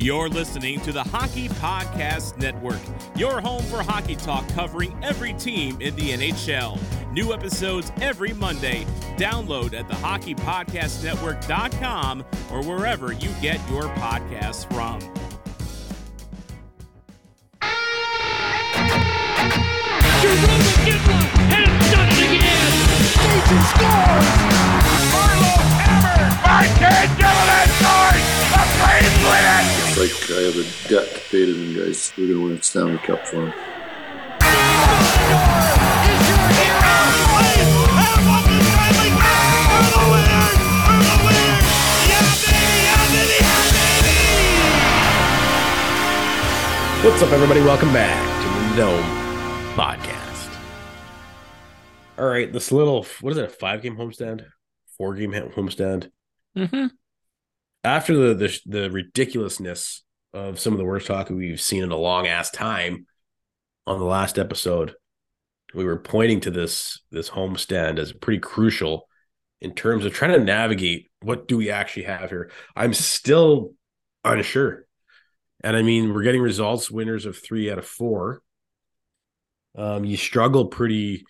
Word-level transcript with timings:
You're 0.00 0.28
listening 0.28 0.80
to 0.82 0.92
the 0.92 1.02
Hockey 1.02 1.48
Podcast 1.48 2.38
Network, 2.38 2.78
your 3.16 3.40
home 3.40 3.64
for 3.64 3.82
hockey 3.82 4.14
talk 4.14 4.46
covering 4.50 4.96
every 5.02 5.32
team 5.32 5.76
in 5.80 5.96
the 5.96 6.10
NHL. 6.12 6.78
New 7.12 7.32
episodes 7.32 7.90
every 8.00 8.32
Monday. 8.32 8.86
Download 9.16 9.74
at 9.74 9.88
thehockeypodcastnetwork.com 9.88 12.24
or 12.52 12.62
wherever 12.62 13.12
you 13.12 13.28
get 13.40 13.58
your 13.68 13.88
podcasts 13.96 14.72
from. 14.72 15.00
Jarome 20.22 21.26
has 21.50 21.90
done 21.90 22.08
it 22.08 22.38
again. 22.38 22.72
Stacey 23.18 23.58
scores! 23.66 24.30
Marlowe 25.10 25.66
hammered! 25.82 26.30
Martin 26.46 27.10
Gilliland 27.18 27.67
It's 28.80 29.96
like 29.98 30.38
I 30.38 30.42
have 30.42 30.56
a 30.56 30.88
debt 30.88 31.14
to 31.14 31.20
pay 31.30 31.46
to 31.46 31.52
them 31.52 31.74
guys. 31.74 32.12
We're 32.16 32.28
gonna 32.28 32.46
win 32.46 32.56
a 32.58 32.62
Stanley 32.62 32.98
Cup 32.98 33.26
for 33.26 33.36
them. 33.36 33.52
What's 47.04 47.22
up, 47.22 47.30
everybody? 47.32 47.60
Welcome 47.62 47.92
back 47.92 48.18
to 48.42 48.48
the 48.70 48.76
Dome 48.76 49.04
Podcast. 49.74 50.54
All 52.16 52.26
right, 52.28 52.52
this 52.52 52.70
little 52.70 53.06
what 53.22 53.32
is 53.32 53.38
it? 53.38 53.44
A 53.44 53.48
five 53.48 53.82
game 53.82 53.96
homestand, 53.96 54.44
four 54.96 55.14
game 55.14 55.32
ha- 55.32 55.48
homestand. 55.48 56.10
Mm-hmm. 56.56 56.86
After 57.84 58.16
the, 58.16 58.34
the 58.34 58.60
the 58.66 58.90
ridiculousness 58.90 60.02
of 60.34 60.58
some 60.58 60.72
of 60.72 60.78
the 60.78 60.84
worst 60.84 61.08
hockey 61.08 61.34
we've 61.34 61.60
seen 61.60 61.82
in 61.82 61.90
a 61.90 61.96
long 61.96 62.26
ass 62.26 62.50
time, 62.50 63.06
on 63.86 63.98
the 63.98 64.04
last 64.04 64.38
episode, 64.38 64.94
we 65.74 65.84
were 65.84 65.98
pointing 65.98 66.40
to 66.40 66.50
this 66.50 67.00
this 67.10 67.30
homestand 67.30 67.98
as 67.98 68.12
pretty 68.12 68.40
crucial 68.40 69.08
in 69.60 69.74
terms 69.74 70.04
of 70.04 70.12
trying 70.12 70.38
to 70.38 70.44
navigate 70.44 71.10
what 71.20 71.48
do 71.48 71.56
we 71.56 71.70
actually 71.70 72.04
have 72.04 72.30
here. 72.30 72.50
I'm 72.76 72.92
still 72.92 73.72
unsure. 74.24 74.86
And 75.64 75.76
I 75.76 75.82
mean, 75.82 76.12
we're 76.14 76.22
getting 76.22 76.42
results, 76.42 76.90
winners 76.90 77.26
of 77.26 77.36
three 77.36 77.70
out 77.70 77.78
of 77.78 77.86
four. 77.86 78.42
Um, 79.76 80.04
you 80.04 80.16
struggle 80.16 80.66
pretty, 80.66 81.24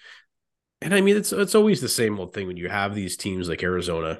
and 0.83 0.95
I 0.95 1.01
mean, 1.01 1.17
it's 1.17 1.33
it's 1.33 1.55
always 1.55 1.81
the 1.81 1.89
same 1.89 2.19
old 2.19 2.35
thing 2.35 2.47
when 2.47 2.57
you 2.57 2.69
have 2.69 2.95
these 2.95 3.17
teams 3.17 3.49
like 3.49 3.63
Arizona 3.63 4.19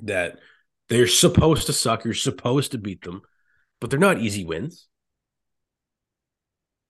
that 0.00 0.38
they're 0.88 1.06
supposed 1.06 1.66
to 1.66 1.72
suck, 1.72 2.04
you're 2.04 2.14
supposed 2.14 2.72
to 2.72 2.78
beat 2.78 3.02
them, 3.02 3.22
but 3.80 3.90
they're 3.90 3.98
not 3.98 4.20
easy 4.20 4.44
wins. 4.44 4.88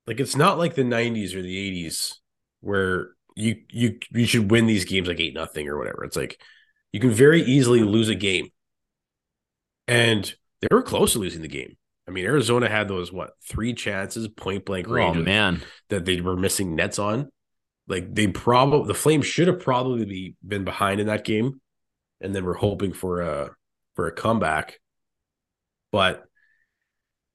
Like 0.07 0.21
it's 0.21 0.37
not 0.37 0.59
like 0.59 0.75
the 0.75 0.83
'90s 0.83 1.35
or 1.35 1.43
the 1.43 1.87
'80s 1.87 2.15
where 2.61 3.11
you 3.37 3.57
you 3.71 3.99
you 4.13 4.27
should 4.27 4.51
win 4.51 4.67
these 4.67 4.85
games 4.85 5.09
like 5.09 5.21
eight 5.21 5.35
nothing 5.35 5.69
or 5.69 5.79
whatever. 5.79 6.05
It's 6.05 6.17
like 6.17 6.41
you 6.93 7.01
can 7.01 7.11
very 7.11 7.43
easily 7.43 7.81
lose 7.81 8.09
a 8.09 8.15
game, 8.15 8.49
and 9.89 10.35
they 10.61 10.69
were 10.71 10.83
close 10.83 11.13
to 11.15 11.19
losing 11.19 11.43
the 11.43 11.49
game. 11.49 11.77
I 12.07 12.11
mean, 12.11 12.27
Arizona 12.27 12.69
had 12.69 12.87
those 12.87 13.11
what 13.13 13.31
three 13.49 13.73
chances, 13.73 14.29
point 14.29 14.67
blank 14.67 14.89
Oh 14.89 14.93
range 14.93 15.17
of- 15.17 15.25
man, 15.25 15.63
that 15.89 16.05
they 16.05 16.21
were 16.21 16.37
missing 16.37 16.75
nets 16.75 16.99
on. 16.99 17.31
Like 17.89 18.15
they 18.15 18.27
probably 18.29 18.89
the 18.89 18.95
Flames 18.95 19.27
should 19.27 19.49
have 19.49 19.61
probably 19.61 20.05
be, 20.05 20.37
been 20.47 20.65
behind 20.65 21.01
in 21.01 21.07
that 21.07 21.25
game, 21.25 21.61
and 22.21 22.35
then 22.35 22.45
we're 22.45 22.55
hoping 22.55 22.93
for 22.93 23.21
a 23.23 23.51
for 23.95 24.07
a 24.07 24.13
comeback. 24.13 24.81
But 25.93 26.25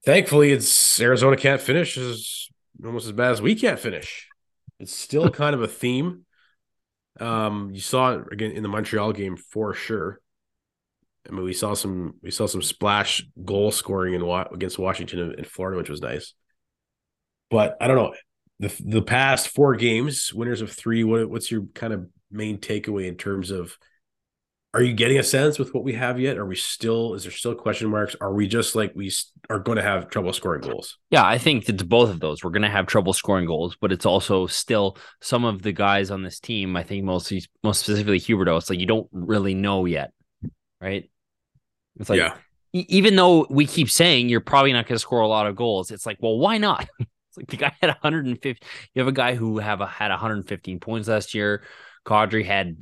thankfully, 0.06 0.52
it's 0.52 1.00
Arizona 1.00 1.38
can't 1.38 1.62
finish 1.62 1.98
as 1.98 2.48
almost 2.84 3.08
as 3.08 3.14
bad 3.14 3.32
as 3.32 3.42
we 3.42 3.56
can't 3.56 3.80
finish. 3.80 4.28
It's 4.80 4.96
still 4.96 5.30
kind 5.32 5.56
of 5.56 5.62
a 5.62 5.68
theme. 5.68 6.26
Um, 7.20 7.72
you 7.74 7.82
saw 7.82 8.14
it 8.14 8.26
again 8.32 8.52
in 8.52 8.64
the 8.64 8.70
Montreal 8.70 9.14
game 9.14 9.36
for 9.36 9.74
sure. 9.74 10.20
I 11.28 11.32
mean, 11.32 11.44
we 11.44 11.54
saw 11.54 11.74
some 11.74 12.16
we 12.22 12.32
saw 12.32 12.48
some 12.48 12.62
splash 12.62 13.24
goal 13.44 13.72
scoring 13.72 14.14
in 14.14 14.22
against 14.52 14.80
Washington 14.80 15.20
and 15.20 15.36
and 15.36 15.48
Florida, 15.48 15.78
which 15.78 15.90
was 15.90 16.02
nice. 16.02 16.34
But 17.50 17.78
I 17.82 17.88
don't 17.88 17.98
know 17.98 18.14
the 18.60 18.76
the 18.84 19.02
past 19.02 19.50
four 19.50 19.76
games, 19.76 20.34
winners 20.34 20.62
of 20.62 20.72
three. 20.72 21.04
What 21.04 21.30
what's 21.30 21.52
your 21.52 21.64
kind 21.74 21.94
of 21.94 22.08
main 22.32 22.58
takeaway 22.58 23.08
in 23.08 23.16
terms 23.16 23.52
of? 23.52 23.78
Are 24.72 24.84
you 24.84 24.94
getting 24.94 25.18
a 25.18 25.24
sense 25.24 25.58
with 25.58 25.74
what 25.74 25.84
we 25.84 25.94
have 25.94 26.20
yet? 26.20 26.38
Are 26.38 26.46
we 26.46 26.56
still? 26.56 27.16
Is 27.16 27.24
there 27.24 27.32
still 27.32 27.56
question 27.56 27.90
marks? 27.90 28.16
Are 28.22 28.32
we 28.32 28.48
just 28.48 28.76
like 28.76 28.94
we 28.96 29.12
are 29.50 29.58
going 29.58 29.78
to 29.78 29.82
have 29.82 30.10
trouble 30.10 30.32
scoring 30.32 30.62
goals? 30.62 30.98
yeah, 31.10 31.26
I 31.26 31.40
think 31.40 31.68
it's 31.68 31.82
both 31.82 32.12
of 32.12 32.20
those. 32.20 32.44
We're 32.44 32.52
gonna 32.52 32.70
have 32.70 32.86
trouble 32.86 33.14
scoring 33.14 33.48
goals, 33.48 33.76
but 33.82 33.92
it's 33.92 34.06
also 34.06 34.46
still 34.46 34.96
some 35.22 35.44
of 35.44 35.64
the 35.64 35.72
guys 35.72 36.12
on 36.12 36.22
this 36.22 36.40
team. 36.40 36.76
I 36.76 36.84
think 36.84 37.04
mostly, 37.04 37.44
most 37.64 37.80
specifically 37.80 38.20
Huberdeau. 38.20 38.58
It's 38.58 38.70
like 38.70 38.80
you 38.80 38.86
don't 38.86 39.08
really 39.12 39.56
know 39.56 39.86
yet, 39.86 40.12
right? 40.80 41.10
It's 42.00 42.10
like 42.10 42.20
yeah, 42.20 42.36
e- 42.74 42.86
even 42.90 43.16
though 43.16 43.48
we 43.50 43.66
keep 43.66 43.90
saying 43.90 44.30
you're 44.30 44.40
probably 44.40 44.74
not 44.74 44.86
going 44.86 44.96
to 44.96 45.00
score 45.00 45.22
a 45.22 45.28
lot 45.28 45.48
of 45.48 45.56
goals, 45.56 45.90
it's 45.90 46.06
like, 46.06 46.18
well, 46.22 46.38
why 46.38 46.60
not? 46.60 46.88
it's 47.00 47.38
like 47.38 47.48
the 47.48 47.58
guy 47.58 47.74
had 47.82 47.88
150. 47.88 48.68
You 48.94 49.00
have 49.00 49.08
a 49.08 49.12
guy 49.12 49.36
who 49.36 49.58
have 49.58 49.82
a, 49.82 49.88
had 49.88 50.10
115 50.10 50.80
points 50.80 51.08
last 51.08 51.34
year. 51.34 51.64
Kadri 52.06 52.46
had 52.46 52.78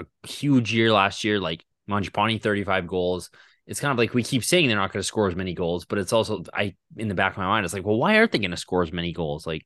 a 0.00 0.28
huge 0.28 0.72
year 0.74 0.92
last 0.92 1.24
year. 1.24 1.38
Like 1.40 1.64
Mangiapane, 1.88 2.42
35 2.42 2.86
goals. 2.86 3.30
It's 3.66 3.80
kind 3.80 3.92
of 3.92 3.98
like 3.98 4.14
we 4.14 4.22
keep 4.24 4.42
saying 4.44 4.66
they're 4.66 4.76
not 4.76 4.92
going 4.92 5.00
to 5.00 5.06
score 5.06 5.28
as 5.28 5.36
many 5.36 5.54
goals, 5.54 5.84
but 5.84 5.98
it's 5.98 6.12
also 6.12 6.42
I 6.52 6.74
in 6.96 7.08
the 7.08 7.14
back 7.14 7.32
of 7.32 7.38
my 7.38 7.46
mind, 7.46 7.64
it's 7.64 7.74
like, 7.74 7.84
well, 7.84 7.98
why 7.98 8.16
aren't 8.16 8.32
they 8.32 8.38
going 8.38 8.50
to 8.50 8.56
score 8.56 8.82
as 8.82 8.92
many 8.92 9.12
goals? 9.12 9.46
Like, 9.46 9.64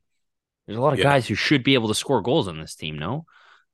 there's 0.67 0.77
a 0.77 0.81
lot 0.81 0.93
of 0.93 0.99
Yeah. 0.99 1.05
guys 1.05 1.27
who 1.27 1.35
should 1.35 1.63
be 1.63 1.73
able 1.75 1.87
to 1.89 1.95
score 1.95 2.21
goals 2.21 2.47
on 2.47 2.59
this 2.59 2.75
team. 2.75 2.99
No, 2.99 3.25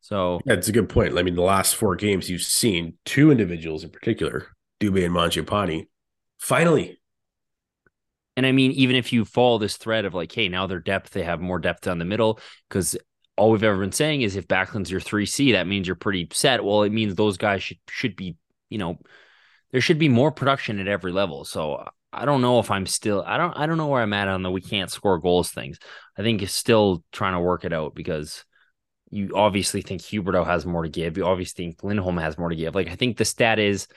so 0.02 0.42
yeah, 0.46 0.54
it's 0.54 0.68
a 0.68 0.72
good 0.72 0.90
point. 0.90 1.18
I 1.18 1.24
mean, 1.24 1.36
the 1.36 1.42
last 1.42 1.76
four 1.76 1.96
games 1.96 2.30
you've 2.30 2.42
seen 2.42 2.98
two 3.06 3.32
individuals 3.32 3.84
in 3.84 3.90
particular, 3.90 4.48
Dubé 4.80 5.06
and 5.06 5.16
Mangiapane, 5.16 5.88
finally 6.40 7.00
And 8.38 8.46
I 8.46 8.52
mean, 8.52 8.72
even 8.72 8.96
if 8.96 9.12
you 9.12 9.26
follow 9.26 9.58
this 9.58 9.78
thread 9.78 10.06
of 10.06 10.14
like, 10.14 10.32
hey, 10.32 10.48
now 10.48 10.66
their 10.68 10.80
depth, 10.80 11.12
they 11.12 11.24
have 11.24 11.42
more 11.42 11.60
depth 11.60 11.82
down 11.82 12.00
the 12.00 12.06
middle, 12.06 12.40
because 12.70 12.98
all 13.42 13.50
we've 13.50 13.64
ever 13.64 13.80
been 13.80 13.92
saying 13.92 14.22
is 14.22 14.36
if 14.36 14.48
Backlund's 14.48 14.92
your 14.92 15.00
three 15.00 15.26
C, 15.26 15.54
that 15.54 15.66
means 15.66 15.88
you're 15.88 15.96
pretty 15.96 16.28
set. 16.32 16.64
Well, 16.64 16.84
it 16.84 16.92
means 16.92 17.16
those 17.16 17.38
guys 17.38 17.64
should 17.64 17.80
should 17.90 18.16
be, 18.16 18.38
you 18.70 18.78
know, 18.78 19.00
there 19.72 19.82
should 19.82 19.98
be 19.98 20.10
more 20.10 20.32
production 20.32 20.78
at 20.78 20.88
every 20.88 21.12
level. 21.12 21.44
So 21.44 21.84
I 22.14 22.26
don't 22.26 22.42
know 22.42 22.60
if 22.60 22.70
I'm 22.70 22.86
still, 22.86 23.24
I 23.26 23.38
don't, 23.38 23.58
I 23.58 23.66
don't 23.66 23.78
know 23.78 23.88
where 23.88 24.04
I'm 24.04 24.14
at 24.14 24.28
on 24.28 24.44
the 24.44 24.52
we 24.52 24.62
can't 24.62 24.92
score 24.92 25.18
goals 25.18 25.50
things. 25.50 25.80
I 26.16 26.22
think 26.22 26.44
it's 26.44 26.54
still 26.54 27.04
trying 27.12 27.34
to 27.34 27.40
work 27.40 27.66
it 27.66 27.74
out 27.74 27.96
because 27.96 28.46
you 29.10 29.32
obviously 29.34 29.82
think 29.82 30.04
Huberdeau 30.04 30.46
has 30.46 30.64
more 30.64 30.84
to 30.84 30.90
give. 30.90 31.18
You 31.18 31.26
obviously 31.26 31.66
think 31.66 31.84
Lindholm 31.84 32.18
has 32.18 32.38
more 32.38 32.50
to 32.50 32.56
give. 32.56 32.76
Like 32.76 32.90
I 32.90 32.96
think 32.96 33.18
the 33.18 33.26
stat 33.26 33.58
is 33.58 33.88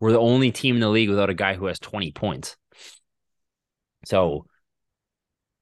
we're 0.00 0.12
the 0.12 0.18
only 0.18 0.50
team 0.50 0.76
in 0.76 0.80
the 0.80 0.88
league 0.88 1.10
without 1.10 1.28
a 1.28 1.34
guy 1.34 1.56
who 1.56 1.66
has 1.66 1.78
20 1.78 2.10
points. 2.12 2.56
So 4.06 4.46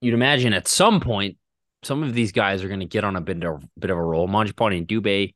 you'd 0.01 0.15
imagine 0.15 0.53
at 0.53 0.69
some 0.69 1.01
point, 1.01 1.39
some 1.83 2.03
of 2.03 2.15
these 2.15 2.33
guys 2.33 2.63
are 2.63 2.69
going 2.69 2.81
to 2.81 2.87
get 2.87 3.05
on 3.05 3.17
a 3.17 3.21
bit 3.21 3.45
of, 3.45 3.65
bit 3.79 3.91
of 3.91 3.99
a 3.99 4.03
roll. 4.03 4.29
Mangiapane 4.29 4.79
and 4.79 4.89
Dubé, 4.89 5.35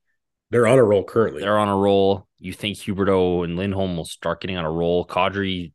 they're 0.51 0.67
on 0.67 0.79
a 0.79 0.85
roll 0.85 1.05
currently. 1.05 1.43
they're 1.43 1.59
on 1.59 1.69
a 1.69 1.77
roll. 1.77 2.27
You 2.39 2.53
think 2.53 2.77
Huberdeau 2.79 3.45
and 3.45 3.57
Lindholm 3.57 3.97
will 3.97 4.05
start 4.05 4.41
getting 4.41 4.57
on 4.57 4.65
a 4.65 4.71
roll. 4.71 5.07
Kadri 5.07 5.73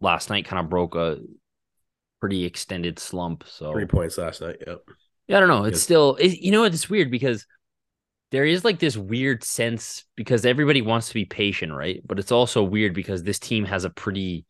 last 0.00 0.30
night 0.30 0.44
kind 0.44 0.60
of 0.60 0.68
broke 0.68 0.94
a 0.94 1.18
pretty 2.20 2.44
extended 2.44 2.98
slump. 2.98 3.44
So 3.46 3.72
Three 3.72 3.86
points 3.86 4.18
last 4.18 4.42
night. 4.42 4.56
Yep. 4.66 4.82
yeah, 5.28 5.36
I 5.38 5.40
don't 5.40 5.48
know. 5.48 5.64
It's 5.64 5.80
still, 5.80 6.16
it, 6.16 6.38
you 6.38 6.50
know, 6.50 6.64
it's 6.64 6.90
weird 6.90 7.10
because 7.10 7.46
there 8.30 8.44
is 8.44 8.64
like 8.64 8.78
this 8.78 8.96
weird 8.96 9.42
sense 9.42 10.04
because 10.16 10.44
everybody 10.44 10.82
wants 10.82 11.08
to 11.08 11.14
be 11.14 11.24
patient, 11.24 11.72
right? 11.72 12.02
But 12.06 12.18
it's 12.18 12.32
also 12.32 12.62
weird 12.62 12.94
because 12.94 13.22
this 13.22 13.38
team 13.38 13.64
has 13.64 13.84
a 13.84 13.90
pretty, 13.90 14.44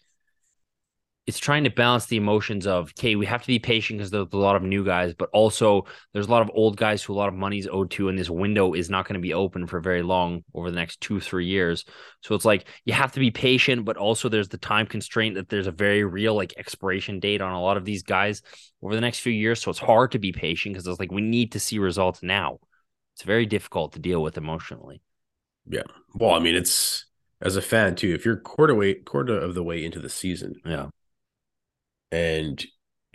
it's 1.26 1.38
trying 1.38 1.64
to 1.64 1.70
balance 1.70 2.06
the 2.06 2.16
emotions 2.16 2.66
of, 2.66 2.92
okay, 2.98 3.14
we 3.14 3.26
have 3.26 3.42
to 3.42 3.46
be 3.46 3.58
patient 3.58 3.98
because 3.98 4.10
there's 4.10 4.26
a 4.32 4.36
lot 4.36 4.56
of 4.56 4.62
new 4.62 4.84
guys, 4.84 5.14
but 5.14 5.28
also 5.32 5.84
there's 6.12 6.26
a 6.26 6.30
lot 6.30 6.42
of 6.42 6.50
old 6.54 6.76
guys 6.76 7.02
who 7.02 7.12
a 7.12 7.14
lot 7.14 7.28
of 7.28 7.34
money 7.34 7.58
is 7.58 7.68
owed 7.70 7.90
to, 7.92 8.08
and 8.08 8.18
this 8.18 8.30
window 8.30 8.72
is 8.72 8.90
not 8.90 9.06
going 9.06 9.14
to 9.14 9.20
be 9.20 9.34
open 9.34 9.66
for 9.66 9.80
very 9.80 10.02
long 10.02 10.42
over 10.54 10.70
the 10.70 10.76
next 10.76 11.00
two, 11.00 11.20
three 11.20 11.46
years. 11.46 11.84
So 12.22 12.34
it's 12.34 12.44
like 12.44 12.66
you 12.84 12.94
have 12.94 13.12
to 13.12 13.20
be 13.20 13.30
patient, 13.30 13.84
but 13.84 13.96
also 13.96 14.28
there's 14.28 14.48
the 14.48 14.58
time 14.58 14.86
constraint 14.86 15.36
that 15.36 15.48
there's 15.48 15.66
a 15.66 15.72
very 15.72 16.04
real 16.04 16.34
like 16.34 16.54
expiration 16.56 17.20
date 17.20 17.42
on 17.42 17.52
a 17.52 17.62
lot 17.62 17.76
of 17.76 17.84
these 17.84 18.02
guys 18.02 18.42
over 18.82 18.94
the 18.94 19.00
next 19.00 19.20
few 19.20 19.32
years. 19.32 19.60
So 19.60 19.70
it's 19.70 19.78
hard 19.78 20.12
to 20.12 20.18
be 20.18 20.32
patient 20.32 20.74
because 20.74 20.86
it's 20.86 20.98
like 20.98 21.12
we 21.12 21.22
need 21.22 21.52
to 21.52 21.60
see 21.60 21.78
results 21.78 22.22
now. 22.22 22.58
It's 23.14 23.22
very 23.22 23.46
difficult 23.46 23.92
to 23.92 23.98
deal 23.98 24.22
with 24.22 24.38
emotionally. 24.38 25.02
Yeah. 25.68 25.82
Well, 26.14 26.30
I 26.30 26.38
mean, 26.38 26.56
it's 26.56 27.04
as 27.40 27.56
a 27.56 27.62
fan 27.62 27.94
too. 27.94 28.14
If 28.14 28.24
you're 28.24 28.36
quarter 28.36 28.74
way 28.74 28.94
quarter 28.94 29.38
of 29.38 29.54
the 29.54 29.62
way 29.62 29.84
into 29.84 30.00
the 30.00 30.08
season 30.08 30.54
Yeah. 30.64 30.86
And 32.10 32.64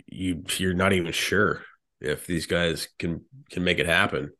you 0.06 0.44
you're 0.58 0.74
not 0.74 0.92
even 0.92 1.12
sure 1.12 1.62
if 2.00 2.26
these 2.26 2.46
guys 2.46 2.88
can 2.98 3.22
can 3.50 3.64
make 3.64 3.78
it 3.78 3.86
happen, 3.86 4.30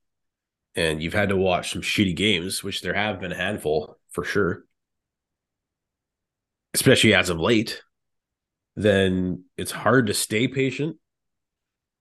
and 0.74 1.02
you've 1.02 1.14
had 1.14 1.30
to 1.30 1.36
watch 1.36 1.72
some 1.72 1.82
shitty 1.82 2.14
games, 2.16 2.62
which 2.62 2.80
there 2.82 2.94
have 2.94 3.20
been 3.20 3.32
a 3.32 3.36
handful 3.36 3.98
for 4.12 4.24
sure, 4.24 4.64
especially 6.74 7.14
as 7.14 7.28
of 7.30 7.38
late. 7.40 7.82
then 8.78 9.42
it's 9.56 9.70
hard 9.72 10.06
to 10.08 10.12
stay 10.14 10.46
patient. 10.48 10.96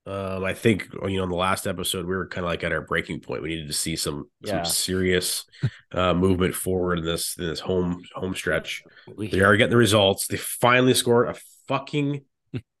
Um, 0.06 0.44
I 0.44 0.52
think 0.54 0.88
you 1.08 1.16
know 1.16 1.24
in 1.24 1.30
the 1.30 1.34
last 1.34 1.66
episode 1.66 2.06
we 2.06 2.14
were 2.14 2.28
kind 2.28 2.44
of 2.44 2.50
like 2.50 2.62
at 2.62 2.70
our 2.72 2.82
breaking 2.82 3.20
point. 3.20 3.42
We 3.42 3.48
needed 3.48 3.66
to 3.68 3.72
see 3.72 3.96
some 3.96 4.30
Yeah. 4.42 4.62
some 4.62 4.72
serious 4.72 5.44
uh, 5.92 6.14
movement 6.14 6.54
forward 6.54 6.98
in 7.00 7.04
this 7.04 7.36
in 7.38 7.46
this 7.48 7.60
home 7.60 8.02
home 8.14 8.34
stretch. 8.34 8.82
We- 9.16 9.28
They 9.28 9.40
are 9.40 9.56
getting 9.56 9.70
the 9.70 9.76
results. 9.78 10.26
They 10.28 10.36
finally 10.36 10.94
scored 10.94 11.28
a 11.30 11.34
fucking 11.66 12.24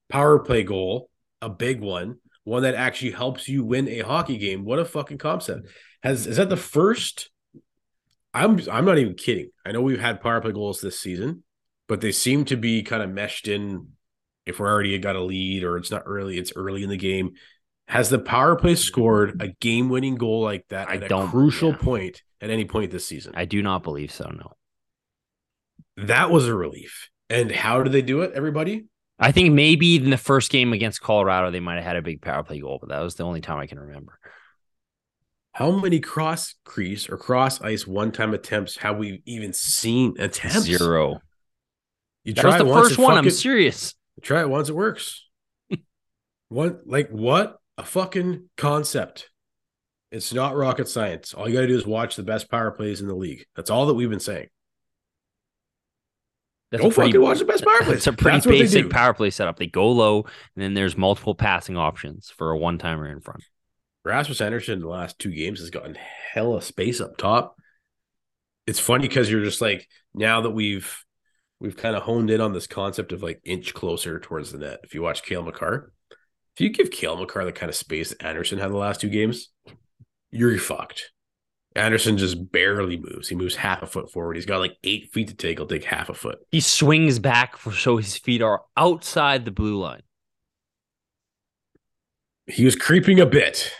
power 0.08 0.38
play 0.38 0.62
goal, 0.62 1.10
a 1.40 1.48
big 1.48 1.80
one, 1.80 2.16
one 2.44 2.62
that 2.62 2.74
actually 2.74 3.12
helps 3.12 3.48
you 3.48 3.64
win 3.64 3.88
a 3.88 4.00
hockey 4.00 4.38
game. 4.38 4.64
What 4.64 4.78
a 4.78 4.84
fucking 4.84 5.18
concept! 5.18 5.68
Has 6.02 6.26
is 6.26 6.36
that 6.36 6.48
the 6.48 6.56
first? 6.56 7.30
I'm 8.34 8.60
I'm 8.70 8.84
not 8.84 8.98
even 8.98 9.14
kidding. 9.14 9.50
I 9.64 9.72
know 9.72 9.80
we've 9.80 10.00
had 10.00 10.20
power 10.20 10.40
play 10.40 10.52
goals 10.52 10.80
this 10.80 11.00
season, 11.00 11.42
but 11.88 12.00
they 12.00 12.12
seem 12.12 12.44
to 12.46 12.56
be 12.56 12.82
kind 12.82 13.02
of 13.02 13.10
meshed 13.10 13.48
in. 13.48 13.88
If 14.44 14.60
we're 14.60 14.68
already 14.68 14.96
got 14.98 15.16
a 15.16 15.22
lead, 15.22 15.64
or 15.64 15.76
it's 15.76 15.90
not 15.90 16.04
early, 16.06 16.38
it's 16.38 16.52
early 16.54 16.84
in 16.84 16.88
the 16.88 16.96
game. 16.96 17.32
Has 17.88 18.10
the 18.10 18.18
power 18.18 18.54
play 18.56 18.74
scored 18.76 19.40
a 19.42 19.48
game-winning 19.60 20.16
goal 20.16 20.42
like 20.42 20.66
that 20.68 20.88
I 20.88 20.96
at 20.96 21.08
don't- 21.08 21.30
crucial 21.30 21.70
yeah. 21.70 21.78
point 21.78 22.22
at 22.40 22.50
any 22.50 22.64
point 22.64 22.90
this 22.92 23.06
season? 23.06 23.32
I 23.36 23.44
do 23.44 23.62
not 23.62 23.82
believe 23.82 24.12
so. 24.12 24.28
No, 24.28 24.52
that 25.96 26.30
was 26.30 26.46
a 26.46 26.54
relief. 26.54 27.08
And 27.28 27.50
how 27.50 27.82
do 27.82 27.90
they 27.90 28.02
do 28.02 28.20
it, 28.20 28.32
everybody? 28.34 28.86
I 29.18 29.32
think 29.32 29.54
maybe 29.54 29.96
in 29.96 30.10
the 30.10 30.18
first 30.18 30.50
game 30.50 30.72
against 30.72 31.00
Colorado 31.00 31.50
they 31.50 31.60
might 31.60 31.76
have 31.76 31.84
had 31.84 31.96
a 31.96 32.02
big 32.02 32.20
power 32.20 32.42
play 32.42 32.60
goal, 32.60 32.78
but 32.80 32.90
that 32.90 33.00
was 33.00 33.14
the 33.14 33.24
only 33.24 33.40
time 33.40 33.58
I 33.58 33.66
can 33.66 33.78
remember. 33.78 34.18
How 35.52 35.70
many 35.70 36.00
cross 36.00 36.54
crease 36.64 37.08
or 37.08 37.16
cross 37.16 37.62
ice 37.62 37.86
one 37.86 38.12
time 38.12 38.34
attempts 38.34 38.76
have 38.76 38.98
we 38.98 39.22
even 39.24 39.54
seen 39.54 40.14
attempts? 40.18 40.66
Zero. 40.66 41.22
You 42.24 42.34
That 42.34 42.42
try 42.42 42.58
the 42.58 42.66
once, 42.66 42.88
first 42.88 42.98
one. 42.98 43.16
I'm 43.16 43.30
serious. 43.30 43.94
Try 44.20 44.42
it 44.42 44.50
once, 44.50 44.68
it 44.68 44.74
works. 44.74 45.24
what 46.50 46.80
like 46.86 47.08
what 47.08 47.56
a 47.78 47.84
fucking 47.84 48.50
concept. 48.58 49.30
It's 50.12 50.34
not 50.34 50.56
rocket 50.56 50.88
science. 50.88 51.32
All 51.32 51.48
you 51.48 51.54
gotta 51.54 51.68
do 51.68 51.76
is 51.76 51.86
watch 51.86 52.16
the 52.16 52.22
best 52.22 52.50
power 52.50 52.70
plays 52.70 53.00
in 53.00 53.08
the 53.08 53.14
league. 53.14 53.46
That's 53.54 53.70
all 53.70 53.86
that 53.86 53.94
we've 53.94 54.10
been 54.10 54.20
saying. 54.20 54.48
That's 56.70 56.82
Go 56.82 56.90
pretty, 56.90 57.12
fucking 57.12 57.22
watch 57.22 57.38
the 57.38 57.44
best 57.44 57.64
power 57.64 57.82
plays. 57.82 57.98
It's 57.98 58.06
a 58.08 58.12
pretty 58.12 58.38
That's 58.38 58.46
basic 58.46 58.90
power 58.90 59.14
play 59.14 59.30
setup. 59.30 59.58
They 59.58 59.66
go 59.66 59.90
low, 59.90 60.22
and 60.22 60.62
then 60.62 60.74
there's 60.74 60.96
multiple 60.96 61.34
passing 61.34 61.76
options 61.76 62.30
for 62.30 62.50
a 62.50 62.58
one 62.58 62.78
timer 62.78 63.06
in 63.06 63.20
front. 63.20 63.44
Rasmus 64.04 64.40
Andersson 64.40 64.74
in 64.74 64.80
the 64.80 64.88
last 64.88 65.18
two 65.18 65.32
games 65.32 65.60
has 65.60 65.70
gotten 65.70 65.96
hella 66.32 66.62
space 66.62 67.00
up 67.00 67.16
top. 67.16 67.56
It's 68.66 68.80
funny 68.80 69.06
because 69.06 69.30
you're 69.30 69.44
just 69.44 69.60
like 69.60 69.88
now 70.14 70.40
that 70.40 70.50
we've 70.50 71.04
we've 71.60 71.76
kind 71.76 71.96
of 71.96 72.02
honed 72.02 72.30
in 72.30 72.40
on 72.40 72.52
this 72.52 72.66
concept 72.66 73.12
of 73.12 73.22
like 73.22 73.40
inch 73.44 73.72
closer 73.74 74.18
towards 74.18 74.52
the 74.52 74.58
net. 74.58 74.80
If 74.82 74.94
you 74.94 75.02
watch 75.02 75.22
Cale 75.22 75.42
Makar, 75.42 75.92
if 76.10 76.60
you 76.60 76.70
give 76.70 76.90
Cale 76.90 77.16
Makar 77.16 77.44
the 77.44 77.52
kind 77.52 77.70
of 77.70 77.76
space 77.76 78.10
that 78.10 78.24
Andersson 78.24 78.58
had 78.58 78.70
the 78.70 78.76
last 78.76 79.00
two 79.00 79.08
games, 79.08 79.50
you're 80.30 80.58
fucked. 80.58 81.12
Andersson 81.76 82.18
just 82.18 82.50
barely 82.50 82.96
moves. 82.96 83.28
He 83.28 83.34
moves 83.34 83.56
half 83.56 83.82
a 83.82 83.86
foot 83.86 84.10
forward. 84.10 84.36
He's 84.36 84.46
got 84.46 84.58
like 84.58 84.76
eight 84.84 85.12
feet 85.12 85.28
to 85.28 85.34
take. 85.34 85.58
He'll 85.58 85.66
take 85.66 85.84
half 85.84 86.08
a 86.08 86.14
foot. 86.14 86.38
He 86.50 86.60
swings 86.60 87.18
back 87.18 87.56
for 87.56 87.72
so 87.72 87.96
his 87.96 88.16
feet 88.16 88.42
are 88.42 88.62
outside 88.76 89.44
the 89.44 89.50
blue 89.50 89.76
line. 89.76 90.02
He 92.46 92.64
was 92.64 92.76
creeping 92.76 93.20
a 93.20 93.26
bit. 93.26 93.72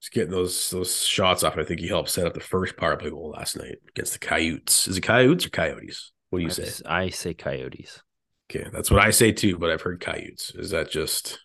Just 0.00 0.12
getting 0.12 0.30
those 0.30 0.70
those 0.70 1.04
shots 1.04 1.42
off. 1.42 1.56
I 1.56 1.64
think 1.64 1.80
he 1.80 1.88
helped 1.88 2.10
set 2.10 2.26
up 2.26 2.34
the 2.34 2.40
first 2.40 2.76
power 2.76 2.96
play 2.96 3.10
goal 3.10 3.30
last 3.30 3.56
night 3.56 3.76
against 3.88 4.12
the 4.12 4.18
Coyotes. 4.20 4.86
Is 4.86 4.96
it 4.96 5.00
Coyotes 5.00 5.46
or 5.46 5.50
Coyotes? 5.50 6.12
What 6.30 6.38
do 6.38 6.44
you 6.44 6.50
I 6.50 6.52
say? 6.52 6.82
I 6.86 7.08
say 7.08 7.34
Coyotes. 7.34 8.02
Okay, 8.50 8.68
that's 8.72 8.90
what 8.90 9.04
I 9.04 9.10
say 9.10 9.32
too, 9.32 9.58
but 9.58 9.70
I've 9.70 9.82
heard 9.82 10.00
Coyotes. 10.00 10.52
Is 10.54 10.70
that 10.70 10.90
just 10.90 11.38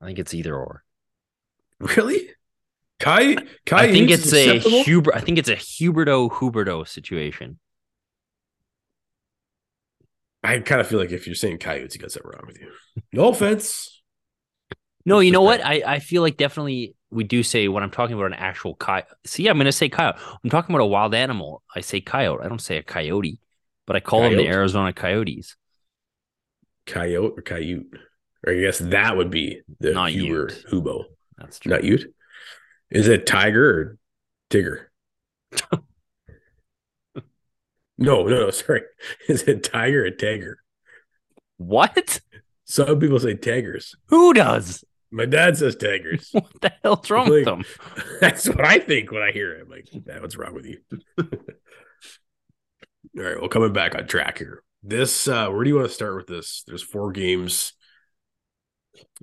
I 0.00 0.06
think 0.06 0.18
it's 0.18 0.34
either 0.34 0.54
or. 0.54 0.82
really? 1.78 2.30
Coy- 2.98 3.36
Coyotes 3.66 3.72
I 3.72 3.92
think 3.92 4.10
it's 4.10 4.32
a? 4.32 4.58
Hubert. 4.58 5.14
I 5.14 5.20
think 5.20 5.38
it's 5.38 5.48
a 5.48 5.56
Huberto 5.56 6.30
Huberto 6.30 6.86
situation. 6.86 7.58
I 10.42 10.60
kind 10.60 10.80
of 10.80 10.86
feel 10.86 10.98
like 10.98 11.10
if 11.10 11.26
you're 11.26 11.34
saying 11.34 11.58
Coyotes, 11.58 11.94
you 11.94 12.00
got 12.00 12.12
something 12.12 12.30
wrong 12.30 12.44
with 12.46 12.60
you. 12.60 12.70
No 13.12 13.28
offense. 13.28 14.00
No, 15.04 15.18
you 15.20 15.32
know 15.32 15.42
what? 15.42 15.64
I, 15.64 15.82
I 15.86 15.98
feel 15.98 16.22
like 16.22 16.36
definitely 16.36 16.94
we 17.10 17.24
do 17.24 17.42
say 17.42 17.68
when 17.68 17.82
I'm 17.82 17.90
talking 17.90 18.14
about 18.16 18.26
an 18.26 18.34
actual 18.34 18.74
coyote. 18.74 19.06
See, 19.24 19.48
I'm 19.48 19.56
going 19.56 19.66
to 19.66 19.72
say 19.72 19.88
coyote. 19.88 20.18
I'm 20.42 20.50
talking 20.50 20.74
about 20.74 20.84
a 20.84 20.88
wild 20.88 21.14
animal. 21.14 21.62
I 21.74 21.80
say 21.80 22.00
coyote. 22.00 22.44
I 22.44 22.48
don't 22.48 22.60
say 22.60 22.76
a 22.76 22.82
coyote, 22.82 23.40
but 23.86 23.96
I 23.96 24.00
call 24.00 24.22
them 24.22 24.36
the 24.36 24.46
Arizona 24.46 24.92
Coyotes. 24.92 25.56
Coyote 26.86 27.34
or 27.36 27.42
Coyote? 27.42 27.86
Or 28.46 28.52
I 28.52 28.60
guess 28.60 28.78
that 28.78 29.16
would 29.16 29.30
be 29.30 29.60
the 29.80 29.92
Not 29.92 30.10
Huber 30.10 30.48
Ute. 30.48 30.64
Hubo. 30.70 31.04
That's 31.38 31.58
true. 31.58 31.70
Not 31.70 31.84
Ute. 31.84 32.14
Is 32.90 33.08
it 33.08 33.26
Tiger 33.26 33.70
or 33.70 33.98
Tigger? 34.50 34.86
no, 37.98 38.24
no, 38.24 38.26
no. 38.26 38.50
Sorry. 38.50 38.82
Is 39.28 39.42
it 39.42 39.64
Tiger 39.64 40.06
or 40.06 40.10
Tiger? 40.10 40.58
What? 41.56 42.20
Some 42.64 42.98
people 42.98 43.18
say 43.18 43.34
Tigers. 43.34 43.94
Who 44.06 44.34
does? 44.34 44.84
My 45.10 45.24
dad 45.24 45.56
says 45.56 45.76
Tigers. 45.76 46.30
What 46.32 46.60
the 46.60 46.72
hell's 46.82 47.10
wrong 47.10 47.30
with 47.30 47.44
them? 47.44 47.64
That's 48.20 48.48
what 48.48 48.64
I 48.64 48.78
think 48.78 49.12
when 49.12 49.22
I 49.22 49.32
hear 49.32 49.52
it. 49.52 49.62
I'm 49.62 49.70
like, 49.70 49.88
"Dad, 50.04 50.20
what's 50.20 50.36
wrong 50.36 50.54
with 50.54 50.66
you? 50.66 50.78
All 51.18 53.22
right, 53.22 53.40
well, 53.40 53.48
coming 53.48 53.72
back 53.72 53.94
on 53.94 54.06
track 54.06 54.38
here. 54.38 54.62
This, 54.82 55.26
uh, 55.26 55.48
where 55.48 55.64
do 55.64 55.70
you 55.70 55.76
want 55.76 55.88
to 55.88 55.94
start 55.94 56.16
with 56.16 56.26
this? 56.26 56.64
There's 56.66 56.82
four 56.82 57.12
games. 57.12 57.72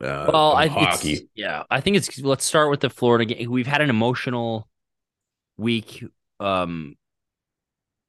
Uh, 0.02 0.30
Well, 0.32 0.54
I 0.54 0.68
hockey. 0.68 1.30
yeah, 1.36 1.64
I 1.70 1.82
think 1.82 1.98
it's. 1.98 2.20
Let's 2.20 2.46
start 2.46 2.70
with 2.70 2.80
the 2.82 2.90
Florida 2.90 3.26
game. 3.26 3.50
We've 3.52 3.68
had 3.68 3.82
an 3.82 3.90
emotional 3.90 4.68
week 5.58 6.04
um, 6.40 6.96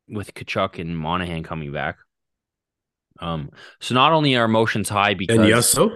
with 0.08 0.34
Tkachuk 0.34 0.78
and 0.78 0.96
Monahan 0.98 1.42
coming 1.42 1.72
back. 1.72 1.96
Um, 3.20 3.50
so 3.80 3.94
not 3.94 4.12
only 4.12 4.34
are 4.36 4.44
emotions 4.44 4.88
high 4.88 5.14
because 5.14 5.38
And 5.38 5.48
yes, 5.48 5.68
so 5.68 5.90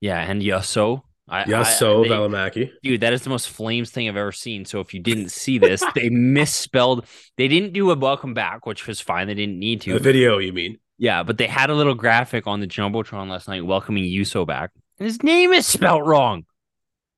yeah, 0.00 0.18
and 0.20 0.40
Juuso. 0.42 1.02
I, 1.28 1.44
yes, 1.46 1.82
I- 1.82 1.86
they- 1.86 2.08
Valimaki. 2.08 2.70
dude, 2.84 3.00
that 3.00 3.12
is 3.12 3.22
the 3.22 3.30
most 3.30 3.48
flames 3.48 3.90
thing 3.90 4.08
I've 4.08 4.16
ever 4.16 4.30
seen. 4.32 4.64
So 4.64 4.78
if 4.80 4.94
you 4.94 5.00
didn't 5.00 5.30
see 5.30 5.58
this, 5.58 5.82
they 5.96 6.08
misspelled. 6.08 7.04
They 7.36 7.48
didn't 7.48 7.72
do 7.72 7.90
a 7.90 7.96
welcome 7.96 8.32
back, 8.32 8.64
which 8.64 8.86
was 8.86 9.00
fine. 9.00 9.26
They 9.26 9.34
didn't 9.34 9.58
need 9.58 9.80
to. 9.82 9.94
The 9.94 9.98
video, 9.98 10.38
you 10.38 10.52
mean? 10.52 10.78
Yeah, 10.98 11.24
but 11.24 11.36
they 11.36 11.46
had 11.48 11.68
a 11.68 11.74
little 11.74 11.94
graphic 11.96 12.46
on 12.46 12.60
the 12.60 12.66
jumbotron 12.68 13.28
last 13.28 13.48
night 13.48 13.66
welcoming 13.66 14.04
Juuso 14.04 14.46
back, 14.46 14.70
his 14.98 15.22
name 15.22 15.52
is 15.52 15.66
spelled 15.66 16.06
wrong. 16.06 16.44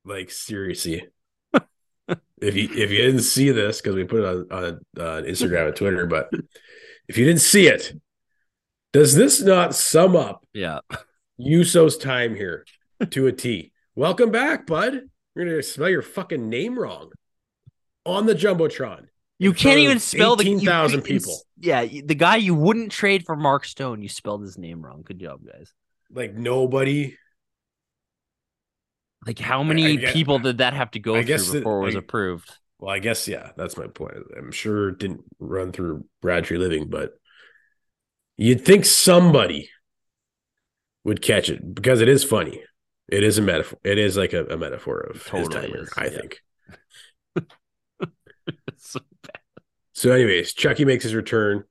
Like 0.05 0.31
seriously. 0.31 1.07
if 1.53 2.55
you 2.55 2.69
if 2.71 2.91
you 2.91 2.97
didn't 2.97 3.21
see 3.21 3.51
this 3.51 3.81
because 3.81 3.95
we 3.95 4.03
put 4.03 4.21
it 4.21 4.25
on 4.25 4.51
on 4.51 4.79
uh, 4.97 5.21
Instagram 5.23 5.67
and 5.67 5.75
Twitter, 5.75 6.05
but 6.05 6.29
if 7.07 7.17
you 7.17 7.25
didn't 7.25 7.41
see 7.41 7.67
it, 7.67 7.93
does 8.93 9.15
this 9.15 9.41
not 9.41 9.75
sum 9.75 10.15
up 10.15 10.45
Yeah, 10.53 10.79
Uso's 11.37 11.97
time 11.97 12.35
here 12.35 12.65
to 13.09 13.27
a 13.27 13.31
T. 13.31 13.71
Welcome 13.95 14.31
back, 14.31 14.65
bud. 14.65 15.01
We're 15.35 15.45
gonna 15.45 15.63
spell 15.63 15.89
your 15.89 16.01
fucking 16.01 16.49
name 16.49 16.77
wrong 16.77 17.11
on 18.05 18.25
the 18.25 18.35
jumbotron. 18.35 19.07
you 19.37 19.53
can't 19.53 19.79
even 19.79 19.99
spell 19.99 20.35
the 20.35 20.45
you 20.45 20.55
18,000 20.55 21.01
people. 21.01 21.37
Yeah, 21.59 21.85
the 21.85 22.15
guy 22.15 22.37
you 22.37 22.55
wouldn't 22.55 22.91
trade 22.91 23.25
for 23.25 23.35
Mark 23.35 23.65
Stone, 23.65 24.01
you 24.01 24.09
spelled 24.09 24.41
his 24.41 24.57
name 24.57 24.83
wrong. 24.83 25.01
Good 25.03 25.19
job, 25.19 25.41
guys. 25.45 25.71
Like 26.11 26.33
nobody. 26.33 27.15
Like 29.25 29.39
how 29.39 29.63
many 29.63 29.97
guess- 29.97 30.13
people 30.13 30.39
did 30.39 30.59
that 30.59 30.73
have 30.73 30.91
to 30.91 30.99
go 30.99 31.15
I 31.15 31.23
through 31.23 31.51
before 31.53 31.81
it 31.81 31.85
was 31.85 31.95
like, 31.95 32.03
approved? 32.03 32.49
Well, 32.79 32.93
I 32.93 32.99
guess 32.99 33.27
yeah, 33.27 33.51
that's 33.57 33.75
my 33.77 33.87
point. 33.87 34.15
I'm 34.37 34.51
sure 34.51 34.89
it 34.89 34.99
didn't 34.99 35.23
run 35.39 35.71
through 35.73 36.05
Brad 36.21 36.45
Treliving, 36.45 36.89
but 36.89 37.11
you'd 38.37 38.63
think 38.63 38.85
somebody 38.85 39.69
would 41.03 41.21
catch 41.21 41.49
it 41.49 41.75
because 41.75 41.99
it 41.99 42.07
is 42.07 42.23
funny. 42.23 42.63
It 43.09 43.23
is 43.23 43.37
a 43.37 43.41
metaphor. 43.41 43.79
It 43.83 43.97
is 43.97 44.15
like 44.15 44.31
a, 44.33 44.45
a 44.45 44.57
metaphor 44.57 44.99
of 44.99 45.15
his 45.15 45.25
Totally 45.25 45.55
time 45.55 45.69
here, 45.71 45.81
is, 45.83 45.93
I 45.97 46.03
yeah. 46.05 46.09
think. 46.09 46.41
So 48.77 48.99
bad. 49.23 49.41
So, 49.93 50.11
anyways, 50.11 50.53
Chucky 50.53 50.85
makes 50.85 51.03
his 51.03 51.13
return. 51.13 51.65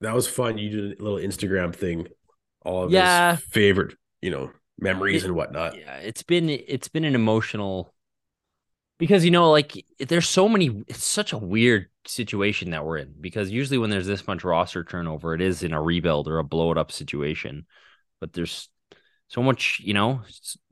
That 0.00 0.14
was 0.14 0.26
fun. 0.26 0.56
You 0.58 0.70
did 0.70 0.98
a 1.00 1.02
little 1.02 1.18
Instagram 1.18 1.74
thing, 1.74 2.08
all 2.64 2.84
of 2.84 2.90
Yeah. 2.90 3.36
his 3.36 3.44
favorite, 3.44 3.94
you 4.22 4.30
know, 4.30 4.50
memories 4.78 5.22
It- 5.24 5.28
and 5.28 5.36
whatnot. 5.36 5.76
yeah 5.78 5.96
it's 5.96 6.22
been 6.22 6.48
it's 6.50 6.88
been 6.88 7.04
an 7.04 7.14
emotional 7.14 7.94
because 8.98 9.24
you 9.24 9.30
know 9.30 9.50
like 9.50 9.84
there's 9.98 10.28
so 10.28 10.48
many 10.48 10.84
it's 10.88 11.04
such 11.04 11.32
a 11.32 11.38
weird 11.38 11.88
situation 12.06 12.70
that 12.70 12.84
we're 12.84 12.98
in 12.98 13.14
because 13.20 13.50
usually 13.50 13.78
when 13.78 13.90
there's 13.90 14.06
this 14.06 14.26
much 14.26 14.44
roster 14.44 14.84
turnover 14.84 15.34
it 15.34 15.40
is 15.40 15.62
in 15.62 15.72
a 15.72 15.82
rebuild 15.82 16.28
or 16.28 16.38
a 16.38 16.44
blow 16.44 16.70
it 16.72 16.78
up 16.78 16.92
situation 16.92 17.66
but 18.20 18.32
there's 18.32 18.68
so 19.28 19.42
much 19.42 19.80
you 19.82 19.92
know 19.92 20.20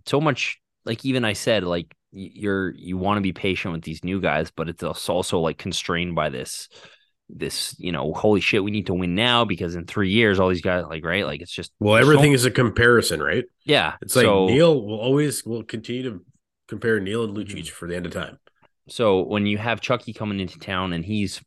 so 0.06 0.20
much 0.20 0.60
like 0.84 1.04
even 1.04 1.24
i 1.24 1.32
said 1.32 1.64
like 1.64 1.94
you're 2.12 2.70
you 2.76 2.96
want 2.96 3.16
to 3.16 3.20
be 3.22 3.32
patient 3.32 3.72
with 3.74 3.82
these 3.82 4.04
new 4.04 4.20
guys 4.20 4.50
but 4.52 4.68
it's 4.68 4.84
also 4.84 5.12
also 5.12 5.40
like 5.40 5.58
constrained 5.58 6.14
by 6.14 6.28
this 6.28 6.68
this, 7.30 7.74
you 7.78 7.90
know, 7.92 8.12
holy 8.12 8.40
shit, 8.40 8.62
we 8.62 8.70
need 8.70 8.86
to 8.86 8.94
win 8.94 9.14
now 9.14 9.44
because 9.44 9.74
in 9.74 9.86
three 9.86 10.10
years, 10.10 10.38
all 10.38 10.48
these 10.50 10.60
guys, 10.60 10.84
like, 10.88 11.04
right? 11.04 11.24
Like, 11.24 11.40
it's 11.40 11.50
just, 11.52 11.72
Well, 11.80 11.94
there's 11.94 12.06
so- 12.06 12.12
everything 12.12 12.32
is 12.32 12.44
a 12.44 12.50
comparison, 12.50 13.22
right? 13.22 13.44
yeah. 13.64 13.94
It's 14.02 14.14
like 14.16 14.24
so, 14.26 14.46
Neil 14.46 14.80
will 14.84 14.98
always 15.00 15.44
will 15.44 15.62
continue 15.64 16.02
to 16.04 16.24
compare 16.68 17.00
Neal 17.00 17.24
and 17.24 17.36
Mm-hmm. 17.36 17.56
Lucic 17.58 17.68
for 17.70 17.88
the 17.88 17.96
end 17.96 18.06
of 18.06 18.12
time. 18.12 18.38
So 18.88 19.22
when 19.22 19.46
you 19.46 19.56
have 19.58 19.80
Chucky 19.80 20.12
coming 20.12 20.40
into 20.40 20.58
town 20.58 20.92
and 20.92 21.04
he's, 21.04 21.40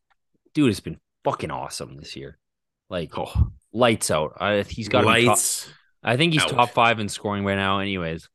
dude, 0.55 0.69
it's 0.71 0.79
been 0.79 0.99
fucking 1.23 1.51
awesome 1.51 1.95
this 1.97 2.15
year. 2.15 2.37
Like, 2.89 3.17
Oh, 3.17 3.49
lights 3.71 4.09
out. 4.09 4.33
I, 4.39 4.63
he's 4.63 4.89
got 4.89 5.01
be 5.01 5.05
top, 5.25 5.27
lights. 5.27 5.69
I 6.03 6.17
think 6.17 6.33
he's 6.33 6.41
out. 6.43 6.49
top 6.49 6.69
five 6.71 6.99
in 6.99 7.09
scoring 7.09 7.45
right 7.45 7.55
now. 7.55 7.79
Anyways, 7.79 8.27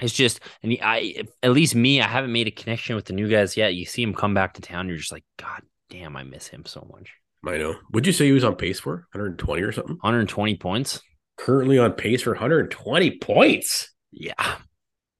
it's 0.00 0.12
just, 0.14 0.38
and 0.62 0.70
he, 0.70 0.80
I, 0.80 1.24
at 1.42 1.50
least 1.50 1.74
me, 1.74 2.00
I 2.00 2.06
haven't 2.06 2.30
made 2.32 2.46
a 2.46 2.52
connection 2.52 2.94
with 2.94 3.06
the 3.06 3.14
new 3.14 3.28
guys 3.28 3.56
yet. 3.56 3.74
You 3.74 3.84
see 3.84 4.02
him 4.02 4.14
come 4.14 4.34
back 4.34 4.54
to 4.54 4.60
town, 4.60 4.88
you're 4.88 4.98
just 4.98 5.10
like, 5.10 5.24
God 5.38 5.62
damn, 5.90 6.16
I 6.16 6.22
miss 6.24 6.48
him 6.48 6.64
so 6.66 6.86
much. 6.92 7.12
I 7.46 7.56
know. 7.56 7.76
Would 7.92 8.06
you 8.06 8.12
say 8.12 8.26
he 8.26 8.32
was 8.32 8.44
on 8.44 8.56
pace 8.56 8.80
for 8.80 9.06
120 9.12 9.62
or 9.62 9.72
something? 9.72 9.96
120 10.00 10.56
points. 10.56 11.00
Currently 11.38 11.78
on 11.78 11.92
pace 11.92 12.22
for 12.22 12.32
120 12.32 13.18
points. 13.18 13.90
Yeah, 14.10 14.56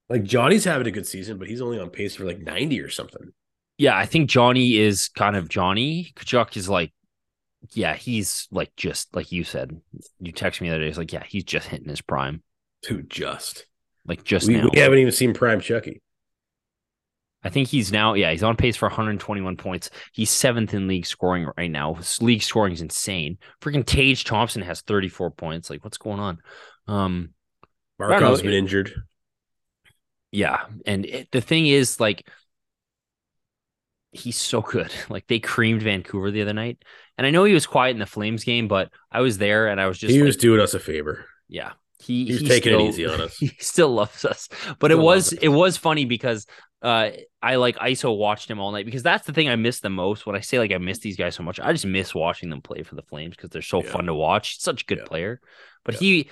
Like 0.09 0.25
Johnny's 0.25 0.65
having 0.65 0.87
a 0.87 0.91
good 0.91 1.07
season, 1.07 1.39
but 1.39 1.47
he's 1.49 1.61
only 1.61 1.79
on 1.79 1.91
pace 1.91 2.17
for 2.17 2.25
like 2.25 2.41
90 2.41 2.81
or 2.81 2.89
something. 2.91 3.33
yeah. 3.77 3.97
I 3.97 4.07
think 4.07 4.29
Johnny 4.31 4.77
is 4.79 5.09
kind 5.09 5.37
of 5.37 5.49
Johnny. 5.49 6.13
Tkachuk 6.17 6.57
is 6.57 6.69
like, 6.69 6.93
yeah, 7.73 7.95
he's 7.95 8.49
like 8.51 8.75
just 8.77 9.15
like 9.15 9.31
you 9.31 9.45
said. 9.45 9.81
You 10.21 10.33
texted 10.33 10.63
me 10.63 10.69
the 10.71 10.75
other 10.77 10.85
day. 10.85 10.89
It's 10.89 10.99
like, 10.99 11.13
yeah, 11.13 11.25
he's 11.27 11.45
just 11.45 11.69
hitting 11.69 11.89
his 11.89 12.01
prime, 12.01 12.43
Dude, 12.83 13.11
just. 13.11 13.67
like 14.07 14.25
just 14.25 14.49
We, 14.49 14.55
now. 14.55 14.69
we 14.73 14.79
haven't 14.81 14.99
even 14.99 15.13
seen 15.13 15.35
Prime 15.35 15.61
Chucky. 15.61 16.01
I 17.45 17.51
think 17.51 17.69
he's 17.69 17.93
now, 17.93 18.15
yeah, 18.15 18.33
he's 18.33 18.43
on 18.43 18.57
pace 18.57 18.77
for 18.77 18.89
121 18.89 19.57
points. 19.57 19.91
He's 20.13 20.31
seventh 20.31 20.75
in 20.75 20.89
league 20.89 21.07
scoring 21.07 21.49
right 21.57 21.71
now. 21.71 21.95
His 21.95 22.21
league 22.21 22.43
scoring 22.43 22.73
is 22.73 22.81
insane. 22.81 23.39
Freaking 23.61 23.87
Tage 23.87 24.25
Thompson 24.25 24.63
has 24.63 24.81
34 24.81 25.31
points. 25.31 25.71
Like, 25.71 25.85
what's 25.85 25.99
going 25.99 26.21
on? 26.21 26.39
Um. 26.87 27.31
Markov's 28.01 28.43
been 28.43 28.53
injured. 28.53 28.93
yeah, 30.31 30.67
and 30.87 31.05
it, 31.05 31.29
the 31.33 31.41
thing 31.41 31.67
is, 31.67 31.99
like, 31.99 32.29
he's 34.13 34.37
so 34.37 34.61
good. 34.61 34.93
Like, 35.09 35.27
they 35.27 35.41
creamed 35.41 35.83
Vancouver 35.83 36.31
the 36.31 36.43
other 36.43 36.53
night, 36.53 36.83
and 37.17 37.27
I 37.27 37.31
know 37.31 37.43
he 37.45 37.55
was 37.55 37.67
quiet 37.67 37.93
in 37.93 37.99
the 37.99 38.07
Flames 38.07 38.45
game, 38.45 38.69
but 38.69 38.91
I 39.11 39.21
was 39.21 39.39
there 39.39 39.67
and 39.69 39.81
I 39.81 39.87
was 39.87 39.99
just, 39.99 40.13
he 40.13 40.21
like, 40.21 40.27
was 40.27 40.37
doing 40.37 40.61
us 40.61 40.75
a 40.75 40.79
favor. 40.79 41.27
yeah, 41.49 41.73
he 42.01 42.27
He 42.27 42.33
was 42.33 42.43
he 42.43 42.49
taking 42.49 42.73
it 42.75 42.81
easy 42.89 43.07
on 43.07 43.21
us. 43.21 43.37
He 43.39 43.49
still 43.59 43.93
loves 43.95 44.25
us, 44.25 44.49
but 44.79 44.91
it 44.91 44.99
was 44.99 45.33
it 45.33 45.49
was 45.49 45.77
funny 45.77 46.05
because 46.05 46.47
uh 46.83 47.11
I 47.43 47.57
like 47.57 47.77
ISO 47.77 48.17
watched 48.17 48.51
him 48.51 48.61
all 48.61 48.71
night 48.73 48.85
because 48.85 49.03
that's 49.03 49.27
the 49.27 49.33
thing 49.33 49.49
I 49.49 49.57
miss 49.57 49.81
the 49.81 49.91
most. 49.91 50.27
When 50.27 50.37
I 50.37 50.41
say 50.41 50.59
like 50.59 50.73
I 50.73 50.79
miss 50.79 50.99
these 51.01 51.17
guys 51.17 51.35
so 51.35 51.43
much, 51.43 51.59
I 51.61 51.73
just 51.73 51.87
miss 51.87 52.15
watching 52.15 52.51
them 52.51 52.63
play 52.63 52.83
for 52.83 52.95
the 52.95 53.03
Flames 53.03 53.37
because 53.37 53.51
they're 53.51 53.63
so 53.63 53.83
Yeah. 53.83 53.91
fun 53.91 54.07
to 54.07 54.15
watch. 54.15 54.55
He's 54.55 54.63
such 54.63 54.83
a 54.83 54.87
good 54.87 54.99
Yeah. 54.99 55.05
player, 55.05 55.41
but 55.85 55.95
Yeah. 55.95 56.01
he, 56.01 56.31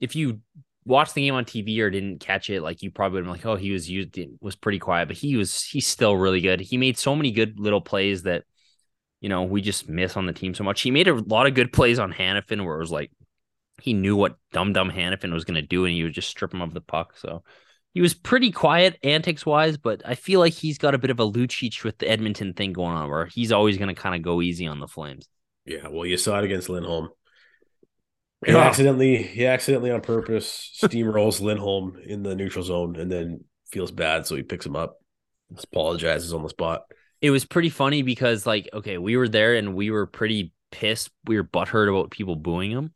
if 0.00 0.16
you 0.16 0.40
watched 0.84 1.14
the 1.14 1.22
game 1.24 1.34
on 1.34 1.44
TV 1.44 1.80
or 1.80 1.90
didn't 1.90 2.20
catch 2.20 2.50
it, 2.50 2.62
like 2.62 2.82
you 2.82 2.90
probably 2.90 3.16
would 3.16 3.26
have 3.26 3.34
been 3.34 3.42
like, 3.42 3.46
oh, 3.46 3.56
he 3.56 3.70
was 3.70 3.88
used 3.88 4.18
was 4.40 4.56
pretty 4.56 4.78
quiet, 4.78 5.08
but 5.08 5.16
he 5.16 5.36
was 5.36 5.62
he's 5.62 5.86
still 5.86 6.16
really 6.16 6.40
good. 6.40 6.60
He 6.60 6.76
made 6.76 6.98
so 6.98 7.14
many 7.16 7.30
good 7.32 7.58
little 7.60 7.80
plays 7.80 8.22
that 8.24 8.44
you 9.20 9.28
know 9.28 9.44
we 9.44 9.60
just 9.60 9.88
miss 9.88 10.16
on 10.16 10.26
the 10.26 10.32
team 10.32 10.54
so 10.54 10.64
much. 10.64 10.80
He 10.82 10.90
made 10.90 11.08
a 11.08 11.14
lot 11.14 11.46
of 11.46 11.54
good 11.54 11.72
plays 11.72 11.98
on 11.98 12.12
Hanifin 12.12 12.64
where 12.64 12.76
it 12.76 12.80
was 12.80 12.90
like 12.92 13.10
he 13.82 13.92
knew 13.92 14.16
what 14.16 14.36
dumb 14.52 14.72
dumb 14.72 14.90
Hanifin 14.90 15.32
was 15.32 15.44
going 15.44 15.60
to 15.60 15.66
do, 15.66 15.84
and 15.84 15.94
he 15.94 16.02
would 16.04 16.12
just 16.14 16.28
strip 16.28 16.54
him 16.54 16.62
of 16.62 16.72
the 16.74 16.80
puck. 16.80 17.16
So 17.18 17.42
he 17.94 18.00
was 18.00 18.14
pretty 18.14 18.50
quiet 18.52 18.98
antics 19.02 19.44
wise, 19.44 19.76
but 19.76 20.02
I 20.04 20.14
feel 20.14 20.40
like 20.40 20.52
he's 20.52 20.78
got 20.78 20.94
a 20.94 20.98
bit 20.98 21.10
of 21.10 21.20
a 21.20 21.30
Lucic 21.30 21.84
with 21.84 21.98
the 21.98 22.08
Edmonton 22.08 22.54
thing 22.54 22.72
going 22.72 22.94
on, 22.96 23.10
where 23.10 23.26
he's 23.26 23.52
always 23.52 23.76
going 23.76 23.94
to 23.94 24.00
kind 24.00 24.14
of 24.14 24.22
go 24.22 24.40
easy 24.40 24.66
on 24.66 24.80
the 24.80 24.88
Flames. 24.88 25.28
Yeah, 25.64 25.88
well, 25.88 26.06
you 26.06 26.16
saw 26.16 26.38
it 26.38 26.44
against 26.44 26.68
Lindholm. 26.68 27.10
He 28.44 28.52
Yeah. 28.52 28.58
accidentally, 28.58 29.22
he 29.22 29.46
accidentally 29.46 29.90
on 29.90 30.00
purpose 30.00 30.76
steamrolls 30.82 31.40
Lindholm 31.40 31.96
in 32.04 32.22
the 32.22 32.34
neutral 32.34 32.64
zone 32.64 32.96
and 32.96 33.10
then 33.10 33.44
feels 33.70 33.92
bad, 33.92 34.26
so 34.26 34.34
he 34.36 34.42
picks 34.42 34.66
him 34.66 34.74
up, 34.74 34.98
apologizes 35.56 36.32
on 36.32 36.42
the 36.42 36.48
spot. 36.48 36.82
It 37.20 37.30
was 37.30 37.44
pretty 37.44 37.70
funny 37.70 38.02
because, 38.02 38.46
like, 38.46 38.68
okay, 38.72 38.98
we 38.98 39.16
were 39.16 39.28
there 39.28 39.54
and 39.54 39.74
we 39.74 39.90
were 39.90 40.06
pretty 40.06 40.52
pissed. 40.72 41.10
We 41.26 41.36
were 41.36 41.44
butthurt 41.44 41.88
about 41.88 42.10
people 42.10 42.34
booing 42.34 42.72
him. 42.72 42.92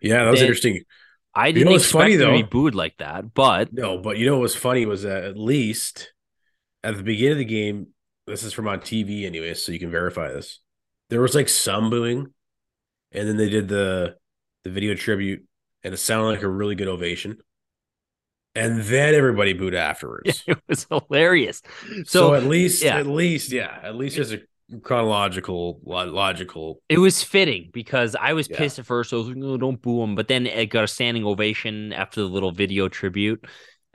Yeah, 0.00 0.24
that 0.24 0.30
was 0.30 0.40
interesting. 0.42 0.82
I 1.34 1.52
You 1.52 1.64
didn't 1.64 1.64
know 1.64 1.76
expect 1.76 1.90
funny, 2.00 2.14
him 2.14 2.20
to 2.20 2.26
be 2.26 2.42
booed 2.42 2.74
like 2.74 2.96
that, 2.98 3.32
but 3.34 3.70
No, 3.70 3.98
but 3.98 4.18
you 4.18 4.26
know 4.26 4.34
what 4.34 4.42
was 4.42 4.56
funny 4.56 4.86
was 4.86 5.02
that 5.02 5.24
at 5.24 5.36
least 5.36 6.12
at 6.84 6.96
the 6.96 7.02
beginning 7.02 7.32
of 7.32 7.38
the 7.38 7.44
game, 7.44 7.88
this 8.26 8.44
is 8.44 8.52
from 8.52 8.68
on 8.68 8.80
TV 8.80 9.26
anyway, 9.26 9.54
so 9.54 9.72
you 9.72 9.78
can 9.78 9.90
verify 9.90 10.32
this. 10.32 10.60
There 11.10 11.20
was 11.22 11.34
like 11.34 11.48
some 11.48 11.90
booing, 11.90 12.34
and 13.12 13.28
then 13.28 13.36
they 13.36 13.50
did 13.50 13.68
the 13.68 14.16
the 14.64 14.70
video 14.70 14.94
tribute, 14.94 15.46
and 15.84 15.94
it 15.94 15.98
sounded 15.98 16.28
like 16.30 16.42
a 16.42 16.48
really 16.48 16.76
good 16.76 16.88
ovation. 16.88 17.38
And 18.54 18.82
then 18.82 19.14
everybody 19.14 19.52
booed 19.52 19.74
afterwards. 19.74 20.44
it 20.46 20.58
was 20.68 20.86
hilarious. 20.90 21.62
So, 22.04 22.04
So, 22.04 22.34
at 22.34 22.44
least, 22.44 22.82
yeah. 22.82 22.96
at 22.98 23.06
least, 23.06 23.52
yeah, 23.52 23.78
at 23.82 23.94
least 23.94 24.16
there's 24.16 24.32
a 24.32 24.40
chronological, 24.82 25.80
logical. 25.84 26.80
It 26.88 26.98
was 26.98 27.22
fitting 27.22 27.70
because 27.72 28.14
I 28.18 28.32
was 28.32 28.48
Yeah. 28.48 28.58
pissed 28.58 28.78
at 28.78 28.86
first. 28.86 29.12
I 29.12 29.16
was 29.16 29.28
like, 29.28 29.36
no, 29.36 29.56
don't 29.56 29.80
boo 29.80 30.02
him. 30.02 30.14
But 30.14 30.28
then 30.28 30.46
it 30.46 30.66
got 30.66 30.84
a 30.84 30.88
standing 30.88 31.24
ovation 31.24 31.92
after 31.92 32.20
the 32.20 32.26
little 32.28 32.52
video 32.52 32.88
tribute 32.88 33.44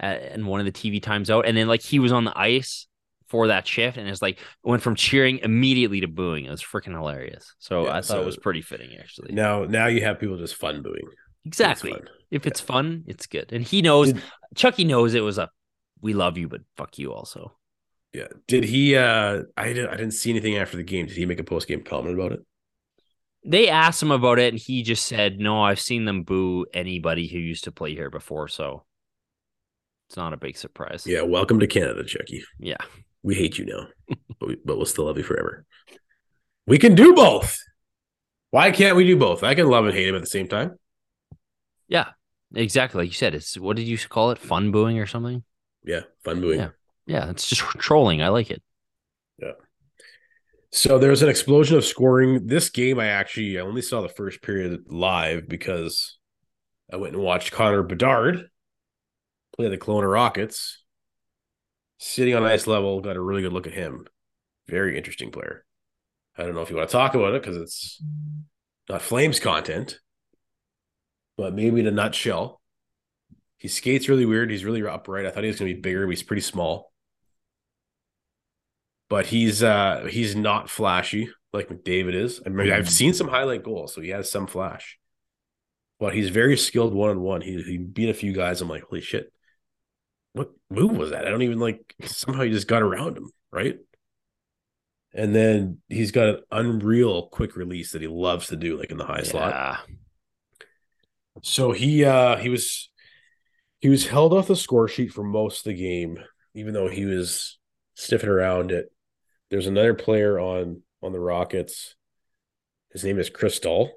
uh, 0.01 0.06
and 0.06 0.48
one 0.48 0.60
of 0.60 0.65
the 0.65 0.72
TV 0.72 1.01
times 1.01 1.30
out. 1.30 1.46
And 1.46 1.56
then, 1.56 1.68
like, 1.68 1.82
he 1.82 2.00
was 2.00 2.12
on 2.12 2.24
the 2.25 2.34
ice 2.38 2.88
for 3.27 3.48
that 3.48 3.65
shift 3.65 3.98
and 3.98 4.08
it's 4.08 4.22
like 4.22 4.39
went 4.63 4.84
from 4.84 4.96
cheering 4.96 5.39
immediately 5.39 6.01
to 6.01 6.08
booing. 6.08 6.46
It 6.46 6.51
was 6.51 6.62
freaking 6.63 6.94
hilarious. 6.94 7.56
So 7.60 7.86
Yeah, 7.86 7.89
I 7.92 7.94
thought 7.96 8.06
so- 8.06 8.22
it 8.22 8.25
was 8.25 8.38
pretty 8.38 8.62
fitting, 8.62 8.92
actually. 9.00 9.34
Now, 9.34 9.65
now 9.65 9.88
you 9.88 10.01
have 10.03 10.20
people 10.20 10.38
just 10.38 10.56
fun 10.56 10.82
booing. 10.84 11.01
It's 11.46 11.60
exactly. 11.60 11.92
fun. 11.92 12.08
If 12.32 12.48
it's 12.48 12.60
fun, 12.62 13.03
it's 13.08 13.25
good. 13.27 13.51
And 13.51 13.63
he 13.63 13.82
knows, 13.82 14.13
Chucky 14.56 14.86
knows 14.86 15.13
it 15.13 15.22
was 15.22 15.38
a 15.38 15.50
we 16.01 16.13
love 16.13 16.38
you, 16.38 16.48
but 16.50 16.62
fuck 16.77 17.00
you 17.00 17.13
also. 17.13 17.56
Yeah. 18.13 18.27
Did 18.48 18.63
he? 18.63 18.96
uh 18.96 19.43
I 19.58 19.74
didn't. 19.74 19.89
I 19.89 19.96
didn't 19.96 20.13
see 20.13 20.29
anything 20.29 20.58
after 20.58 20.77
the 20.77 20.84
game. 20.84 21.08
Did 21.08 21.17
he 21.17 21.25
make 21.25 21.39
a 21.39 21.43
post 21.43 21.67
game 21.67 21.84
comment 21.84 22.15
about 22.15 22.32
it? 22.32 22.39
They 23.46 23.70
asked 23.70 24.01
him 24.01 24.12
about 24.12 24.39
it 24.39 24.53
and 24.53 24.62
he 24.62 24.84
just 24.84 25.05
said, 25.05 25.38
no, 25.38 25.62
I've 25.62 25.79
seen 25.79 26.05
them 26.05 26.24
boo 26.24 26.65
anybody 26.74 27.27
who 27.27 27.39
used 27.39 27.65
to 27.65 27.74
play 27.74 27.93
here 27.93 28.10
before. 28.10 28.48
So 28.48 28.86
it's 30.08 30.15
not 30.15 30.32
a 30.32 30.38
big 30.38 30.55
surprise. 30.55 31.05
Yeah. 31.05 31.24
Welcome 31.24 31.60
to 31.60 31.67
Canada, 31.67 32.05
Chucky. 32.05 32.43
Yeah. 32.58 32.77
We 33.22 33.36
hate 33.36 33.58
you 33.58 33.65
now, 33.65 33.88
but, 34.39 34.48
we, 34.48 34.58
but 34.63 34.77
we'll 34.77 34.86
still 34.86 35.05
love 35.05 35.17
you 35.17 35.24
forever. 35.24 35.65
We 36.67 36.77
can 36.77 36.96
do 36.96 37.13
both. 37.13 37.58
Why 38.51 38.72
can't 38.72 38.96
we 38.96 39.05
do 39.05 39.17
both? 39.17 39.43
I 39.43 39.55
can 39.55 39.67
love 39.67 39.86
and 39.86 39.93
hate 39.93 40.08
him 40.08 40.15
at 40.15 40.22
the 40.22 40.27
same 40.27 40.48
time. 40.48 40.77
Yeah, 41.88 42.10
exactly. 42.53 43.01
Like 43.01 43.10
you 43.10 43.15
said, 43.15 43.34
it's 43.34 43.58
what 43.58 43.75
did 43.75 43.88
you 43.88 43.98
call 43.98 44.32
it? 44.32 44.38
Fun 44.38 44.72
booing 44.72 45.00
or 45.00 45.08
something? 45.08 45.43
Yeah, 45.84 46.01
fun 46.24 46.39
booing. 46.39 46.60
Yeah. 46.60 46.70
Yeah, 47.05 47.29
it's 47.29 47.48
just 47.48 47.62
trolling. 47.62 48.22
I 48.22 48.29
like 48.29 48.50
it. 48.50 48.62
Yeah. 49.38 49.53
So 50.72 50.98
there 50.98 51.12
was 51.12 51.22
an 51.22 51.29
explosion 51.29 51.77
of 51.77 51.86
scoring. 51.86 52.48
This 52.48 52.69
game, 52.69 53.00
I 53.00 53.07
actually 53.07 53.57
I 53.60 53.62
only 53.62 53.81
saw 53.81 54.01
the 54.01 54.10
first 54.10 54.41
period 54.41 54.86
live 54.88 55.48
because 55.48 56.17
I 56.91 56.98
went 56.98 57.13
and 57.13 57.24
watched 57.24 57.51
Connor 57.51 57.83
Bedard 57.83 58.50
play 59.55 59.69
the 59.69 59.77
Kelowna 59.77 60.12
Rockets. 60.12 60.79
Sitting 62.00 62.36
on 62.36 62.43
ice 62.43 62.67
level, 62.67 63.01
got 63.01 63.15
a 63.15 63.22
really 63.22 63.41
good 63.41 63.53
look 63.53 63.67
at 63.67 63.74
him. 63.74 64.05
Very 64.67 64.98
interesting 64.98 65.31
player. 65.31 65.63
I 66.38 66.43
don't 66.43 66.55
know 66.55 66.62
if 66.62 66.69
you 66.69 66.75
want 66.75 66.89
to 66.89 66.91
talk 66.91 67.13
about 67.15 67.36
it 67.36 67.41
because 67.41 67.57
it's 67.57 68.01
not 68.89 69.01
Flames 69.01 69.39
content, 69.39 70.00
but 71.38 71.53
maybe 71.53 71.79
in 71.79 71.88
a 71.88 71.91
nutshell, 71.91 72.62
he 73.57 73.67
skates 73.67 74.10
really 74.10 74.25
weird. 74.25 74.50
He's 74.50 74.65
really 74.65 74.86
upright. 74.86 75.25
I 75.25 75.31
thought 75.31 75.43
he 75.43 75.50
was 75.50 75.60
going 75.60 75.69
to 75.69 75.75
be 75.75 75.81
bigger, 75.81 76.05
but 76.05 76.10
he's 76.10 76.24
pretty 76.24 76.41
small 76.41 76.92
but 79.13 79.27
he's 79.27 79.62
uh 79.62 80.08
he's 80.10 80.36
not 80.36 80.72
flashy 80.72 81.29
like 81.53 81.70
McDavid 81.70 82.15
is. 82.15 82.41
I 82.43 82.50
mean, 82.50 82.72
I've 82.72 82.89
seen 82.89 83.13
some 83.13 83.27
highlight 83.27 83.62
goals, 83.62 83.93
so 83.93 84.01
he 84.01 84.10
has 84.10 84.32
some 84.32 84.48
flash. 84.48 84.98
But 86.00 86.15
he's 86.15 86.29
very 86.29 86.58
skilled 86.58 86.96
one 86.96 87.12
on 87.12 87.22
one. 87.22 87.41
He 87.41 87.62
he 87.62 87.77
beat 87.77 88.10
a 88.10 88.15
few 88.15 88.34
guys. 88.34 88.60
I'm 88.60 88.70
like, 88.70 88.82
holy 88.82 89.01
shit, 89.01 89.32
what 90.32 90.50
move 90.72 90.98
was 90.98 91.12
that? 91.12 91.27
I 91.27 91.29
don't 91.29 91.43
even 91.43 91.60
like. 91.60 91.93
Somehow 92.01 92.41
he 92.41 92.50
just 92.50 92.67
got 92.67 92.82
around 92.82 93.15
him, 93.15 93.29
right? 93.51 93.77
And 95.13 95.36
then 95.36 95.77
he's 95.89 96.10
got 96.10 96.29
an 96.29 96.39
unreal 96.50 97.27
quick 97.27 97.55
release 97.55 97.91
that 97.91 98.01
he 98.01 98.08
loves 98.08 98.48
to 98.48 98.55
do, 98.55 98.79
like 98.79 98.89
in 98.89 98.98
the 98.98 99.05
high 99.05 99.22
slot. 99.22 99.53
So 101.43 101.72
he 101.72 102.03
uh 102.03 102.38
he 102.38 102.50
was 102.50 102.89
he 103.79 103.89
was 103.89 104.08
held 104.08 104.34
off 104.34 104.48
the 104.48 104.55
score 104.55 104.88
sheet 104.88 105.13
for 105.13 105.24
most 105.24 105.60
of 105.60 105.65
the 105.65 105.79
game, 105.79 106.17
even 106.55 106.74
though 106.74 106.88
he 106.88 107.05
was 107.05 107.60
sniffing 107.93 108.27
around 108.27 108.72
it. 108.72 108.89
There's 109.53 109.67
another 109.67 109.93
player 109.93 110.39
on 110.39 110.81
on 111.03 111.12
the 111.12 111.19
Rockets. 111.19 111.93
His 112.91 113.03
name 113.03 113.19
is 113.19 113.29
Cristall. 113.29 113.89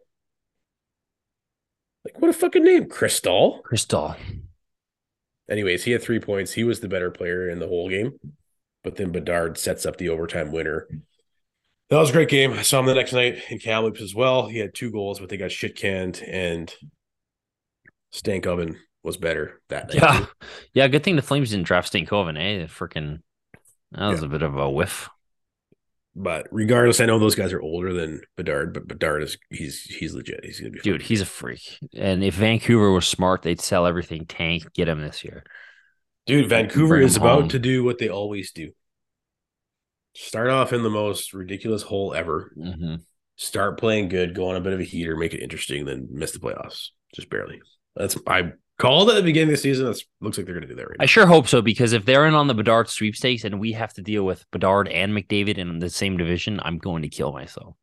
Like 2.04 2.20
what 2.20 2.28
a 2.28 2.34
fucking 2.34 2.62
name, 2.62 2.90
Cristall. 2.90 3.62
Cristall. 3.62 4.16
Anyways, 5.48 5.84
he 5.84 5.92
had 5.92 6.02
three 6.02 6.20
points. 6.20 6.52
He 6.52 6.62
was 6.62 6.80
the 6.80 6.90
better 6.90 7.10
player 7.10 7.48
in 7.48 7.58
the 7.58 7.68
whole 7.68 7.88
game. 7.88 8.20
But 8.84 8.96
then 8.96 9.12
Bedard 9.12 9.56
sets 9.56 9.86
up 9.86 9.96
the 9.96 10.10
overtime 10.10 10.52
winner. 10.52 10.88
That 11.88 11.96
was 12.00 12.10
a 12.10 12.12
great 12.12 12.28
game. 12.28 12.52
I 12.52 12.60
saw 12.60 12.80
him 12.80 12.84
the 12.84 12.92
next 12.92 13.14
night 13.14 13.38
in 13.48 13.58
Kamloops 13.58 14.02
as 14.02 14.14
well. 14.14 14.48
He 14.48 14.58
had 14.58 14.74
two 14.74 14.90
goals, 14.90 15.20
but 15.20 15.30
they 15.30 15.38
got 15.38 15.52
shit 15.52 15.74
canned, 15.74 16.22
and 16.22 16.70
Stank 18.12 18.44
Stankoven 18.44 18.76
was 19.02 19.16
better 19.16 19.62
that 19.70 19.88
night. 19.88 19.94
Yeah. 20.02 20.18
too. 20.18 20.26
Yeah, 20.74 20.88
good 20.88 21.02
thing 21.02 21.16
the 21.16 21.22
Flames 21.22 21.48
didn't 21.48 21.64
draft 21.66 21.90
Stankoven, 21.90 22.36
eh? 22.36 22.66
Freaking 22.66 23.22
that 23.92 24.08
was 24.08 24.20
Yeah. 24.20 24.26
a 24.26 24.28
bit 24.28 24.42
of 24.42 24.54
a 24.58 24.68
whiff. 24.68 25.08
But 26.18 26.48
regardless, 26.50 26.98
I 26.98 27.04
know 27.04 27.18
those 27.18 27.34
guys 27.34 27.52
are 27.52 27.60
older 27.60 27.92
than 27.92 28.22
Bedard, 28.36 28.72
but 28.72 28.88
Bedard 28.88 29.22
is 29.22 29.36
he's 29.50 29.82
he's 29.82 30.14
legit. 30.14 30.42
He's 30.42 30.58
gonna 30.58 30.70
be 30.70 30.80
Dude, 30.80 31.02
he's 31.02 31.20
a 31.20 31.26
freak. 31.26 31.78
And 31.94 32.24
if 32.24 32.34
Vancouver 32.34 32.90
was 32.90 33.06
smart, 33.06 33.42
they'd 33.42 33.60
sell 33.60 33.86
everything 33.86 34.24
tank, 34.24 34.72
get 34.72 34.88
him 34.88 35.02
this 35.02 35.24
year. 35.24 35.44
Dude, 36.24 36.48
Vancouver 36.48 36.98
is 36.98 37.18
about 37.18 37.40
home. 37.40 37.48
to 37.50 37.58
do 37.58 37.84
what 37.84 37.98
they 37.98 38.08
always 38.08 38.50
do. 38.52 38.70
Start 40.14 40.48
off 40.48 40.72
in 40.72 40.82
the 40.82 40.88
most 40.88 41.34
ridiculous 41.34 41.82
hole 41.82 42.14
ever. 42.14 42.50
Mm-hmm. 42.56 42.94
Start 43.36 43.78
playing 43.78 44.08
good, 44.08 44.34
go 44.34 44.48
on 44.48 44.56
a 44.56 44.60
bit 44.62 44.72
of 44.72 44.80
a 44.80 44.84
heater, 44.84 45.16
make 45.16 45.34
it 45.34 45.42
interesting, 45.42 45.84
then 45.84 46.08
miss 46.10 46.32
the 46.32 46.38
playoffs. 46.38 46.88
Just 47.14 47.28
barely. 47.28 47.60
That's 47.94 48.16
I 48.26 48.52
called 48.78 49.10
at 49.10 49.16
the 49.16 49.22
beginning 49.22 49.48
of 49.48 49.58
the 49.58 49.62
season. 49.62 49.86
That's 49.86 50.04
looks 50.20 50.36
like 50.38 50.46
they're 50.46 50.54
gonna 50.54 50.66
do 50.66 50.74
that 50.76 50.88
right 50.88 50.96
I 50.98 51.04
now. 51.04 51.06
sure 51.06 51.26
hope 51.26 51.48
so 51.48 51.62
because 51.62 51.92
if 51.92 52.04
they're 52.04 52.26
in 52.26 52.34
on 52.34 52.46
the 52.46 52.54
Bedard 52.54 52.88
sweepstakes 52.88 53.44
and 53.44 53.60
we 53.60 53.72
have 53.72 53.92
to 53.94 54.02
deal 54.02 54.24
with 54.24 54.44
Bedard 54.50 54.88
and 54.88 55.12
McDavid 55.12 55.58
in 55.58 55.78
the 55.78 55.90
same 55.90 56.16
division, 56.16 56.60
I'm 56.62 56.78
going 56.78 57.02
to 57.02 57.08
kill 57.08 57.32
myself. 57.32 57.76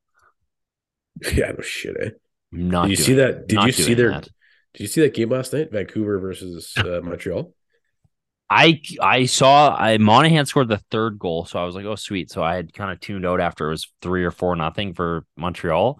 yeah, 1.33 1.51
no 1.51 1.61
shit. 1.61 1.95
Eh? 1.99 2.09
I'm 2.53 2.69
not. 2.69 2.87
Did 2.87 2.97
you 2.97 3.03
see 3.03 3.13
that? 3.15 3.47
Did 3.47 3.63
you 3.63 3.71
see 3.71 3.93
their? 3.93 4.11
that. 4.11 4.29
Did 4.73 4.83
you 4.83 4.87
see 4.87 5.01
that 5.01 5.13
game 5.13 5.29
last 5.29 5.53
night? 5.53 5.71
Vancouver 5.71 6.19
versus 6.19 6.73
uh, 6.77 6.99
Montreal. 7.03 7.53
I 8.49 8.81
I 9.01 9.25
saw 9.25 9.75
I 9.75 9.97
Monahan 9.97 10.45
scored 10.45 10.67
the 10.67 10.81
third 10.91 11.17
goal, 11.17 11.45
so 11.45 11.59
I 11.59 11.65
was 11.65 11.75
like, 11.75 11.85
oh 11.85 11.95
sweet. 11.95 12.31
So 12.31 12.43
I 12.43 12.55
had 12.55 12.73
kind 12.73 12.91
of 12.91 12.99
tuned 12.99 13.25
out 13.25 13.39
after 13.39 13.67
it 13.67 13.71
was 13.71 13.91
three 14.01 14.23
or 14.23 14.31
four 14.31 14.55
nothing 14.55 14.93
for 14.93 15.25
Montreal, 15.37 15.99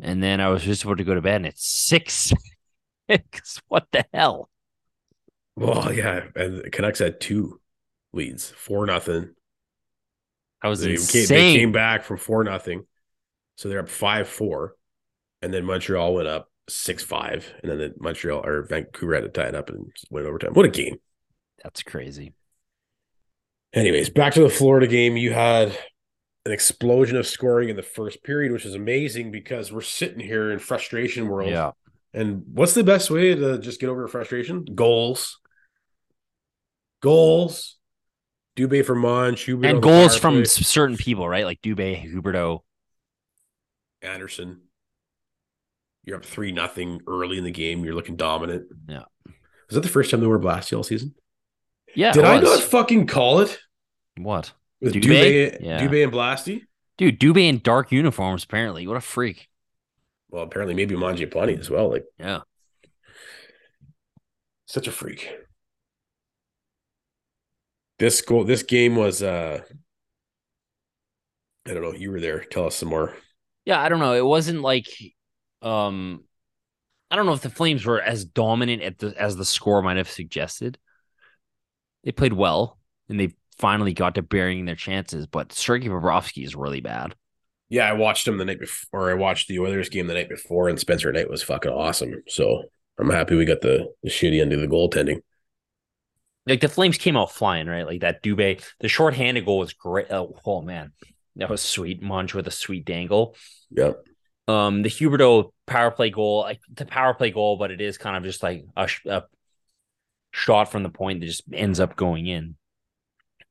and 0.00 0.22
then 0.22 0.40
I 0.40 0.48
was 0.48 0.62
just 0.62 0.84
about 0.84 0.98
to 0.98 1.04
go 1.04 1.14
to 1.14 1.22
bed, 1.22 1.36
and 1.36 1.46
it's 1.46 1.66
six 1.66 2.32
six. 3.08 3.60
What 3.68 3.86
the 3.92 4.04
hell? 4.12 4.48
Well, 5.56 5.92
yeah, 5.92 6.24
and 6.34 6.58
the 6.64 6.70
Canucks 6.70 6.98
had 6.98 7.20
two 7.20 7.60
leads, 8.12 8.50
four 8.50 8.86
nothing. 8.86 9.34
I 10.62 10.68
was 10.68 10.80
They 10.80 10.96
came, 10.96 10.96
insane. 10.96 11.26
they 11.28 11.54
came 11.54 11.72
back 11.72 12.04
from 12.04 12.16
four 12.18 12.42
nothing, 12.42 12.86
so 13.56 13.68
they're 13.68 13.80
up 13.80 13.88
five 13.88 14.28
four, 14.28 14.74
and 15.42 15.52
then 15.52 15.64
Montreal 15.64 16.14
went 16.14 16.28
up 16.28 16.50
six 16.68 17.02
five, 17.04 17.52
and 17.62 17.70
then 17.70 17.78
the 17.78 17.94
Montreal 17.98 18.44
or 18.44 18.62
Vancouver 18.62 19.14
had 19.14 19.24
to 19.24 19.28
tie 19.28 19.48
it 19.48 19.54
up 19.54 19.68
and 19.70 19.92
went 20.10 20.26
overtime. 20.26 20.54
What 20.54 20.66
a 20.66 20.70
game! 20.70 20.96
That's 21.62 21.82
crazy. 21.82 22.32
Anyways, 23.72 24.10
back 24.10 24.34
to 24.34 24.40
the 24.40 24.48
Florida 24.48 24.86
game. 24.86 25.16
You 25.16 25.32
had 25.32 25.76
an 26.46 26.52
explosion 26.52 27.16
of 27.16 27.26
scoring 27.26 27.68
in 27.68 27.76
the 27.76 27.82
first 27.82 28.22
period, 28.22 28.52
which 28.52 28.64
is 28.66 28.74
amazing 28.74 29.30
because 29.30 29.72
we're 29.72 29.80
sitting 29.80 30.20
here 30.20 30.50
in 30.50 30.58
frustration 30.58 31.28
world. 31.28 31.50
Yeah. 31.50 31.72
And 32.14 32.44
what's 32.52 32.74
the 32.74 32.84
best 32.84 33.10
way 33.10 33.34
to 33.34 33.58
just 33.58 33.80
get 33.80 33.88
over 33.88 34.06
frustration? 34.08 34.64
Goals. 34.64 35.40
Goals. 37.02 37.76
Dubé 38.56 38.84
for 38.84 38.94
Mon, 38.94 39.34
Schubert 39.34 39.66
And 39.68 39.82
goals 39.82 40.16
from 40.16 40.34
play, 40.34 40.44
certain 40.44 40.96
people, 40.96 41.28
right? 41.28 41.44
Like 41.44 41.60
Dubé, 41.60 42.08
Huberdeau. 42.08 42.60
Andersson. 44.00 44.60
You're 46.04 46.18
up 46.18 46.24
three 46.24 46.52
nothing 46.52 47.00
early 47.08 47.36
in 47.38 47.44
the 47.44 47.50
game. 47.50 47.84
You're 47.84 47.94
looking 47.94 48.14
dominant. 48.16 48.66
Yeah. 48.88 49.04
Was 49.26 49.74
that 49.74 49.80
the 49.80 49.88
first 49.88 50.10
time 50.10 50.20
they 50.20 50.26
were 50.26 50.38
blasty 50.38 50.76
all 50.76 50.84
season? 50.84 51.14
Yeah. 51.96 52.12
Did 52.12 52.24
I 52.24 52.38
not 52.40 52.60
fucking 52.60 53.06
call 53.08 53.40
it 53.40 53.58
What? 54.16 54.52
with 54.80 54.94
Dubé? 54.94 55.02
Dubé, 55.02 55.60
Yeah. 55.60 55.80
Dubé 55.80 56.04
and 56.04 56.12
Blasty? 56.12 56.62
Dude, 56.96 57.18
Dubé 57.18 57.48
in 57.48 57.58
dark 57.58 57.90
uniforms, 57.90 58.44
apparently. 58.44 58.86
What 58.86 58.96
a 58.96 59.00
freak. 59.00 59.48
Well, 60.34 60.42
apparently 60.42 60.74
maybe 60.74 60.96
Mangiapane 60.96 61.60
as 61.60 61.70
well. 61.70 61.88
Like 61.90 62.06
Yeah. 62.18 62.40
such 64.66 64.88
a 64.88 64.92
freak. 64.92 65.32
This 68.00 68.20
goal, 68.20 68.42
this 68.42 68.64
game 68.64 68.96
was 68.96 69.22
uh 69.22 69.60
I 71.64 71.72
don't 71.72 71.82
know. 71.82 71.92
You 71.92 72.10
were 72.10 72.18
there. 72.20 72.40
Tell 72.40 72.66
us 72.66 72.74
some 72.74 72.88
more. 72.88 73.14
Yeah, 73.64 73.80
I 73.80 73.88
don't 73.88 74.00
know. 74.00 74.14
It 74.14 74.24
wasn't 74.24 74.60
like 74.60 74.88
um 75.62 76.24
I 77.12 77.14
don't 77.14 77.26
know 77.26 77.32
if 77.34 77.42
the 77.42 77.48
Flames 77.48 77.86
were 77.86 78.02
as 78.02 78.24
dominant 78.24 78.82
at 78.82 78.98
the, 78.98 79.14
as 79.16 79.36
the 79.36 79.44
score 79.44 79.82
might 79.82 79.98
have 79.98 80.10
suggested. 80.10 80.78
They 82.02 82.10
played 82.10 82.32
well 82.32 82.80
and 83.08 83.20
they 83.20 83.36
finally 83.58 83.92
got 83.92 84.16
to 84.16 84.22
burying 84.22 84.64
their 84.64 84.74
chances, 84.74 85.28
but 85.28 85.52
Sergei 85.52 85.86
Bobrovsky 85.86 86.44
is 86.44 86.56
really 86.56 86.80
bad. 86.80 87.14
Yeah, 87.68 87.88
I 87.88 87.92
watched 87.94 88.28
him 88.28 88.38
the 88.38 88.44
night 88.44 88.60
before. 88.60 89.10
I 89.10 89.14
watched 89.14 89.48
the 89.48 89.58
Oilers 89.58 89.88
game 89.88 90.06
the 90.06 90.14
night 90.14 90.28
before, 90.28 90.68
and 90.68 90.78
Spencer 90.78 91.12
Knight 91.12 91.30
was 91.30 91.42
fucking 91.42 91.72
awesome. 91.72 92.22
So 92.28 92.64
I'm 92.98 93.10
happy 93.10 93.34
we 93.34 93.44
got 93.44 93.62
the, 93.62 93.92
the 94.02 94.10
shitty 94.10 94.40
end 94.40 94.52
of 94.52 94.60
the 94.60 94.66
goaltending. 94.66 95.20
Like 96.46 96.60
the 96.60 96.68
Flames 96.68 96.98
came 96.98 97.16
out 97.16 97.32
flying, 97.32 97.66
right? 97.66 97.86
Like 97.86 98.02
that 98.02 98.22
Dubé, 98.22 98.62
the 98.80 98.88
shorthanded 98.88 99.46
goal 99.46 99.58
was 99.60 99.72
great. 99.72 100.10
Oh, 100.10 100.38
oh 100.44 100.60
man, 100.60 100.92
that 101.36 101.48
was 101.48 101.62
sweet. 101.62 102.02
Monge 102.02 102.34
with 102.34 102.46
a 102.46 102.50
sweet 102.50 102.84
dangle. 102.84 103.34
Yep. 103.70 104.04
Um, 104.46 104.82
the 104.82 104.90
Huberdeau 104.90 105.52
power 105.66 105.90
play 105.90 106.10
goal, 106.10 106.40
like 106.40 106.60
the 106.72 106.84
power 106.84 107.14
play 107.14 107.30
goal, 107.30 107.56
but 107.56 107.70
it 107.70 107.80
is 107.80 107.96
kind 107.96 108.16
of 108.16 108.24
just 108.24 108.42
like 108.42 108.66
a, 108.76 108.90
a 109.06 109.22
shot 110.32 110.70
from 110.70 110.82
the 110.82 110.90
point 110.90 111.20
that 111.20 111.26
just 111.26 111.44
ends 111.52 111.80
up 111.80 111.96
going 111.96 112.26
in. 112.26 112.56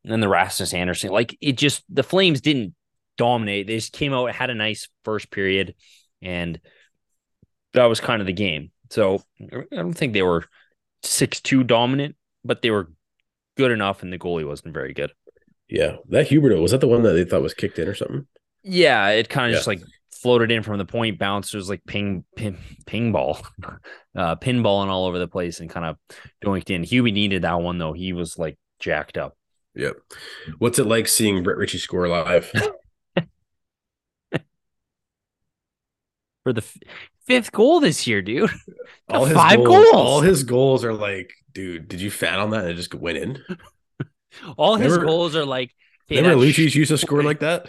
And 0.04 0.12
then 0.12 0.20
the 0.20 0.30
Rasmus 0.30 0.74
Andersson, 0.74 1.10
like 1.10 1.36
it 1.42 1.58
just 1.58 1.84
the 1.90 2.04
Flames 2.04 2.42
didn't 2.42 2.76
dominate. 3.18 3.68
They 3.68 3.76
just 3.76 3.94
came 3.94 4.14
out, 4.14 4.32
had 4.34 4.50
a 4.50 4.56
nice 4.56 4.88
first 5.04 5.32
period, 5.32 5.76
and 6.22 6.60
that 7.74 7.86
was 7.86 8.00
kind 8.00 8.22
of 8.22 8.28
the 8.28 8.34
game. 8.34 8.72
So 8.90 9.22
I 9.42 9.64
don't 9.76 9.94
think 9.94 10.14
they 10.14 10.22
were 10.22 10.46
six 11.02 11.42
two 11.42 11.64
dominant, 11.64 12.16
but 12.44 12.62
they 12.62 12.72
were 12.72 12.92
good 13.58 13.72
enough, 13.72 14.04
and 14.04 14.12
the 14.12 14.20
goalie 14.20 14.48
wasn't 14.48 14.74
very 14.74 14.94
good. 14.94 15.12
Yeah. 15.68 15.98
That 16.10 16.28
Huberdeau, 16.28 16.62
was 16.62 16.72
that 16.72 16.82
the 16.82 16.88
one 16.88 17.04
that 17.04 17.14
they 17.14 17.24
thought 17.24 17.42
was 17.42 17.54
kicked 17.54 17.80
in 17.80 17.88
or 17.88 17.96
something? 17.96 18.28
Yeah, 18.64 19.10
it 19.10 19.30
kind 19.30 19.48
of 19.48 19.52
Yeah. 19.52 19.58
just 19.58 19.68
like 19.68 19.82
floated 20.12 20.52
in 20.52 20.64
from 20.64 20.78
the 20.78 20.86
point, 20.86 21.18
bounced. 21.20 21.54
It 21.54 21.58
was 21.58 21.70
like 21.70 21.84
ping, 21.86 22.24
ping, 22.36 22.58
ping 22.86 23.12
ball, 23.12 23.40
uh, 24.16 24.36
pinballing 24.36 24.88
all 24.88 25.06
over 25.06 25.20
the 25.20 25.28
place 25.28 25.60
and 25.60 25.70
kind 25.70 25.86
of 25.86 25.98
doinked 26.44 26.70
in. 26.70 26.84
Huey 26.84 27.12
needed 27.12 27.42
that 27.42 27.60
one 27.62 27.78
though. 27.78 27.94
He 27.94 28.14
was 28.14 28.38
like 28.38 28.58
jacked 28.80 29.18
up. 29.18 29.36
Yep. 29.76 29.96
What's 30.60 30.78
it 30.78 30.86
like 30.86 31.08
seeing 31.08 31.42
Brett 31.42 31.58
Ritchie 31.58 31.80
score 31.80 32.08
live? 32.08 32.52
for 36.44 36.54
the 36.54 36.62
f- 36.62 36.78
fifth 37.26 37.52
goal 37.52 37.80
this 37.80 38.06
year, 38.08 38.22
dude. 38.22 38.50
all 39.10 39.26
his 39.26 39.36
five 39.36 39.58
goals, 39.58 39.70
goals. 39.70 39.94
All 39.94 40.22
his 40.22 40.44
goals 40.44 40.84
are 40.86 40.94
like, 40.94 41.34
dude, 41.54 41.88
did 41.88 42.02
you 42.02 42.12
fan 42.12 42.40
on 42.40 42.52
that 42.52 42.62
and 42.62 42.70
it 42.72 42.76
just 42.76 42.94
went 42.94 43.18
in? 43.18 43.40
All 44.58 44.78
his 44.78 44.98
goals 44.98 45.36
are 45.36 45.46
like. 45.46 45.72
hey, 46.08 46.18
Remember 46.18 46.44
Lucic 46.44 46.70
sh- 46.70 46.76
used 46.76 46.90
to 46.90 46.98
score 46.98 47.22
like 47.22 47.42
that? 47.42 47.68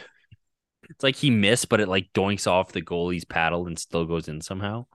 It's 0.89 1.03
like 1.03 1.17
he 1.17 1.31
missed, 1.31 1.69
but 1.69 1.81
it 1.81 1.89
like 1.89 2.13
doinks 2.15 2.47
off 2.47 2.73
the 2.73 2.83
goalie's 2.83 3.25
paddle 3.25 3.67
and 3.67 3.79
still 3.79 4.07
goes 4.07 4.29
in 4.29 4.41
somehow. 4.41 4.87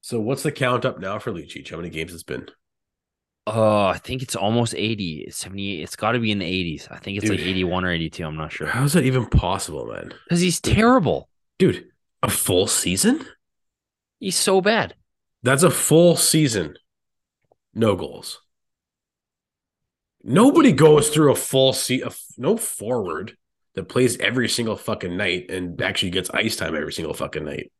So 0.00 0.20
what's 0.20 0.42
the 0.42 0.52
count 0.52 0.84
up 0.84 1.00
now 1.00 1.18
for 1.18 1.32
Lucic? 1.32 1.68
How 1.68 1.76
many 1.76 1.90
games 1.90 2.14
it's 2.14 2.22
been? 2.22 2.48
Oh, 3.46 3.86
I 3.86 3.98
think 3.98 4.22
it's 4.22 4.36
almost 4.36 4.74
80, 4.76 5.30
78. 5.30 5.82
It's 5.82 5.96
got 5.96 6.12
to 6.12 6.18
be 6.18 6.30
in 6.30 6.38
the 6.38 6.44
80s. 6.44 6.88
I 6.90 6.98
think 6.98 7.16
it's 7.18 7.30
like 7.30 7.40
81 7.40 7.84
or 7.84 7.90
82. 7.90 8.24
I'm 8.24 8.36
not 8.36 8.52
sure. 8.52 8.66
How 8.66 8.84
is 8.84 8.92
that 8.92 9.04
even 9.04 9.24
possible, 9.26 9.86
man? 9.86 10.12
Because 10.24 10.40
he's 10.40 10.60
terrible. 10.60 11.30
Dude, 11.58 11.86
a 12.22 12.30
full 12.30 12.66
season? 12.66 13.26
He's 14.20 14.36
so 14.36 14.60
bad. 14.60 14.94
That's 15.42 15.62
a 15.62 15.70
full 15.70 16.16
season. 16.16 16.76
No 17.74 17.94
goals. 17.94 18.40
Nobody 20.24 20.72
goes 20.72 21.10
through 21.10 21.32
a 21.32 21.36
full 21.36 21.72
se- 21.72 22.00
a 22.00 22.06
f- 22.06 22.24
no 22.36 22.56
forward 22.56 23.36
that 23.74 23.88
plays 23.88 24.18
every 24.18 24.48
single 24.48 24.76
fucking 24.76 25.16
night 25.16 25.50
and 25.50 25.80
actually 25.80 26.10
gets 26.10 26.30
ice 26.30 26.56
time 26.56 26.74
every 26.74 26.92
single 26.92 27.14
fucking 27.14 27.44
night. 27.44 27.70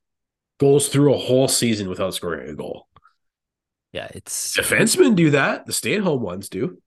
Goes 0.60 0.88
through 0.88 1.14
a 1.14 1.18
whole 1.18 1.48
season 1.48 1.88
without 1.88 2.14
scoring 2.14 2.48
a 2.48 2.54
goal. 2.54 2.88
Yeah, 3.92 4.08
it's. 4.14 4.56
Defensemen 4.56 5.16
do 5.16 5.30
that. 5.30 5.66
The 5.66 5.72
stay-at-home 5.72 6.22
ones 6.22 6.48
do. 6.48 6.80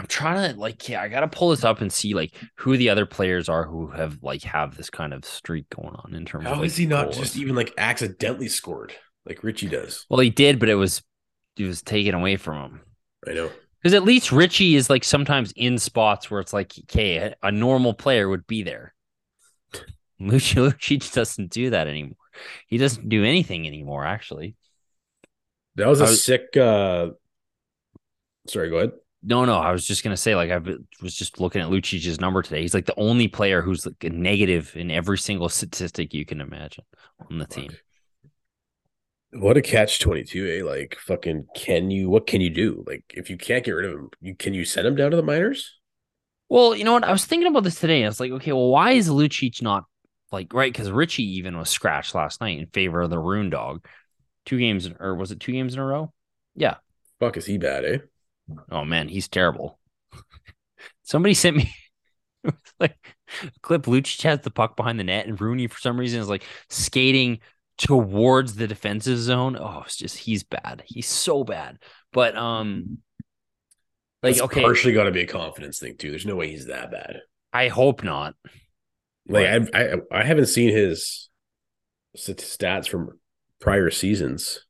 I'm 0.00 0.06
trying 0.06 0.54
to 0.54 0.58
like, 0.58 0.88
yeah, 0.88 1.02
I 1.02 1.08
gotta 1.08 1.28
pull 1.28 1.50
this 1.50 1.62
up 1.62 1.82
and 1.82 1.92
see 1.92 2.14
like 2.14 2.32
who 2.56 2.78
the 2.78 2.88
other 2.88 3.04
players 3.04 3.50
are 3.50 3.64
who 3.64 3.88
have 3.88 4.18
like 4.22 4.42
have 4.44 4.74
this 4.74 4.88
kind 4.88 5.12
of 5.12 5.26
streak 5.26 5.68
going 5.68 5.94
on 5.94 6.14
in 6.14 6.24
terms 6.24 6.46
of. 6.46 6.52
How 6.52 6.58
like, 6.58 6.68
is 6.68 6.76
he 6.78 6.86
not 6.86 7.04
goals. 7.04 7.18
just 7.18 7.36
even 7.36 7.54
like 7.54 7.74
accidentally 7.76 8.48
scored 8.48 8.94
like 9.26 9.44
Ritchie 9.44 9.68
does? 9.68 10.06
Well, 10.08 10.20
he 10.20 10.30
did, 10.30 10.58
but 10.58 10.70
it 10.70 10.74
was 10.76 11.02
it 11.58 11.66
was 11.66 11.82
taken 11.82 12.14
away 12.14 12.36
from 12.36 12.62
him. 12.62 12.80
I 13.28 13.32
know. 13.34 13.50
Because 13.82 13.92
at 13.92 14.04
least 14.04 14.32
Ritchie 14.32 14.74
is 14.74 14.88
like 14.88 15.04
sometimes 15.04 15.52
in 15.54 15.76
spots 15.76 16.30
where 16.30 16.40
it's 16.40 16.54
like, 16.54 16.72
okay, 16.84 17.16
a, 17.16 17.36
a 17.42 17.52
normal 17.52 17.92
player 17.92 18.26
would 18.26 18.46
be 18.46 18.62
there. 18.62 18.94
Lucic 20.18 20.56
Lucic 20.56 21.12
doesn't 21.12 21.50
do 21.50 21.68
that 21.70 21.88
anymore. 21.88 22.16
He 22.68 22.78
doesn't 22.78 23.10
do 23.10 23.22
anything 23.22 23.66
anymore, 23.66 24.06
actually. 24.06 24.56
That 25.74 25.88
was 25.88 26.00
a 26.00 26.04
was- 26.04 26.24
sick 26.24 26.56
uh 26.56 27.10
sorry, 28.48 28.70
go 28.70 28.76
ahead. 28.78 28.92
No, 29.22 29.44
no, 29.44 29.58
I 29.58 29.72
was 29.72 29.86
just 29.86 30.02
gonna 30.02 30.16
say, 30.16 30.34
like, 30.34 30.50
I 30.50 30.58
was 31.02 31.14
just 31.14 31.40
looking 31.40 31.60
at 31.60 31.68
Lucic's 31.68 32.20
number 32.20 32.42
today. 32.42 32.62
He's 32.62 32.72
like 32.72 32.86
the 32.86 32.98
only 32.98 33.28
player 33.28 33.60
who's 33.60 33.84
like 33.84 34.02
a 34.02 34.10
negative 34.10 34.72
in 34.74 34.90
every 34.90 35.18
single 35.18 35.48
statistic 35.48 36.14
you 36.14 36.24
can 36.24 36.40
imagine 36.40 36.84
on 37.30 37.38
the 37.38 37.46
team. 37.46 37.70
What 39.32 39.56
a 39.56 39.62
catch 39.62 40.00
twenty 40.00 40.24
two, 40.24 40.48
eh? 40.48 40.64
Like 40.64 40.96
fucking 40.98 41.46
can 41.54 41.90
you 41.90 42.08
what 42.08 42.26
can 42.26 42.40
you 42.40 42.50
do? 42.50 42.82
Like 42.86 43.04
if 43.10 43.30
you 43.30 43.36
can't 43.36 43.64
get 43.64 43.72
rid 43.72 43.84
of 43.84 43.92
him, 43.92 44.10
you 44.20 44.34
can 44.34 44.54
you 44.54 44.64
send 44.64 44.86
him 44.86 44.96
down 44.96 45.10
to 45.10 45.16
the 45.16 45.22
minors? 45.22 45.78
Well, 46.48 46.74
you 46.74 46.82
know 46.82 46.94
what? 46.94 47.04
I 47.04 47.12
was 47.12 47.26
thinking 47.26 47.46
about 47.46 47.62
this 47.62 47.78
today. 47.78 48.02
I 48.02 48.08
was 48.08 48.18
like, 48.18 48.32
okay, 48.32 48.52
well, 48.52 48.70
why 48.70 48.92
is 48.92 49.08
Lucic 49.08 49.62
not 49.62 49.84
like 50.32 50.52
right? 50.52 50.72
Because 50.72 50.90
Ritchie 50.90 51.36
even 51.36 51.56
was 51.56 51.68
scratched 51.68 52.14
last 52.14 52.40
night 52.40 52.58
in 52.58 52.66
favor 52.68 53.02
of 53.02 53.10
the 53.10 53.18
Rune 53.18 53.50
Dog. 53.50 53.86
Two 54.46 54.58
games, 54.58 54.90
or 54.98 55.14
was 55.14 55.30
it 55.30 55.38
two 55.38 55.52
games 55.52 55.74
in 55.74 55.80
a 55.80 55.84
row? 55.84 56.12
Yeah. 56.56 56.76
Fuck, 57.20 57.36
is 57.36 57.46
he 57.46 57.58
bad, 57.58 57.84
eh? 57.84 57.98
Oh 58.70 58.84
man, 58.84 59.08
he's 59.08 59.28
terrible. 59.28 59.78
Somebody 61.02 61.34
sent 61.34 61.56
me 61.56 61.74
like 62.80 62.96
clip. 63.62 63.84
Lucic 63.84 64.22
has 64.22 64.40
the 64.40 64.50
puck 64.50 64.76
behind 64.76 64.98
the 64.98 65.04
net, 65.04 65.26
and 65.26 65.40
Rooney 65.40 65.66
for 65.66 65.78
some 65.78 65.98
reason 65.98 66.20
is 66.20 66.28
like 66.28 66.44
skating 66.68 67.40
towards 67.78 68.54
the 68.56 68.66
defensive 68.66 69.18
zone. 69.18 69.56
Oh, 69.58 69.82
it's 69.84 69.96
just 69.96 70.18
he's 70.18 70.42
bad. 70.42 70.82
He's 70.86 71.08
so 71.08 71.44
bad. 71.44 71.78
But 72.12 72.36
um, 72.36 72.98
like 74.22 74.32
It's 74.32 74.42
okay, 74.42 74.62
partially 74.62 74.92
got 74.92 75.04
to 75.04 75.12
be 75.12 75.22
a 75.22 75.26
confidence 75.26 75.78
thing 75.78 75.96
too. 75.96 76.10
There's 76.10 76.26
no 76.26 76.36
way 76.36 76.50
he's 76.50 76.66
that 76.66 76.90
bad. 76.90 77.20
I 77.52 77.68
hope 77.68 78.04
not. 78.04 78.34
Like 79.26 79.46
I, 79.46 79.66
I, 79.74 79.94
I 80.12 80.24
haven't 80.24 80.46
seen 80.46 80.70
his 80.70 81.28
stats 82.16 82.88
from 82.88 83.18
prior 83.60 83.90
seasons. 83.90 84.64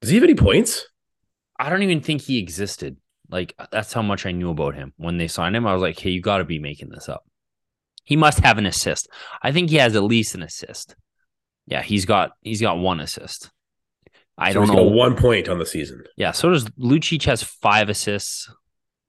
Does 0.00 0.10
he 0.10 0.16
have 0.16 0.24
any 0.24 0.34
points? 0.34 0.86
I 1.58 1.70
don't 1.70 1.82
even 1.82 2.00
think 2.00 2.22
he 2.22 2.38
existed. 2.38 2.96
Like 3.28 3.54
that's 3.72 3.92
how 3.92 4.02
much 4.02 4.24
I 4.26 4.32
knew 4.32 4.50
about 4.50 4.74
him 4.74 4.92
when 4.96 5.18
they 5.18 5.28
signed 5.28 5.56
him. 5.56 5.66
I 5.66 5.72
was 5.72 5.82
like, 5.82 5.98
hey, 5.98 6.10
you 6.10 6.20
got 6.20 6.38
to 6.38 6.44
be 6.44 6.58
making 6.58 6.90
this 6.90 7.08
up. 7.08 7.24
He 8.04 8.14
must 8.16 8.38
have 8.40 8.58
an 8.58 8.66
assist. 8.66 9.08
I 9.42 9.50
think 9.52 9.70
he 9.70 9.76
has 9.76 9.96
at 9.96 10.04
least 10.04 10.34
an 10.36 10.42
assist. 10.42 10.94
Yeah, 11.66 11.82
he's 11.82 12.04
got 12.04 12.32
he's 12.42 12.60
got 12.60 12.78
one 12.78 13.00
assist. 13.00 13.50
I 14.38 14.52
So 14.52 14.64
don't 14.64 14.76
know. 14.76 14.84
one 14.84 15.16
point 15.16 15.48
on 15.48 15.58
the 15.58 15.66
season. 15.66 16.04
Yeah, 16.16 16.30
so 16.32 16.50
does 16.50 16.66
Lucic 16.78 17.24
has 17.24 17.42
five 17.42 17.88
assists. 17.88 18.48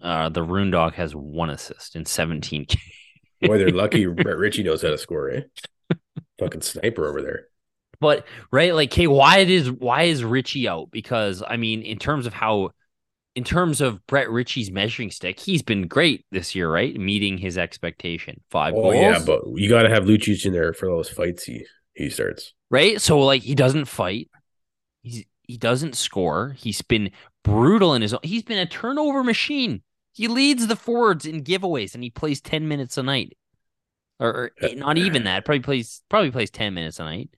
Uh, 0.01 0.29
the 0.29 0.41
Rune 0.43 0.71
Dog 0.71 0.93
has 0.93 1.15
one 1.15 1.49
assist 1.49 1.95
in 1.95 2.05
17 2.05 2.65
games. 2.67 2.81
Boy, 3.41 3.57
they're 3.57 3.69
lucky. 3.69 4.05
Brett 4.05 4.37
Ritchie 4.37 4.63
knows 4.63 4.81
how 4.81 4.89
to 4.89 4.97
score, 4.97 5.29
eh? 5.29 5.41
Fucking 6.39 6.61
sniper 6.61 7.07
over 7.07 7.21
there. 7.21 7.47
But 7.99 8.25
right, 8.51 8.73
like, 8.75 8.93
hey, 8.93 9.07
why 9.07 9.39
it 9.39 9.49
is 9.49 9.71
why 9.71 10.03
is 10.03 10.23
Ritchie 10.23 10.67
out? 10.67 10.91
Because 10.91 11.43
I 11.47 11.57
mean, 11.57 11.81
in 11.81 11.97
terms 11.99 12.25
of 12.27 12.33
how, 12.33 12.71
in 13.35 13.43
terms 13.43 13.81
of 13.81 14.05
Brett 14.07 14.29
Ritchie's 14.29 14.71
measuring 14.71 15.11
stick, 15.11 15.39
he's 15.39 15.63
been 15.63 15.87
great 15.87 16.25
this 16.31 16.55
year, 16.55 16.71
right? 16.71 16.95
Meeting 16.95 17.37
his 17.37 17.57
expectation, 17.57 18.41
five 18.51 18.75
Oh 18.75 18.81
goals. 18.81 18.93
yeah, 18.93 19.19
but 19.19 19.41
you 19.55 19.69
got 19.69 19.83
to 19.83 19.89
have 19.89 20.03
Lucic 20.05 20.45
in 20.45 20.53
there 20.53 20.73
for 20.73 20.87
those 20.87 21.09
fights 21.09 21.43
he 21.45 21.65
he 21.93 22.09
starts. 22.09 22.53
right? 22.69 22.99
So 23.01 23.19
like, 23.19 23.43
he 23.43 23.55
doesn't 23.55 23.85
fight. 23.85 24.29
He's 25.03 25.25
he 25.43 25.57
doesn't 25.57 25.95
score. 25.95 26.51
He's 26.57 26.81
been 26.81 27.11
brutal 27.43 27.93
in 27.95 28.01
his. 28.01 28.13
own 28.13 28.19
He's 28.23 28.43
been 28.43 28.57
a 28.59 28.65
turnover 28.65 29.23
machine. 29.23 29.83
He 30.13 30.27
leads 30.27 30.67
the 30.67 30.75
forwards 30.75 31.25
in 31.25 31.43
giveaways, 31.43 31.93
and 31.95 32.03
he 32.03 32.09
plays 32.09 32.41
ten 32.41 32.67
minutes 32.67 32.97
a 32.97 33.03
night, 33.03 33.37
or, 34.19 34.29
or 34.29 34.51
uh, 34.61 34.69
not 34.75 34.97
even 34.97 35.25
that. 35.25 35.45
Probably 35.45 35.61
plays 35.61 36.01
probably 36.09 36.31
plays 36.31 36.51
ten 36.51 36.73
minutes 36.73 36.99
a 36.99 37.03
night, 37.05 37.29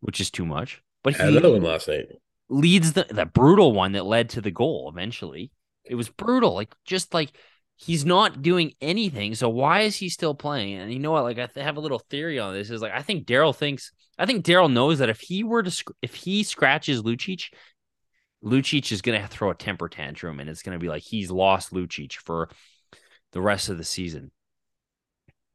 which 0.00 0.20
is 0.20 0.30
too 0.30 0.46
much. 0.46 0.82
But 1.02 1.14
Had 1.14 1.30
he 1.30 1.36
another 1.36 1.52
one 1.52 1.62
last 1.62 1.88
night. 1.88 2.06
leads 2.48 2.92
the 2.94 3.04
the 3.10 3.26
brutal 3.26 3.72
one 3.72 3.92
that 3.92 4.06
led 4.06 4.30
to 4.30 4.40
the 4.40 4.50
goal 4.50 4.90
eventually. 4.92 5.50
It 5.84 5.94
was 5.96 6.08
brutal, 6.08 6.54
like 6.54 6.74
just 6.84 7.12
like 7.12 7.30
he's 7.76 8.04
not 8.06 8.40
doing 8.40 8.72
anything. 8.80 9.34
So 9.34 9.48
why 9.48 9.80
is 9.80 9.96
he 9.96 10.08
still 10.08 10.34
playing? 10.34 10.76
And 10.78 10.92
you 10.92 10.98
know 10.98 11.10
what? 11.12 11.24
Like 11.24 11.38
I 11.38 11.48
have 11.62 11.76
a 11.76 11.80
little 11.80 11.98
theory 11.98 12.38
on 12.38 12.54
this. 12.54 12.70
Is 12.70 12.80
like 12.82 12.92
I 12.92 13.02
think 13.02 13.26
Daryl 13.26 13.54
thinks. 13.54 13.92
I 14.18 14.26
think 14.26 14.44
Daryl 14.46 14.72
knows 14.72 15.00
that 15.00 15.08
if 15.10 15.20
he 15.20 15.42
were 15.44 15.62
to 15.62 15.70
sc- 15.70 15.90
if 16.00 16.14
he 16.14 16.42
scratches 16.44 17.02
Lucic, 17.02 17.52
Lucic 18.42 18.92
is 18.92 19.02
gonna 19.02 19.26
throw 19.28 19.50
a 19.50 19.54
temper 19.54 19.88
tantrum, 19.88 20.40
and 20.40 20.48
it's 20.48 20.62
gonna 20.62 20.78
be 20.78 20.88
like 20.88 21.02
he's 21.02 21.30
lost 21.30 21.72
Lucic 21.74 22.14
for 22.14 22.48
the 23.32 23.40
rest 23.42 23.68
of 23.68 23.76
the 23.76 23.84
season. 23.84 24.30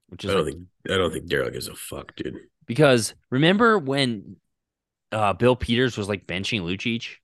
Which 0.10 0.26
is 0.26 0.32
I 0.32 0.34
don't 0.34 0.46
like- 0.46 0.54
think 0.56 0.68
I 0.92 0.98
don't 0.98 1.12
think 1.14 1.28
Daryl 1.30 1.52
gives 1.54 1.68
a 1.68 1.76
fuck, 1.76 2.16
dude. 2.16 2.36
Because 2.70 3.16
remember 3.32 3.80
when 3.80 4.36
uh, 5.12 5.34
Bill 5.34 5.56
Peters 5.56 5.98
was 5.98 6.08
like 6.08 6.28
benching 6.28 6.62
Lucic 6.62 7.16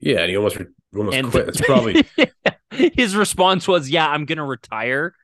Yeah, 0.00 0.20
and 0.20 0.30
he 0.30 0.36
almost 0.36 0.56
almost 0.96 1.16
and 1.16 1.30
quit. 1.30 1.48
It's 1.48 1.60
probably 1.60 2.04
his 2.96 3.14
response 3.14 3.68
was, 3.68 3.90
"Yeah, 3.90 4.08
I'm 4.08 4.24
gonna 4.24 4.44
retire." 4.46 5.14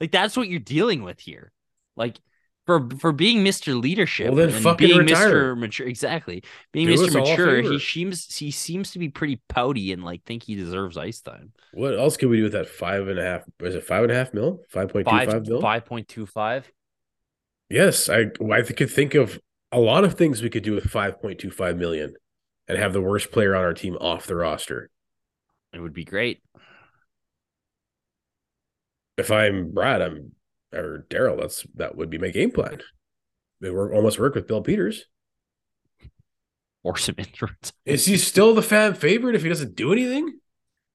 Like 0.00 0.10
that's 0.10 0.36
what 0.36 0.48
you're 0.48 0.58
dealing 0.58 1.04
with 1.04 1.20
here. 1.20 1.52
Like 1.96 2.18
for 2.66 2.88
for 2.98 3.12
being 3.12 3.44
Mr. 3.44 3.80
Leadership, 3.80 4.28
Well, 4.28 4.36
then 4.36 4.50
and 4.50 4.62
fucking 4.62 4.88
being 4.88 4.98
retire. 4.98 5.54
Mr. 5.54 5.58
Mature, 5.58 5.86
exactly. 5.86 6.42
Being 6.72 6.88
Do 6.88 6.94
Mr. 6.94 7.06
us 7.06 7.14
all 7.14 7.26
a 7.26 7.30
Mature, 7.30 7.62
he 7.62 7.78
seems 7.78 8.36
he 8.36 8.50
seems 8.50 8.90
to 8.92 8.98
be 8.98 9.08
pretty 9.08 9.40
pouty 9.48 9.92
and 9.92 10.02
like 10.02 10.24
think 10.24 10.42
he 10.42 10.56
deserves 10.56 10.96
ice 10.96 11.20
time. 11.20 11.52
what 11.72 11.96
else 11.96 12.16
could 12.16 12.28
we 12.28 12.38
do 12.38 12.42
with 12.44 12.52
that 12.52 12.68
five 12.68 13.06
and 13.06 13.18
a 13.20 13.22
half? 13.22 13.42
Is 13.60 13.76
it 13.76 13.84
five 13.84 14.02
and 14.02 14.10
a 14.12 14.16
half 14.16 14.34
mil? 14.34 14.62
Five 14.68 14.88
point 14.88 15.06
two 15.06 15.10
five 15.26 15.46
mil? 15.46 15.60
five 15.60 15.84
point 15.86 16.08
two 16.08 16.26
five. 16.26 16.70
Yes, 17.70 18.08
I 18.08 18.26
I 18.52 18.62
could 18.62 18.90
think 18.90 19.14
of 19.14 19.40
a 19.72 19.78
lot 19.78 20.04
of 20.04 20.14
things 20.14 20.42
we 20.42 20.50
could 20.50 20.64
do 20.64 20.74
with 20.74 20.90
five 20.90 21.20
point 21.20 21.38
two 21.38 21.50
five 21.50 21.76
million, 21.76 22.14
and 22.68 22.76
have 22.76 22.92
the 22.92 23.00
worst 23.00 23.30
player 23.30 23.54
on 23.54 23.62
our 23.62 23.74
team 23.74 23.96
off 24.00 24.26
the 24.26 24.34
roster. 24.34 24.90
It 25.72 25.80
would 25.80 25.94
be 25.94 26.04
great. 26.04 26.42
If 29.16 29.30
I'm 29.30 29.70
Brad, 29.70 30.02
I'm 30.02 30.32
or 30.72 31.06
Daryl. 31.08 31.40
That's 31.40 31.64
that 31.76 31.96
would 31.96 32.10
be 32.10 32.18
my 32.18 32.30
game 32.30 32.50
plan. 32.50 32.80
We 33.60 33.70
work 33.70 33.92
almost 33.92 34.18
work 34.18 34.34
with 34.34 34.48
Bill 34.48 34.62
Peters. 34.62 35.06
Or 36.82 36.96
some 36.96 37.14
insurance. 37.18 37.72
Is 37.84 38.06
he 38.06 38.16
still 38.16 38.54
the 38.54 38.62
fan 38.62 38.94
favorite 38.94 39.34
if 39.36 39.42
he 39.42 39.48
doesn't 39.48 39.76
do 39.76 39.92
anything? 39.92 40.39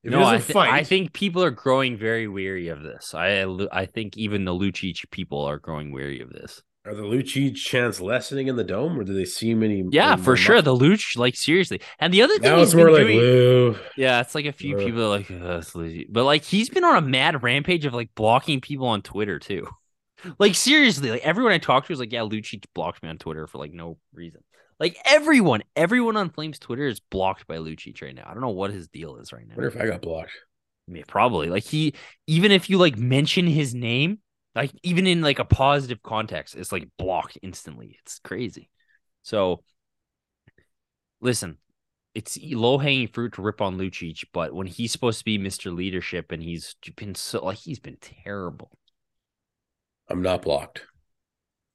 If 0.05 0.11
no, 0.11 0.23
I, 0.23 0.37
thi- 0.39 0.53
fight, 0.53 0.71
I 0.71 0.83
think 0.83 1.13
people 1.13 1.43
are 1.43 1.49
growing 1.51 1.97
very 1.97 2.27
weary 2.27 2.67
of 2.67 2.83
this. 2.83 3.13
I 3.15 3.43
I 3.71 3.85
think 3.87 4.15
even 4.17 4.45
the 4.45 4.53
Lucic 4.53 5.09
people 5.09 5.41
are 5.43 5.57
growing 5.57 5.91
weary 5.91 6.21
of 6.21 6.29
this. 6.29 6.61
are 6.85 6.93
the 6.93 7.01
Lucic 7.01 7.55
chance 7.55 7.99
lessening 7.99 8.47
in 8.47 8.55
the 8.55 8.63
dome, 8.63 8.99
or 8.99 9.03
do 9.03 9.13
they 9.15 9.25
see 9.25 9.55
many? 9.55 9.83
Yeah, 9.91 10.15
more 10.15 10.23
for 10.23 10.37
sure. 10.37 10.57
muscle? 10.57 10.77
The 10.77 10.85
Luch, 10.85 11.17
like 11.17 11.35
seriously. 11.35 11.81
And 11.99 12.13
the 12.13 12.21
other 12.21 12.35
thing 12.37 12.51
now 12.51 12.59
he's 12.59 12.75
more 12.75 12.91
like 12.91 13.01
doing, 13.01 13.17
Lou. 13.17 13.75
yeah, 13.97 14.21
it's 14.21 14.35
like 14.35 14.45
a 14.45 14.51
few 14.53 14.77
Ugh. 14.77 14.85
people 14.85 15.01
are 15.05 15.09
like, 15.17 15.31
"Ugh, 15.31 15.41
it's 15.59 15.71
Lucic." 15.73 16.05
but 16.11 16.23
like 16.23 16.43
he's 16.43 16.69
been 16.69 16.83
on 16.83 16.97
a 16.97 17.01
mad 17.01 17.41
rampage 17.41 17.85
of 17.85 17.93
like 17.95 18.13
blocking 18.13 18.61
people 18.61 18.85
on 18.87 19.01
Twitter 19.01 19.39
too. 19.39 19.67
Like 20.39 20.55
seriously, 20.55 21.11
like 21.11 21.21
everyone 21.21 21.51
I 21.51 21.59
talked 21.59 21.85
to 21.87 21.91
was 21.93 21.99
like, 21.99 22.11
yeah, 22.11 22.21
Lucic 22.21 22.63
blocked 22.73 23.03
me 23.03 23.09
on 23.09 23.17
Twitter 23.19 23.45
for 23.45 23.59
like 23.59 23.73
no 23.73 23.97
reason. 24.11 24.41
Like 24.79 24.97
everyone, 25.05 25.63
everyone 25.75 26.17
on 26.17 26.29
Flames 26.29 26.59
Twitter 26.59 26.87
is 26.87 26.99
blocked 26.99 27.47
by 27.47 27.57
Lucic 27.57 28.01
right 28.01 28.13
now. 28.13 28.25
I 28.27 28.33
don't 28.33 28.41
know 28.41 28.49
what 28.49 28.71
his 28.71 28.87
deal 28.89 29.17
is 29.17 29.31
right 29.31 29.43
I 29.43 29.47
now. 29.47 29.55
wonder 29.55 29.67
if 29.69 29.77
I 29.77 29.87
got 29.87 30.01
blocked. 30.01 30.31
Yeah, 30.87 31.03
probably. 31.07 31.49
Like 31.49 31.63
he, 31.63 31.93
even 32.27 32.51
if 32.51 32.69
you 32.69 32.77
like 32.77 32.97
mention 32.97 33.47
his 33.47 33.73
name, 33.73 34.19
like 34.53 34.71
even 34.83 35.07
in 35.07 35.21
like 35.21 35.39
a 35.39 35.45
positive 35.45 36.03
context, 36.03 36.55
it's 36.55 36.71
like 36.71 36.89
blocked 36.97 37.37
instantly. 37.41 37.97
It's 38.01 38.19
crazy. 38.19 38.69
So, 39.23 39.63
listen, 41.21 41.57
it's 42.13 42.37
low 42.41 42.77
hanging 42.77 43.07
fruit 43.07 43.33
to 43.33 43.41
rip 43.41 43.61
on 43.61 43.77
Lucic, 43.77 44.25
but 44.31 44.53
when 44.53 44.67
he's 44.67 44.91
supposed 44.91 45.19
to 45.19 45.25
be 45.25 45.37
Mister 45.37 45.71
Leadership 45.71 46.31
and 46.31 46.43
he's 46.43 46.75
been 46.95 47.15
so 47.15 47.43
like 47.45 47.57
he's 47.57 47.79
been 47.79 47.97
terrible. 47.99 48.77
I'm 50.09 50.21
not 50.21 50.43
blocked, 50.43 50.83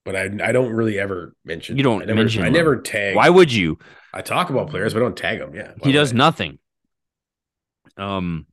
but 0.04 0.16
I 0.16 0.24
I 0.42 0.52
don't 0.52 0.72
really 0.72 0.98
ever 0.98 1.34
mention. 1.44 1.76
You 1.76 1.82
don't 1.82 2.02
I 2.02 2.06
never, 2.06 2.14
mention 2.14 2.42
I 2.42 2.50
them. 2.50 2.54
never 2.54 2.80
tag. 2.80 3.16
Why 3.16 3.28
would 3.30 3.52
you? 3.52 3.78
I 4.12 4.22
talk 4.22 4.50
about 4.50 4.70
players, 4.70 4.92
but 4.94 5.00
I 5.00 5.04
don't 5.04 5.16
tag 5.16 5.38
them. 5.38 5.54
Yeah, 5.54 5.72
he 5.82 5.92
does 5.92 6.12
I? 6.12 6.16
nothing. 6.16 6.58
Um, 7.96 8.46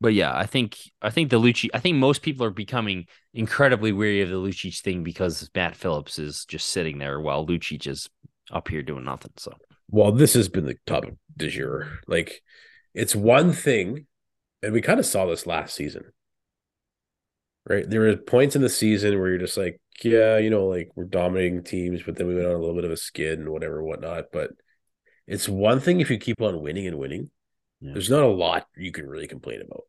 but 0.00 0.14
yeah, 0.14 0.36
I 0.36 0.46
think 0.46 0.78
I 1.00 1.10
think 1.10 1.30
the 1.30 1.38
Lucic. 1.40 1.70
I 1.74 1.78
think 1.78 1.96
most 1.96 2.22
people 2.22 2.44
are 2.46 2.50
becoming 2.50 3.06
incredibly 3.34 3.92
weary 3.92 4.20
of 4.22 4.30
the 4.30 4.36
Lucic 4.36 4.80
thing 4.80 5.02
because 5.04 5.48
Matt 5.54 5.76
Phillips 5.76 6.18
is 6.18 6.44
just 6.44 6.68
sitting 6.68 6.98
there 6.98 7.20
while 7.20 7.46
Lucic 7.46 7.86
is 7.86 8.08
up 8.50 8.68
here 8.68 8.82
doing 8.82 9.04
nothing. 9.04 9.32
So 9.36 9.52
Well, 9.88 10.12
this 10.12 10.34
has 10.34 10.48
been 10.48 10.66
the 10.66 10.76
topic 10.86 11.14
du 11.36 11.48
jour. 11.48 12.00
Like, 12.06 12.42
it's 12.94 13.14
one 13.14 13.52
thing, 13.52 14.06
and 14.62 14.72
we 14.72 14.80
kind 14.82 14.98
of 15.00 15.06
saw 15.06 15.26
this 15.26 15.46
last 15.46 15.74
season, 15.74 16.04
right? 17.68 17.88
There 17.88 18.00
were 18.00 18.16
points 18.16 18.56
in 18.56 18.62
the 18.62 18.68
season 18.68 19.18
where 19.18 19.28
you're 19.30 19.38
just 19.38 19.56
like, 19.56 19.80
yeah, 20.02 20.38
you 20.38 20.50
know, 20.50 20.66
like 20.66 20.90
we're 20.94 21.04
dominating 21.04 21.62
teams, 21.62 22.02
but 22.02 22.16
then 22.16 22.26
we 22.26 22.34
went 22.34 22.46
on 22.46 22.54
a 22.54 22.58
little 22.58 22.74
bit 22.74 22.84
of 22.84 22.90
a 22.90 22.96
skid 22.96 23.38
and 23.38 23.48
whatever, 23.48 23.82
whatnot. 23.82 24.26
But 24.32 24.50
it's 25.26 25.48
one 25.48 25.80
thing 25.80 26.00
if 26.00 26.10
you 26.10 26.18
keep 26.18 26.40
on 26.40 26.60
winning 26.60 26.86
and 26.86 26.98
winning. 26.98 27.30
Yeah. 27.80 27.92
There's 27.94 28.10
not 28.10 28.22
a 28.22 28.28
lot 28.28 28.66
you 28.76 28.92
can 28.92 29.06
really 29.06 29.26
complain 29.26 29.60
about, 29.60 29.84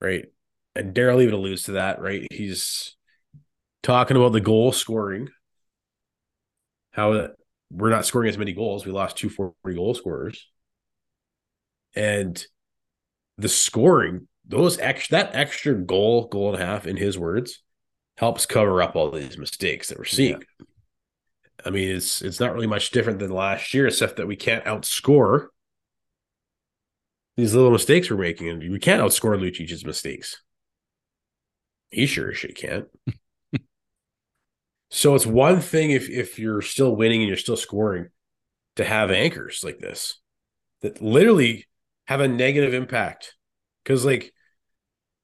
right? 0.00 0.26
And 0.74 0.94
Daryl 0.94 1.22
even 1.22 1.34
alludes 1.34 1.64
to 1.64 1.72
that, 1.72 2.00
right? 2.00 2.26
He's 2.30 2.96
talking 3.82 4.16
about 4.16 4.32
the 4.32 4.40
goal 4.40 4.72
scoring, 4.72 5.28
how 6.92 7.28
we're 7.70 7.90
not 7.90 8.06
scoring 8.06 8.28
as 8.28 8.38
many 8.38 8.52
goals. 8.52 8.86
We 8.86 8.92
lost 8.92 9.16
two 9.16 9.28
forty 9.28 9.74
goal 9.74 9.94
scorers. 9.94 10.48
And 11.96 12.44
the 13.36 13.48
scoring, 13.48 14.28
those 14.46 14.78
extra 14.78 15.18
that 15.18 15.34
extra 15.34 15.74
goal, 15.74 16.28
goal 16.28 16.54
and 16.54 16.62
a 16.62 16.64
half, 16.64 16.86
in 16.86 16.96
his 16.96 17.18
words, 17.18 17.62
helps 18.16 18.46
cover 18.46 18.82
up 18.82 18.96
all 18.96 19.10
these 19.10 19.38
mistakes 19.38 19.88
that 19.88 19.98
we're 19.98 20.04
seeing. 20.04 20.42
I 21.64 21.70
mean, 21.70 21.96
it's 21.96 22.22
it's 22.22 22.40
not 22.40 22.52
really 22.52 22.66
much 22.66 22.90
different 22.90 23.18
than 23.18 23.30
last 23.30 23.72
year, 23.74 23.86
except 23.86 24.16
that 24.16 24.26
we 24.26 24.36
can't 24.36 24.64
outscore 24.64 25.46
these 27.36 27.54
little 27.54 27.70
mistakes 27.70 28.10
we're 28.10 28.16
making, 28.16 28.48
and 28.48 28.70
we 28.70 28.78
can't 28.78 29.02
outscore 29.02 29.40
Lucic's 29.40 29.84
mistakes. 29.84 30.40
He 31.90 32.06
sure 32.06 32.30
as 32.30 32.36
shit 32.36 32.56
can't. 32.56 32.86
so 34.90 35.14
it's 35.14 35.26
one 35.26 35.60
thing 35.60 35.90
if 35.90 36.10
if 36.10 36.38
you're 36.38 36.62
still 36.62 36.94
winning 36.94 37.22
and 37.22 37.28
you're 37.28 37.36
still 37.36 37.56
scoring 37.56 38.08
to 38.76 38.84
have 38.84 39.10
anchors 39.10 39.62
like 39.64 39.78
this 39.78 40.20
that 40.82 41.00
literally 41.00 41.66
have 42.06 42.20
a 42.20 42.28
negative 42.28 42.74
impact. 42.74 43.34
Because 43.82 44.04
like 44.04 44.33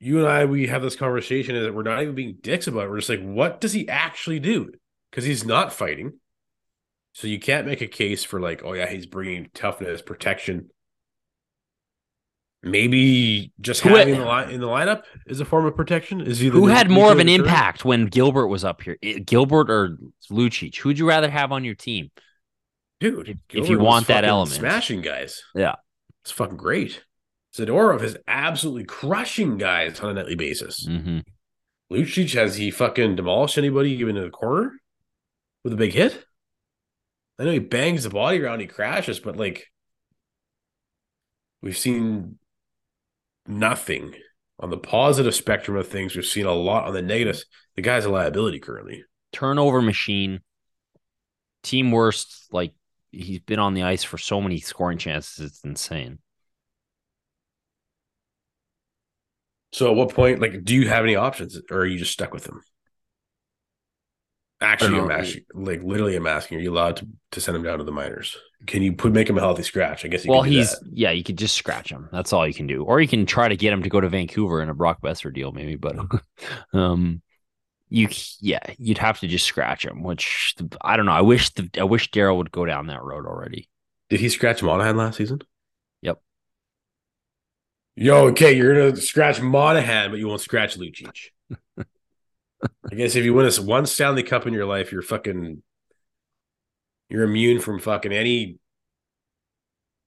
you 0.01 0.19
and 0.19 0.27
I, 0.27 0.47
we 0.47 0.67
have 0.67 0.83
this 0.83 0.97
conversation 0.97 1.55
and 1.55 1.75
we're 1.77 1.83
not 1.83 2.03
even 2.03 2.15
being 2.15 2.39
dicks 2.41 2.67
about 2.67 2.85
it. 2.85 2.91
We're 2.91 2.99
just 2.99 3.11
like, 3.11 3.23
what 3.23 3.61
does 3.61 3.73
he 3.75 3.89
actually 3.89 4.41
do? 4.41 4.73
Because 5.11 5.25
he's 5.25 5.45
not 5.45 5.73
fighting. 5.73 6.15
So 7.13 7.27
you 7.27 7.39
can't 7.39 7.67
make 7.67 7.81
a 7.83 7.87
case 7.87 8.25
for 8.25 8.41
like, 8.41 8.63
oh 8.65 8.73
yeah, 8.73 8.89
he's 8.89 9.07
bringing 9.07 9.51
toughness, 9.53 10.01
protection. 10.01 10.71
Maybe 12.63 13.53
just 13.61 13.81
Who- 13.83 13.95
having 13.95 14.19
the 14.19 14.25
line 14.25 14.51
in 14.51 14.61
the 14.61 14.67
lineup 14.67 15.03
is 15.27 15.41
a 15.41 15.45
form 15.45 15.65
of 15.67 15.75
protection. 15.75 16.21
Is 16.21 16.41
he 16.41 16.51
the 16.51 16.59
Who 16.59 16.67
had 16.67 16.91
more 16.91 17.11
of 17.11 17.19
an 17.19 17.29
impact 17.29 17.85
when 17.85 18.07
Gilbert 18.07 18.49
was 18.49 18.65
up 18.65 18.83
here? 18.83 18.97
Gilbert 19.25 19.71
or 19.71 19.97
Lucic? 20.31 20.77
Who'd 20.77 20.99
you 20.99 21.09
rather 21.09 21.31
have 21.31 21.53
on 21.53 21.65
your 21.65 21.75
team? 21.75 22.11
dude? 23.01 23.31
If- 23.49 23.63
if 23.63 23.69
you 23.71 23.79
want 23.79 24.09
that 24.09 24.27
element. 24.27 24.57
smashing 24.57 25.01
guys. 25.01 25.43
Yeah. 25.55 25.77
it's 26.23 26.31
fucking 26.33 26.59
great. 26.59 27.03
Zadorov 27.57 28.03
is 28.03 28.17
absolutely 28.29 28.85
crushing 28.85 29.59
guys 29.59 30.01
on 30.01 30.11
a 30.11 30.15
nightly 30.15 30.37
basis. 30.37 30.87
Mm-hmm. 30.87 31.21
Lucic 31.93 32.35
has 32.35 32.57
he 32.57 32.71
fucking 32.71 33.17
demolished 33.17 33.59
anybody 33.59 33.91
even 33.93 34.17
in 34.17 34.23
the 34.23 34.31
corner 34.31 34.73
with 35.65 35.73
a 35.73 35.77
big 35.77 35.93
hit? 35.93 36.25
I 37.39 37.45
know 37.45 37.53
he 37.53 37.59
bangs 37.59 38.05
the 38.05 38.11
body 38.11 38.41
around, 38.41 38.61
he 38.61 38.67
crashes, 38.67 39.19
but 39.19 39.37
like 39.37 39.67
we've 41.63 41.77
seen 41.77 42.39
nothing 43.47 44.15
on 44.61 44.71
the 44.71 44.79
positive 44.79 45.35
spectrum 45.35 45.77
of 45.77 45.89
things. 45.89 46.15
We've 46.15 46.25
seen 46.25 46.47
a 46.47 46.53
lot 46.53 46.87
on 46.87 46.95
the 46.95 47.03
negatives. 47.03 47.47
The 47.77 47.83
guy's 47.83 48.05
a 48.05 48.11
liability 48.11 48.61
currently. 48.61 49.05
Turnover 49.33 49.81
machine. 49.81 50.41
Team 51.63 51.91
worst. 51.91 52.49
Like 52.53 52.75
he's 53.11 53.41
been 53.41 53.59
on 53.59 53.75
the 53.75 53.83
ice 53.83 54.05
for 54.05 54.19
so 54.19 54.41
many 54.41 54.61
scoring 54.61 54.99
chances. 54.99 55.45
It's 55.45 55.65
insane. 55.65 56.19
So 59.73 59.91
at 59.91 59.97
what 59.97 60.15
point, 60.15 60.41
like, 60.41 60.65
do 60.65 60.75
you 60.75 60.89
have 60.89 61.05
any 61.05 61.17
options 61.17 61.61
or 61.71 61.79
are 61.79 61.87
you 61.87 61.99
just 61.99 62.13
stuck 62.13 62.33
with 62.33 62.45
them? 62.45 62.61
Actually, 64.63 64.99
I'm 64.99 65.11
asking, 65.11 65.45
like, 65.55 65.83
literally, 65.83 66.17
I'm 66.17 66.27
asking, 66.27 66.59
are 66.59 66.61
you 66.61 66.71
allowed 66.71 66.97
to, 66.97 67.09
to 67.31 67.41
send 67.41 67.57
him 67.57 67.63
down 67.63 67.79
to 67.79 67.85
the 67.85 67.93
minors? 67.93 68.37
Can 68.67 68.83
you 68.83 68.93
put 68.93 69.13
make 69.13 69.31
him 69.31 69.39
a 69.39 69.41
healthy 69.41 69.63
scratch? 69.63 70.05
I 70.05 70.09
guess 70.09 70.25
you 70.25 70.31
well, 70.31 70.43
he's 70.43 70.73
that. 70.73 70.91
yeah. 70.93 71.11
You 71.13 71.25
could 71.25 71.39
just 71.39 71.57
scratch 71.57 71.91
him. 71.91 72.11
That's 72.13 72.35
all 72.35 72.47
you 72.47 72.53
can 72.53 72.67
do, 72.67 72.85
or 72.85 73.01
you 73.01 73.09
can 73.09 73.25
try 73.25 73.49
to 73.49 73.57
get 73.57 73.73
him 73.73 73.83
to 73.85 73.89
go 73.89 74.03
to 74.03 74.09
Vancouver 74.11 74.61
in 74.61 74.69
a 74.69 74.75
Brock 74.75 75.01
Boeser 75.01 75.33
deal, 75.33 75.53
maybe. 75.53 75.77
But 75.77 75.97
um, 76.75 77.23
you 77.89 78.09
yeah, 78.41 78.61
you'd 78.77 78.99
have 78.99 79.19
to 79.21 79.27
just 79.27 79.47
scratch 79.47 79.87
him. 79.87 80.03
Which 80.03 80.55
I 80.83 80.99
don't 80.99 81.07
know. 81.07 81.13
I 81.13 81.23
wish 81.23 81.55
the 81.55 81.71
I 81.79 81.85
wish 81.85 82.11
Daryl 82.11 82.37
would 82.37 82.53
go 82.53 82.67
down 82.67 82.89
that 82.89 83.03
road 83.03 83.25
already. 83.25 83.71
Did 84.11 84.21
he 84.21 84.29
scratch 84.29 84.63
Monahan 84.63 84.99
last 84.99 85.17
season? 85.17 85.41
Yo, 88.03 88.29
okay, 88.29 88.55
you're 88.55 88.75
gonna 88.75 88.97
scratch 88.97 89.43
Monahan, 89.43 90.11
but 90.11 90.19
you 90.19 90.27
won't 90.27 90.41
scratch 90.41 90.79
Lucic. 90.79 91.27
I 91.79 92.95
guess 92.95 93.15
if 93.15 93.27
you 93.27 93.35
win 93.35 93.45
us 93.45 93.61
one 93.61 93.85
Stanley 93.85 94.23
Cup 94.23 94.47
in 94.47 94.55
your 94.55 94.65
life, 94.65 94.91
you're 94.91 95.03
fucking 95.03 95.63
you're 97.11 97.25
immune 97.25 97.61
from 97.61 97.79
fucking 97.79 98.11
any 98.11 98.59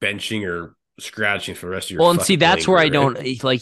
benching 0.02 0.44
or 0.44 0.76
scratching 1.00 1.54
for 1.54 1.68
the 1.68 1.72
rest 1.72 1.88
of 1.88 1.92
your 1.92 2.00
life. 2.00 2.06
well, 2.06 2.12
and 2.14 2.22
see, 2.24 2.36
that's 2.36 2.68
where 2.68 2.80
I 2.80 2.90
don't 2.90 3.16
eh, 3.18 3.36
like. 3.44 3.62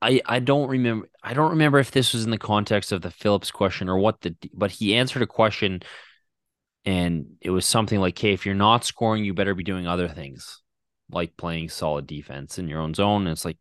I 0.00 0.20
I 0.26 0.40
don't 0.40 0.68
remember. 0.68 1.08
I 1.22 1.32
don't 1.32 1.50
remember 1.50 1.78
if 1.78 1.92
this 1.92 2.14
was 2.14 2.24
in 2.24 2.32
the 2.32 2.38
context 2.38 2.90
of 2.90 3.00
the 3.00 3.12
Phillips 3.12 3.52
question 3.52 3.88
or 3.88 3.96
what 3.96 4.22
the. 4.22 4.34
But 4.52 4.72
he 4.72 4.96
answered 4.96 5.22
a 5.22 5.26
question, 5.28 5.82
and 6.84 7.36
it 7.40 7.50
was 7.50 7.64
something 7.64 8.00
like, 8.00 8.18
"Okay, 8.18 8.32
if 8.32 8.44
you're 8.44 8.56
not 8.56 8.84
scoring, 8.84 9.24
you 9.24 9.34
better 9.34 9.54
be 9.54 9.62
doing 9.62 9.86
other 9.86 10.08
things, 10.08 10.60
like 11.12 11.36
playing 11.36 11.68
solid 11.68 12.06
defense 12.06 12.58
in 12.58 12.68
your 12.68 12.80
own 12.80 12.94
zone." 12.94 13.22
And 13.22 13.30
it's 13.32 13.44
like, 13.44 13.58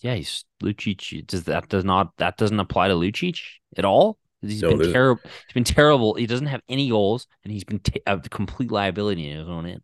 yeah, 0.00 0.14
he's 0.14 0.44
Lucic. 0.62 1.26
Does 1.26 1.44
that 1.44 1.68
does 1.68 1.84
not 1.84 2.12
that 2.18 2.36
doesn't 2.36 2.58
apply 2.60 2.88
to 2.88 2.94
Lucic 2.94 3.40
at 3.76 3.84
all? 3.84 4.18
He's 4.40 4.60
No, 4.62 4.76
been 4.76 4.92
terrible. 4.92 5.22
He's 5.24 5.54
been 5.54 5.64
terrible. 5.64 6.14
He 6.14 6.26
doesn't 6.26 6.48
have 6.48 6.60
any 6.68 6.88
goals, 6.90 7.26
and 7.44 7.52
he's 7.52 7.64
been 7.64 7.78
t- 7.78 8.02
a 8.06 8.18
complete 8.20 8.70
liability 8.70 9.30
in 9.30 9.38
his 9.38 9.48
own 9.48 9.64
end. 9.66 9.80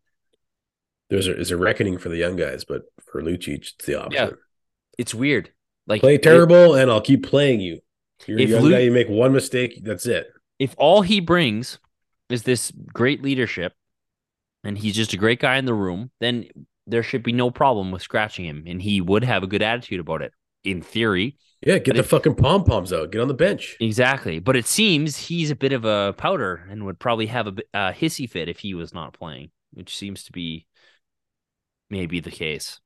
There's 1.09 1.27
a, 1.27 1.33
there's 1.33 1.51
a 1.51 1.57
reckoning 1.57 1.97
for 1.97 2.09
the 2.09 2.17
young 2.17 2.35
guys, 2.35 2.63
but 2.63 2.83
for 3.11 3.21
Lucic, 3.21 3.47
it's 3.77 3.85
the 3.85 3.99
opposite. 3.99 4.37
It's 4.97 5.13
weird. 5.15 5.51
Like 5.87 6.01
Play 6.01 6.15
it- 6.15 6.23
terrible, 6.23 6.75
and 6.75 6.91
I'll 6.91 7.01
keep 7.01 7.23
playing 7.25 7.59
you. 7.59 7.79
You're 8.27 8.37
a 8.39 8.43
young 8.43 8.61
Lu- 8.61 8.71
guy. 8.71 8.79
You 8.79 8.91
make 8.91 9.09
one 9.09 9.33
mistake, 9.33 9.79
that's 9.83 10.05
it. 10.05 10.27
if 10.59 10.75
all 10.77 11.01
he 11.01 11.19
brings 11.19 11.79
is 12.29 12.43
this 12.43 12.71
great 12.93 13.23
leadership 13.23 13.73
and 14.63 14.77
he's 14.77 14.95
just 14.95 15.11
a 15.13 15.17
great 15.17 15.39
guy 15.39 15.57
in 15.57 15.65
the 15.65 15.73
room, 15.73 16.11
then 16.19 16.45
there 16.87 17.03
should 17.03 17.23
be 17.23 17.31
no 17.31 17.51
problem 17.51 17.91
with 17.91 18.01
scratching 18.01 18.45
him 18.45 18.63
and 18.67 18.81
he 18.81 19.01
would 19.01 19.23
have 19.23 19.43
a 19.43 19.47
good 19.47 19.61
attitude 19.61 19.99
about 19.99 20.21
it 20.21 20.33
in 20.63 20.81
theory. 20.81 21.37
Yeah, 21.65 21.77
get 21.77 21.93
But 21.93 21.97
the 21.97 22.03
fucking 22.03 22.35
pom 22.35 22.63
poms 22.63 22.91
out. 22.91 23.11
Get 23.11 23.21
on 23.21 23.27
the 23.27 23.35
bench. 23.35 23.77
Exactly. 23.79 24.39
But 24.39 24.55
it 24.55 24.65
seems 24.65 25.15
he's 25.15 25.51
a 25.51 25.55
bit 25.55 25.73
of 25.73 25.85
a 25.85 26.13
powder 26.17 26.65
and 26.69 26.85
would 26.85 26.97
probably 26.99 27.27
have 27.27 27.47
a, 27.47 27.53
a 27.73 27.93
hissy 27.93 28.27
fit 28.27 28.49
if 28.49 28.59
he 28.59 28.73
was 28.73 28.93
not 28.93 29.13
playing, 29.13 29.51
which 29.73 29.95
seems 29.95 30.23
to 30.23 30.31
be 30.31 30.65
maybe 31.89 32.19
the 32.19 32.31
case. 32.31 32.79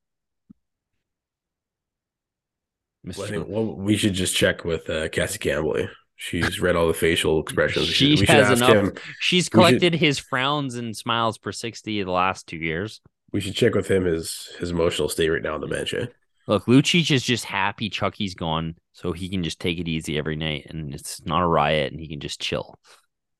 Mr. 3.06 3.18
Well, 3.18 3.26
I 3.26 3.30
think, 3.30 3.46
well, 3.48 3.76
we 3.76 3.96
should 3.96 4.14
just 4.14 4.36
check 4.36 4.64
with 4.64 4.90
uh, 4.90 5.08
Cassie 5.08 5.38
Campbell. 5.38 5.88
She's 6.16 6.60
read 6.60 6.76
all 6.76 6.88
the 6.88 6.94
facial 6.94 7.40
expressions. 7.42 7.86
She 7.86 8.16
we 8.16 8.26
has 8.26 8.50
enough. 8.60 8.70
him. 8.70 8.92
She's 9.20 9.36
we 9.36 9.40
should- 9.44 9.52
collected 9.52 9.94
his 9.94 10.18
frowns 10.18 10.74
and 10.74 10.96
smiles 10.96 11.38
per 11.38 11.52
60 11.52 12.02
the 12.02 12.10
last 12.10 12.46
two 12.46 12.56
years. 12.56 13.00
We 13.32 13.40
should 13.40 13.54
check 13.54 13.74
with 13.74 13.88
him 13.90 14.04
his 14.04 14.48
his 14.58 14.70
emotional 14.70 15.08
state 15.08 15.28
right 15.28 15.42
now 15.42 15.54
on 15.54 15.60
the 15.60 15.66
bench. 15.66 15.94
Eh? 15.94 16.06
Look, 16.46 16.66
Lucic 16.66 17.10
is 17.10 17.24
just 17.24 17.44
happy 17.44 17.88
Chucky's 17.90 18.34
gone, 18.34 18.76
so 18.92 19.12
he 19.12 19.28
can 19.28 19.42
just 19.42 19.58
take 19.60 19.78
it 19.78 19.88
easy 19.88 20.16
every 20.16 20.36
night, 20.36 20.66
and 20.70 20.94
it's 20.94 21.24
not 21.26 21.42
a 21.42 21.46
riot, 21.46 21.90
and 21.92 22.00
he 22.00 22.06
can 22.08 22.20
just 22.20 22.40
chill 22.40 22.78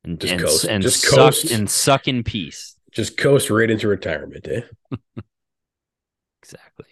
and 0.03 0.19
Just 0.19 0.33
and, 0.33 0.41
coast. 0.41 0.65
and 0.65 0.83
Just 0.83 1.01
suck 1.03 1.17
coast. 1.17 1.51
and 1.51 1.69
suck 1.69 2.07
in 2.07 2.23
peace. 2.23 2.75
Just 2.91 3.17
coast 3.17 3.49
right 3.49 3.69
into 3.69 3.87
retirement. 3.87 4.47
Eh? 4.47 4.61
Exactly. 6.43 6.85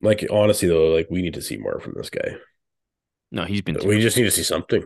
Like 0.00 0.24
honestly 0.30 0.68
though, 0.68 0.88
like 0.94 1.08
we 1.10 1.20
need 1.22 1.34
to 1.34 1.42
see 1.42 1.56
more 1.56 1.80
from 1.80 1.94
this 1.96 2.10
guy. 2.10 2.36
No, 3.32 3.44
he's 3.44 3.62
been 3.62 3.76
We 3.84 4.00
just 4.00 4.16
need 4.16 4.24
to 4.24 4.30
see 4.30 4.42
something. 4.42 4.84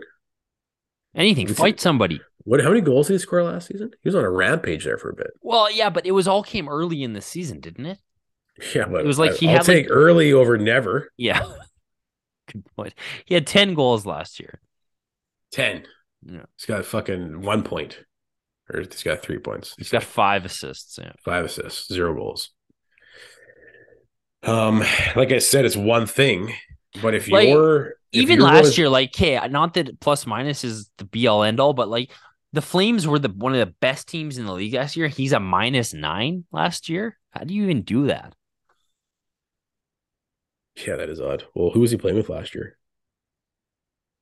anything. 1.15 1.47
Fight 1.49 1.79
somebody. 1.81 2.21
What? 2.45 2.63
How 2.63 2.69
many 2.69 2.81
goals 2.83 3.07
did 3.09 3.15
he 3.15 3.19
score 3.19 3.43
last 3.43 3.69
season? 3.69 3.91
He 4.03 4.09
was 4.09 4.15
on 4.15 4.25
a 4.25 4.31
rampage 4.31 4.85
there 4.85 4.99
for 4.99 5.11
a 5.11 5.15
bit. 5.15 5.31
Well, 5.41 5.71
yeah, 5.73 5.91
but 5.91 6.05
it 6.07 6.13
was 6.13 6.29
all 6.29 6.43
came 6.43 6.69
early 6.69 7.03
in 7.03 7.13
the 7.15 7.21
season, 7.23 7.61
didn't 7.61 7.87
it? 7.87 7.99
Yeah, 8.75 8.85
but 8.87 9.01
It 9.01 9.07
was 9.07 9.19
like 9.19 9.33
I- 9.33 9.37
he 9.37 9.47
I'll 9.49 9.53
had, 9.55 9.61
like- 9.61 9.67
take 9.67 9.87
early 9.91 10.33
over 10.33 10.57
never. 10.59 11.11
Yeah. 11.17 11.45
Good 12.53 12.65
point. 12.77 12.95
He 13.25 13.35
had 13.35 13.47
ten 13.47 13.75
goals 13.75 14.05
last 14.07 14.39
year. 14.39 14.61
Ten. 15.51 15.85
Yeah. 16.27 16.45
He's 16.57 16.67
got 16.67 16.85
fucking 16.85 17.41
one 17.43 17.63
point, 17.63 18.01
or 18.73 18.81
he's 18.81 19.03
got 19.03 19.23
three 19.23 19.39
points. 19.39 19.75
He's 19.79 19.89
got 19.91 20.03
five 20.05 20.45
assists. 20.45 20.99
Yeah. 21.01 21.13
five 21.25 21.47
assists, 21.47 21.93
zero 21.93 22.15
goals. 22.15 22.51
Um, 24.43 24.81
like 25.17 25.33
I 25.33 25.39
said, 25.39 25.65
it's 25.65 25.77
one 25.77 26.07
thing, 26.07 26.53
but 27.01 27.15
if 27.15 27.29
Like, 27.31 27.49
you're 27.49 27.95
if 28.13 28.21
Even 28.23 28.41
last 28.41 28.77
year, 28.77 28.89
like, 28.91 29.09
okay, 29.17 29.41
not 29.49 29.75
that 29.75 29.99
plus 30.01 30.27
minus 30.27 30.65
is 30.65 30.91
the 30.99 31.05
be 31.07 31.27
all 31.27 31.43
end 31.43 31.61
all, 31.61 31.73
but 31.73 31.89
like 31.89 32.11
the 32.55 32.63
Flames 32.63 33.07
were 33.07 33.19
the 33.19 33.29
one 33.29 33.53
of 33.53 33.59
the 33.59 33.75
best 33.81 34.07
teams 34.07 34.39
in 34.39 34.47
the 34.47 34.53
league 34.53 34.75
last 34.75 34.97
year. 34.97 35.09
He's 35.09 35.33
a 35.33 35.41
minus 35.41 35.93
nine 35.93 36.45
last 36.53 36.89
year. 36.89 37.19
How 37.31 37.43
do 37.43 37.53
you 37.53 37.65
even 37.65 37.83
do 37.83 38.07
that? 38.07 38.35
yeah, 40.87 40.97
that 40.97 41.11
is 41.11 41.21
odd. 41.21 41.45
Well, 41.55 41.71
who 41.71 41.81
was 41.81 41.91
he 41.91 41.97
playing 41.97 42.17
with 42.17 42.29
last 42.29 42.55
year? 42.55 42.77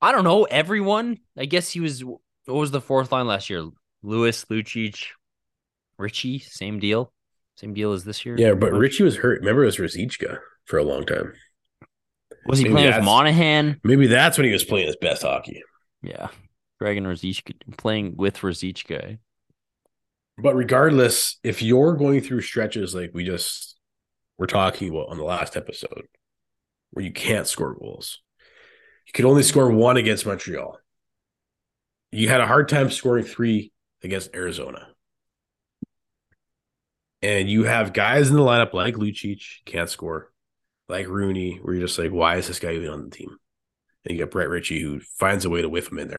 I 0.00 0.12
don't 0.12 0.24
know. 0.24 0.44
Everyone, 0.44 1.18
I 1.36 1.44
guess 1.44 1.70
he 1.70 1.80
was. 1.80 2.02
What 2.04 2.20
was 2.46 2.70
the 2.70 2.80
fourth 2.80 3.12
line 3.12 3.26
last 3.26 3.50
year? 3.50 3.68
Lewis, 4.02 4.44
Lucic, 4.46 5.04
Ritchie, 5.98 6.40
same 6.40 6.80
deal, 6.80 7.12
same 7.56 7.74
deal 7.74 7.92
as 7.92 8.04
this 8.04 8.24
year. 8.24 8.36
Yeah, 8.38 8.54
but. 8.54 8.72
Ritchie 8.72 9.04
was 9.04 9.16
hurt. 9.16 9.40
Remember, 9.40 9.62
it 9.62 9.66
was 9.66 9.76
Ruzicka 9.76 10.38
for 10.64 10.78
a 10.78 10.84
long 10.84 11.04
time. 11.04 11.34
was 12.46 12.58
he 12.58 12.64
maybe 12.64 12.74
playing 12.74 12.96
with 12.96 13.04
Monahan? 13.04 13.80
Maybe 13.84 14.06
that's 14.06 14.38
when 14.38 14.46
he 14.46 14.52
was 14.52 14.64
playing 14.64 14.86
his 14.86 14.96
best 14.96 15.22
hockey. 15.22 15.62
Yeah, 16.02 16.28
Dragon 16.82 17.04
Ruzicka 17.04 17.54
playing 17.76 18.16
with 18.16 18.38
Ruzicka. 18.38 19.18
But 20.36 20.56
regardless, 20.56 21.38
if 21.44 21.62
you're 21.62 21.94
going 21.94 22.22
through 22.22 22.40
stretches 22.40 22.92
like 22.92 23.12
we 23.14 23.24
just 23.24 23.78
were 24.36 24.48
talking 24.48 24.88
about 24.88 25.08
on 25.08 25.16
the 25.16 25.22
last 25.22 25.56
episode, 25.56 26.08
where 26.90 27.04
you 27.04 27.12
can't 27.12 27.46
score 27.46 27.74
goals. 27.74 28.20
You 29.06 29.12
could 29.12 29.26
only 29.26 29.44
score 29.44 29.70
one 29.70 29.96
against 29.96 30.26
Montreal. 30.26 30.76
You 32.10 32.28
had 32.28 32.40
a 32.40 32.48
hard 32.48 32.68
time 32.68 32.90
scoring 32.90 33.24
three 33.24 33.70
against 34.02 34.34
Arizona. 34.34 34.88
And 37.22 37.48
you 37.48 37.62
have 37.62 37.92
guys 37.92 38.28
in 38.28 38.34
the 38.34 38.42
lineup 38.42 38.72
like 38.72 38.96
Lucic, 38.96 39.40
can't 39.66 39.88
score, 39.88 40.32
like 40.88 41.06
Rooney, 41.06 41.60
where 41.62 41.74
you're 41.74 41.86
just 41.86 41.98
like, 41.98 42.10
why 42.10 42.38
is 42.38 42.48
this 42.48 42.58
guy 42.58 42.72
even 42.72 42.90
on 42.90 43.04
the 43.04 43.16
team? 43.16 43.36
And 44.04 44.18
you 44.18 44.24
got 44.24 44.32
Brett 44.32 44.48
Ritchie 44.48 44.82
who 44.82 44.98
finds 44.98 45.44
a 45.44 45.50
way 45.50 45.62
to 45.62 45.68
whiff 45.68 45.92
him 45.92 46.00
in 46.00 46.08
there. 46.08 46.16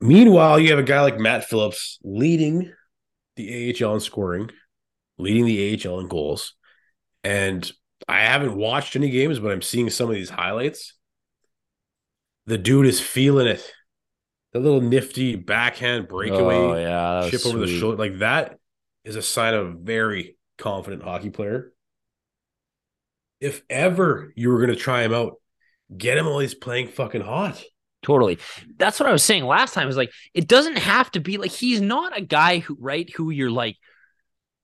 Meanwhile, 0.00 0.60
you 0.60 0.70
have 0.70 0.78
a 0.78 0.84
guy 0.84 1.00
like 1.00 1.18
Matt 1.18 1.44
Phillips 1.44 1.98
leading 2.02 2.72
the 3.36 3.74
AHL 3.82 3.94
in 3.94 4.00
scoring, 4.00 4.50
leading 5.18 5.44
the 5.44 5.74
AHL 5.86 6.00
in 6.00 6.08
goals. 6.08 6.54
And 7.24 7.70
I 8.06 8.20
haven't 8.20 8.56
watched 8.56 8.96
any 8.96 9.10
games, 9.10 9.38
but 9.38 9.50
I'm 9.50 9.62
seeing 9.62 9.90
some 9.90 10.08
of 10.08 10.14
these 10.14 10.30
highlights. 10.30 10.94
The 12.46 12.58
dude 12.58 12.86
is 12.86 13.00
feeling 13.00 13.46
it. 13.46 13.72
The 14.52 14.60
little 14.60 14.80
nifty 14.80 15.36
backhand 15.36 16.08
breakaway 16.08 16.54
Oh 16.54 16.74
yeah, 16.74 17.28
chip 17.30 17.44
over 17.44 17.58
the 17.58 17.66
shoulder. 17.66 17.98
Like 17.98 18.20
that 18.20 18.58
is 19.04 19.16
a 19.16 19.22
sign 19.22 19.54
of 19.54 19.66
a 19.66 19.72
very 19.72 20.36
confident 20.56 21.02
hockey 21.02 21.30
player. 21.30 21.72
If 23.40 23.62
ever 23.68 24.32
you 24.36 24.50
were 24.50 24.58
going 24.58 24.70
to 24.70 24.76
try 24.76 25.02
him 25.02 25.12
out, 25.12 25.34
get 25.94 26.18
him 26.18 26.26
while 26.26 26.38
he's 26.38 26.54
playing 26.54 26.88
fucking 26.88 27.20
hot. 27.20 27.62
Totally. 28.02 28.38
That's 28.76 29.00
what 29.00 29.08
I 29.08 29.12
was 29.12 29.24
saying 29.24 29.44
last 29.44 29.74
time. 29.74 29.88
Is 29.88 29.96
like 29.96 30.12
it 30.34 30.46
doesn't 30.46 30.78
have 30.78 31.10
to 31.12 31.20
be 31.20 31.36
like 31.36 31.50
he's 31.50 31.80
not 31.80 32.16
a 32.16 32.22
guy 32.22 32.58
who 32.58 32.76
right 32.80 33.10
who 33.14 33.30
you're 33.30 33.50
like 33.50 33.76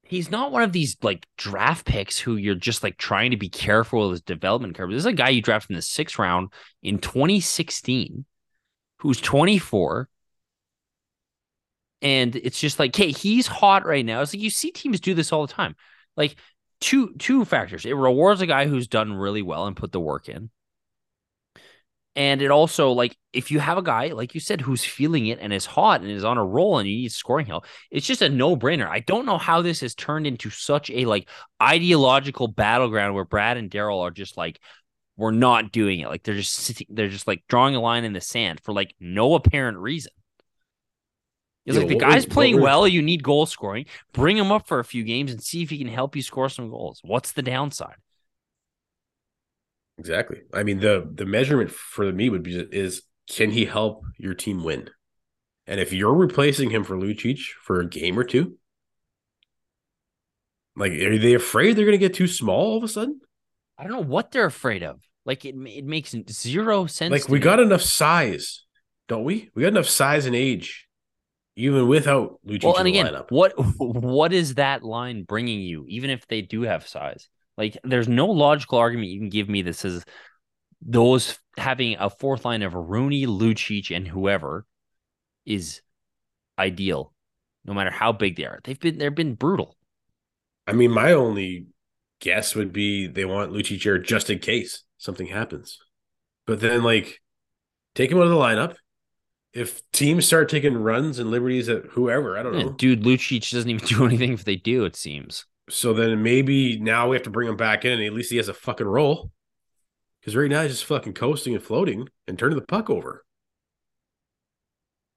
he's 0.04 0.30
not 0.30 0.52
one 0.52 0.62
of 0.62 0.72
these 0.72 0.96
like 1.02 1.26
draft 1.36 1.86
picks 1.86 2.18
who 2.18 2.36
you're 2.36 2.54
just 2.54 2.82
like 2.82 2.96
trying 2.96 3.30
to 3.32 3.36
be 3.36 3.48
careful 3.48 4.02
with 4.02 4.10
his 4.12 4.22
development 4.22 4.76
curve. 4.76 4.90
This 4.90 4.98
is 4.98 5.06
a 5.06 5.12
guy 5.12 5.30
you 5.30 5.42
drafted 5.42 5.70
in 5.70 5.76
the 5.76 5.82
sixth 5.82 6.18
round 6.18 6.52
in 6.82 6.98
2016, 6.98 8.24
who's 8.98 9.20
24. 9.20 10.08
And 12.02 12.36
it's 12.36 12.60
just 12.60 12.78
like, 12.78 12.94
hey, 12.94 13.12
he's 13.12 13.46
hot 13.46 13.86
right 13.86 14.04
now. 14.04 14.20
It's 14.20 14.34
like 14.34 14.42
you 14.42 14.50
see 14.50 14.70
teams 14.70 15.00
do 15.00 15.14
this 15.14 15.32
all 15.32 15.46
the 15.46 15.52
time. 15.52 15.74
Like 16.16 16.36
two 16.80 17.14
two 17.18 17.44
factors. 17.44 17.86
It 17.86 17.94
rewards 17.94 18.42
a 18.42 18.46
guy 18.46 18.66
who's 18.66 18.86
done 18.86 19.14
really 19.14 19.42
well 19.42 19.66
and 19.66 19.76
put 19.76 19.90
the 19.90 20.00
work 20.00 20.28
in. 20.28 20.50
And 22.16 22.40
it 22.42 22.50
also 22.50 22.92
like 22.92 23.16
if 23.32 23.50
you 23.50 23.58
have 23.58 23.76
a 23.76 23.82
guy 23.82 24.08
like 24.08 24.34
you 24.34 24.40
said 24.40 24.60
who's 24.60 24.84
feeling 24.84 25.26
it 25.26 25.40
and 25.40 25.52
is 25.52 25.66
hot 25.66 26.00
and 26.00 26.10
is 26.10 26.22
on 26.24 26.38
a 26.38 26.44
roll 26.44 26.78
and 26.78 26.88
you 26.88 26.96
need 26.96 27.12
scoring 27.12 27.46
help, 27.46 27.66
it's 27.90 28.06
just 28.06 28.22
a 28.22 28.28
no 28.28 28.56
brainer. 28.56 28.88
I 28.88 29.00
don't 29.00 29.26
know 29.26 29.38
how 29.38 29.62
this 29.62 29.80
has 29.80 29.94
turned 29.94 30.26
into 30.26 30.50
such 30.50 30.90
a 30.90 31.06
like 31.06 31.28
ideological 31.60 32.48
battleground 32.48 33.14
where 33.14 33.24
Brad 33.24 33.56
and 33.56 33.70
Daryl 33.70 34.00
are 34.00 34.12
just 34.12 34.36
like 34.36 34.60
we're 35.16 35.32
not 35.32 35.72
doing 35.72 36.00
it. 36.00 36.08
Like 36.08 36.22
they're 36.22 36.34
just 36.34 36.54
sitting, 36.54 36.86
they're 36.90 37.08
just 37.08 37.26
like 37.26 37.42
drawing 37.48 37.74
a 37.74 37.80
line 37.80 38.04
in 38.04 38.12
the 38.12 38.20
sand 38.20 38.60
for 38.62 38.72
like 38.72 38.94
no 39.00 39.34
apparent 39.34 39.78
reason. 39.78 40.12
It's 41.66 41.78
like 41.78 41.88
the 41.88 41.96
guy's 41.96 42.26
was- 42.26 42.26
playing 42.26 42.60
well. 42.60 42.86
You 42.86 43.02
need 43.02 43.22
goal 43.22 43.46
scoring. 43.46 43.86
Bring 44.12 44.36
him 44.36 44.52
up 44.52 44.68
for 44.68 44.80
a 44.80 44.84
few 44.84 45.02
games 45.02 45.32
and 45.32 45.42
see 45.42 45.62
if 45.62 45.70
he 45.70 45.78
can 45.78 45.88
help 45.88 46.14
you 46.14 46.22
score 46.22 46.48
some 46.48 46.68
goals. 46.68 47.00
What's 47.02 47.32
the 47.32 47.42
downside? 47.42 47.96
Exactly. 49.98 50.42
I 50.52 50.62
mean, 50.62 50.80
the 50.80 51.08
the 51.12 51.26
measurement 51.26 51.70
for 51.70 52.12
me 52.12 52.28
would 52.28 52.42
be 52.42 52.56
is 52.58 53.02
can 53.30 53.50
he 53.50 53.64
help 53.64 54.04
your 54.18 54.34
team 54.34 54.64
win? 54.64 54.90
And 55.66 55.80
if 55.80 55.92
you're 55.92 56.14
replacing 56.14 56.70
him 56.70 56.84
for 56.84 56.96
Lucic 56.96 57.38
for 57.62 57.80
a 57.80 57.88
game 57.88 58.18
or 58.18 58.24
two, 58.24 58.58
like 60.76 60.92
are 60.92 61.18
they 61.18 61.34
afraid 61.34 61.76
they're 61.76 61.86
going 61.86 61.98
to 61.98 62.06
get 62.06 62.14
too 62.14 62.26
small 62.26 62.72
all 62.72 62.76
of 62.76 62.84
a 62.84 62.88
sudden? 62.88 63.20
I 63.78 63.84
don't 63.84 63.92
know 63.92 64.00
what 64.00 64.30
they're 64.30 64.44
afraid 64.44 64.82
of. 64.82 65.00
Like 65.24 65.44
it, 65.44 65.54
it 65.66 65.84
makes 65.84 66.14
zero 66.30 66.86
sense. 66.86 67.12
Like 67.12 67.28
we 67.28 67.38
me. 67.38 67.44
got 67.44 67.60
enough 67.60 67.82
size, 67.82 68.64
don't 69.08 69.24
we? 69.24 69.50
We 69.54 69.62
got 69.62 69.68
enough 69.68 69.88
size 69.88 70.26
and 70.26 70.36
age, 70.36 70.86
even 71.56 71.88
without 71.88 72.40
Lucic 72.46 72.64
well, 72.64 72.76
and 72.76 72.86
in 72.86 72.92
the 72.92 73.00
again, 73.00 73.14
lineup. 73.14 73.30
what 73.30 73.52
what 73.78 74.32
is 74.32 74.56
that 74.56 74.82
line 74.82 75.22
bringing 75.22 75.60
you? 75.60 75.86
Even 75.88 76.10
if 76.10 76.26
they 76.26 76.42
do 76.42 76.62
have 76.62 76.86
size, 76.86 77.28
like 77.56 77.78
there's 77.84 78.08
no 78.08 78.26
logical 78.26 78.78
argument 78.78 79.08
you 79.10 79.20
can 79.20 79.28
give 79.28 79.48
me 79.48 79.62
that 79.62 79.74
says 79.74 80.04
those 80.82 81.38
having 81.58 81.96
a 81.98 82.10
fourth 82.10 82.44
line 82.44 82.62
of 82.62 82.74
Rooney, 82.74 83.26
Lucic, 83.26 83.94
and 83.94 84.08
whoever 84.08 84.66
is 85.46 85.82
ideal, 86.58 87.12
no 87.64 87.74
matter 87.74 87.90
how 87.90 88.12
big 88.12 88.36
they 88.36 88.44
are. 88.46 88.60
They've 88.64 88.80
been 88.80 88.98
they've 88.98 89.14
been 89.14 89.34
brutal. 89.34 89.76
I 90.66 90.72
mean, 90.72 90.90
my 90.90 91.12
only 91.12 91.66
guess 92.20 92.54
would 92.54 92.72
be 92.72 93.06
they 93.06 93.24
want 93.24 93.52
Lucic 93.52 93.82
here 93.82 93.98
just 93.98 94.30
in 94.30 94.38
case 94.38 94.84
something 94.98 95.26
happens. 95.26 95.78
But 96.46 96.60
then, 96.60 96.82
like, 96.82 97.20
take 97.94 98.12
him 98.12 98.18
out 98.18 98.24
of 98.24 98.30
the 98.30 98.36
lineup. 98.36 98.76
If 99.54 99.82
teams 99.92 100.26
start 100.26 100.48
taking 100.50 100.74
runs 100.76 101.18
and 101.18 101.30
liberties 101.30 101.68
at 101.68 101.86
whoever, 101.92 102.38
I 102.38 102.42
don't 102.44 102.54
Yeah, 102.54 102.64
know. 102.64 102.78
dude, 102.78 103.02
Lucic 103.02 103.50
doesn't 103.50 103.68
even 103.70 103.86
do 103.86 104.04
anything 104.06 104.32
if 104.32 104.44
they 104.44 104.56
do. 104.56 104.84
It 104.84 104.96
seems. 104.96 105.44
So 105.70 105.94
then 105.94 106.22
maybe 106.22 106.78
now 106.78 107.08
we 107.08 107.16
have 107.16 107.22
to 107.24 107.30
bring 107.30 107.48
him 107.48 107.56
back 107.56 107.84
in, 107.84 107.92
and 107.92 108.04
at 108.04 108.12
least 108.12 108.30
he 108.30 108.36
has 108.36 108.48
a 108.48 108.54
fucking 108.54 108.86
role. 108.86 109.30
Because 110.20 110.36
right 110.36 110.50
now 110.50 110.62
he's 110.62 110.72
just 110.72 110.84
fucking 110.86 111.14
coasting 111.14 111.54
and 111.54 111.62
floating 111.62 112.08
and 112.26 112.38
turning 112.38 112.58
the 112.58 112.64
puck 112.64 112.88
over 112.88 113.24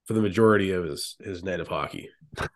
for 0.05 0.13
the 0.13 0.21
majority 0.21 0.71
of 0.71 0.83
his 0.85 1.15
his 1.19 1.43
night 1.43 1.59
of 1.59 1.67
hockey. 1.67 2.09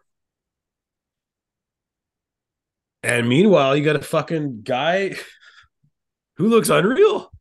and 3.04 3.27
meanwhile, 3.27 3.75
you 3.75 3.84
got 3.84 3.95
a 3.95 4.01
fucking 4.01 4.62
guy 4.63 5.15
who 6.38 6.47
looks 6.47 6.69
unreal. 6.69 7.32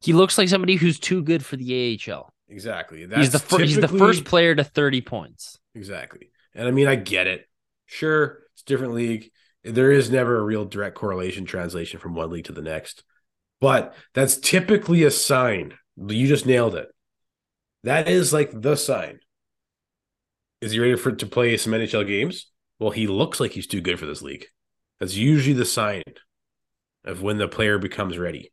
He 0.00 0.12
looks 0.12 0.36
like 0.36 0.48
somebody 0.48 0.74
who's 0.74 0.98
too 0.98 1.22
good 1.22 1.44
for 1.44 1.56
the 1.56 2.00
AHL. 2.08 2.32
Exactly. 2.48 3.06
he's 3.14 3.30
the 3.30 3.38
fir- 3.38 3.60
he's 3.60 3.76
the 3.76 3.88
first 3.88 4.24
player 4.24 4.54
to 4.54 4.64
30 4.64 5.00
points. 5.00 5.58
Exactly. 5.74 6.30
And 6.54 6.66
I 6.66 6.70
mean, 6.70 6.86
I 6.88 6.96
get 6.96 7.26
it. 7.26 7.48
Sure, 7.86 8.41
it's 8.54 8.62
different 8.62 8.94
league. 8.94 9.30
There 9.64 9.92
is 9.92 10.10
never 10.10 10.38
a 10.38 10.42
real 10.42 10.64
direct 10.64 10.96
correlation 10.96 11.44
translation 11.44 12.00
from 12.00 12.14
one 12.14 12.30
league 12.30 12.46
to 12.46 12.52
the 12.52 12.62
next. 12.62 13.04
But 13.60 13.94
that's 14.12 14.36
typically 14.36 15.04
a 15.04 15.10
sign. 15.10 15.74
You 15.96 16.26
just 16.26 16.46
nailed 16.46 16.74
it. 16.74 16.88
That 17.84 18.08
is 18.08 18.32
like 18.32 18.50
the 18.52 18.76
sign. 18.76 19.20
Is 20.60 20.72
he 20.72 20.80
ready 20.80 20.96
for 20.96 21.12
to 21.12 21.26
play 21.26 21.56
some 21.56 21.72
NHL 21.72 22.06
games? 22.06 22.50
Well, 22.78 22.90
he 22.90 23.06
looks 23.06 23.40
like 23.40 23.52
he's 23.52 23.66
too 23.66 23.80
good 23.80 23.98
for 23.98 24.06
this 24.06 24.22
league. 24.22 24.46
That's 24.98 25.16
usually 25.16 25.54
the 25.54 25.64
sign 25.64 26.02
of 27.04 27.22
when 27.22 27.38
the 27.38 27.48
player 27.48 27.78
becomes 27.78 28.18
ready. 28.18 28.52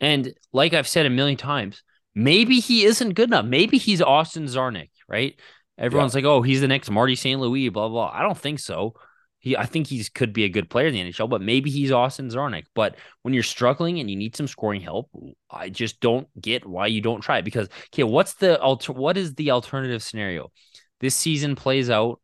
And 0.00 0.32
like 0.52 0.72
I've 0.72 0.88
said 0.88 1.06
a 1.06 1.10
million 1.10 1.36
times, 1.36 1.82
maybe 2.14 2.60
he 2.60 2.84
isn't 2.84 3.14
good 3.14 3.28
enough. 3.28 3.44
Maybe 3.44 3.78
he's 3.78 4.00
Austin 4.00 4.46
Czarnik, 4.46 4.90
right? 5.08 5.38
Everyone's 5.80 6.14
like, 6.14 6.24
oh, 6.24 6.42
he's 6.42 6.60
the 6.60 6.68
next 6.68 6.90
Marty 6.90 7.16
St. 7.16 7.40
Louis, 7.40 7.70
blah, 7.70 7.88
blah. 7.88 8.10
I 8.12 8.22
don't 8.22 8.38
think 8.38 8.58
so. 8.58 8.94
He, 9.38 9.56
I 9.56 9.64
think 9.64 9.86
he's 9.86 10.10
could 10.10 10.34
be 10.34 10.44
a 10.44 10.50
good 10.50 10.68
player 10.68 10.88
in 10.88 10.92
the 10.92 11.00
NHL, 11.00 11.30
but 11.30 11.40
maybe 11.40 11.70
he's 11.70 11.90
Austin 11.90 12.28
Czarnik. 12.28 12.64
But 12.74 12.96
when 13.22 13.32
you're 13.32 13.42
struggling 13.42 13.98
and 13.98 14.10
you 14.10 14.16
need 14.16 14.36
some 14.36 14.46
scoring 14.46 14.82
help, 14.82 15.08
I 15.50 15.70
just 15.70 15.98
don't 16.00 16.28
get 16.38 16.66
why 16.66 16.88
you 16.88 17.00
don't 17.00 17.22
try 17.22 17.38
it. 17.38 17.46
Because 17.46 17.68
okay, 17.86 18.02
what's 18.02 18.34
the 18.34 18.60
alter? 18.60 18.92
What 18.92 19.16
is 19.16 19.34
the 19.34 19.52
alternative 19.52 20.02
scenario? 20.02 20.52
This 21.00 21.14
season 21.14 21.56
plays 21.56 21.88
out. 21.88 22.20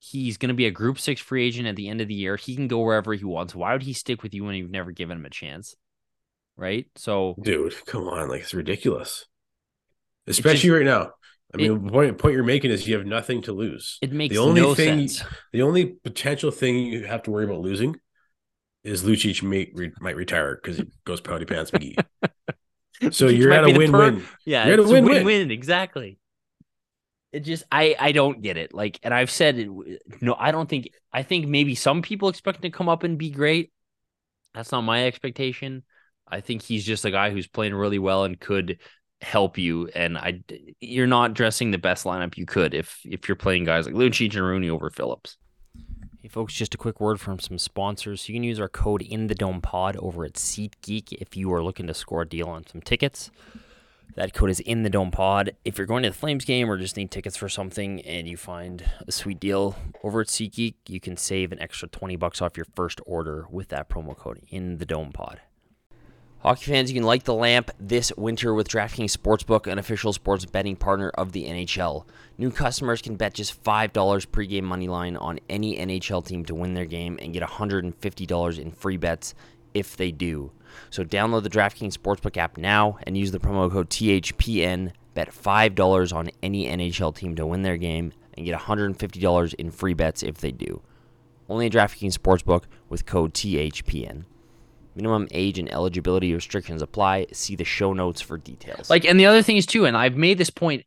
He's 0.00 0.38
going 0.38 0.48
to 0.48 0.54
be 0.54 0.66
a 0.66 0.72
Group 0.72 0.98
Six 0.98 1.20
free 1.20 1.46
agent 1.46 1.68
at 1.68 1.76
the 1.76 1.88
end 1.88 2.00
of 2.00 2.08
the 2.08 2.14
year. 2.14 2.34
He 2.34 2.56
can 2.56 2.66
go 2.66 2.80
wherever 2.80 3.14
he 3.14 3.24
wants. 3.24 3.54
Why 3.54 3.72
would 3.72 3.84
he 3.84 3.92
stick 3.92 4.24
with 4.24 4.34
you 4.34 4.42
when 4.44 4.56
you've 4.56 4.70
never 4.70 4.90
given 4.90 5.18
him 5.18 5.26
a 5.26 5.30
chance? 5.30 5.76
Right. 6.56 6.86
So 6.96 7.36
Dude, 7.40 7.74
come 7.86 8.08
on. 8.08 8.28
Like, 8.28 8.40
it's 8.40 8.54
ridiculous. 8.54 9.26
Especially 10.26 10.68
just- 10.68 10.72
right 10.72 10.84
now. 10.84 11.12
I 11.52 11.56
mean, 11.56 11.84
the 11.84 11.90
point, 11.90 12.18
point 12.18 12.34
you're 12.34 12.44
making 12.44 12.70
is 12.70 12.86
you 12.86 12.96
have 12.96 13.06
nothing 13.06 13.42
to 13.42 13.52
lose. 13.52 14.02
it 14.02 14.12
makes 14.12 14.34
the 14.34 14.38
only 14.38 14.60
no 14.60 14.74
thing 14.74 15.08
sense. 15.08 15.24
the 15.52 15.62
only 15.62 15.86
potential 15.86 16.50
thing 16.50 16.76
you 16.78 17.04
have 17.06 17.22
to 17.24 17.30
worry 17.30 17.44
about 17.44 17.60
losing 17.60 17.96
is 18.84 19.02
Lucic 19.02 19.42
may, 19.42 19.70
re, 19.74 19.92
might 20.00 20.16
retire 20.16 20.54
because 20.62 20.78
he 20.78 20.84
goes 21.04 21.20
pouty 21.20 21.44
pants 21.44 21.70
McGee. 21.70 21.96
so 23.10 23.26
Lucic 23.26 23.38
you're 23.38 23.52
at 23.52 23.64
a 23.64 23.70
win-win. 23.70 24.24
Yeah, 24.44 24.64
You're 24.64 24.74
at 24.74 24.80
a 24.80 24.84
a 24.84 24.88
win-win. 24.88 25.24
win-win. 25.24 25.50
Exactly. 25.50 26.18
It 27.32 27.40
just 27.40 27.64
I 27.70 27.94
I 27.98 28.12
don't 28.12 28.42
get 28.42 28.56
it. 28.56 28.74
Like, 28.74 28.98
and 29.02 29.14
I've 29.14 29.30
said 29.30 29.58
it. 29.58 29.68
No, 30.20 30.34
I 30.38 30.50
don't 30.50 30.68
think. 30.68 30.90
I 31.12 31.22
think 31.22 31.46
maybe 31.46 31.74
some 31.76 32.02
people 32.02 32.28
expect 32.28 32.56
him 32.58 32.62
to 32.62 32.76
come 32.76 32.88
up 32.88 33.04
and 33.04 33.18
be 33.18 33.30
great. 33.30 33.72
That's 34.54 34.72
not 34.72 34.80
my 34.82 35.06
expectation. 35.06 35.84
I 36.26 36.40
think 36.40 36.62
he's 36.62 36.84
just 36.84 37.04
a 37.04 37.10
guy 37.10 37.30
who's 37.30 37.46
playing 37.46 37.74
really 37.74 37.98
well 38.00 38.24
and 38.24 38.38
could 38.38 38.78
help 39.22 39.58
you. 39.58 39.88
And 39.94 40.18
I, 40.18 40.40
you're 40.80 41.06
not 41.06 41.34
dressing 41.34 41.70
the 41.70 41.78
best 41.78 42.04
lineup 42.04 42.36
you 42.36 42.46
could 42.46 42.74
if 42.74 43.00
if 43.04 43.28
you're 43.28 43.36
playing 43.36 43.64
guys 43.64 43.86
like 43.86 43.94
Lucic 43.94 44.34
and 44.34 44.44
Rooney 44.44 44.70
over 44.70 44.90
Phillips. 44.90 45.36
Hey 46.20 46.28
folks, 46.28 46.52
just 46.52 46.74
a 46.74 46.78
quick 46.78 47.00
word 47.00 47.18
from 47.18 47.38
some 47.38 47.58
sponsors. 47.58 48.28
You 48.28 48.34
can 48.34 48.44
use 48.44 48.60
our 48.60 48.68
code 48.68 49.02
in 49.02 49.28
the 49.28 49.34
dome 49.34 49.62
pod 49.62 49.96
over 49.96 50.24
at 50.24 50.34
SeatGeek 50.34 51.12
if 51.14 51.36
you 51.36 51.52
are 51.52 51.62
looking 51.62 51.86
to 51.86 51.94
score 51.94 52.22
a 52.22 52.28
deal 52.28 52.48
on 52.48 52.66
some 52.66 52.82
tickets. 52.82 53.30
That 54.16 54.34
code 54.34 54.50
is 54.50 54.60
in 54.60 54.82
the 54.82 54.90
Dome 54.90 55.10
Pod. 55.12 55.56
If 55.64 55.78
you're 55.78 55.86
going 55.86 56.02
to 56.02 56.10
the 56.10 56.16
Flames 56.16 56.44
game 56.44 56.68
or 56.68 56.76
just 56.76 56.96
need 56.96 57.10
tickets 57.10 57.36
for 57.36 57.48
something 57.48 58.00
and 58.02 58.28
you 58.28 58.36
find 58.36 58.84
a 59.06 59.12
sweet 59.12 59.38
deal 59.38 59.76
over 60.02 60.20
at 60.20 60.26
SeatGeek, 60.26 60.74
you 60.88 61.00
can 61.00 61.16
save 61.16 61.52
an 61.52 61.60
extra 61.60 61.88
20 61.88 62.16
bucks 62.16 62.42
off 62.42 62.56
your 62.56 62.66
first 62.74 63.00
order 63.06 63.46
with 63.50 63.68
that 63.68 63.88
promo 63.88 64.16
code 64.16 64.42
in 64.48 64.78
the 64.78 64.84
Dome 64.84 65.12
Pod. 65.12 65.40
Hockey 66.42 66.70
fans, 66.72 66.90
you 66.90 66.98
can 66.98 67.06
light 67.06 67.24
the 67.24 67.34
lamp 67.34 67.70
this 67.78 68.10
winter 68.16 68.54
with 68.54 68.66
DraftKings 68.66 69.14
Sportsbook, 69.14 69.70
an 69.70 69.78
official 69.78 70.10
sports 70.10 70.46
betting 70.46 70.74
partner 70.74 71.10
of 71.10 71.32
the 71.32 71.44
NHL. 71.44 72.06
New 72.38 72.50
customers 72.50 73.02
can 73.02 73.16
bet 73.16 73.34
just 73.34 73.62
$5 73.62 73.92
pregame 73.92 74.62
money 74.62 74.88
line 74.88 75.18
on 75.18 75.38
any 75.50 75.76
NHL 75.76 76.24
team 76.24 76.46
to 76.46 76.54
win 76.54 76.72
their 76.72 76.86
game 76.86 77.18
and 77.20 77.34
get 77.34 77.42
$150 77.42 78.58
in 78.58 78.70
free 78.70 78.96
bets 78.96 79.34
if 79.74 79.98
they 79.98 80.10
do. 80.10 80.50
So 80.88 81.04
download 81.04 81.42
the 81.42 81.50
DraftKings 81.50 81.98
Sportsbook 81.98 82.38
app 82.38 82.56
now 82.56 82.96
and 83.02 83.18
use 83.18 83.32
the 83.32 83.38
promo 83.38 83.70
code 83.70 83.90
THPN. 83.90 84.92
Bet 85.12 85.30
$5 85.34 86.16
on 86.16 86.30
any 86.42 86.66
NHL 86.66 87.14
team 87.14 87.36
to 87.36 87.44
win 87.44 87.60
their 87.60 87.76
game 87.76 88.14
and 88.38 88.46
get 88.46 88.58
$150 88.58 89.54
in 89.54 89.70
free 89.70 89.92
bets 89.92 90.22
if 90.22 90.38
they 90.38 90.52
do. 90.52 90.80
Only 91.50 91.66
at 91.66 91.72
DraftKings 91.72 92.16
Sportsbook 92.16 92.64
with 92.88 93.04
code 93.04 93.34
THPN. 93.34 94.24
Minimum 94.94 95.28
age 95.30 95.58
and 95.58 95.72
eligibility 95.72 96.34
restrictions 96.34 96.82
apply. 96.82 97.26
See 97.32 97.56
the 97.56 97.64
show 97.64 97.92
notes 97.92 98.20
for 98.20 98.38
details. 98.38 98.90
Like, 98.90 99.04
and 99.04 99.18
the 99.18 99.26
other 99.26 99.42
thing 99.42 99.56
is 99.56 99.66
too, 99.66 99.86
and 99.86 99.96
I've 99.96 100.16
made 100.16 100.38
this 100.38 100.50
point. 100.50 100.84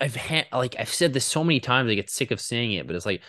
I've 0.00 0.16
had 0.16 0.46
like 0.52 0.74
I've 0.78 0.92
said 0.92 1.12
this 1.12 1.24
so 1.24 1.44
many 1.44 1.60
times. 1.60 1.90
I 1.90 1.94
get 1.94 2.10
sick 2.10 2.30
of 2.30 2.40
saying 2.40 2.72
it, 2.72 2.86
but 2.86 2.96
it's 2.96 3.06
like, 3.06 3.22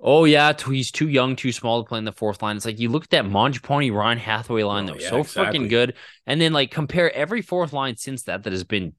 oh 0.00 0.24
yeah, 0.24 0.52
t- 0.52 0.74
he's 0.74 0.90
too 0.90 1.08
young, 1.08 1.36
too 1.36 1.52
small 1.52 1.82
to 1.82 1.88
play 1.88 1.98
in 1.98 2.04
the 2.04 2.12
fourth 2.12 2.42
line. 2.42 2.56
It's 2.56 2.66
like 2.66 2.78
you 2.78 2.88
look 2.88 3.04
at 3.04 3.10
that 3.10 3.24
Mangiapane 3.24 3.92
Ryan 3.94 4.18
Hathaway 4.18 4.62
line 4.62 4.84
Oh, 4.84 4.86
that 4.88 4.94
was 4.94 5.04
yeah, 5.04 5.10
so 5.10 5.20
exactly. 5.20 5.44
fucking 5.44 5.68
good, 5.68 5.94
and 6.26 6.40
then 6.40 6.52
like 6.52 6.70
compare 6.70 7.12
every 7.14 7.42
fourth 7.42 7.72
line 7.72 7.96
since 7.96 8.24
that 8.24 8.44
that 8.44 8.52
has 8.52 8.64
been 8.64 8.94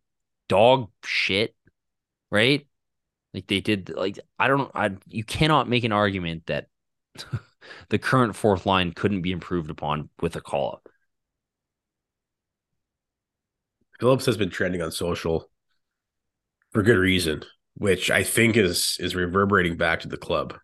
dog 0.47 0.89
shit, 1.03 1.55
right? 2.32 2.65
Like 3.34 3.47
they 3.47 3.61
did. 3.61 3.89
Like 3.95 4.20
I 4.39 4.47
don't. 4.47 4.72
I 4.76 4.91
you 5.07 5.24
cannot 5.24 5.70
make 5.70 5.84
an 5.84 5.91
argument 5.91 6.45
that 6.47 6.68
the 7.89 7.97
current 7.99 8.36
fourth 8.36 8.65
line 8.65 8.91
couldn't 8.93 9.22
be 9.22 9.32
improved 9.32 9.70
upon 9.70 10.09
with 10.22 10.36
a 10.36 10.41
call 10.41 10.74
up. 10.74 10.89
Phillips 13.99 14.26
has 14.28 14.38
been 14.38 14.49
trending 14.49 14.82
on 14.82 14.91
social 14.91 15.49
for 16.72 16.84
good 16.84 16.97
reason, 16.97 17.43
which 17.76 18.11
I 18.11 18.24
think 18.24 18.55
is 18.57 18.97
is 18.99 19.15
reverberating 19.15 19.78
back 19.78 20.01
to 20.01 20.07
the 20.07 20.18
club. 20.18 20.55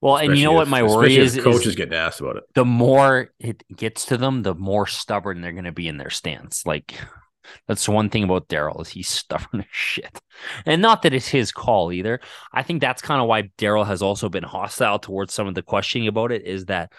Well, 0.00 0.16
and 0.16 0.36
you 0.36 0.44
know 0.44 0.52
Especially 0.52 0.56
what 0.56 0.68
my 0.68 0.82
worry 0.82 1.16
is, 1.16 1.36
Coaches 1.36 1.44
coach 1.44 1.66
is 1.66 1.74
getting 1.76 1.94
asked 1.94 2.20
about 2.20 2.36
it. 2.36 2.44
the 2.54 2.64
more 2.64 3.30
it 3.38 3.62
gets 3.74 4.06
to 4.06 4.16
them, 4.16 4.42
the 4.42 4.54
more 4.54 4.86
stubborn 4.86 5.40
they're 5.40 5.52
going 5.52 5.64
to 5.64 5.72
be 5.72 5.88
in 5.88 5.96
their 5.96 6.10
stance. 6.10 6.66
Like 6.66 6.94
that's 7.66 7.88
one 7.88 8.08
thing 8.10 8.24
about 8.24 8.48
Daryl 8.48 8.80
is 8.82 8.88
he's 8.88 9.08
stubborn 9.20 9.60
as 9.60 9.66
shit, 9.70 10.20
and 10.66 10.82
not 10.82 11.02
that 11.02 11.14
it's 11.14 11.28
his 11.28 11.52
call 11.52 11.92
either. 11.92 12.20
I 12.52 12.62
think 12.62 12.80
that's 12.80 13.02
kind 13.02 13.20
of 13.20 13.28
why 13.28 13.50
Daryl 13.58 13.86
has 13.86 14.02
also 14.02 14.28
been 14.28 14.44
hostile 14.44 14.98
towards 14.98 15.34
some 15.34 15.46
of 15.46 15.54
the 15.54 15.62
questioning 15.62 16.08
about 16.08 16.32
it. 16.32 16.46
Is 16.46 16.66
that 16.66 16.92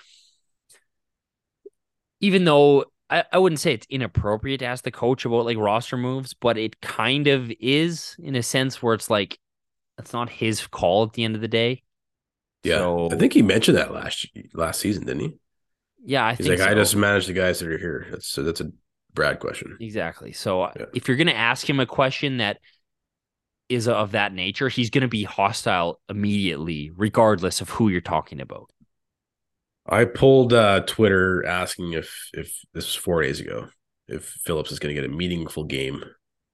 even 2.20 2.46
though 2.46 2.86
I, 3.10 3.26
I 3.32 3.38
wouldn't 3.38 3.60
say 3.60 3.74
it's 3.74 3.88
inappropriate 3.90 4.60
to 4.60 4.66
ask 4.66 4.84
the 4.84 4.92
coach 4.92 5.26
about 5.26 5.46
like 5.46 5.58
roster 5.58 5.98
moves, 5.98 6.34
but 6.34 6.58
it 6.58 6.80
kind 6.82 7.28
of 7.28 7.52
is 7.60 8.16
in 8.20 8.36
a 8.36 8.44
sense 8.44 8.82
where 8.82 8.94
it's 8.94 9.10
like 9.10 9.38
it's 9.98 10.14
not 10.14 10.30
his 10.30 10.66
call 10.68 11.04
at 11.04 11.14
the 11.14 11.24
end 11.24 11.36
of 11.36 11.42
the 11.42 11.48
day. 11.48 11.84
Yeah, 12.64 12.80
So- 12.80 13.10
I 13.12 13.16
think 13.16 13.34
he 13.34 13.42
mentioned 13.42 13.78
that 13.78 13.94
last 13.94 14.28
last 14.54 14.80
season, 14.80 15.06
didn't 15.06 15.22
he? 15.22 15.34
Yeah, 16.06 16.26
I 16.26 16.34
He's 16.36 16.48
think 16.48 16.60
like, 16.60 16.70
I 16.70 16.74
just 16.74 16.96
manage 16.96 17.28
the 17.28 17.34
guys 17.34 17.60
that 17.60 17.70
are 17.70 17.78
here. 17.78 18.08
That's 18.10 18.28
so 18.28 18.44
that's 18.44 18.62
a 18.62 18.72
Brad 19.14 19.40
question. 19.40 19.78
Exactly. 19.80 20.32
So 20.34 20.64
uh, 20.64 20.74
Yeah. 20.78 20.86
if 20.94 21.08
you're 21.08 21.18
going 21.18 21.28
to 21.28 21.36
ask 21.36 21.70
him 21.70 21.80
a 21.80 21.86
question 21.86 22.38
that 22.38 22.60
is 23.70 23.88
of 23.88 24.12
that 24.12 24.34
nature, 24.34 24.70
he's 24.70 24.90
going 24.90 25.04
to 25.04 25.08
be 25.08 25.24
hostile 25.24 26.00
immediately, 26.10 26.92
regardless 26.96 27.62
of 27.62 27.70
who 27.70 27.90
you're 27.90 28.02
talking 28.02 28.42
about. 28.42 28.70
I 29.88 30.06
pulled 30.06 30.54
uh, 30.54 30.82
Twitter 30.82 31.46
asking 31.46 31.94
if 31.94 32.30
if 32.34 32.58
this 32.74 32.86
was 32.86 32.96
four 32.96 33.22
days 33.22 33.40
ago 33.40 33.68
if 34.08 34.26
Phillips 34.46 34.72
is 34.72 34.80
going 34.80 34.94
to 34.96 35.02
get 35.02 35.10
a 35.10 35.14
meaningful 35.14 35.64
game 35.64 36.04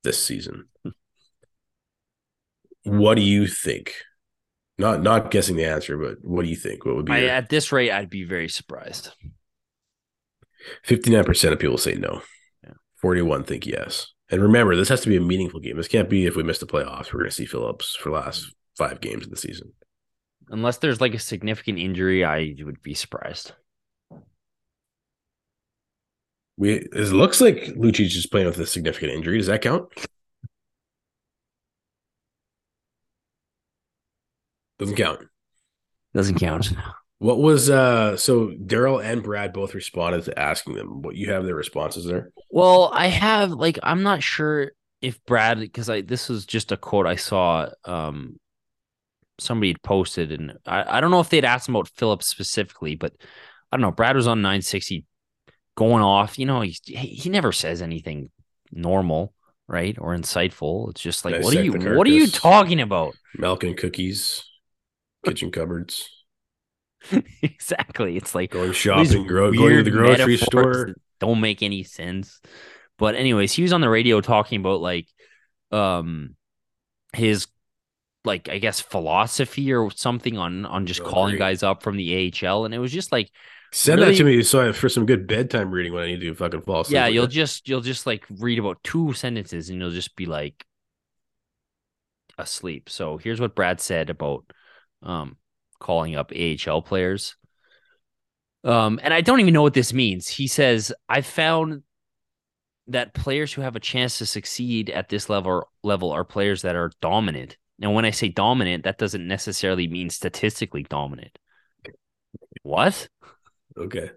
this 0.04 0.24
season. 0.24 0.66
what 2.84 3.16
do 3.16 3.22
you 3.22 3.48
think? 3.48 3.94
Not 4.78 5.02
not 5.04 5.30
guessing 5.32 5.58
the 5.58 5.66
answer, 5.66 5.98
but 5.98 6.18
what 6.24 6.44
do 6.44 6.50
you 6.50 6.56
think? 6.56 6.86
What 6.86 6.96
would 6.96 7.06
be 7.06 7.12
I, 7.12 7.24
at 7.26 7.50
this 7.50 7.72
rate, 7.72 7.92
I'd 7.92 8.10
be 8.10 8.24
very 8.24 8.48
surprised. 8.48 9.10
fifty 10.84 11.12
nine 11.12 11.26
percent 11.26 11.54
of 11.54 11.60
people 11.60 11.78
say 11.78 11.96
no. 11.96 12.22
Yeah. 13.00 13.02
Forty 13.02 13.22
one 13.22 13.44
think 13.44 13.66
yes. 13.66 14.14
And 14.32 14.42
remember, 14.42 14.76
this 14.76 14.90
has 14.90 15.02
to 15.02 15.10
be 15.10 15.18
a 15.18 15.22
meaningful 15.22 15.60
game. 15.60 15.78
This 15.78 15.88
can't 15.88 16.10
be 16.10 16.26
if 16.26 16.36
we 16.36 16.44
miss 16.44 16.60
the 16.60 16.68
playoffs. 16.68 17.12
We're 17.12 17.20
going 17.20 17.30
to 17.30 17.36
see 17.36 17.46
Phillips 17.46 17.96
for 17.96 18.10
the 18.10 18.16
last 18.16 18.54
five 18.78 19.02
games 19.02 19.26
of 19.26 19.32
the 19.32 19.38
season. 19.38 19.74
Unless 20.50 20.78
there's 20.78 21.02
like 21.02 21.14
a 21.14 21.20
significant 21.20 21.80
injury, 21.80 22.24
I 22.24 22.56
would 22.60 22.82
be 22.82 22.94
surprised. 22.94 23.54
We 26.58 26.74
it 26.74 27.14
looks 27.14 27.40
like 27.40 27.56
Lucic 27.78 28.08
is 28.08 28.14
just 28.14 28.32
playing 28.32 28.48
with 28.48 28.60
a 28.60 28.66
significant 28.66 29.14
injury. 29.14 29.38
Does 29.38 29.48
that 29.48 29.62
count? 29.62 29.88
Doesn't 34.78 34.96
count. 34.96 35.22
Doesn't 36.14 36.40
count. 36.40 36.72
What 37.20 37.40
was 37.40 37.70
uh 37.70 38.16
so 38.16 38.48
Daryl 38.48 39.04
and 39.04 39.22
Brad 39.22 39.52
both 39.54 39.76
responded 39.76 40.24
to 40.26 40.40
asking 40.40 40.76
them 40.76 41.02
what 41.02 41.16
you 41.16 41.32
have 41.32 41.44
their 41.46 41.56
responses 41.56 42.06
there? 42.06 42.32
Well, 42.50 42.90
I 42.94 43.08
have 43.08 43.52
like 43.52 43.78
I'm 43.84 44.04
not 44.04 44.24
sure 44.24 44.72
if 45.02 45.24
Brad 45.26 45.60
because 45.60 45.90
I 45.90 46.02
this 46.02 46.30
was 46.30 46.46
just 46.46 46.72
a 46.72 46.78
quote 46.78 47.06
I 47.06 47.18
saw 47.18 47.70
um 47.84 48.38
somebody 49.38 49.70
had 49.70 49.84
posted 49.84 50.32
and 50.32 50.58
I, 50.66 50.98
I 50.98 51.02
don't 51.02 51.12
know 51.12 51.20
if 51.20 51.30
they'd 51.30 51.46
asked 51.46 51.68
him 51.68 51.76
about 51.76 51.90
Phillips 51.90 52.28
specifically, 52.28 52.96
but 52.96 53.14
I 53.72 53.78
don't 53.78 53.82
know. 53.82 53.92
Brad 53.92 54.16
was 54.16 54.28
on 54.28 54.42
960 54.42 55.06
going 55.76 56.04
off. 56.04 56.40
You 56.40 56.46
know, 56.46 56.62
he's, 56.62 56.80
he 56.86 56.96
he 56.96 57.30
never 57.30 57.52
says 57.52 57.82
anything 57.82 58.30
normal, 58.72 59.34
right? 59.68 59.98
Or 60.00 60.16
insightful. 60.16 60.90
It's 60.92 61.02
just 61.02 61.26
like, 61.26 61.42
what 61.44 61.56
are 61.56 61.64
you 61.64 61.74
what 61.74 62.08
are 62.08 62.12
you 62.12 62.28
talking 62.28 62.80
about? 62.80 63.16
Milk 63.36 63.64
and 63.64 63.78
cookies, 63.78 64.44
kitchen 65.26 65.52
cupboards, 65.52 66.10
exactly. 67.42 68.18
It's 68.18 68.36
like 68.36 68.52
going 68.52 68.72
shopping, 68.74 69.26
gro- 69.28 69.52
going 69.52 69.78
to 69.78 69.84
the 69.84 69.92
grocery 69.92 70.38
store. 70.38 70.94
don't 71.20 71.40
make 71.42 71.62
any 71.64 71.84
sense. 71.84 72.40
But 72.98 73.16
anyways, 73.16 73.54
he 73.54 73.62
was 73.64 73.72
on 73.74 73.82
the 73.82 73.90
radio 73.90 74.22
talking 74.22 74.60
about 74.60 74.82
like 74.82 75.08
um 75.72 76.36
his 77.14 77.48
like 78.26 78.50
I 78.50 78.58
guess 78.60 78.82
philosophy 78.82 79.72
or 79.74 79.90
something 79.92 80.38
on 80.38 80.66
on 80.66 80.86
just 80.86 81.02
Oh, 81.02 81.06
calling 81.06 81.32
great. 81.34 81.40
guys 81.40 81.64
up 81.64 81.82
from 81.84 81.96
the 81.96 82.34
AHL 82.44 82.66
and 82.66 82.74
it 82.74 82.80
was 82.80 82.92
just 82.92 83.12
like 83.12 83.32
Send 83.72 84.02
really- 84.02 84.12
that 84.14 84.18
to 84.18 84.24
me 84.26 84.44
so 84.44 84.68
I, 84.70 84.72
for 84.74 84.90
some 84.90 85.06
good 85.06 85.26
bedtime 85.28 85.72
reading 85.72 85.94
when 85.94 86.04
I 86.04 86.08
need 86.08 86.22
to 86.22 86.34
fucking 86.36 86.64
fall 86.64 86.82
asleep. 86.82 86.96
yeah, 86.96 87.08
you'll 87.08 87.26
it. 87.26 87.30
just 87.30 87.70
you'll 87.70 87.82
just 87.82 88.06
like 88.06 88.26
read 88.30 88.60
about 88.60 88.84
two 88.84 89.14
sentences 89.14 89.70
and 89.70 89.80
you'll 89.80 89.92
just 89.92 90.16
be 90.16 90.26
like 90.26 90.66
asleep. 92.38 92.90
So 92.90 93.18
here's 93.18 93.40
what 93.40 93.56
Brad 93.56 93.80
said 93.80 94.10
about 94.10 94.46
um 95.04 95.38
calling 95.80 96.16
up 96.16 96.32
AHL 96.32 96.82
players. 96.82 97.36
Um 98.64 99.00
and 99.02 99.14
I 99.14 99.22
don't 99.22 99.40
even 99.40 99.54
know 99.54 99.62
what 99.62 99.74
this 99.74 99.94
means. 99.94 100.28
He 100.28 100.48
says, 100.48 100.92
"I 101.08 101.22
found 101.22 101.84
that 102.90 103.14
players 103.14 103.54
who 103.54 103.62
have 103.62 103.76
a 103.76 103.80
chance 103.80 104.18
to 104.18 104.26
succeed 104.26 104.90
at 104.90 105.10
this 105.10 105.30
level 105.30 105.70
level 105.84 106.12
are 106.12 106.26
players 106.26 106.64
that 106.64 106.76
are 106.76 106.92
dominant. 107.02 107.56
Now 107.78 107.92
when 107.92 108.06
I 108.06 108.12
say 108.12 108.30
dominant, 108.30 108.84
that 108.84 108.98
doesn't 108.98 109.28
necessarily 109.28 109.88
mean 109.88 110.10
statistically 110.10 110.84
dominant. 110.84 111.38
What? 112.64 113.08
okay. 113.78 114.12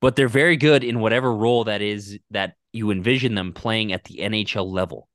but 0.00 0.16
they're 0.16 0.28
very 0.28 0.56
good 0.56 0.84
in 0.84 1.00
whatever 1.00 1.34
role 1.34 1.64
that 1.64 1.82
is 1.82 2.18
that 2.30 2.54
you 2.72 2.90
envision 2.90 3.34
them 3.34 3.52
playing 3.52 3.92
at 3.92 4.04
the 4.04 4.18
NHL 4.18 4.70
level. 4.70 5.08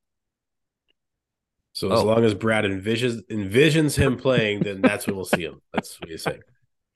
So 1.72 1.92
as 1.92 2.00
Oh. 2.00 2.04
long 2.04 2.24
as 2.24 2.34
Brad 2.34 2.64
envisions 2.64 3.22
envisions 3.30 3.96
him 3.96 4.16
playing, 4.16 4.60
then 4.60 4.80
that's 4.80 5.06
when 5.06 5.16
we'll 5.16 5.24
see 5.24 5.42
him. 5.42 5.60
That's 5.72 5.98
what 6.00 6.08
you're 6.08 6.18
saying. 6.18 6.40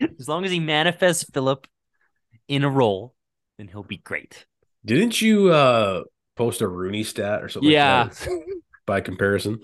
As 0.19 0.29
long 0.29 0.45
as 0.45 0.51
he 0.51 0.59
manifests 0.61 1.25
Philip 1.33 1.67
in 2.49 2.65
a 2.65 2.69
role, 2.69 3.15
then 3.57 3.69
he'll 3.69 3.85
be 3.85 3.99
great. 3.99 4.47
Didn't 4.85 5.23
you 5.23 5.51
uh 5.53 6.03
post 6.37 6.61
a 6.61 6.69
Rooney 6.69 7.05
stat 7.05 7.43
or 7.43 7.49
something? 7.49 7.69
like 7.69 7.75
Yeah. 7.75 8.09
that 8.09 8.59
by 8.87 9.01
comparison. 9.01 9.61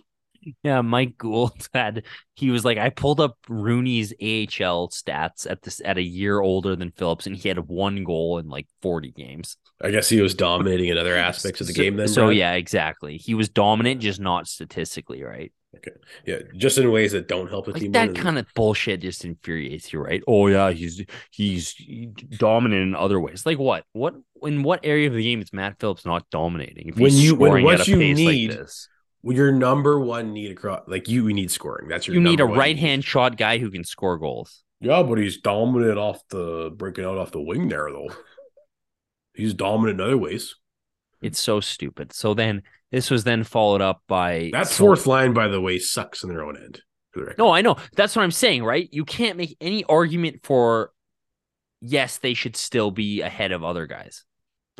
Yeah, 0.62 0.80
Mike 0.80 1.18
Gould 1.18 1.68
had 1.74 2.05
he 2.34 2.51
was 2.51 2.64
like, 2.64 2.78
I 2.78 2.88
pulled 2.91 3.20
up 3.20 3.36
Rooney's 3.49 4.12
AHL 4.20 4.88
stats 4.88 5.51
at 5.51 5.62
this 5.62 5.80
at 5.84 5.99
a 5.99 6.03
year 6.03 6.41
older 6.41 6.74
than 6.76 6.93
Phillips, 6.93 7.26
and 7.26 7.36
he 7.36 7.49
had 7.49 7.59
one 7.68 8.05
goal 8.05 8.38
in 8.38 8.49
like 8.49 8.66
40 8.82 9.11
games. 9.12 9.57
I 9.82 9.91
guess 9.91 10.09
he 10.09 10.20
was 10.20 10.34
dominating 10.34 10.88
in 10.88 10.99
other 10.99 11.16
aspects 11.30 11.61
of 11.61 11.66
the 11.66 11.74
So- 11.74 11.82
game 11.82 11.97
then. 11.97 12.09
So 12.09 12.26
Brad? 12.26 12.36
yeah, 12.36 12.53
exactly. 12.55 13.16
He 13.18 13.34
was 13.34 13.49
dominant, 13.49 14.01
just 14.01 14.20
not 14.20 14.47
statistically, 14.49 15.22
right? 15.22 15.53
Okay. 15.76 15.93
Yeah, 16.26 16.38
just 16.57 16.78
in 16.78 16.91
ways 16.91 17.12
that 17.12 17.28
don't 17.28 17.49
help 17.49 17.66
the 17.66 17.72
Like 17.72 17.82
team. 17.82 17.93
that 17.93 18.14
kind 18.16 18.38
of 18.38 18.47
bullshit 18.57 19.03
just 19.03 19.24
infuriates 19.24 19.93
you, 19.93 20.01
right? 20.01 20.20
Oh 20.26 20.49
yeah, 20.49 20.72
he's 20.72 21.05
he's 21.30 21.74
dominant 22.38 22.82
in 22.82 22.95
other 22.97 23.20
ways. 23.20 23.47
Like 23.47 23.59
what? 23.59 23.84
What 23.93 24.14
in 24.43 24.64
what 24.64 24.80
area 24.82 25.07
of 25.07 25.14
the 25.14 25.22
game 25.22 25.41
is 25.41 25.53
Matt 25.53 25.78
Phillips 25.78 26.05
not 26.05 26.28
dominating? 26.30 26.88
If 26.88 26.97
When 26.97 27.12
you- 27.14 27.36
when 27.36 27.62
what 27.62 27.86
you 27.86 27.97
need- 27.97 28.51
like 28.51 28.66
your 29.23 29.53
number 29.53 30.01
one 30.01 30.33
need 30.33 30.51
across 30.53 30.83
like 30.87 31.09
you 31.09 31.25
we 31.25 31.33
need 31.35 31.51
scoring. 31.51 31.89
That's 31.89 32.07
your 32.07 32.14
you 32.14 32.21
need 32.21 32.41
a 32.41 32.47
right 32.47 32.79
hand 32.79 33.05
shot 33.05 33.37
guy 33.37 33.59
who 33.59 33.71
can 33.71 33.85
score 33.85 34.18
goals. 34.18 34.62
Yeah, 34.81 35.03
but 35.03 35.18
he's 35.18 35.39
dominant 35.39 35.99
off 35.99 36.23
the 36.31 36.71
breaking 36.75 37.05
out 37.05 37.18
off 37.18 37.31
the 37.33 37.41
wing 37.41 37.68
there 37.68 37.91
though. 37.91 38.11
He's 39.35 39.55
dominant 39.55 40.01
in 40.01 40.07
other 40.07 40.16
ways. 40.18 40.55
It's 41.23 41.39
so 41.39 41.61
stupid. 41.61 42.12
So 42.12 42.33
then 42.35 42.62
this 42.91 43.11
was 43.11 43.25
then 43.25 43.45
followed 43.45 43.81
up 43.83 44.03
by 44.09 44.51
That 44.53 44.68
so- 44.68 44.85
fourth 44.85 45.07
line, 45.07 45.33
by 45.35 45.49
the 45.49 45.61
way, 45.61 45.79
sucks 45.79 46.23
in 46.23 46.31
their 46.31 46.43
own 46.43 46.57
end. 46.57 46.81
the. 47.14 47.35
No, 47.39 47.51
I 47.53 47.61
know. 47.61 47.77
That's 47.95 48.16
what 48.16 48.23
I'm 48.23 48.31
saying, 48.31 48.64
right? 48.64 48.89
You 48.91 49.05
can't 49.05 49.37
make 49.37 49.57
any 49.61 49.85
argument 49.85 50.41
for 50.43 50.93
yes, 51.81 52.18
they 52.18 52.35
should 52.35 52.57
still 52.57 52.91
be 52.91 53.21
ahead 53.21 53.53
of 53.53 53.62
other 53.64 53.87
guys. 53.87 54.25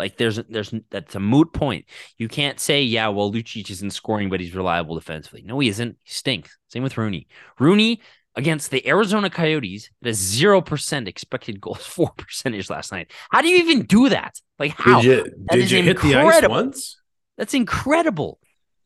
Like 0.01 0.17
there's 0.17 0.37
there's 0.49 0.73
that's 0.91 1.15
a 1.15 1.21
moot 1.21 1.53
point. 1.53 1.85
You 2.17 2.27
can't 2.27 2.59
say, 2.59 2.83
yeah, 2.83 3.09
well, 3.09 3.31
Lucic 3.31 3.71
isn't 3.71 3.91
scoring, 3.91 4.31
but 4.31 4.41
he's 4.41 4.55
reliable 4.55 4.95
defensively. 4.95 5.43
No, 5.45 5.59
he 5.59 5.69
isn't. 5.69 5.99
He 6.03 6.13
stinks. 6.13 6.57
Same 6.69 6.83
with 6.83 6.97
Rooney. 6.97 7.29
Rooney 7.59 8.01
against 8.35 8.71
the 8.71 8.87
Arizona 8.89 9.29
Coyotes 9.29 9.91
at 10.03 10.09
a 10.09 10.15
zero 10.15 10.63
percent 10.63 11.07
expected 11.07 11.61
goals 11.61 11.85
four 11.87 12.11
percentage 12.17 12.71
last 12.71 12.93
night. 12.93 13.13
How 13.31 13.43
do 13.43 13.49
you 13.49 13.59
even 13.59 13.85
do 13.85 14.09
that? 14.09 14.41
Like 14.59 14.73
how? 14.73 15.03
Did 15.03 15.05
you 15.05 15.47
did 15.51 15.71
you 15.71 15.83
hit 15.83 16.01
the 16.01 16.15
ice 16.15 16.49
once? 16.49 16.97
That's 17.37 17.53
incredible. 17.53 18.39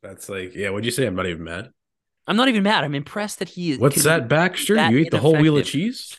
That's 0.03 0.29
like, 0.29 0.55
yeah, 0.55 0.71
what'd 0.71 0.85
you 0.85 0.91
say? 0.91 1.07
I'm 1.07 1.15
not 1.15 1.27
even 1.27 1.45
mad. 1.45 1.71
I'm 2.27 2.37
not 2.37 2.49
even 2.49 2.63
mad. 2.65 2.83
I'm 2.83 2.95
impressed 2.95 3.39
that 3.39 3.49
he. 3.49 3.77
What's 3.77 4.03
that, 4.03 4.29
Baxter? 4.29 4.75
that 4.75 4.91
you 4.91 4.99
ate 4.99 5.11
the 5.13 5.19
whole 5.19 5.37
wheel 5.37 5.59
of 5.59 5.65
cheese? 5.65 6.19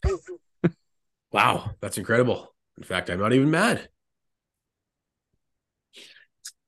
wow, 1.32 1.72
that's 1.82 1.98
incredible. 1.98 2.54
In 2.78 2.84
fact, 2.84 3.10
I'm 3.10 3.20
not 3.20 3.34
even 3.34 3.52
mad. 3.52 3.90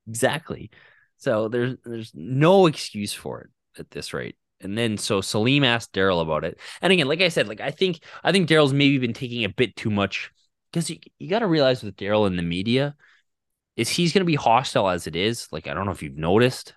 Exactly. 0.07 0.69
So 1.17 1.47
there's 1.47 1.75
there's 1.83 2.11
no 2.13 2.67
excuse 2.67 3.13
for 3.13 3.41
it 3.41 3.79
at 3.79 3.91
this 3.91 4.13
rate. 4.13 4.37
And 4.61 4.77
then 4.77 4.97
so 4.97 5.21
Salim 5.21 5.63
asked 5.63 5.93
Daryl 5.93 6.21
about 6.21 6.43
it. 6.43 6.59
And 6.81 6.91
again, 6.91 7.07
like 7.07 7.21
I 7.21 7.29
said, 7.29 7.47
like 7.47 7.61
I 7.61 7.71
think 7.71 7.99
I 8.23 8.31
think 8.31 8.49
Daryl's 8.49 8.73
maybe 8.73 8.97
been 8.97 9.13
taking 9.13 9.43
a 9.43 9.49
bit 9.49 9.75
too 9.75 9.91
much 9.91 10.31
because 10.71 10.89
you, 10.89 10.97
you 11.19 11.29
got 11.29 11.39
to 11.39 11.47
realize 11.47 11.83
with 11.83 11.95
Daryl 11.95 12.27
in 12.27 12.35
the 12.35 12.43
media 12.43 12.95
is 13.75 13.89
he's 13.89 14.13
going 14.13 14.21
to 14.21 14.25
be 14.25 14.35
hostile 14.35 14.89
as 14.89 15.05
it 15.07 15.15
is. 15.15 15.47
Like 15.51 15.67
I 15.67 15.73
don't 15.73 15.85
know 15.85 15.91
if 15.91 16.01
you've 16.01 16.17
noticed, 16.17 16.73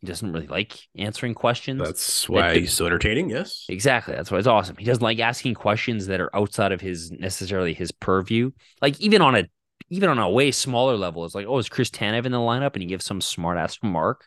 he 0.00 0.06
doesn't 0.06 0.32
really 0.32 0.46
like 0.46 0.78
answering 0.96 1.34
questions. 1.34 1.82
That's 1.82 2.28
why 2.28 2.54
the- 2.54 2.60
he's 2.60 2.72
so 2.72 2.86
entertaining. 2.86 3.30
Yes. 3.30 3.64
Exactly. 3.68 4.14
That's 4.14 4.30
why 4.30 4.38
it's 4.38 4.46
awesome. 4.46 4.76
He 4.76 4.84
doesn't 4.84 5.02
like 5.02 5.18
asking 5.18 5.54
questions 5.54 6.06
that 6.06 6.20
are 6.20 6.34
outside 6.34 6.72
of 6.72 6.80
his 6.80 7.10
necessarily 7.10 7.74
his 7.74 7.92
purview. 7.92 8.52
Like 8.80 9.00
even 9.00 9.22
on 9.22 9.34
a 9.34 9.46
even 9.88 10.08
on 10.08 10.18
a 10.18 10.28
way 10.28 10.50
smaller 10.50 10.96
level, 10.96 11.24
it's 11.24 11.34
like, 11.34 11.46
oh, 11.46 11.58
is 11.58 11.68
Chris 11.68 11.90
Tanev 11.90 12.26
in 12.26 12.32
the 12.32 12.38
lineup? 12.38 12.74
And 12.74 12.82
he 12.82 12.88
gives 12.88 13.04
some 13.04 13.20
smart 13.20 13.58
ass 13.58 13.78
remark. 13.82 14.26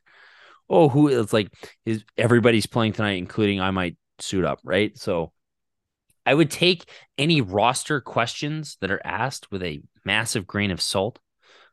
Oh, 0.70 0.88
who 0.88 1.08
it's 1.08 1.34
like 1.34 1.52
is 1.86 2.04
everybody's 2.18 2.68
playing 2.68 2.94
tonight, 2.94 3.18
including 3.18 3.60
I 3.60 3.72
might 3.72 3.98
suit 4.20 4.46
up, 4.46 4.60
right? 4.64 4.96
So 4.98 5.32
I 6.26 6.34
would 6.34 6.52
take 6.52 6.86
any 7.18 7.42
roster 7.42 8.02
questions 8.02 8.78
that 8.82 8.92
are 8.92 9.02
asked 9.04 9.52
with 9.52 9.64
a 9.64 9.82
massive 10.06 10.46
grain 10.46 10.72
of 10.72 10.82
salt. 10.82 11.18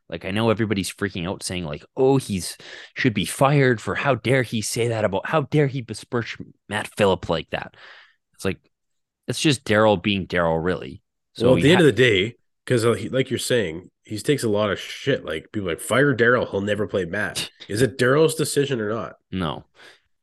Like 0.09 0.25
I 0.25 0.31
know 0.31 0.49
everybody's 0.49 0.91
freaking 0.91 1.27
out 1.27 1.43
saying 1.43 1.65
like, 1.65 1.85
"Oh, 1.95 2.17
he's 2.17 2.57
should 2.95 3.13
be 3.13 3.25
fired 3.25 3.79
for 3.79 3.93
how 3.93 4.15
dare 4.15 4.41
he 4.41 4.61
say 4.61 4.87
that 4.87 5.05
about 5.05 5.27
how 5.27 5.41
dare 5.41 5.67
he 5.67 5.81
besmirch 5.81 6.37
Matt 6.69 6.87
Phillip 6.87 7.29
like 7.29 7.49
that." 7.51 7.75
It's 8.33 8.45
like 8.45 8.59
it's 9.27 9.41
just 9.41 9.65
Daryl 9.65 10.01
being 10.01 10.25
Daryl, 10.25 10.63
really. 10.63 11.01
So 11.33 11.47
well, 11.47 11.57
at 11.57 11.63
the 11.63 11.71
end 11.71 11.81
ha- 11.81 11.87
of 11.87 11.95
the 11.95 12.01
day, 12.01 12.35
because 12.67 12.83
like 13.11 13.29
you're 13.29 13.39
saying, 13.39 13.89
he 14.03 14.17
takes 14.19 14.43
a 14.43 14.49
lot 14.49 14.69
of 14.69 14.77
shit. 14.79 15.23
Like 15.23 15.51
people 15.53 15.69
are 15.69 15.71
like 15.73 15.79
fire 15.79 16.13
Daryl, 16.13 16.49
he'll 16.51 16.59
never 16.61 16.85
play 16.85 17.05
Matt. 17.05 17.49
Is 17.69 17.81
it 17.81 17.97
Daryl's 17.97 18.35
decision 18.35 18.81
or 18.81 18.89
not? 18.89 19.13
no, 19.31 19.63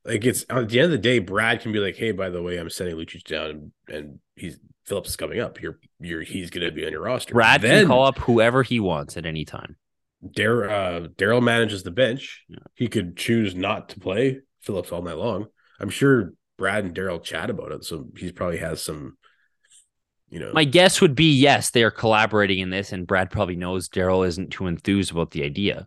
Like 0.04 0.24
it's 0.26 0.44
at 0.50 0.68
the 0.68 0.78
end 0.80 0.86
of 0.86 0.90
the 0.90 0.98
day, 0.98 1.18
Brad 1.18 1.60
can 1.62 1.72
be 1.72 1.78
like, 1.78 1.96
"Hey, 1.96 2.12
by 2.12 2.28
the 2.28 2.42
way, 2.42 2.58
I'm 2.58 2.68
sending 2.70 2.96
Lucic 2.96 3.24
down, 3.24 3.50
and, 3.50 3.72
and 3.88 4.18
he's 4.36 4.58
Phillips 4.84 5.08
is 5.08 5.16
coming 5.16 5.40
up. 5.40 5.62
You're 5.62 5.78
you're 5.98 6.22
he's 6.22 6.50
gonna 6.50 6.70
be 6.70 6.84
on 6.84 6.92
your 6.92 7.02
roster." 7.02 7.32
Brad 7.32 7.62
then 7.62 7.80
can 7.82 7.88
call 7.88 8.04
up 8.04 8.18
whoever 8.18 8.62
he 8.62 8.78
wants 8.80 9.16
at 9.16 9.24
any 9.24 9.46
time. 9.46 9.76
Dar- 10.30 10.68
uh, 10.68 11.00
Daryl 11.16 11.42
manages 11.42 11.82
the 11.82 11.90
bench. 11.90 12.44
Yeah. 12.48 12.58
He 12.74 12.88
could 12.88 13.16
choose 13.16 13.54
not 13.54 13.88
to 13.90 14.00
play 14.00 14.40
Phillips 14.60 14.92
all 14.92 15.02
night 15.02 15.16
long. 15.18 15.46
I'm 15.80 15.90
sure 15.90 16.32
Brad 16.56 16.84
and 16.84 16.94
Daryl 16.94 17.22
chat 17.22 17.50
about 17.50 17.72
it, 17.72 17.84
so 17.84 18.06
he 18.16 18.32
probably 18.32 18.58
has 18.58 18.80
some, 18.82 19.18
you 20.34 20.40
know, 20.40 20.50
My 20.52 20.64
guess 20.64 21.00
would 21.00 21.14
be 21.14 21.32
yes, 21.32 21.70
they 21.70 21.84
are 21.84 21.92
collaborating 21.92 22.58
in 22.58 22.70
this, 22.70 22.92
and 22.92 23.06
Brad 23.06 23.30
probably 23.30 23.54
knows 23.54 23.88
Daryl 23.88 24.26
isn't 24.26 24.50
too 24.50 24.66
enthused 24.66 25.12
about 25.12 25.30
the 25.30 25.44
idea. 25.44 25.86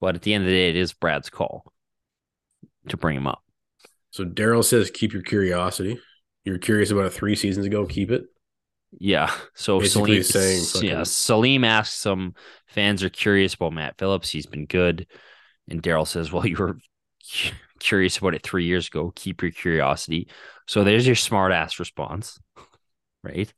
But 0.00 0.14
at 0.14 0.22
the 0.22 0.32
end 0.32 0.44
of 0.44 0.48
the 0.48 0.56
day, 0.56 0.70
it 0.70 0.76
is 0.76 0.94
Brad's 0.94 1.28
call 1.28 1.70
to 2.88 2.96
bring 2.96 3.18
him 3.18 3.26
up. 3.26 3.42
So 4.10 4.24
Daryl 4.24 4.64
says, 4.64 4.90
"Keep 4.90 5.12
your 5.12 5.20
curiosity. 5.20 6.00
You're 6.44 6.56
curious 6.56 6.90
about 6.90 7.04
it 7.04 7.12
three 7.12 7.36
seasons 7.36 7.66
ago. 7.66 7.84
Keep 7.84 8.10
it." 8.12 8.24
Yeah. 8.98 9.30
So 9.54 9.80
Basically 9.80 10.22
Salim, 10.22 10.58
saying 10.60 10.84
yeah, 10.86 11.02
Salim 11.02 11.62
asks 11.62 11.94
some 11.94 12.34
fans 12.68 13.02
are 13.02 13.10
curious 13.10 13.52
about 13.52 13.74
Matt 13.74 13.98
Phillips. 13.98 14.30
He's 14.30 14.46
been 14.46 14.64
good. 14.64 15.06
And 15.68 15.82
Daryl 15.82 16.06
says, 16.06 16.32
Well, 16.32 16.46
you 16.46 16.56
were 16.56 16.78
curious 17.78 18.16
about 18.16 18.34
it 18.34 18.42
three 18.42 18.64
years 18.64 18.88
ago. 18.88 19.12
Keep 19.14 19.42
your 19.42 19.50
curiosity. 19.50 20.28
So 20.66 20.82
there's 20.82 21.06
your 21.06 21.16
smart 21.16 21.52
ass 21.52 21.78
response. 21.78 22.40
Right. 23.24 23.54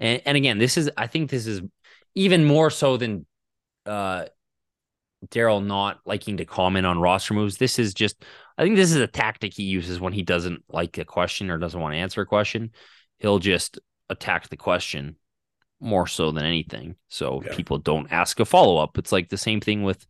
And 0.00 0.22
and 0.24 0.36
again, 0.36 0.58
this 0.58 0.76
is 0.76 0.90
I 0.96 1.06
think 1.06 1.30
this 1.30 1.46
is 1.46 1.62
even 2.14 2.44
more 2.44 2.70
so 2.70 2.96
than 2.96 3.26
uh 3.84 4.26
Daryl 5.28 5.64
not 5.64 6.00
liking 6.04 6.36
to 6.36 6.44
comment 6.44 6.86
on 6.86 7.00
roster 7.00 7.34
moves. 7.34 7.56
This 7.56 7.78
is 7.78 7.94
just 7.94 8.24
I 8.58 8.62
think 8.62 8.76
this 8.76 8.90
is 8.90 8.96
a 9.00 9.06
tactic 9.06 9.54
he 9.54 9.64
uses 9.64 10.00
when 10.00 10.12
he 10.12 10.22
doesn't 10.22 10.62
like 10.68 10.98
a 10.98 11.04
question 11.04 11.50
or 11.50 11.58
doesn't 11.58 11.80
want 11.80 11.94
to 11.94 11.98
answer 11.98 12.20
a 12.20 12.26
question. 12.26 12.70
He'll 13.18 13.38
just 13.38 13.78
attack 14.08 14.48
the 14.48 14.56
question 14.56 15.16
more 15.80 16.06
so 16.06 16.30
than 16.30 16.44
anything. 16.44 16.96
So 17.08 17.42
Yeah. 17.44 17.54
people 17.54 17.78
don't 17.78 18.10
ask 18.10 18.40
a 18.40 18.44
follow 18.44 18.78
up. 18.78 18.98
It's 18.98 19.12
like 19.12 19.28
the 19.28 19.36
same 19.36 19.60
thing 19.60 19.82
with 19.82 20.06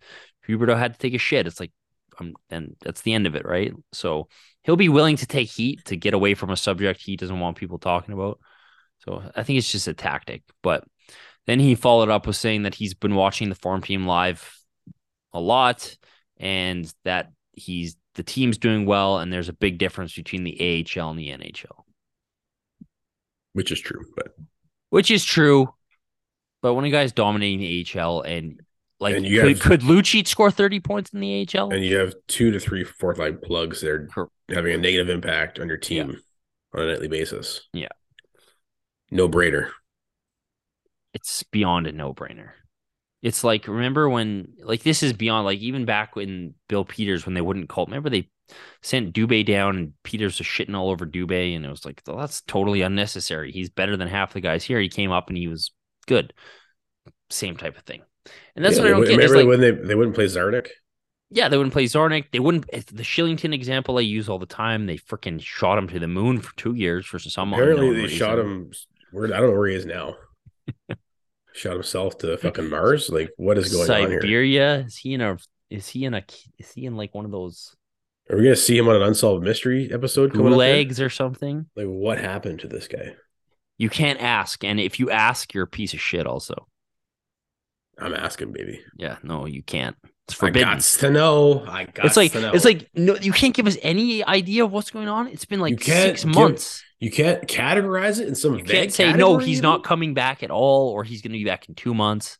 Huberdeau 0.46 0.78
had 0.78 0.92
to 0.94 0.98
take 0.98 1.14
a 1.14 1.18
shit. 1.18 1.46
It's 1.46 1.58
like, 1.58 1.72
um, 2.20 2.34
and 2.50 2.76
that's 2.82 3.02
the 3.02 3.14
end 3.14 3.26
of 3.26 3.34
it, 3.34 3.44
right? 3.44 3.72
So 3.92 4.28
he'll 4.62 4.76
be 4.76 4.88
willing 4.88 5.16
to 5.16 5.26
take 5.26 5.48
heat 5.48 5.84
to 5.86 5.96
get 5.96 6.14
away 6.14 6.34
from 6.34 6.50
a 6.50 6.56
subject 6.56 7.00
he 7.00 7.16
doesn't 7.16 7.40
want 7.40 7.56
people 7.56 7.78
talking 7.78 8.14
about. 8.14 8.38
So 9.06 9.22
I 9.34 9.42
think 9.42 9.58
it's 9.58 9.70
just 9.70 9.88
a 9.88 9.94
tactic. 9.94 10.42
But 10.62 10.84
then 11.46 11.60
he 11.60 11.74
followed 11.74 12.08
up 12.10 12.26
with 12.26 12.36
saying 12.36 12.64
that 12.64 12.74
he's 12.74 12.94
been 12.94 13.14
watching 13.14 13.48
the 13.48 13.54
farm 13.54 13.80
team 13.82 14.06
live 14.06 14.58
a 15.32 15.40
lot 15.40 15.96
and 16.38 16.92
that 17.04 17.32
he's 17.52 17.96
the 18.14 18.22
team's 18.22 18.58
doing 18.58 18.86
well 18.86 19.18
and 19.18 19.32
there's 19.32 19.48
a 19.48 19.52
big 19.52 19.78
difference 19.78 20.14
between 20.14 20.42
the 20.44 20.84
AHL 20.98 21.10
and 21.10 21.18
the 21.18 21.28
NHL 21.28 21.84
which 23.52 23.72
is 23.72 23.80
true. 23.80 24.02
But 24.14 24.36
which 24.90 25.10
is 25.10 25.24
true. 25.24 25.72
But 26.60 26.74
when 26.74 26.84
a 26.84 26.90
guy's 26.90 27.12
dominating 27.12 27.60
the 27.60 27.86
AHL 27.98 28.20
and 28.20 28.60
like 29.00 29.16
And 29.16 29.24
you 29.24 29.40
could, 29.40 29.50
have- 29.50 29.60
could 29.60 29.80
Lucic 29.80 30.26
score 30.26 30.50
30 30.50 30.80
points 30.80 31.10
in 31.14 31.20
the 31.20 31.46
AHL? 31.54 31.70
and 31.72 31.82
you 31.84 31.96
have 31.96 32.14
two 32.26 32.50
to 32.50 32.60
three 32.60 32.84
fourth 32.84 33.18
line 33.18 33.38
plugs 33.42 33.80
that 33.80 33.88
are 33.90 34.28
having 34.50 34.74
a 34.74 34.78
negative 34.78 35.08
impact 35.08 35.58
on 35.58 35.68
your 35.68 35.78
team 35.78 36.20
on 36.74 36.82
a 36.82 36.86
nightly 36.86 37.08
basis. 37.08 37.62
Yeah. 37.72 37.88
No 39.10 39.28
brainer. 39.28 39.70
it's 41.14 41.42
beyond 41.44 41.86
a 41.86 41.92
no-brainer. 41.92 42.50
It's 43.22 43.42
like 43.42 43.66
remember 43.66 44.08
when 44.08 44.52
like 44.62 44.82
this 44.82 45.02
is 45.02 45.12
beyond 45.12 45.46
like 45.46 45.58
even 45.60 45.84
back 45.84 46.14
when 46.14 46.54
Bill 46.68 46.84
Peters 46.84 47.24
when 47.26 47.34
they 47.34 47.40
wouldn't 47.40 47.68
call 47.68 47.86
remember 47.86 48.10
they 48.10 48.28
sent 48.82 49.14
Dubé 49.14 49.44
down 49.44 49.76
and 49.76 49.92
Peters 50.04 50.38
was 50.38 50.46
shitting 50.46 50.76
all 50.76 50.90
over 50.90 51.06
Dubé 51.06 51.56
and 51.56 51.64
it 51.64 51.70
was 51.70 51.84
like 51.84 52.02
well, 52.06 52.18
that's 52.18 52.42
totally 52.42 52.82
unnecessary. 52.82 53.50
He's 53.52 53.70
better 53.70 53.96
than 53.96 54.08
half 54.08 54.34
the 54.34 54.40
guys 54.40 54.64
here. 54.64 54.78
He 54.80 54.88
came 54.88 55.10
up 55.10 55.28
and 55.28 55.36
he 55.36 55.48
was 55.48 55.72
good. 56.06 56.32
Same 57.30 57.56
type 57.56 57.76
of 57.76 57.84
thing. 57.84 58.02
And 58.56 58.64
that's 58.64 58.76
Yeah, 58.76 58.82
what 58.82 58.88
I 58.88 58.90
don't 58.90 59.06
get. 59.06 59.16
Remember 59.16 59.36
like, 59.38 59.46
when 59.46 59.60
they, 59.60 59.70
they 59.72 59.94
wouldn't 59.94 60.14
play 60.14 60.26
Czarnik? 60.26 60.68
yeah, 61.30 61.48
they 61.48 61.56
wouldn't 61.56 61.72
play 61.72 61.84
Zornik. 61.86 62.26
They 62.32 62.38
wouldn't. 62.38 62.66
Eh, 62.72 62.82
the 62.92 63.02
Kylington 63.02 63.52
example 63.52 63.98
I 63.98 64.02
use 64.02 64.28
all 64.28 64.38
the 64.38 64.46
time. 64.46 64.86
They 64.86 64.96
freaking 64.96 65.40
shot 65.40 65.78
him 65.78 65.88
to 65.88 65.98
the 65.98 66.06
moon 66.06 66.40
for 66.40 66.54
two 66.56 66.74
years 66.74 67.04
for 67.06 67.18
some. 67.18 67.52
Apparently 67.52 67.94
they 68.02 68.08
shot 68.08 68.38
him. 68.38 68.70
Where 69.16 69.34
I 69.34 69.40
don't 69.40 69.48
know 69.50 69.56
where 69.56 69.68
he 69.68 69.74
is 69.74 69.86
now. 69.86 70.16
shot 71.54 71.72
himself 71.72 72.18
to 72.18 72.36
fucking 72.36 72.68
Mars. 72.68 73.08
Like 73.08 73.30
what 73.38 73.56
is 73.56 73.72
going 73.72 73.90
on 73.90 74.10
here? 74.10 74.20
Siberia. 74.20 74.80
Is 74.80 74.98
he 74.98 75.14
in 75.14 75.22
a? 75.22 75.38
Is 75.70 75.88
he 75.88 76.04
in 76.04 76.12
a? 76.12 76.22
Is 76.58 76.72
he 76.72 76.84
in 76.84 76.98
like 76.98 77.14
one 77.14 77.24
of 77.24 77.30
those 77.30 77.74
Are 78.28 78.36
we 78.36 78.42
gonna 78.42 78.56
see 78.56 78.76
him 78.76 78.88
on 78.88 78.96
an 78.96 79.00
unsolved 79.00 79.42
mystery 79.42 79.90
episode 79.90 80.32
up? 80.98 81.06
or 81.06 81.08
something? 81.08 81.64
Like 81.74 81.86
what 81.86 82.18
happened 82.18 82.60
to 82.60 82.68
this 82.68 82.88
guy? 82.88 83.14
You 83.78 83.88
can't 83.88 84.20
ask, 84.20 84.62
and 84.62 84.78
if 84.78 85.00
you 85.00 85.10
ask, 85.10 85.54
you're 85.54 85.64
a 85.64 85.66
piece 85.66 85.94
of 85.94 86.00
shit. 86.00 86.26
Also, 86.26 86.66
I'm 87.98 88.12
asking, 88.12 88.52
baby. 88.52 88.82
yeah, 88.98 89.16
no, 89.22 89.46
you 89.46 89.62
can't. 89.62 89.96
It's 90.28 90.34
forbidden. 90.34 90.68
I 90.68 90.74
got 90.74 90.82
to 90.82 91.10
know. 91.10 91.64
I 91.68 91.84
got 91.84 92.06
It's 92.06 92.16
like 92.16 92.32
to 92.32 92.40
know. 92.40 92.52
it's 92.52 92.64
like 92.64 92.90
no, 92.94 93.14
you 93.16 93.32
can't 93.32 93.54
give 93.54 93.66
us 93.66 93.76
any 93.82 94.24
idea 94.24 94.64
of 94.64 94.72
what's 94.72 94.90
going 94.90 95.08
on. 95.08 95.28
It's 95.28 95.44
been 95.44 95.60
like 95.60 95.78
can't 95.80 96.02
six 96.18 96.24
give- 96.24 96.34
months. 96.34 96.82
you 96.98 97.10
can't 97.12 97.46
categorize 97.46 98.18
it 98.20 98.26
in 98.26 98.34
some. 98.34 98.58
You 98.58 98.64
can't 98.64 98.92
say 98.92 99.12
no, 99.12 99.38
he's 99.38 99.62
not 99.62 99.84
coming 99.84 100.14
back 100.14 100.42
at 100.42 100.50
all, 100.50 100.88
or 100.88 101.04
he's 101.04 101.22
going 101.22 101.32
to 101.32 101.38
be 101.38 101.44
back 101.44 101.68
in 101.68 101.74
two 101.76 101.94
months. 101.94 102.38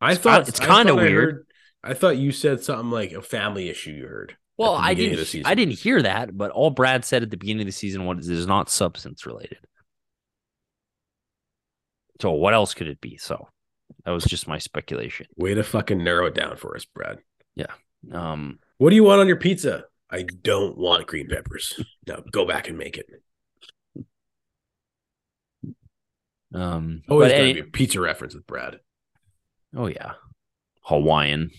I 0.00 0.12
It's 0.12 0.20
thought 0.22 0.48
it's 0.48 0.58
kinda 0.58 0.74
thought 0.74 0.88
I 0.88 0.92
weird. 0.92 1.12
heard- 1.34 1.44
I 1.84 1.94
thought 1.94 2.16
you 2.16 2.32
said 2.32 2.62
something 2.62 2.90
like 2.90 3.12
a 3.12 3.22
family 3.22 3.68
issue. 3.68 3.90
You 3.92 4.06
heard. 4.06 4.36
Well, 4.56 4.74
I 4.74 4.94
beginning 4.94 5.12
of 5.20 5.26
the 5.26 5.32
didn't. 5.32 5.46
I 5.46 5.54
didn't 5.54 5.78
hear 5.78 6.02
that, 6.02 6.36
but 6.36 6.50
all 6.50 6.70
Brad 6.70 7.04
said 7.04 7.22
at 7.22 7.30
the 7.30 7.36
beginning 7.36 7.60
of 7.62 7.66
the 7.66 7.72
season 7.72 8.04
was 8.06 8.28
it 8.28 8.36
is 8.36 8.46
not 8.46 8.68
substance 8.70 9.26
related. 9.26 9.58
So 12.20 12.32
what 12.32 12.54
else 12.54 12.74
could 12.74 12.88
it 12.88 13.00
be? 13.00 13.16
So 13.16 13.48
that 14.04 14.10
was 14.12 14.24
just 14.24 14.48
my 14.48 14.58
speculation. 14.58 15.26
Way 15.36 15.54
to 15.54 15.62
fucking 15.62 16.02
narrow 16.02 16.26
it 16.26 16.34
down 16.34 16.56
for 16.56 16.76
us, 16.76 16.84
Brad. 16.84 17.18
Yeah. 17.54 17.72
Um, 18.12 18.58
What 18.78 18.90
do 18.90 18.96
you 18.96 19.04
want 19.04 19.20
on 19.20 19.26
your 19.28 19.36
pizza? 19.38 19.84
I 20.10 20.22
don't 20.22 20.78
want 20.78 21.06
green 21.06 21.28
peppers. 21.28 21.78
No, 22.06 22.22
go 22.32 22.46
back 22.46 22.68
and 22.68 22.78
make 22.78 22.96
it. 22.96 23.06
um, 26.54 27.02
Always 27.08 27.32
but 27.32 27.38
gotta 27.38 27.54
be 27.54 27.60
a 27.60 27.64
pizza 27.64 28.00
reference 28.00 28.34
with 28.34 28.46
Brad. 28.46 28.80
oh 29.76 29.86
yeah, 29.86 30.12
Hawaiian. 30.82 31.50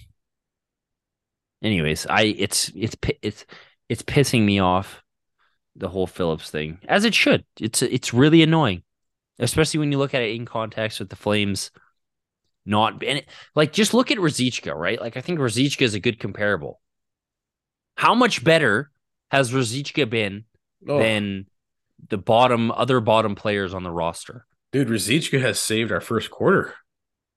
Anyways, 1.62 2.08
I 2.08 2.24
it's 2.24 2.72
it's 2.76 2.96
it's 3.22 3.46
it's 3.90 4.02
pissing 4.02 4.44
me 4.46 4.60
off 4.60 5.04
the 5.76 5.90
whole 5.90 6.08
Phillips 6.08 6.50
thing 6.50 6.80
as 6.88 7.06
it 7.06 7.14
should. 7.14 7.46
It's 7.60 7.82
it's 7.82 8.14
really 8.14 8.42
annoying, 8.42 8.82
especially 9.38 9.80
when 9.80 9.92
you 9.92 9.98
look 10.00 10.14
at 10.14 10.22
it 10.24 10.34
in 10.36 10.46
context 10.46 11.00
with 11.00 11.10
the 11.10 11.16
Flames. 11.16 11.70
Not 12.70 13.04
and 13.04 13.20
it, 13.20 13.26
like 13.56 13.74
just 13.74 13.94
look 13.96 14.12
at 14.12 14.20
Ruzicka, 14.20 14.74
right? 14.76 15.02
Like 15.02 15.18
I 15.18 15.22
think 15.22 15.40
Ruzicka 15.40 15.82
is 15.82 15.96
a 15.96 16.00
good 16.00 16.20
comparable. 16.20 16.80
How 17.98 18.14
much 18.14 18.44
better 18.44 18.92
has 19.32 19.52
Ruzicka 19.52 20.10
been 20.10 20.46
Oh, 20.88 21.00
than 21.00 21.48
the 22.08 22.18
bottom 22.18 22.72
other 22.72 23.02
bottom 23.02 23.36
players 23.36 23.74
on 23.74 23.84
the 23.84 23.92
roster? 23.92 24.46
dude, 24.72 24.88
Ruzicka 24.88 25.42
has 25.42 25.60
saved 25.60 25.92
our 25.92 26.00
first 26.00 26.30
quarter. 26.30 26.76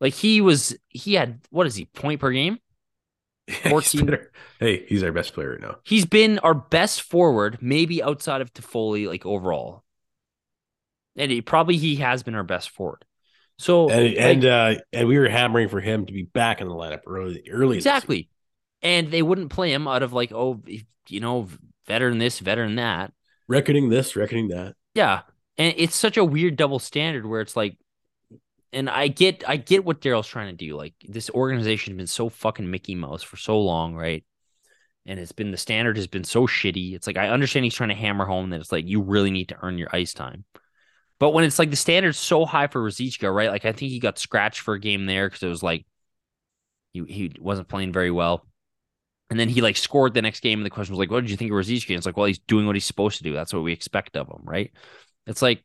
Like 0.00 0.12
he 0.14 0.40
was, 0.40 0.76
he 0.88 1.14
had 1.14 1.40
what 1.50 1.66
is 1.66 1.74
he 1.74 1.86
point 1.86 2.20
per 2.20 2.30
game? 2.30 2.58
14. 3.68 4.06
better. 4.06 4.30
Hey, 4.60 4.84
he's 4.86 5.02
our 5.02 5.12
best 5.12 5.32
player 5.32 5.52
right 5.52 5.60
now. 5.60 5.76
He's 5.84 6.04
been 6.04 6.38
our 6.40 6.54
best 6.54 7.02
forward, 7.02 7.58
maybe 7.60 8.02
outside 8.02 8.40
of 8.42 8.52
Toffoli, 8.52 9.08
like 9.08 9.24
overall. 9.26 9.82
And 11.16 11.30
he, 11.30 11.40
probably 11.42 11.76
he 11.76 11.96
has 11.96 12.22
been 12.22 12.34
our 12.34 12.44
best 12.44 12.70
forward. 12.70 13.04
So 13.62 13.88
And 13.88 14.04
like, 14.08 14.16
and 14.18 14.44
uh 14.44 14.74
and 14.92 15.06
we 15.06 15.18
were 15.18 15.28
hammering 15.28 15.68
for 15.68 15.80
him 15.80 16.06
to 16.06 16.12
be 16.12 16.24
back 16.24 16.60
in 16.60 16.68
the 16.68 16.74
lineup 16.74 17.02
early 17.06 17.44
early. 17.48 17.76
exactly, 17.76 18.28
and 18.82 19.10
they 19.10 19.22
wouldn't 19.22 19.50
play 19.50 19.72
him 19.72 19.86
out 19.86 20.02
of 20.02 20.12
like 20.12 20.32
oh 20.32 20.60
you 21.08 21.20
know 21.20 21.48
veteran 21.86 22.18
this 22.18 22.40
veteran 22.40 22.76
that. 22.76 23.12
Reckoning 23.48 23.88
this, 23.88 24.16
reckoning 24.16 24.48
that. 24.48 24.74
Yeah. 24.94 25.22
And 25.58 25.74
it's 25.76 25.94
such 25.94 26.16
a 26.16 26.24
weird 26.24 26.56
double 26.56 26.78
standard 26.80 27.24
where 27.24 27.40
it's 27.40 27.56
like 27.56 27.76
and 28.72 28.90
I 28.90 29.08
get 29.08 29.44
I 29.46 29.56
get 29.58 29.84
what 29.84 30.00
Daryl's 30.00 30.26
trying 30.26 30.56
to 30.56 30.66
do. 30.66 30.76
Like 30.76 30.94
this 31.06 31.30
organization 31.30 31.92
has 31.92 31.98
been 31.98 32.06
so 32.06 32.28
fucking 32.28 32.70
Mickey 32.70 32.94
Mouse 32.96 33.22
for 33.22 33.36
so 33.36 33.60
long, 33.60 33.94
right? 33.94 34.24
And 35.06 35.20
it's 35.20 35.32
been 35.32 35.50
the 35.52 35.56
standard 35.56 35.96
has 35.96 36.06
been 36.06 36.24
so 36.24 36.48
shitty. 36.48 36.94
It's 36.94 37.06
like 37.06 37.16
I 37.16 37.28
understand 37.28 37.64
he's 37.64 37.74
trying 37.74 37.90
to 37.90 37.94
hammer 37.94 38.24
home 38.24 38.50
that 38.50 38.60
it's 38.60 38.72
like 38.72 38.86
you 38.86 39.02
really 39.02 39.30
need 39.30 39.50
to 39.50 39.58
earn 39.62 39.78
your 39.78 39.94
ice 39.94 40.14
time. 40.14 40.44
But 41.22 41.30
when 41.30 41.44
it's 41.44 41.60
like 41.60 41.70
the 41.70 41.76
standard's 41.76 42.18
so 42.18 42.44
high 42.44 42.66
for 42.66 42.82
Ruzicka, 42.82 43.32
right? 43.32 43.48
Like 43.48 43.64
I 43.64 43.70
think 43.70 43.92
he 43.92 44.00
got 44.00 44.18
scratched 44.18 44.58
for 44.58 44.74
a 44.74 44.80
game 44.80 45.06
there 45.06 45.28
because 45.28 45.44
it 45.44 45.48
was 45.48 45.62
like 45.62 45.86
he 46.92 47.04
he 47.04 47.32
wasn't 47.38 47.68
playing 47.68 47.92
very 47.92 48.10
well. 48.10 48.44
And 49.30 49.38
then 49.38 49.48
he 49.48 49.60
like 49.60 49.76
scored 49.76 50.14
the 50.14 50.20
next 50.22 50.40
game, 50.40 50.58
and 50.58 50.66
the 50.66 50.70
question 50.70 50.94
was 50.94 50.98
like, 50.98 51.12
"What 51.12 51.20
did 51.20 51.30
you 51.30 51.36
think 51.36 51.52
of 51.52 51.54
Ruzicka?" 51.54 51.90
And 51.90 51.98
it's 51.98 52.06
like, 52.06 52.16
"Well, 52.16 52.26
he's 52.26 52.40
doing 52.40 52.66
what 52.66 52.74
he's 52.74 52.86
supposed 52.86 53.18
to 53.18 53.22
do. 53.22 53.32
That's 53.32 53.54
what 53.54 53.62
we 53.62 53.72
expect 53.72 54.16
of 54.16 54.26
him, 54.26 54.40
right?" 54.42 54.72
It's 55.28 55.42
like, 55.42 55.62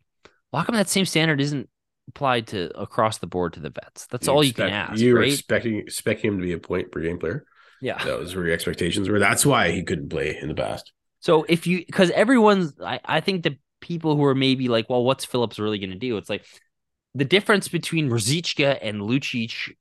well, 0.51 0.61
how 0.61 0.65
come 0.67 0.75
that 0.75 0.89
same 0.89 1.07
standard 1.07 1.41
isn't 1.41 1.67
applied 2.07 2.45
to 2.49 2.79
across 2.79 3.17
the 3.17 3.25
board 3.25 3.53
to 3.53 3.59
the 3.59 3.71
vets? 3.71 4.05
That's 4.11 4.27
all 4.27 4.43
you 4.43 4.53
can 4.53 4.69
ask, 4.69 5.01
You 5.01 5.15
were 5.15 5.21
right? 5.21 5.33
expecting 5.33 5.79
expecting 5.79 6.33
him 6.33 6.37
to 6.37 6.43
be 6.45 6.53
a 6.53 6.59
point 6.59 6.91
per 6.91 7.01
game 7.01 7.17
player. 7.17 7.45
yeah. 7.81 8.03
That 8.05 8.19
was 8.19 8.35
where 8.35 8.45
your 8.45 8.53
expectations 8.53 9.09
were. 9.09 9.17
That's 9.17 9.43
why 9.43 9.71
he 9.71 9.81
couldn't 9.81 10.09
play 10.09 10.37
in 10.39 10.49
the 10.49 10.53
past. 10.53 10.93
So 11.19 11.47
if 11.49 11.65
you, 11.65 11.83
because 11.83 12.11
everyone's, 12.11 12.79
I, 12.79 12.99
I 13.03 13.21
think 13.21 13.41
the 13.41 13.57
people 13.81 14.15
who 14.15 14.23
are 14.25 14.35
maybe 14.35 14.67
like, 14.67 14.89
well, 14.89 15.03
what's 15.03 15.25
Phillips 15.25 15.59
really 15.59 15.79
going 15.79 15.91
to 15.91 15.95
do? 15.97 16.17
It's 16.17 16.29
like 16.29 16.45
the 17.15 17.25
difference 17.25 17.67
between 17.67 18.09
Ruzicka 18.09 18.79
and 18.81 19.01
Lucic. 19.01 19.75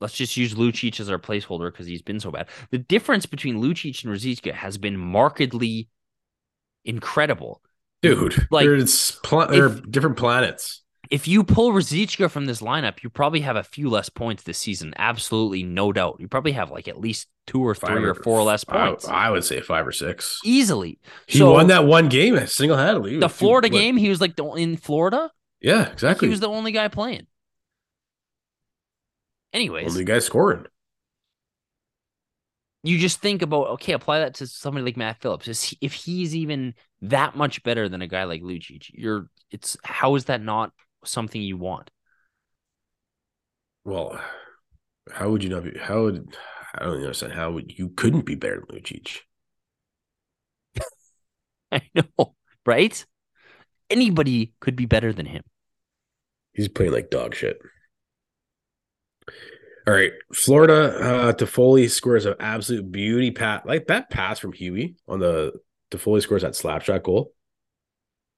Let's 0.00 0.14
just 0.14 0.36
use 0.36 0.54
Lucic 0.54 0.98
as 0.98 1.10
our 1.10 1.18
placeholder 1.18 1.70
because 1.70 1.86
he's 1.86 2.02
been 2.02 2.18
so 2.18 2.30
bad. 2.30 2.48
The 2.70 2.78
difference 2.78 3.26
between 3.26 3.62
Lucic 3.62 4.04
and 4.04 4.12
Ruzicka 4.12 4.52
has 4.52 4.78
been 4.78 4.96
markedly 4.96 5.88
incredible. 6.84 7.62
Dude, 8.02 8.48
Like, 8.50 8.66
there's 8.66 9.12
pla- 9.22 9.46
they're 9.46 9.68
different 9.68 10.16
planets. 10.16 10.81
If 11.12 11.28
you 11.28 11.44
pull 11.44 11.72
Ruzicka 11.72 12.30
from 12.30 12.46
this 12.46 12.62
lineup, 12.62 13.02
you 13.02 13.10
probably 13.10 13.40
have 13.40 13.54
a 13.54 13.62
few 13.62 13.90
less 13.90 14.08
points 14.08 14.44
this 14.44 14.56
season. 14.56 14.94
Absolutely, 14.96 15.62
no 15.62 15.92
doubt. 15.92 16.16
You 16.18 16.26
probably 16.26 16.52
have 16.52 16.70
like 16.70 16.88
at 16.88 16.98
least 16.98 17.28
two 17.46 17.60
or 17.62 17.74
three 17.74 18.02
or 18.04 18.14
four 18.14 18.42
less 18.42 18.64
points 18.64 19.06
I, 19.06 19.28
would 19.28 19.44
say 19.44 19.60
five 19.60 19.86
or 19.86 19.92
six. 19.92 20.40
easily. 20.42 20.98
He 21.26 21.38
So, 21.38 21.52
won 21.52 21.66
that 21.66 21.84
one 21.84 22.08
game 22.08 22.46
single 22.46 22.78
handedly. 22.78 23.18
The 23.18 23.28
Florida 23.28 23.68
game, 23.68 23.98
he 23.98 24.08
was 24.08 24.22
like 24.22 24.36
the, 24.36 24.44
in 24.52 24.78
Florida. 24.78 25.30
Yeah, 25.60 25.90
exactly. 25.90 26.28
He 26.28 26.30
was 26.30 26.40
the 26.40 26.48
only 26.48 26.72
guy 26.72 26.88
playing. 26.88 27.26
Anyways, 29.52 29.92
only 29.92 30.04
guy 30.04 30.18
scoring. 30.18 30.64
you 32.84 32.98
just 32.98 33.20
think 33.20 33.42
about 33.42 33.68
okay, 33.68 33.92
apply 33.92 34.20
that 34.20 34.34
to 34.36 34.46
somebody 34.46 34.84
like 34.84 34.96
Matt 34.96 35.20
Phillips. 35.20 35.46
Is 35.46 35.62
he, 35.62 35.78
if 35.82 35.92
he's 35.92 36.34
even 36.34 36.74
that 37.02 37.36
much 37.36 37.62
better 37.62 37.88
than 37.88 38.00
a 38.00 38.08
guy 38.08 38.24
like 38.24 38.40
Lucic, 38.40 38.86
you're 38.94 39.28
it's 39.50 39.76
how 39.84 40.14
is 40.14 40.24
that 40.24 40.40
not 40.42 40.72
something 41.04 41.40
you 41.40 41.56
want? 41.56 41.90
Well, 43.84 44.20
how 45.10 45.30
would 45.30 45.42
you 45.42 45.50
not 45.50 45.64
be? 45.64 45.78
How 45.78 46.04
would 46.04 46.36
I 46.74 46.84
don't 46.84 46.96
understand 46.96 47.32
how 47.32 47.50
would 47.52 47.76
you 47.78 47.90
couldn't 47.90 48.24
be 48.24 48.34
better 48.34 48.62
than 48.68 48.80
Lucic? 48.80 49.20
I 51.72 51.82
know, 51.94 52.34
right? 52.64 53.04
Anybody 53.90 54.52
could 54.60 54.76
be 54.76 54.86
better 54.86 55.12
than 55.12 55.26
him. 55.26 55.42
He's 56.52 56.68
playing 56.68 56.92
like 56.92 57.10
dog 57.10 57.34
shit. 57.34 57.58
All 59.86 59.94
right, 59.94 60.12
Florida 60.32 60.96
uh 60.96 61.32
Toffoli 61.32 61.90
scores 61.90 62.24
an 62.24 62.34
absolute 62.38 62.90
beauty 62.90 63.32
pass. 63.32 63.62
Like 63.66 63.88
that 63.88 64.10
pass 64.10 64.38
from 64.38 64.52
Huey 64.52 64.96
on 65.08 65.18
the 65.18 65.52
Toffoli 65.90 66.22
scores 66.22 66.42
that 66.42 66.54
slap 66.54 66.82
shot 66.82 67.02
goal. 67.02 67.32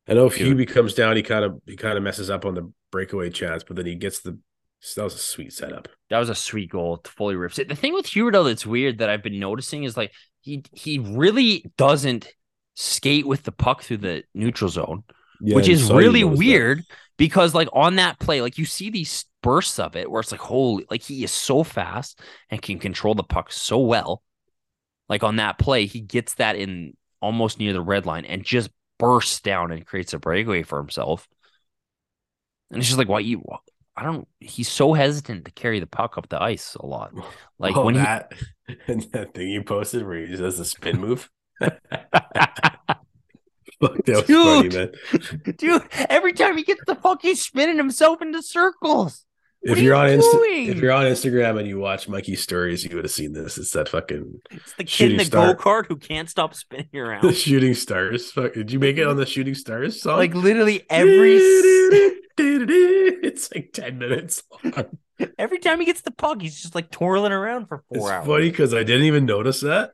I 0.06 0.14
know 0.14 0.26
if 0.26 0.36
Dude. 0.36 0.58
Huey 0.58 0.66
comes 0.66 0.94
down, 0.94 1.16
he 1.16 1.22
kind 1.22 1.44
of 1.44 1.60
he 1.66 1.76
kind 1.76 1.96
of 1.96 2.04
messes 2.04 2.30
up 2.30 2.44
on 2.44 2.54
the 2.54 2.70
breakaway 2.90 3.30
chance, 3.30 3.64
but 3.64 3.76
then 3.76 3.86
he 3.86 3.94
gets 3.94 4.20
the 4.20 4.38
that 4.96 5.04
was 5.04 5.14
a 5.14 5.18
sweet 5.18 5.52
setup. 5.52 5.88
That 6.10 6.18
was 6.18 6.28
a 6.28 6.34
sweet 6.34 6.70
goal. 6.70 6.98
Toffoli 6.98 7.40
rips 7.40 7.58
it. 7.58 7.68
The 7.68 7.74
thing 7.74 7.94
with 7.94 8.06
Huberdeau 8.06 8.44
that's 8.44 8.66
weird 8.66 8.98
that 8.98 9.08
I've 9.08 9.22
been 9.22 9.40
noticing 9.40 9.84
is 9.84 9.96
like 9.96 10.12
he 10.42 10.62
he 10.72 10.98
really 10.98 11.72
doesn't 11.78 12.28
skate 12.74 13.26
with 13.26 13.44
the 13.44 13.52
puck 13.52 13.82
through 13.82 13.98
the 13.98 14.24
neutral 14.34 14.68
zone. 14.68 15.04
which 15.40 15.68
is 15.68 15.90
really 15.90 16.24
weird 16.24 16.82
because 17.16 17.54
like 17.54 17.68
on 17.72 17.96
that 17.96 18.18
play, 18.18 18.40
like 18.42 18.58
you 18.58 18.64
see 18.64 18.90
these 18.90 19.24
bursts 19.42 19.78
of 19.78 19.96
it 19.96 20.10
where 20.10 20.20
it's 20.20 20.32
like 20.32 20.40
holy, 20.40 20.86
like 20.90 21.02
he 21.02 21.24
is 21.24 21.30
so 21.30 21.62
fast 21.62 22.20
and 22.50 22.60
can 22.62 22.78
control 22.78 23.14
the 23.14 23.22
puck 23.22 23.52
so 23.52 23.78
well. 23.78 24.22
Like 25.08 25.22
on 25.22 25.36
that 25.36 25.58
play, 25.58 25.86
he 25.86 26.00
gets 26.00 26.34
that 26.34 26.56
in 26.56 26.96
almost 27.20 27.58
near 27.58 27.72
the 27.72 27.80
red 27.80 28.06
line 28.06 28.24
and 28.24 28.44
just 28.44 28.70
bursts 28.98 29.40
down 29.40 29.70
and 29.72 29.86
creates 29.86 30.12
a 30.12 30.18
breakaway 30.18 30.62
for 30.62 30.78
himself. 30.78 31.28
And 32.70 32.78
it's 32.78 32.88
just 32.88 32.98
like 32.98 33.08
why 33.08 33.20
you 33.20 33.42
I 33.96 34.02
don't 34.02 34.26
he's 34.40 34.68
so 34.68 34.92
hesitant 34.92 35.44
to 35.44 35.52
carry 35.52 35.80
the 35.80 35.86
puck 35.86 36.18
up 36.18 36.28
the 36.28 36.42
ice 36.42 36.74
a 36.74 36.86
lot. 36.86 37.12
Like 37.58 37.76
oh, 37.76 37.84
when 37.84 37.94
that 37.94 38.32
and 38.86 39.02
that 39.12 39.34
thing 39.34 39.48
you 39.48 39.62
posted 39.62 40.06
where 40.06 40.26
he 40.26 40.36
does 40.36 40.58
a 40.58 40.64
spin 40.64 41.00
move. 41.00 41.30
Fuck, 43.80 44.06
was 44.06 44.22
funny, 44.22 44.68
Dude. 44.68 44.74
man. 44.74 44.92
dude, 45.56 45.82
every 45.94 46.32
time 46.32 46.56
he 46.56 46.62
gets 46.64 46.82
the 46.86 46.94
puck, 46.94 47.20
he's 47.22 47.42
spinning 47.42 47.76
himself 47.76 48.22
into 48.22 48.42
circles. 48.42 49.23
What 49.66 49.78
If 49.78 49.82
you're 49.82 49.94
you 49.94 49.94
on 49.94 50.08
Insta- 50.08 50.68
if 50.68 50.78
you're 50.78 50.92
on 50.92 51.04
Instagram 51.06 51.58
and 51.58 51.66
you 51.68 51.78
watch 51.78 52.08
Mikey's 52.08 52.42
stories, 52.42 52.84
you 52.84 52.94
would 52.96 53.04
have 53.04 53.12
seen 53.12 53.32
this. 53.32 53.56
It's 53.58 53.70
that 53.72 53.88
fucking 53.88 54.40
It's 54.50 54.74
the 54.74 54.84
kid 54.84 55.12
in 55.12 55.18
Shooting 55.18 55.18
the 55.18 55.24
star. 55.24 55.54
go 55.54 55.54
kart 55.54 55.86
who 55.86 55.96
can't 55.96 56.28
stop 56.28 56.54
spinning 56.54 56.88
the 57.20 57.30
around. 57.30 57.34
shooting 57.36 57.74
stars. 57.74 58.30
Fuck, 58.30 58.54
did 58.54 58.70
you 58.72 58.78
make 58.78 58.98
it 58.98 59.06
on 59.06 59.16
the 59.16 59.26
shooting 59.26 59.54
stars 59.54 60.00
song? 60.02 60.18
like 60.18 60.34
literally 60.34 60.84
every 60.90 61.38
it's 62.38 63.52
like 63.54 63.72
10 63.72 63.98
minutes 63.98 64.42
long. 64.64 64.86
every 65.38 65.58
time 65.58 65.80
he 65.80 65.86
gets 65.86 66.00
the 66.02 66.10
puck, 66.10 66.40
he's 66.42 66.60
just 66.60 66.74
like 66.74 66.90
twirling 66.90 67.32
around 67.32 67.66
for 67.66 67.84
four 67.88 67.98
It's 67.98 68.06
hours. 68.10 68.26
funny 68.26 68.50
because 68.50 68.74
I 68.74 68.82
didn't 68.82 69.06
even 69.06 69.24
notice 69.26 69.60
that. 69.60 69.92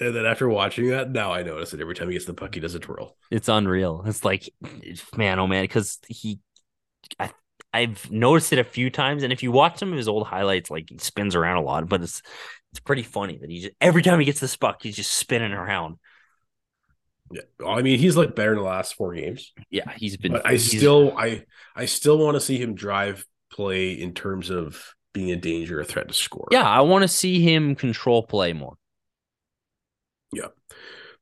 And 0.00 0.14
then 0.16 0.26
after 0.26 0.48
watching 0.48 0.88
that, 0.88 1.10
now 1.12 1.32
I 1.32 1.42
notice 1.44 1.72
it. 1.72 1.80
Every 1.80 1.94
time 1.94 2.08
he 2.08 2.14
gets 2.14 2.24
the 2.24 2.34
puck, 2.34 2.54
he 2.54 2.60
does 2.60 2.74
a 2.74 2.80
twirl. 2.80 3.16
It's 3.30 3.48
unreal. 3.48 4.02
It's 4.06 4.24
like 4.24 4.50
man, 5.16 5.38
oh 5.38 5.46
man, 5.46 5.62
because 5.64 5.98
he, 6.08 6.40
I, 7.20 7.30
I've 7.74 8.10
noticed 8.10 8.52
it 8.52 8.58
a 8.60 8.64
few 8.64 8.88
times, 8.88 9.24
and 9.24 9.32
if 9.32 9.42
you 9.42 9.50
watch 9.50 9.78
some 9.78 9.90
of 9.90 9.96
his 9.96 10.06
old 10.08 10.26
highlights, 10.26 10.70
like 10.70 10.88
he 10.88 10.98
spins 10.98 11.34
around 11.34 11.56
a 11.56 11.62
lot, 11.62 11.88
but 11.88 12.02
it's 12.02 12.22
it's 12.70 12.80
pretty 12.80 13.02
funny 13.02 13.36
that 13.38 13.50
he 13.50 13.60
just 13.62 13.74
every 13.80 14.02
time 14.02 14.20
he 14.20 14.24
gets 14.24 14.40
the 14.40 14.56
puck, 14.60 14.82
he's 14.82 14.96
just 14.96 15.12
spinning 15.12 15.52
around. 15.52 15.98
Yeah. 17.30 17.42
I 17.66 17.82
mean, 17.82 17.98
he's 17.98 18.16
looked 18.16 18.36
better 18.36 18.52
in 18.52 18.58
the 18.58 18.64
last 18.64 18.94
four 18.94 19.14
games. 19.14 19.52
Yeah, 19.70 19.90
he's 19.96 20.16
been. 20.16 20.32
But 20.32 20.46
I 20.46 20.50
he's- 20.52 20.68
still 20.68 21.16
I 21.18 21.44
I 21.74 21.86
still 21.86 22.16
want 22.18 22.36
to 22.36 22.40
see 22.40 22.58
him 22.58 22.74
drive 22.74 23.26
play 23.52 23.92
in 23.92 24.14
terms 24.14 24.50
of 24.50 24.94
being 25.12 25.30
a 25.30 25.36
danger, 25.36 25.80
a 25.80 25.84
threat 25.84 26.08
to 26.08 26.14
score. 26.14 26.48
yeah, 26.50 26.68
I 26.68 26.80
want 26.82 27.02
to 27.02 27.08
see 27.08 27.40
him 27.40 27.74
control 27.74 28.22
play 28.22 28.52
more. 28.52 28.76
Yeah, 30.32 30.48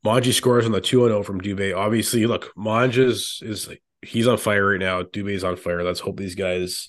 Manji 0.05 0.33
scores 0.33 0.65
on 0.67 0.73
the 0.73 0.81
2 0.81 1.07
0 1.07 1.23
from 1.23 1.41
Dubé. 1.41 1.77
Obviously, 1.77 2.27
look, 2.27 2.53
Manja's 2.57 3.41
is 3.43 3.69
like 3.69 3.83
he's 4.03 4.27
on 4.29 4.39
fire 4.39 4.71
right 4.71 4.81
now. 4.81 5.03
Dubé's 5.03 5.45
on 5.45 5.57
fire. 5.57 5.83
Let's 5.83 6.01
hope 6.01 6.17
these 6.17 6.35
guys 6.35 6.89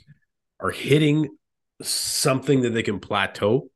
are 0.60 0.72
hitting 0.72 1.30
something 1.82 2.62
that 2.62 2.72
they 2.72 2.84
can 2.84 3.00
plateau 3.00 3.70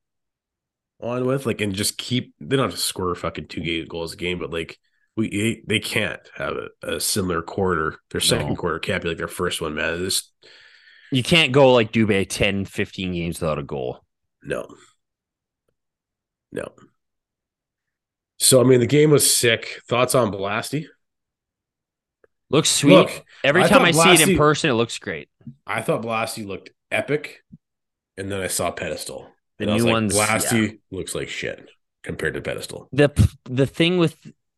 on 1.00 1.26
with, 1.26 1.46
like, 1.46 1.62
and 1.62 1.74
just 1.74 1.98
keep. 1.98 2.34
They 2.40 2.56
don't 2.56 2.66
have 2.70 2.76
to 2.76 2.78
score 2.82 3.14
fucking 3.16 3.48
two 3.48 3.86
goals 3.86 4.14
a 4.14 4.18
game, 4.18 4.40
but 4.40 4.52
like, 4.52 4.78
we 5.16 5.64
they 5.68 5.80
can't 5.80 6.20
have 6.36 6.56
a, 6.84 6.96
a 6.96 7.00
similar 7.00 7.42
quarter. 7.42 7.98
Their 8.12 8.22
second 8.22 8.50
No. 8.50 8.56
quarter 8.56 8.80
can't 8.80 9.02
be 9.04 9.10
like 9.10 9.18
their 9.18 9.28
first 9.28 9.62
one, 9.62 9.76
man. 9.76 10.04
This 10.04 10.32
You 11.12 11.24
can't 11.24 11.52
go 11.52 11.74
like 11.74 11.92
Dubé 11.92 12.28
10, 12.30 12.66
15 12.66 13.14
games 13.14 13.40
without 13.42 13.60
a 13.60 13.64
goal. 13.64 14.04
no, 14.44 14.68
no. 16.52 16.72
So 18.40 18.62
I 18.62 18.64
mean, 18.64 18.80
the 18.80 18.86
game 18.88 19.10
was 19.12 19.36
sick. 19.36 19.82
Thoughts 19.88 20.16
on 20.16 20.32
Blasty? 20.32 20.86
Looks 22.50 22.70
sweet. 22.70 22.94
Look, 22.94 23.26
Every 23.44 23.64
I 23.64 23.68
time 23.68 23.84
I 23.84 23.92
see 23.92 24.14
it 24.14 24.22
in 24.22 24.38
person, 24.38 24.70
it 24.70 24.74
looks 24.74 24.98
great. 25.00 25.30
I 25.66 25.82
thought 25.82 26.02
Blasty 26.02 26.46
looked 26.46 26.72
epic, 26.92 27.44
and 28.18 28.32
then 28.32 28.42
I 28.42 28.48
saw 28.48 28.72
Pedestal. 28.72 29.28
The 29.60 29.66
and 29.66 29.72
I 29.72 29.74
was 29.74 29.84
new 29.84 29.90
like, 29.92 29.94
ones, 29.94 30.14
Blasty 30.14 30.80
looks 30.92 31.16
like 31.16 31.30
shit 31.30 31.70
compared 32.04 32.34
to 32.36 32.42
Pedestal. 32.42 32.90
the 32.92 33.10
The 33.46 33.66
thing 33.68 33.98
with 33.98 34.16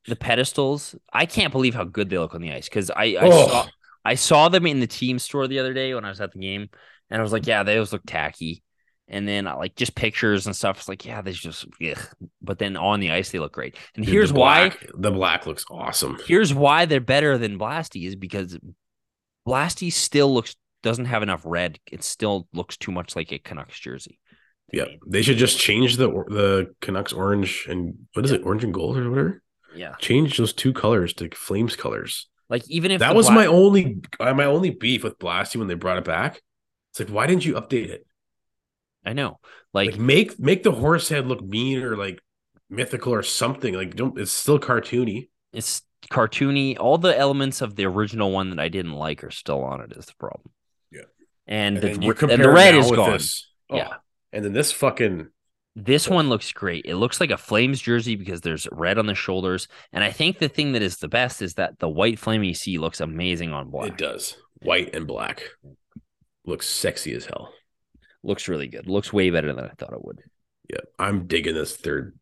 the 0.08 0.16
pedestals, 0.16 0.96
I 1.14 1.26
can't 1.26 1.52
believe 1.52 1.76
how 1.76 1.84
good 1.84 2.10
they 2.10 2.18
look 2.18 2.36
on 2.36 2.42
the 2.42 2.52
ice 2.52 2.70
because 2.70 2.90
I 2.92 3.16
I 3.20 3.20
Oh. 3.22 3.48
saw 3.48 3.68
I 4.06 4.16
saw 4.16 4.50
them 4.50 4.66
in 4.66 4.80
the 4.80 4.88
team 4.88 5.20
store 5.20 5.48
the 5.48 5.60
other 5.60 5.74
day 5.74 5.94
when 5.94 6.06
I 6.06 6.10
was 6.10 6.22
at 6.22 6.32
the 6.32 6.40
game, 6.40 6.70
and 7.10 7.20
I 7.20 7.24
was 7.24 7.32
like, 7.34 7.46
yeah, 7.48 7.64
those 7.64 7.92
look 7.92 8.04
tacky. 8.08 8.64
And 9.12 9.28
then 9.28 9.48
uh, 9.48 9.58
like 9.58 9.76
just 9.76 9.96
pictures 9.96 10.46
and 10.46 10.56
stuff. 10.56 10.78
It's 10.78 10.88
like, 10.88 11.04
yeah, 11.04 11.22
they 11.22 11.32
just, 11.32 11.66
ugh. 11.84 11.98
but 12.42 12.60
then 12.60 12.78
on 12.78 13.00
the 13.00 13.12
ice 13.12 13.32
they 13.32 13.40
look 13.40 13.54
great. 13.54 13.76
And 13.96 14.06
Dude, 14.06 14.14
here's 14.14 14.32
the 14.32 14.40
why. 14.40 14.72
the 14.94 15.12
black 15.12 15.48
looks 15.48 15.66
awesome. 15.70 16.20
Here's 16.28 16.54
why 16.54 16.86
they're 16.86 17.02
better 17.02 17.38
than 17.38 17.58
Blasty 17.58 18.08
is 18.08 18.16
because 18.16 18.58
Blasty 19.48 19.92
still 19.92 20.32
looks 20.32 20.56
doesn't 20.84 21.06
have 21.06 21.24
enough 21.24 21.42
red. 21.44 21.80
It 21.92 22.04
still 22.04 22.48
looks 22.54 22.78
too 22.78 22.92
much 22.92 23.16
like 23.16 23.32
a 23.32 23.40
Canucks 23.40 23.80
jersey. 23.80 24.20
Yeah, 24.72 24.86
they 25.08 25.24
should 25.24 25.38
just 25.38 25.60
change 25.60 25.98
the 25.98 26.08
the 26.08 26.74
Canucks 26.82 27.12
orange 27.12 27.66
and 27.68 27.96
what 28.14 28.26
is 28.26 28.32
it, 28.32 28.46
orange 28.46 28.64
and 28.64 28.74
gold 28.74 28.98
or 28.98 29.10
whatever. 29.10 29.42
Yeah. 29.76 29.96
Change 30.00 30.38
those 30.38 30.54
two 30.54 30.74
colors 30.74 31.14
to 31.16 31.30
Flames 31.34 31.76
colors. 31.76 32.28
Like 32.50 32.70
even 32.70 32.92
if 32.92 33.00
that 33.00 33.16
was 33.16 33.28
Bla- 33.28 33.36
my 33.36 33.46
only 33.48 34.02
uh, 34.20 34.34
my 34.34 34.46
only 34.46 34.70
beef 34.70 35.04
with 35.04 35.20
Blasty 35.20 35.58
when 35.58 35.68
they 35.68 35.74
brought 35.74 35.98
it 35.98 36.06
back. 36.06 36.42
It's 36.92 37.00
like, 37.00 37.10
why 37.10 37.28
didn't 37.28 37.46
you 37.46 37.54
update 37.54 37.90
it? 37.90 38.06
I 39.06 39.14
know. 39.14 39.40
Like, 39.74 39.92
Like, 39.92 40.00
make 40.00 40.40
make 40.40 40.64
the 40.64 40.72
horse 40.72 41.10
head 41.10 41.28
look 41.28 41.42
mean 41.42 41.82
or 41.82 41.96
like 41.96 42.20
mythical 42.70 43.14
or 43.14 43.24
something. 43.24 43.74
Like 43.74 43.96
don't 43.96 44.18
it's 44.20 44.32
still 44.32 44.60
cartoony. 44.60 45.30
it's 45.54 45.82
cartoony. 46.12 46.78
All 46.80 46.98
the 46.98 47.18
elements 47.18 47.62
of 47.62 47.76
the 47.76 47.86
original 47.86 48.32
one 48.32 48.50
that 48.52 48.60
I 48.60 48.70
didn't 48.70 48.94
like 48.94 49.24
are 49.24 49.32
still 49.32 49.64
on 49.64 49.82
it. 49.82 49.94
Is 49.96 50.06
the 50.06 50.16
problem. 50.20 50.52
Yeah. 50.92 51.02
And, 51.48 51.78
And 51.78 52.04
the, 52.04 52.28
and 52.30 52.44
the 52.44 52.52
red 52.52 52.76
is 52.76 52.92
gone. 52.92 53.12
this. 53.12 53.48
Oh, 53.70 53.78
Yeah. 53.78 53.96
And 54.32 54.46
then 54.46 54.54
this 54.54 54.72
fucking 54.72 55.30
This 55.76 56.08
one 56.08 56.30
looks 56.30 56.52
great. 56.52 56.86
It 56.86 56.98
looks 56.98 57.20
like 57.20 57.32
a 57.32 57.38
Flames 57.38 57.82
jersey 57.82 58.16
because 58.16 58.42
there's 58.42 58.68
red 58.72 58.98
on 59.00 59.08
the 59.08 59.16
shoulders. 59.16 59.68
And 59.92 60.04
I 60.04 60.12
think 60.12 60.38
the 60.38 60.50
thing 60.50 60.74
that 60.74 60.82
is 60.82 60.98
the 60.98 61.08
best 61.08 61.42
is 61.42 61.56
that 61.56 61.80
the 61.80 61.90
white 61.90 62.20
flame 62.20 62.44
you 62.44 62.54
see 62.54 62.78
looks 62.78 63.00
amazing 63.02 63.54
on 63.54 63.70
black. 63.70 63.90
it 63.90 63.98
does. 63.98 64.38
White 64.62 64.94
and 64.94 65.08
black. 65.08 65.44
Looks 66.46 66.68
sexy 66.68 67.14
as 67.14 67.26
hell. 67.26 67.54
Looks 68.24 68.48
really 68.48 68.68
good. 68.68 68.88
Looks 68.88 69.14
way 69.14 69.30
better 69.30 69.54
than 69.54 69.66
I 69.66 69.74
thought 69.78 69.94
it 69.94 70.04
would. 70.04 70.22
Yeah. 70.70 70.82
I'm 70.98 71.28
digging 71.28 71.56
this 71.56 71.76
third. 71.76 72.18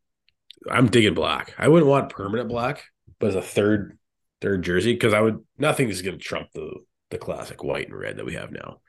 I'm 0.69 0.87
digging 0.87 1.13
black. 1.13 1.53
I 1.57 1.67
wouldn't 1.67 1.89
want 1.89 2.09
permanent 2.09 2.49
black, 2.49 2.83
but 3.19 3.27
as 3.29 3.35
a 3.35 3.41
third 3.41 3.97
third 4.41 4.63
jersey, 4.63 4.93
because 4.93 5.13
I 5.13 5.21
would 5.21 5.39
nothing 5.57 5.89
is 5.89 6.01
gonna 6.01 6.17
trump 6.17 6.49
the 6.53 6.71
the 7.09 7.17
classic 7.17 7.63
white 7.63 7.87
and 7.87 7.97
red 7.97 8.17
that 8.17 8.25
we 8.25 8.33
have 8.33 8.51
now. 8.51 8.79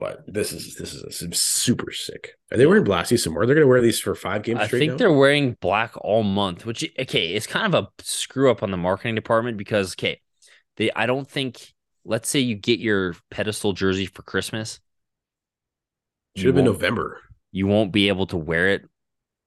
But 0.00 0.24
this 0.28 0.52
is 0.52 0.76
this 0.76 0.94
is 0.94 1.22
a 1.22 1.34
super 1.34 1.90
sick. 1.92 2.34
Are 2.52 2.56
they 2.56 2.66
wearing 2.66 2.84
Blasty 2.84 3.18
some 3.18 3.32
more? 3.32 3.46
They're 3.46 3.56
gonna 3.56 3.66
wear 3.66 3.80
these 3.80 3.98
for 3.98 4.14
five 4.14 4.44
games 4.44 4.62
straight? 4.64 4.78
I 4.78 4.80
think 4.80 4.92
now? 4.92 4.98
they're 4.98 5.12
wearing 5.12 5.56
black 5.60 5.94
all 5.96 6.22
month, 6.22 6.64
which 6.64 6.84
okay, 6.98 7.34
it's 7.34 7.48
kind 7.48 7.72
of 7.72 7.84
a 7.84 8.02
screw 8.02 8.50
up 8.50 8.62
on 8.62 8.70
the 8.70 8.76
marketing 8.76 9.16
department 9.16 9.56
because 9.56 9.94
okay, 9.94 10.20
they 10.76 10.92
I 10.94 11.06
don't 11.06 11.28
think 11.28 11.72
let's 12.04 12.28
say 12.28 12.38
you 12.38 12.54
get 12.54 12.78
your 12.78 13.16
pedestal 13.30 13.72
jersey 13.72 14.06
for 14.06 14.22
Christmas. 14.22 14.78
Should 16.38 16.46
have 16.46 16.54
been 16.54 16.64
November. 16.64 17.20
You 17.52 17.66
won't 17.66 17.92
be 17.92 18.08
able 18.08 18.26
to 18.28 18.36
wear 18.36 18.68
it 18.68 18.82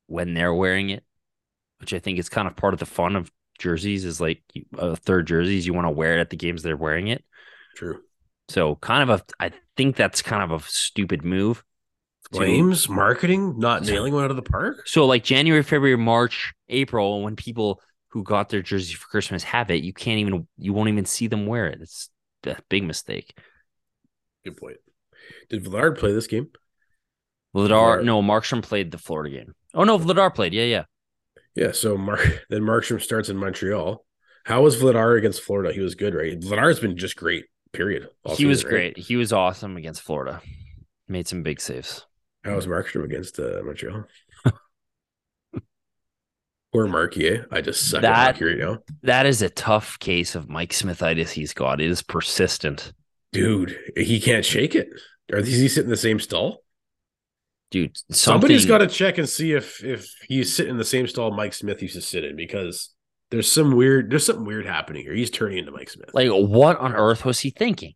when 0.08 0.34
they're 0.34 0.54
wearing 0.54 0.90
it, 0.90 1.04
which 1.80 1.94
I 1.94 2.00
think 2.00 2.20
is 2.20 2.30
kind 2.30 2.48
of 2.48 2.56
part 2.56 2.74
of 2.74 2.80
the 2.80 2.86
fun 2.86 3.16
of 3.16 3.32
jerseys 3.60 4.06
is 4.06 4.20
like 4.20 4.42
uh, 4.78 4.96
third 4.96 5.28
jerseys. 5.28 5.66
You 5.66 5.74
want 5.74 5.86
to 5.86 5.92
wear 5.92 6.18
it 6.18 6.22
at 6.22 6.30
the 6.30 6.38
games 6.38 6.64
they're 6.64 6.78
wearing 6.78 7.08
it. 7.08 7.24
True. 7.76 8.02
So 8.50 8.76
kind 8.76 9.10
of 9.10 9.22
a, 9.22 9.24
I 9.40 9.52
think 9.78 9.96
that's 9.96 10.22
kind 10.22 10.44
of 10.44 10.52
a 10.52 10.68
stupid 10.68 11.24
move. 11.24 11.64
to- 12.34 12.76
marketing 12.90 13.60
not 13.60 13.84
nailing 13.84 14.14
one 14.14 14.24
out 14.24 14.32
of 14.32 14.36
the 14.36 14.42
park. 14.42 14.88
So 14.88 15.06
like 15.06 15.24
January, 15.24 15.64
February, 15.64 15.98
March, 15.98 16.54
April, 16.70 17.22
when 17.24 17.36
people 17.36 17.82
who 18.10 18.24
got 18.24 18.50
their 18.50 18.62
jersey 18.62 18.96
for 18.96 19.08
Christmas 19.08 19.44
have 19.44 19.72
it, 19.72 19.84
you 19.84 19.94
can't 19.94 20.20
even 20.20 20.48
you 20.58 20.74
won't 20.74 20.90
even 20.90 21.06
see 21.06 21.28
them 21.28 21.46
wear 21.46 21.68
it. 21.68 21.82
It's 21.82 22.10
a 22.46 22.58
big 22.70 22.84
mistake. 22.84 23.38
Good 24.44 24.58
point. 24.58 24.78
Did 25.50 25.64
Vladar 25.64 25.98
play 25.98 26.12
this 26.12 26.28
game? 26.28 26.50
Vladar, 27.56 28.04
no, 28.04 28.22
Markstrom 28.22 28.62
played 28.64 28.92
the 28.92 28.98
Florida 28.98 29.36
game. 29.36 29.54
Oh 29.74 29.84
no, 29.84 29.98
Vladar 30.00 30.34
played. 30.34 30.54
Yeah, 30.54 30.64
yeah. 30.64 30.84
Yeah. 31.56 31.72
So 31.74 31.98
Mark 31.98 32.46
then 32.50 32.62
Markstrom 32.62 33.02
starts 33.02 33.30
in 33.30 33.38
Montreal. 33.38 34.06
How 34.46 34.62
was 34.64 34.78
Vladar 34.82 35.18
against 35.18 35.42
Florida? 35.42 35.72
He 35.74 35.82
was 35.82 35.96
good, 35.96 36.16
right? 36.16 36.40
Vladar's 36.40 36.80
been 36.80 36.98
just 36.98 37.16
great. 37.16 37.46
Period. 37.74 38.08
all 38.26 38.36
he 38.36 38.46
was 38.46 38.60
season, 38.60 38.68
right? 38.74 38.94
great. 38.94 38.98
He 39.06 39.16
was 39.16 39.32
awesome 39.32 39.78
against 39.78 40.02
Florida. 40.02 40.42
Made 41.08 41.28
some 41.28 41.42
big 41.44 41.62
saves. 41.62 42.06
How 42.44 42.56
was 42.56 42.68
Markstrom 42.68 43.06
against 43.06 43.40
uh, 43.40 43.62
Montreal? 43.64 44.04
Poor 46.74 46.88
Marky, 46.88 47.28
eh? 47.28 47.38
I 47.52 47.62
just 47.62 47.90
suck 47.90 48.02
That- 48.02 48.12
at 48.30 48.36
hockey 48.36 48.46
right 48.46 48.58
now. 48.58 48.78
That 49.04 49.26
is 49.26 49.42
a 49.42 49.50
tough 49.50 50.00
case 50.00 50.36
of 50.36 50.50
Mike 50.50 50.72
Smithitis 50.72 51.30
he's 51.32 51.54
got. 51.54 51.82
It 51.82 51.90
is 51.90 52.02
persistent. 52.02 52.94
Dude, 53.34 53.78
he 53.98 54.20
can't 54.22 54.46
shake 54.46 54.76
it. 54.76 54.90
Are 55.34 55.42
these 55.42 55.60
he 55.60 55.68
sit 55.68 55.84
in 55.84 55.90
the 55.90 55.98
same 55.98 56.20
stall? 56.20 56.64
Dude, 57.72 57.98
Somebody's 58.12 58.66
got 58.66 58.80
to 58.80 58.88
check 58.88 59.18
and 59.18 59.28
see 59.28 59.54
if 59.54 59.82
if 59.84 60.14
he's 60.28 60.54
sitting 60.54 60.72
in 60.72 60.78
the 60.78 60.84
same 60.84 61.08
stall 61.08 61.32
Mike 61.32 61.54
Smith 61.54 61.82
used 61.82 61.96
to 61.96 62.02
sit 62.02 62.26
in 62.26 62.36
because 62.36 62.94
there's 63.30 63.50
some 63.50 63.76
weird 63.78 64.12
there's 64.12 64.26
something 64.26 64.46
weird 64.46 64.66
happening 64.66 65.04
here. 65.04 65.14
He's 65.14 65.32
turning 65.32 65.58
into 65.58 65.72
Mike 65.72 65.90
Smith. 65.90 66.10
like 66.14 66.30
what 66.30 66.78
on 66.80 66.94
earth 66.94 67.24
was 67.24 67.40
he 67.40 67.50
thinking? 67.50 67.94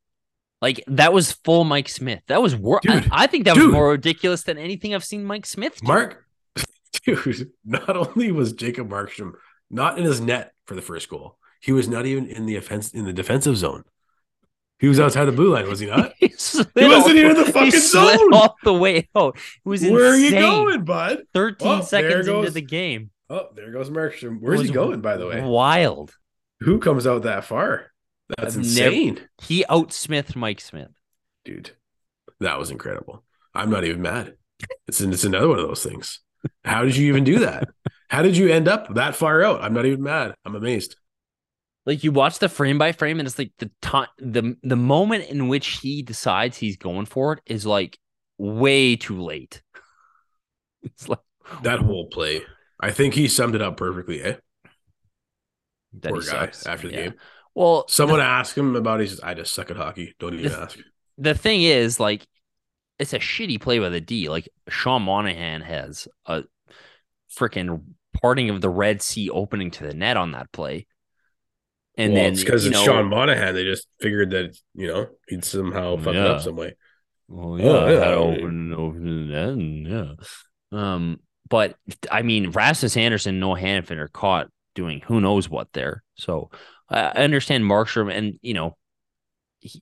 Like 0.61 0.81
that 0.87 1.11
was 1.11 1.33
full 1.33 1.65
Mike 1.65 1.89
Smith. 1.89 2.21
That 2.27 2.41
was 2.41 2.55
wor- 2.55 2.79
I, 2.87 2.99
Dude, 3.01 3.09
I 3.11 3.27
think 3.27 3.45
that 3.45 3.57
was 3.57 3.67
more 3.67 3.91
ridiculous 3.91 4.43
than 4.43 4.57
anything 4.57 4.95
I've 4.95 5.03
seen 5.03 5.25
Mike 5.25 5.45
Smith 5.45 5.81
do. 5.81 5.87
Mark, 5.87 6.25
dude, 7.05 7.51
not 7.65 7.97
only 7.97 8.31
was 8.31 8.53
Jacob 8.53 8.89
Markstrom 8.89 9.33
not 9.69 9.99
in 9.99 10.05
his 10.05 10.21
net 10.21 10.53
for 10.65 10.75
the 10.75 10.81
first 10.81 11.09
goal, 11.09 11.37
he 11.59 11.73
was 11.73 11.89
not 11.89 12.05
even 12.05 12.27
in 12.27 12.45
the 12.45 12.55
offense 12.55 12.93
in 12.93 13.03
the 13.03 13.11
defensive 13.13 13.57
zone. 13.57 13.83
He 14.79 14.87
was 14.87 14.99
outside 14.99 15.25
the 15.25 15.31
blue 15.31 15.53
line, 15.53 15.67
was 15.69 15.79
he 15.79 15.87
not? 15.87 16.13
he, 16.19 16.27
He 16.27 16.87
wasn't 16.87 17.15
even 17.17 17.31
in 17.31 17.37
the 17.37 17.45
he 17.45 17.51
fucking 17.51 17.71
slid 17.71 18.19
zone. 18.19 18.33
all 18.33 18.55
the 18.63 18.73
way 18.73 19.07
out. 19.15 19.37
It 19.37 19.69
was 19.69 19.81
Where 19.83 20.11
are 20.11 20.17
you 20.17 20.31
going, 20.31 20.83
bud? 20.83 21.23
13 21.33 21.67
Oh, 21.67 21.81
seconds 21.81 22.27
into 22.27 22.51
the 22.51 22.61
game. 22.61 23.09
Oh, 23.29 23.47
there 23.55 23.71
goes 23.71 23.89
Markstrom. 23.89 24.39
Where's 24.41 24.61
he 24.61 24.69
going, 24.69 25.01
by 25.01 25.17
the 25.17 25.27
way? 25.27 25.41
Wild. 25.41 26.15
Who 26.59 26.79
comes 26.79 27.07
out 27.07 27.23
that 27.23 27.45
far? 27.45 27.91
That's 28.37 28.55
I've 28.57 28.63
never- 28.63 28.95
insane, 28.95 29.19
He 29.41 29.63
outsmithed 29.69 30.35
Mike 30.35 30.59
Smith. 30.61 30.91
dude. 31.43 31.71
That 32.41 32.59
was 32.59 32.69
incredible. 32.69 33.23
I'm 33.53 33.69
not 33.69 33.85
even 33.85 34.01
mad. 34.01 34.35
It's 34.87 34.99
it's 34.99 35.23
another 35.23 35.47
one 35.47 35.59
of 35.59 35.67
those 35.67 35.83
things. 35.83 36.19
How 36.65 36.83
did 36.83 36.97
you 36.97 37.07
even 37.07 37.23
do 37.23 37.39
that? 37.39 37.69
How 38.09 38.21
did 38.23 38.35
you 38.35 38.49
end 38.49 38.67
up 38.67 38.93
that 38.95 39.15
far 39.15 39.41
out? 39.43 39.61
I'm 39.63 39.73
not 39.73 39.85
even 39.85 40.03
mad. 40.03 40.35
I'm 40.45 40.53
amazed. 40.55 40.97
Like 41.85 42.03
you 42.03 42.11
watch 42.11 42.39
the 42.39 42.49
frame 42.49 42.77
by 42.77 42.91
frame, 42.93 43.19
and 43.19 43.27
it's 43.27 43.37
like 43.37 43.51
the 43.59 43.69
time, 43.81 44.07
the 44.17 44.55
the 44.63 44.75
moment 44.75 45.25
in 45.29 45.47
which 45.47 45.67
he 45.79 46.01
decides 46.01 46.57
he's 46.57 46.77
going 46.77 47.05
for 47.05 47.33
it 47.33 47.39
is 47.45 47.65
like 47.65 47.97
way 48.37 48.95
too 48.95 49.21
late. 49.21 49.61
It's 50.83 51.09
like 51.09 51.19
That 51.63 51.79
whole 51.79 52.07
play, 52.07 52.41
I 52.79 52.91
think 52.91 53.13
he 53.15 53.27
summed 53.27 53.55
it 53.55 53.61
up 53.61 53.77
perfectly. 53.77 54.21
Eh? 54.21 54.35
that 56.01 56.11
Poor 56.11 56.21
guy 56.21 56.25
sucks. 56.27 56.65
after 56.67 56.87
the 56.89 56.93
Yeah. 56.93 57.03
game. 57.05 57.13
Well, 57.55 57.85
Someone 57.87 58.19
asked 58.19 58.57
him 58.57 58.75
about. 58.75 58.99
It, 58.99 59.03
he 59.05 59.09
says, 59.09 59.21
"I 59.21 59.33
just 59.33 59.53
suck 59.53 59.71
at 59.71 59.77
hockey. 59.77 60.13
Don't 60.19 60.33
even 60.33 60.51
The- 60.51 60.59
ask." 60.59 60.77
the 61.17 61.33
thing 61.33 61.61
is, 61.63 61.99
like, 61.99 62.27
it's 62.99 63.13
a 63.13 63.19
shitty 63.19 63.61
play 63.61 63.79
by 63.79 63.89
the 63.89 64.01
D. 64.01 64.27
Like 64.29 64.49
Sean 64.69 65.03
Monahan 65.03 65.61
has 65.61 66.07
a 66.25 66.43
freaking 67.35 67.81
parting 68.13 68.49
of 68.49 68.61
the 68.61 68.69
Red 68.69 69.01
Sea 69.01 69.29
opening 69.29 69.71
to 69.71 69.85
the 69.87 69.93
net 69.93 70.17
on 70.17 70.31
that 70.31 70.51
play. 70.51 70.85
And 71.97 72.13
well, 72.13 72.23
then 72.23 72.33
it's 72.33 72.43
because 72.43 72.65
it's 72.65 72.75
know- 72.75 72.83
Sean 72.83 73.07
Monahan. 73.07 73.53
They 73.55 73.63
just 73.63 73.87
figured 73.99 74.31
that 74.31 74.57
you 74.73 74.87
know 74.87 75.07
he'd 75.27 75.45
somehow 75.45 75.97
fuck 75.97 76.15
it 76.15 76.25
up 76.25 76.41
some 76.41 76.55
way. 76.55 76.75
Well, 77.27 77.59
yeah, 77.59 77.89
yeah, 77.89 77.91
yeah, 77.91 78.15
open, 78.15 78.73
open, 78.73 79.31
and 79.31 79.87
yeah. 79.87 80.13
Um, 80.71 81.19
but 81.49 81.75
I 82.11 82.21
mean, 82.21 82.51
Rasmus 82.51 82.97
Andersson, 82.97 83.31
and 83.31 83.39
Noah 83.39 83.59
Hanifin 83.59 83.97
are 83.97 84.07
caught 84.09 84.49
doing 84.75 85.01
who 85.05 85.21
knows 85.21 85.49
what 85.49 85.71
there. 85.73 86.03
So 86.15 86.51
I 86.89 86.99
I 86.99 87.23
understand 87.23 87.63
Markstrom, 87.63 88.13
and 88.13 88.37
you 88.41 88.53
know, 88.53 88.77
he, 89.59 89.81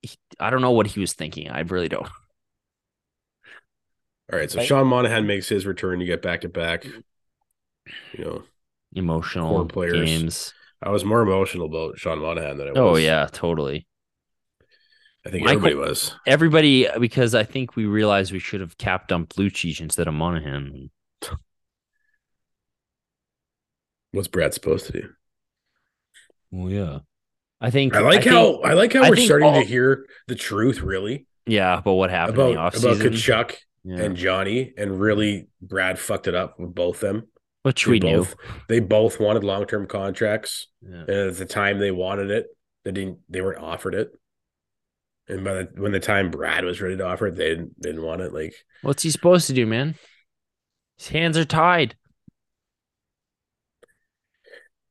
he, 0.00 0.16
I 0.40 0.50
don't 0.50 0.62
know 0.62 0.72
what 0.72 0.86
he 0.86 1.00
was 1.00 1.12
thinking. 1.12 1.50
I 1.50 1.60
really 1.60 1.88
don't. 1.88 2.06
All 4.32 4.38
right, 4.38 4.50
so 4.50 4.58
Right. 4.58 4.66
Sean 4.66 4.86
Monahan 4.86 5.26
makes 5.26 5.48
his 5.48 5.66
return. 5.66 6.00
You 6.00 6.06
get 6.06 6.22
back 6.22 6.40
to 6.40 6.48
back. 6.48 6.84
You 6.84 8.24
know, 8.24 8.42
Emotional 8.94 9.48
Core 9.48 9.66
players. 9.66 10.04
games. 10.04 10.54
I 10.82 10.90
was 10.90 11.04
more 11.04 11.22
emotional 11.22 11.66
about 11.66 11.98
Sean 11.98 12.18
Monahan 12.18 12.56
than 12.56 12.68
I 12.68 12.70
oh, 12.72 12.92
was. 12.92 12.98
Oh 12.98 13.02
yeah, 13.02 13.28
totally. 13.30 13.86
I 15.24 15.30
think 15.30 15.44
Michael- 15.44 15.58
everybody 15.66 15.74
was. 15.76 16.14
Everybody, 16.26 16.88
because 16.98 17.34
I 17.34 17.44
think 17.44 17.76
we 17.76 17.86
realized 17.86 18.32
we 18.32 18.40
should 18.40 18.60
have 18.60 18.76
cap 18.76 19.06
dumped 19.06 19.36
Lucic 19.36 19.80
instead 19.80 20.08
of 20.08 20.14
Monahan. 20.14 20.90
What's 24.10 24.28
Brad 24.28 24.52
supposed 24.52 24.86
to 24.86 24.92
do? 24.92 25.08
Well, 26.50 26.70
yeah. 26.70 26.98
I 27.60 27.70
think 27.70 27.94
I 27.94 28.00
like 28.00 28.24
think- 28.24 28.34
how 28.34 28.56
I 28.62 28.72
like 28.72 28.92
how 28.92 29.04
I 29.04 29.10
we're 29.10 29.16
starting 29.16 29.48
all- 29.48 29.60
to 29.60 29.66
hear 29.66 30.06
the 30.26 30.34
truth, 30.34 30.80
really, 30.80 31.26
yeah, 31.46 31.80
but 31.82 31.92
what 31.94 32.10
happened 32.10 32.38
in 32.38 32.44
the 32.46 32.52
about 32.52 32.76
about? 32.76 32.96
Tkachuk 32.96 33.56
Yeah. 33.84 33.98
and 34.02 34.16
Johnny, 34.16 34.74
and 34.76 35.00
really 35.00 35.46
Brad 35.60 35.98
fucked 36.00 36.26
it 36.26 36.34
up 36.34 36.58
with 36.58 36.74
both 36.74 36.98
them. 37.00 37.28
Which 37.62 37.84
They 37.84 37.92
we 37.92 38.00
knew. 38.00 38.16
both 38.18 38.34
they 38.68 38.80
both 38.80 39.20
wanted 39.20 39.44
long 39.44 39.66
term 39.66 39.86
contracts, 39.86 40.66
Yeah. 40.82 41.00
and 41.02 41.10
at 41.10 41.36
the 41.36 41.46
time 41.46 41.78
they 41.78 41.90
wanted 41.92 42.30
it, 42.30 42.46
they 42.84 42.90
didn't. 42.92 43.18
They 43.28 43.40
weren't 43.40 43.62
offered 43.62 43.94
it. 43.94 44.10
And 45.28 45.44
by 45.44 45.54
the 45.54 45.68
when 45.80 45.92
the 45.92 46.00
time 46.00 46.30
Brad 46.32 46.64
was 46.64 46.80
ready 46.80 46.96
to 46.96 47.06
offer 47.06 47.28
it, 47.28 47.36
they 47.36 47.50
didn't 47.50 47.80
didn't 47.80 48.02
want 48.02 48.20
it. 48.22 48.32
Like 48.32 48.54
What's 48.82 49.04
he 49.04 49.10
supposed 49.10 49.46
to 49.46 49.52
do, 49.52 49.64
man? 49.66 49.94
His 50.98 51.08
hands 51.08 51.38
are 51.38 51.44
tied. 51.44 51.94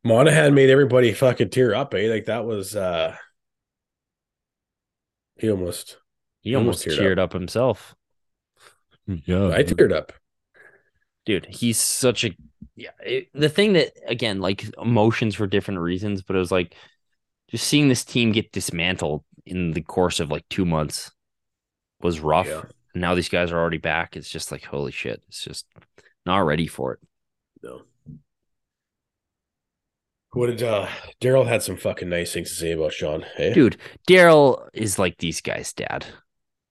Monahan 0.04 0.54
made 0.56 0.70
everybody 0.70 1.14
fucking 1.14 1.50
tear 1.50 1.76
up, 1.76 1.94
eh? 1.94 2.10
Like 2.10 2.26
that 2.26 2.46
was 2.46 2.76
uh 2.76 3.16
he 5.38 5.50
almost 5.52 5.98
He 6.42 6.52
He 6.52 6.56
almost 6.56 6.86
almost 6.86 6.98
teared 7.00 7.02
cheered 7.02 7.20
up. 7.20 7.34
himself. 7.34 7.96
Yeah, 9.06 9.50
I 9.50 9.64
teared 9.64 9.92
up. 9.92 10.14
dude, 11.26 11.48
he's 11.48 11.80
such 11.80 12.24
a 12.24 12.36
yeah. 12.76 12.92
It, 13.04 13.30
the 13.34 13.50
thing 13.50 13.74
that 13.74 13.94
again, 14.06 14.40
like 14.40 14.66
emotions 14.82 15.36
for 15.36 15.48
different 15.48 15.80
reasons, 15.80 16.22
but 16.22 16.36
it 16.36 16.40
was 16.40 16.52
like 16.52 16.76
just 17.50 17.68
seeing 17.68 17.90
this 17.90 18.06
team 18.06 18.32
get 18.32 18.52
dismantled 18.52 19.24
in 19.46 19.72
the 19.72 19.82
course 19.82 20.20
of 20.20 20.32
like 20.32 20.48
two 20.50 20.66
months 20.66 21.12
was 22.02 22.20
rough. 22.20 22.48
Yeah. 22.48 22.64
And 22.94 23.02
now 23.02 23.16
these 23.16 23.30
guys 23.30 23.52
are 23.52 23.60
already 23.60 23.78
back. 23.78 24.16
It's 24.16 24.30
just 24.30 24.52
like 24.52 24.64
holy 24.64 24.92
shit. 24.92 25.22
It's 25.28 25.44
just 25.44 25.66
not 26.26 26.40
ready 26.40 26.68
for 26.68 26.94
it. 26.94 27.00
No. 27.62 27.82
What 30.34 30.48
did 30.48 30.64
uh 30.64 30.88
Daryl 31.22 31.48
had 31.48 31.62
some 31.62 31.78
fucking 31.78 32.10
nice 32.10 32.34
things 32.34 32.50
to 32.50 32.56
say 32.56 32.72
about 32.72 32.94
Sean, 32.94 33.26
hey? 33.36 33.54
dude 33.54 33.78
daryl 34.08 34.68
is 34.74 34.98
like 34.98 35.18
these 35.18 35.42
guys 35.42 35.74
dad 35.74 36.06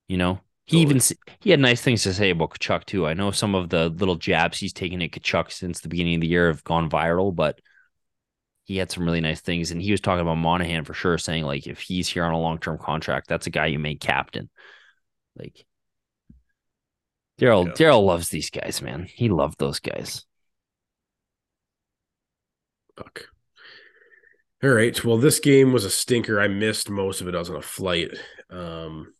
you 0.09 0.16
know 0.16 0.40
he 0.71 0.85
Totally. 0.85 0.97
even 0.97 1.16
he 1.41 1.51
had 1.51 1.59
nice 1.61 1.81
things 1.81 2.03
to 2.05 2.14
say 2.14 2.31
about 2.31 2.51
Tkachuk 2.51 2.85
too 2.85 3.07
i 3.07 3.14
know 3.14 3.31
some 3.31 3.55
of 3.55 3.68
the 3.71 3.89
little 3.89 4.14
jabs 4.16 4.59
he's 4.59 4.73
taken 4.73 5.03
at 5.03 5.11
Tkachuk 5.11 5.51
since 5.51 5.81
the 5.81 5.89
beginning 5.89 6.16
of 6.16 6.21
the 6.21 6.29
year 6.29 6.47
have 6.49 6.62
gone 6.64 6.89
viral 6.89 7.35
but 7.35 7.61
he 8.64 8.77
had 8.77 8.91
some 8.91 9.05
really 9.05 9.21
nice 9.21 9.41
things 9.41 9.73
and 9.73 9.83
he 9.83 9.91
was 9.91 10.01
talking 10.01 10.21
about 10.21 10.37
monahan 10.37 10.85
for 10.85 10.95
sure 10.95 11.18
saying 11.18 11.45
like 11.45 11.66
if 11.66 11.81
he's 11.81 12.09
here 12.09 12.25
on 12.25 12.33
a 12.33 12.41
long-term 12.41 12.79
contract 12.79 13.27
that's 13.29 13.47
a 13.49 13.51
guy 13.51 13.66
you 13.66 13.79
make 13.79 14.01
captain 14.01 14.49
like 15.37 15.66
daryl 17.41 17.66
Yeah. 17.66 17.73
daryl 17.73 18.05
loves 18.05 18.29
these 18.29 18.51
guys 18.51 18.81
man 18.81 19.09
he 19.12 19.29
loved 19.29 19.59
those 19.59 19.81
guys 19.81 20.25
Fuck. 22.97 23.29
All 24.62 24.68
right. 24.68 25.03
Well, 25.05 25.16
this 25.16 25.41
game 25.41 25.73
was 25.73 25.87
a 25.87 25.91
stinker. 25.91 26.39
I 26.39 26.49
missed 26.49 26.91
most 26.91 27.23
of 27.23 27.29
it. 27.29 27.35
I 27.35 27.39
was 27.39 27.49
on 27.49 27.57
a 27.57 27.62
flight. 27.62 28.11
Um 28.51 29.14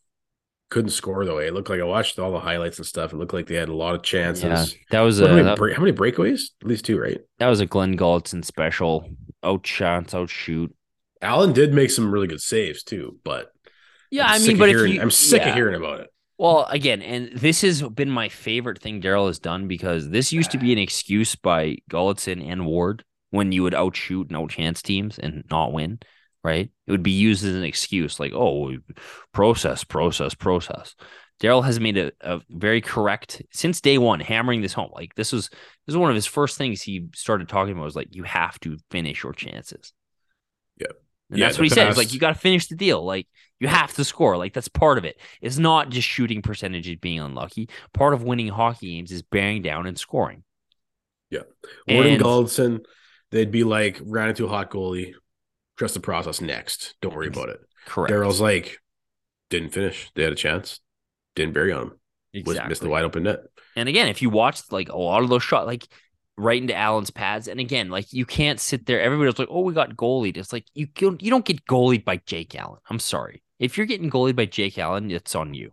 couldn't 0.71 0.89
score 0.89 1.23
though. 1.25 1.37
It 1.37 1.53
looked 1.53 1.69
like 1.69 1.81
I 1.81 1.83
watched 1.83 2.17
all 2.17 2.31
the 2.31 2.39
highlights 2.39 2.77
and 2.79 2.87
stuff. 2.87 3.13
It 3.13 3.17
looked 3.17 3.33
like 3.33 3.45
they 3.45 3.55
had 3.55 3.69
a 3.69 3.75
lot 3.75 3.93
of 3.93 4.01
chances. 4.01 4.43
yeah 4.43 4.65
that 4.89 5.01
was 5.01 5.19
a 5.19 5.27
how, 5.27 5.35
many 5.35 5.43
that- 5.43 5.57
break- 5.57 5.75
how 5.75 5.83
many 5.83 5.95
breakaways? 5.95 6.45
At 6.61 6.67
least 6.67 6.85
two, 6.85 6.99
right? 6.99 7.19
that 7.37 7.47
was 7.47 7.59
a 7.59 7.67
Glen 7.67 7.95
Gulutzan 7.95 8.43
special 8.43 9.07
outshots 9.43 10.13
outshoot 10.13 10.73
Allen 11.21 11.53
did 11.53 11.73
make 11.73 11.91
some 11.91 12.11
really 12.11 12.27
good 12.27 12.41
saves 12.41 12.83
too, 12.83 13.19
but 13.23 13.51
yeah 14.09 14.25
I'm 14.25 14.41
i 14.41 14.45
mean 14.45 14.53
of 14.53 14.59
but 14.59 14.69
if 14.69 14.75
hearing, 14.75 14.93
you, 14.93 15.01
I'm 15.01 15.11
sick 15.11 15.43
yeah. 15.43 15.49
of 15.49 15.55
hearing 15.55 15.75
about 15.75 15.99
it. 15.99 16.07
Well, 16.37 16.65
again, 16.69 17.03
and 17.03 17.31
this 17.35 17.61
has 17.61 17.83
been 17.83 18.09
my 18.09 18.27
favorite 18.29 18.79
thing 18.79 18.99
Daryl 18.99 19.27
has 19.27 19.37
done 19.37 19.67
because 19.67 20.09
this 20.09 20.33
used 20.33 20.49
to 20.51 20.57
be 20.57 20.73
an 20.73 20.79
excuse 20.79 21.35
by 21.35 21.77
Gulletson 21.91 22.43
and 22.43 22.65
Ward 22.65 23.03
when 23.29 23.51
you 23.51 23.61
would 23.61 23.75
outshoot 23.75 24.29
and 24.31 24.37
outchance 24.37 24.81
teams 24.81 25.19
and 25.19 25.43
not 25.51 25.71
win, 25.71 25.99
right? 26.43 26.69
It 26.87 26.91
would 26.91 27.03
be 27.03 27.11
used 27.11 27.45
as 27.45 27.55
an 27.55 27.63
excuse, 27.63 28.19
like, 28.19 28.33
oh, 28.33 28.75
process, 29.33 29.83
process, 29.83 30.33
process. 30.33 30.95
Daryl 31.41 31.65
has 31.65 31.79
made 31.79 31.97
a, 31.97 32.11
a 32.21 32.39
very 32.49 32.81
correct 32.81 33.41
since 33.51 33.81
day 33.81 33.97
one, 33.97 34.19
hammering 34.19 34.61
this 34.61 34.73
home. 34.73 34.91
Like 34.93 35.15
this 35.15 35.31
was 35.31 35.49
this 35.49 35.59
was 35.87 35.97
one 35.97 36.11
of 36.11 36.15
his 36.15 36.27
first 36.27 36.55
things 36.57 36.83
he 36.83 37.07
started 37.15 37.49
talking 37.49 37.73
about 37.73 37.85
was 37.85 37.95
like 37.95 38.15
you 38.15 38.23
have 38.23 38.59
to 38.59 38.77
finish 38.91 39.23
your 39.23 39.33
chances. 39.33 39.91
Yeah. 40.77 40.87
And 41.31 41.39
Yeah, 41.39 41.47
that's 41.47 41.57
what 41.57 41.63
he 41.63 41.69
said. 41.69 41.97
Like 41.97 42.13
you 42.13 42.19
got 42.19 42.33
to 42.35 42.39
finish 42.39 42.67
the 42.67 42.75
deal. 42.75 43.03
Like 43.03 43.27
you 43.59 43.67
have 43.67 43.91
to 43.95 44.03
score. 44.03 44.37
Like 44.37 44.53
that's 44.53 44.67
part 44.67 44.99
of 44.99 45.05
it. 45.05 45.19
It's 45.41 45.57
not 45.57 45.89
just 45.89 46.07
shooting 46.07 46.43
percentages 46.43 46.97
being 46.97 47.19
unlucky. 47.19 47.69
Part 47.91 48.13
of 48.13 48.21
winning 48.21 48.49
hockey 48.49 48.93
games 48.95 49.11
is 49.11 49.23
bearing 49.23 49.63
down 49.63 49.87
and 49.87 49.97
scoring. 49.97 50.43
Yeah. 51.31 51.43
And- 51.87 52.21
Gulutzan, 52.21 52.85
they'd 53.31 53.51
be 53.51 53.63
like, 53.63 53.99
ran 54.03 54.29
into 54.29 54.45
a 54.45 54.49
hot 54.49 54.69
goalie, 54.69 55.13
trust 55.81 55.95
the 55.95 55.99
process 55.99 56.41
next. 56.41 56.93
Don't 57.01 57.15
worry 57.15 57.27
about 57.27 57.49
it. 57.49 57.59
Correct. 57.87 58.13
Daryl's 58.13 58.39
like, 58.39 58.77
didn't 59.49 59.71
finish. 59.71 60.11
They 60.13 60.21
had 60.21 60.31
a 60.31 60.35
chance. 60.35 60.79
Didn't 61.35 61.55
bury 61.55 61.71
on 61.71 61.81
him. 61.81 61.89
Was 62.33 62.41
exactly. 62.41 62.69
missed 62.69 62.81
the 62.83 62.89
wide 62.89 63.03
open 63.03 63.23
net. 63.23 63.39
And 63.75 63.89
again, 63.89 64.07
if 64.07 64.21
you 64.21 64.29
watched 64.29 64.71
like 64.71 64.89
a 64.89 64.95
lot 64.95 65.23
of 65.23 65.29
those 65.29 65.41
shots, 65.41 65.65
like 65.65 65.87
right 66.37 66.61
into 66.61 66.75
Allen's 66.75 67.09
pads, 67.09 67.47
and 67.47 67.59
again, 67.59 67.89
like 67.89 68.13
you 68.13 68.27
can't 68.27 68.59
sit 68.59 68.85
there. 68.85 69.01
Everybody's 69.01 69.39
like, 69.39 69.47
"Oh, 69.49 69.61
we 69.61 69.73
got 69.73 69.95
goalied." 69.95 70.37
It's 70.37 70.53
like 70.53 70.65
you 70.75 70.85
don't, 70.85 71.21
you 71.21 71.31
don't 71.31 71.43
get 71.43 71.65
goalied 71.65 72.05
by 72.05 72.17
Jake 72.17 72.53
Allen. 72.55 72.79
I'm 72.89 72.99
sorry. 72.99 73.41
If 73.57 73.75
you're 73.75 73.87
getting 73.87 74.11
goalied 74.11 74.35
by 74.35 74.45
Jake 74.45 74.77
Allen, 74.77 75.09
it's 75.09 75.35
on 75.35 75.55
you. 75.55 75.71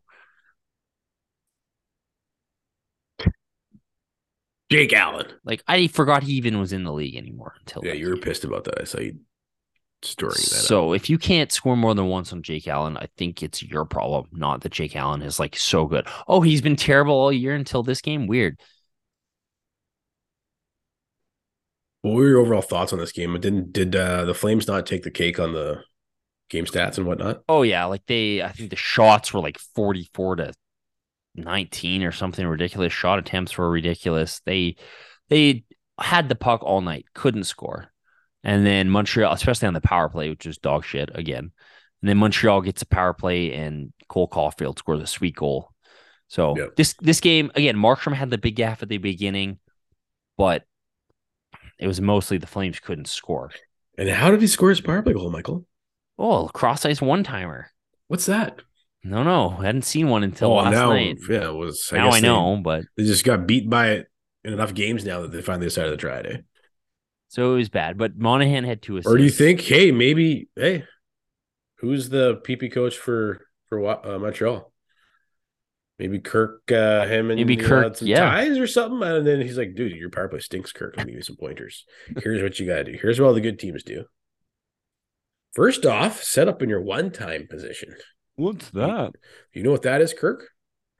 Jake 4.70 4.92
Allen. 4.94 5.26
Like 5.44 5.62
I 5.68 5.86
forgot 5.86 6.22
he 6.22 6.32
even 6.32 6.58
was 6.58 6.72
in 6.72 6.84
the 6.84 6.92
league 6.92 7.16
anymore 7.16 7.54
until 7.60 7.84
Yeah, 7.84 7.92
you 7.92 8.08
were 8.08 8.16
pissed 8.16 8.44
about 8.44 8.64
that. 8.64 8.80
I 8.80 8.84
saw 8.84 9.00
you 9.00 9.18
storing 10.02 10.34
that. 10.34 10.58
up. 10.58 10.64
So 10.64 10.92
if 10.92 11.10
you 11.10 11.18
can't 11.18 11.52
score 11.52 11.76
more 11.76 11.94
than 11.94 12.06
once 12.06 12.32
on 12.32 12.42
Jake 12.42 12.68
Allen, 12.68 12.96
I 12.96 13.08
think 13.16 13.42
it's 13.42 13.62
your 13.62 13.84
problem, 13.84 14.26
not 14.32 14.62
that 14.62 14.72
Jake 14.72 14.96
Allen 14.96 15.22
is 15.22 15.38
like 15.38 15.56
so 15.56 15.86
good. 15.86 16.06
Oh, 16.26 16.40
he's 16.40 16.62
been 16.62 16.76
terrible 16.76 17.14
all 17.14 17.32
year 17.32 17.54
until 17.54 17.82
this 17.82 18.00
game. 18.00 18.26
Weird. 18.26 18.58
What 22.02 22.14
were 22.14 22.28
your 22.28 22.40
overall 22.40 22.62
thoughts 22.62 22.92
on 22.92 22.98
this 22.98 23.12
game? 23.12 23.38
Didn't 23.40 23.72
did 23.72 23.96
uh, 23.96 24.24
the 24.24 24.34
Flames 24.34 24.68
not 24.68 24.86
take 24.86 25.02
the 25.02 25.10
cake 25.10 25.40
on 25.40 25.52
the 25.52 25.82
game 26.48 26.64
stats 26.64 26.96
and 26.96 27.06
whatnot? 27.06 27.42
Oh 27.48 27.62
yeah, 27.62 27.84
like 27.86 28.06
they 28.06 28.42
I 28.42 28.52
think 28.52 28.70
the 28.70 28.76
shots 28.76 29.34
were 29.34 29.40
like 29.40 29.58
44 29.58 30.36
to 30.36 30.52
19 31.34 32.04
or 32.04 32.12
something 32.12 32.46
ridiculous. 32.46 32.92
Shot 32.92 33.18
attempts 33.18 33.58
were 33.58 33.70
ridiculous. 33.70 34.40
They 34.46 34.76
they 35.28 35.64
had 35.98 36.28
the 36.28 36.34
puck 36.36 36.62
all 36.62 36.80
night, 36.80 37.06
couldn't 37.14 37.44
score. 37.44 37.92
And 38.44 38.64
then 38.64 38.88
Montreal, 38.90 39.32
especially 39.32 39.68
on 39.68 39.74
the 39.74 39.80
power 39.80 40.08
play, 40.08 40.30
which 40.30 40.46
is 40.46 40.58
dog 40.58 40.84
shit 40.84 41.10
again. 41.14 41.50
And 42.02 42.08
then 42.08 42.16
Montreal 42.18 42.60
gets 42.62 42.82
a 42.82 42.86
power 42.86 43.12
play 43.12 43.52
and 43.52 43.92
Cole 44.08 44.28
Caulfield 44.28 44.78
scores 44.78 45.02
a 45.02 45.06
sweet 45.06 45.34
goal. 45.36 45.72
So 46.28 46.56
Yep. 46.56 46.76
this 46.76 46.94
this 47.00 47.20
game 47.20 47.50
again, 47.54 47.76
Markstrom 47.76 48.12
had 48.14 48.30
the 48.30 48.38
big 48.38 48.54
gaff 48.56 48.82
at 48.82 48.88
the 48.88 48.98
beginning, 48.98 49.58
but 50.36 50.64
it 51.78 51.86
was 51.86 52.00
mostly 52.00 52.38
the 52.38 52.46
Flames 52.46 52.80
couldn't 52.80 53.08
score. 53.08 53.50
And 53.96 54.08
how 54.08 54.30
did 54.30 54.40
he 54.40 54.46
score 54.46 54.68
his 54.70 54.80
power 54.80 55.02
play 55.02 55.12
goal, 55.14 55.30
Michael? 55.30 55.66
Oh, 56.18 56.48
cross 56.48 56.84
ice 56.84 57.00
one 57.02 57.24
timer. 57.24 57.70
What's 58.08 58.26
that? 58.26 58.60
No, 59.04 59.22
no, 59.22 59.56
I 59.58 59.66
hadn't 59.66 59.82
seen 59.82 60.08
one 60.08 60.22
until 60.24 60.50
oh, 60.52 60.56
last 60.56 60.72
now, 60.72 60.90
night. 60.90 61.18
yeah, 61.28 61.48
it 61.48 61.54
was. 61.54 61.88
now 61.92 62.06
guess 62.06 62.14
I 62.16 62.20
they- 62.20 62.26
know, 62.26 62.60
but 62.62 62.84
They, 62.96 63.04
just 63.04 63.24
got 63.24 63.46
beat 63.46 63.68
by 63.70 63.90
it 63.90 64.08
in 64.44 64.52
enough 64.52 64.74
games 64.74 65.04
now 65.04 65.22
that 65.22 65.30
they 65.32 65.40
finally 65.42 65.66
decided 65.66 65.90
to 65.90 65.96
try 65.96 66.18
it. 66.18 66.44
So 67.28 67.52
it 67.52 67.56
was 67.56 67.68
bad. 67.68 67.98
But 67.98 68.16
Monahan 68.16 68.64
had 68.64 68.82
two 68.82 68.96
assists. 68.96 69.12
Or 69.12 69.18
do 69.18 69.24
you 69.24 69.30
think, 69.30 69.60
hey, 69.60 69.92
maybe, 69.92 70.48
hey, 70.56 70.84
who's 71.76 72.08
the 72.08 72.36
PP 72.36 72.72
coach 72.72 72.96
for 72.96 73.48
for 73.68 73.78
what 73.78 74.06
uh, 74.06 74.18
Montreal. 74.18 74.72
Maybe 75.98 76.20
Kirk, 76.20 76.70
uh, 76.70 77.06
him 77.06 77.30
and 77.30 77.38
Maybe 77.38 77.56
Kirk, 77.56 77.82
had 77.82 77.96
some 77.96 78.08
yeah. 78.08 78.20
ties 78.20 78.56
or 78.58 78.68
something. 78.68 79.02
And 79.02 79.26
then 79.26 79.40
he's 79.40 79.58
like, 79.58 79.74
dude, 79.74 79.92
your 79.92 80.10
power 80.10 80.28
play 80.28 80.38
stinks, 80.38 80.72
Kirk. 80.72 80.94
Let 80.96 81.06
me 81.06 81.12
give 81.12 81.18
you 81.18 81.24
some 81.24 81.36
pointers. 81.36 81.84
Here's 82.22 82.40
what 82.40 82.58
you 82.60 82.66
got 82.66 82.76
to 82.76 82.84
do. 82.84 82.98
Here's 83.00 83.20
what 83.20 83.26
all 83.26 83.34
the 83.34 83.40
good 83.40 83.58
teams 83.58 83.82
do. 83.82 84.04
First 85.54 85.84
off, 85.84 86.22
set 86.22 86.46
up 86.46 86.62
in 86.62 86.68
your 86.68 86.80
one 86.80 87.10
time 87.10 87.48
position. 87.50 87.94
What's 88.36 88.70
that? 88.70 89.12
You 89.52 89.64
know 89.64 89.72
what 89.72 89.82
that 89.82 90.00
is, 90.00 90.14
Kirk? 90.14 90.50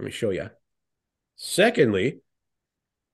Let 0.00 0.06
me 0.06 0.10
show 0.10 0.30
you. 0.30 0.50
Secondly, 1.36 2.20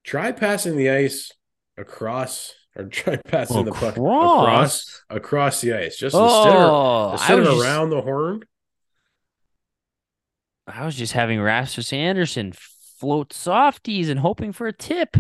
try 0.05 0.33
passing 0.33 0.77
the 0.79 0.89
ice 0.89 1.33
across 1.77 2.55
or 2.77 2.85
try 2.87 3.17
passing 3.17 3.65
the 3.65 3.73
puck 3.73 3.97
across 3.97 5.03
across 5.11 5.61
the 5.61 5.73
ice. 5.75 5.97
Just 5.97 6.15
instead 6.15 6.57
of, 6.57 6.71
Oh, 6.71 7.13
instead 7.13 7.39
of 7.39 7.45
just, 7.47 7.63
around 7.65 7.91
the 7.91 8.03
horn. 8.03 8.43
I 10.67 10.85
was 10.87 10.97
just 10.97 11.13
having 11.13 11.41
Rasmus 11.41 11.93
Andersson 11.93 12.53
float 12.53 13.33
softies 13.33 14.09
and 14.09 14.21
hoping 14.21 14.53
for 14.53 14.67
a 14.67 14.73
tip. 14.73 15.17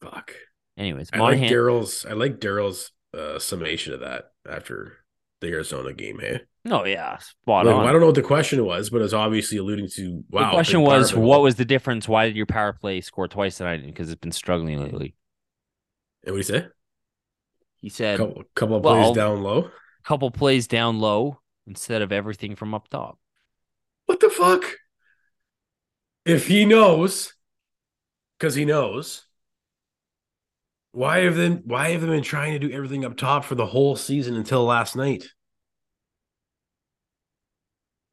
Fuck. 0.00 0.34
Anyways, 0.76 1.10
I 1.12 1.18
like. 1.18 1.40
Daryl's 1.40 2.06
I 2.06 2.12
like 2.14 2.38
Daryl's 2.40 2.92
uh, 3.16 3.38
summation 3.38 3.92
of 3.92 4.00
that 4.00 4.32
after 4.48 5.01
the 5.42 5.48
Arizona 5.48 5.92
game, 5.92 6.18
hey? 6.20 6.40
no, 6.64 6.86
yeah, 6.86 7.18
spot 7.18 7.66
Like, 7.66 7.74
on. 7.74 7.86
I 7.86 7.92
don't 7.92 8.00
know 8.00 8.06
what 8.06 8.14
the 8.14 8.22
question 8.22 8.64
was, 8.64 8.88
but 8.88 9.02
it's 9.02 9.12
obviously 9.12 9.58
alluding 9.58 9.88
to 9.96 10.24
wow. 10.30 10.46
the 10.46 10.50
question 10.52 10.80
was, 10.80 11.14
what 11.14 11.42
was 11.42 11.56
the 11.56 11.64
difference? 11.64 12.08
Why 12.08 12.26
did 12.26 12.36
your 12.36 12.46
power 12.46 12.72
play 12.72 13.00
score 13.02 13.28
twice 13.28 13.58
tonight? 13.58 13.84
Because 13.84 14.10
it's 14.10 14.20
been 14.20 14.32
struggling 14.32 14.80
lately. 14.80 15.14
and 16.24 16.34
what 16.34 16.36
do 16.42 16.54
you 16.54 16.60
say? 16.60 16.66
He 17.80 17.88
said 17.88 18.18
couple 18.18 18.44
couple 18.54 18.76
of 18.76 18.84
well, 18.84 19.02
plays 19.02 19.16
down 19.16 19.42
low. 19.42 19.58
a 19.64 20.04
couple 20.04 20.30
plays 20.30 20.66
down 20.68 21.00
low 21.00 21.40
instead 21.66 22.00
of 22.00 22.12
everything 22.12 22.54
from 22.54 22.74
up 22.74 22.88
top. 22.88 23.18
What 24.06 24.20
the 24.20 24.30
fuck? 24.30 24.64
If 26.24 26.46
he 26.46 26.64
knows, 26.64 27.34
because 28.38 28.54
he 28.54 28.64
knows, 28.64 29.26
why 30.92 31.20
have 31.20 31.36
them 31.36 31.62
why 31.64 31.90
have 31.90 32.02
they 32.02 32.06
been 32.06 32.22
trying 32.22 32.52
to 32.52 32.58
do 32.58 32.70
everything 32.72 33.04
up 33.04 33.16
top 33.16 33.44
for 33.44 33.54
the 33.54 33.66
whole 33.66 33.96
season 33.96 34.36
until 34.36 34.64
last 34.64 34.94
night? 34.94 35.24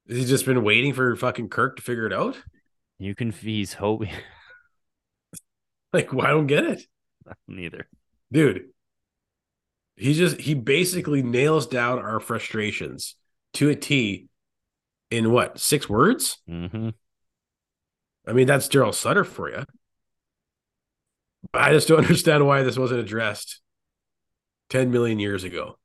Has 0.07 0.17
he 0.17 0.25
just 0.25 0.45
been 0.45 0.63
waiting 0.63 0.93
for 0.93 1.15
fucking 1.15 1.49
Kirk 1.49 1.75
to 1.75 1.82
figure 1.84 2.07
it 2.07 2.13
out? 2.13 2.38
You 2.97 3.13
can 3.15 3.32
he's 3.32 3.73
hoping 3.73 4.11
Like, 5.93 6.13
well, 6.13 6.25
I 6.25 6.30
don't 6.30 6.47
get 6.47 6.65
it. 6.65 6.84
neither. 7.47 7.88
Dude. 8.32 8.69
He 9.95 10.13
just 10.13 10.39
he 10.39 10.53
basically 10.53 11.21
nails 11.21 11.67
down 11.67 11.99
our 11.99 12.19
frustrations 12.19 13.15
to 13.53 13.69
a 13.69 13.75
T 13.75 14.27
in 15.11 15.32
what, 15.32 15.59
six 15.59 15.89
words? 15.89 16.38
hmm 16.47 16.89
I 18.27 18.34
mean, 18.34 18.45
that's 18.47 18.67
Daryl 18.67 18.93
Sutter 18.93 19.23
for 19.23 19.49
you. 19.49 19.65
I 21.54 21.72
just 21.72 21.88
don't 21.88 22.00
understand 22.06 22.45
why 22.45 22.64
this 22.64 22.78
wasn't 22.78 23.02
addressed 23.02 23.62
10 24.70 24.91
million 24.91 25.20
years 25.20 25.43
ago. 25.43 25.78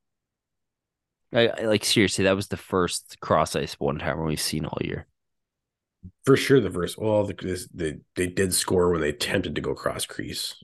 I, 1.33 1.49
I 1.49 1.63
like 1.63 1.85
seriously, 1.85 2.25
that 2.25 2.37
was 2.37 2.49
the 2.49 2.57
first 2.57 3.19
cross 3.21 3.57
ice 3.57 3.75
one 3.75 3.99
timer 3.99 4.25
we've 4.25 4.41
seen 4.41 4.65
all 4.65 4.79
year. 4.81 5.07
For 6.25 6.37
sure, 6.37 6.61
the 6.61 6.71
first, 6.71 6.99
well, 6.99 7.25
the, 7.25 7.35
this, 7.35 7.67
they, 7.75 7.97
they 8.15 8.27
did 8.27 8.55
score 8.55 8.91
when 8.91 9.01
they 9.01 9.09
attempted 9.09 9.55
to 9.55 9.61
go 9.61 9.75
cross 9.75 10.07
crease. 10.07 10.55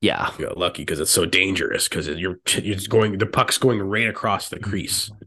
Yeah, 0.00 0.30
You 0.38 0.46
got 0.46 0.58
lucky 0.58 0.82
because 0.82 1.00
it's 1.00 1.10
so 1.10 1.24
dangerous 1.24 1.88
because 1.88 2.08
you're, 2.08 2.38
you're 2.62 2.76
going, 2.88 3.16
the 3.18 3.26
puck's 3.26 3.58
going 3.58 3.80
right 3.80 4.08
across 4.08 4.48
the 4.48 4.58
crease. 4.58 5.08
Mm-hmm. 5.08 5.24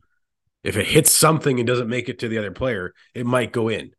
If 0.64 0.78
it 0.78 0.88
hits 0.88 1.12
something 1.12 1.60
and 1.60 1.66
doesn't 1.66 1.90
make 1.90 2.10
it 2.10 2.20
to 2.20 2.28
the 2.28 2.38
other 2.38 2.52
player, 2.52 2.94
it 3.14 3.26
might 3.26 3.52
go 3.52 3.70
in. 3.70 3.92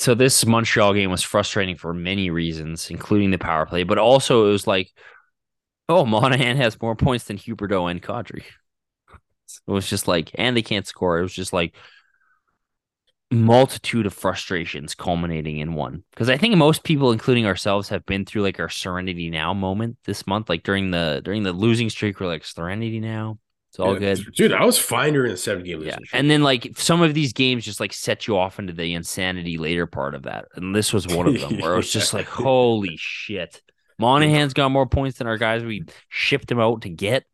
So 0.00 0.14
this 0.14 0.44
Montreal 0.46 0.94
game 0.94 1.10
was 1.10 1.22
frustrating 1.22 1.76
for 1.76 1.94
many 1.94 2.30
reasons, 2.30 2.90
including 2.90 3.30
the 3.30 3.38
power 3.38 3.66
play, 3.66 3.82
but 3.82 3.98
also 3.98 4.46
it 4.46 4.52
was 4.52 4.66
like, 4.66 4.92
oh, 5.88 6.04
Monahan 6.06 6.56
has 6.56 6.80
more 6.80 6.96
points 6.96 7.24
than 7.24 7.38
Huberdeau 7.38 7.90
and 7.90 8.02
Kadri. 8.02 8.44
It 9.66 9.70
was 9.70 9.88
just 9.88 10.08
like, 10.08 10.30
and 10.34 10.56
they 10.56 10.62
can't 10.62 10.86
score. 10.86 11.18
It 11.18 11.22
was 11.22 11.34
just 11.34 11.52
like 11.52 11.74
multitude 13.30 14.06
of 14.06 14.14
frustrations 14.14 14.94
culminating 14.94 15.58
in 15.58 15.74
one. 15.74 16.04
Because 16.10 16.30
I 16.30 16.36
think 16.36 16.56
most 16.56 16.84
people, 16.84 17.12
including 17.12 17.46
ourselves, 17.46 17.88
have 17.88 18.04
been 18.06 18.24
through 18.24 18.42
like 18.42 18.60
our 18.60 18.68
Serenity 18.68 19.30
Now 19.30 19.54
moment 19.54 19.98
this 20.04 20.26
month. 20.26 20.48
Like 20.48 20.62
during 20.62 20.90
the 20.90 21.20
during 21.24 21.42
the 21.42 21.52
losing 21.52 21.90
streak, 21.90 22.20
we're 22.20 22.26
like 22.26 22.44
Serenity 22.44 23.00
Now. 23.00 23.38
It's 23.78 23.86
all 23.86 23.92
Yeah, 23.94 24.14
good. 24.14 24.34
Dude, 24.34 24.52
I 24.52 24.64
was 24.64 24.76
fine 24.76 25.12
during 25.12 25.30
the 25.30 25.36
seven 25.36 25.62
game 25.62 25.82
Yeah. 25.82 25.98
And 26.12 26.28
then 26.28 26.42
like 26.42 26.72
some 26.76 27.00
of 27.00 27.14
these 27.14 27.32
games 27.32 27.64
just 27.64 27.78
like 27.78 27.92
set 27.92 28.26
you 28.26 28.36
off 28.36 28.58
into 28.58 28.72
the 28.72 28.94
insanity 28.94 29.56
later 29.56 29.86
part 29.86 30.16
of 30.16 30.24
that. 30.24 30.46
And 30.56 30.74
this 30.74 30.92
was 30.92 31.06
one 31.06 31.28
of 31.28 31.40
them 31.40 31.60
where 31.60 31.74
it 31.74 31.76
was 31.76 31.92
just 31.92 32.12
like, 32.12 32.26
holy 32.26 32.96
shit. 32.98 33.62
Monahan's 33.96 34.52
got 34.52 34.70
more 34.70 34.86
points 34.88 35.18
than 35.18 35.28
our 35.28 35.38
guys 35.38 35.62
we 35.62 35.84
shipped 36.08 36.50
him 36.50 36.58
out 36.58 36.82
to 36.82 36.88
get, 36.88 37.24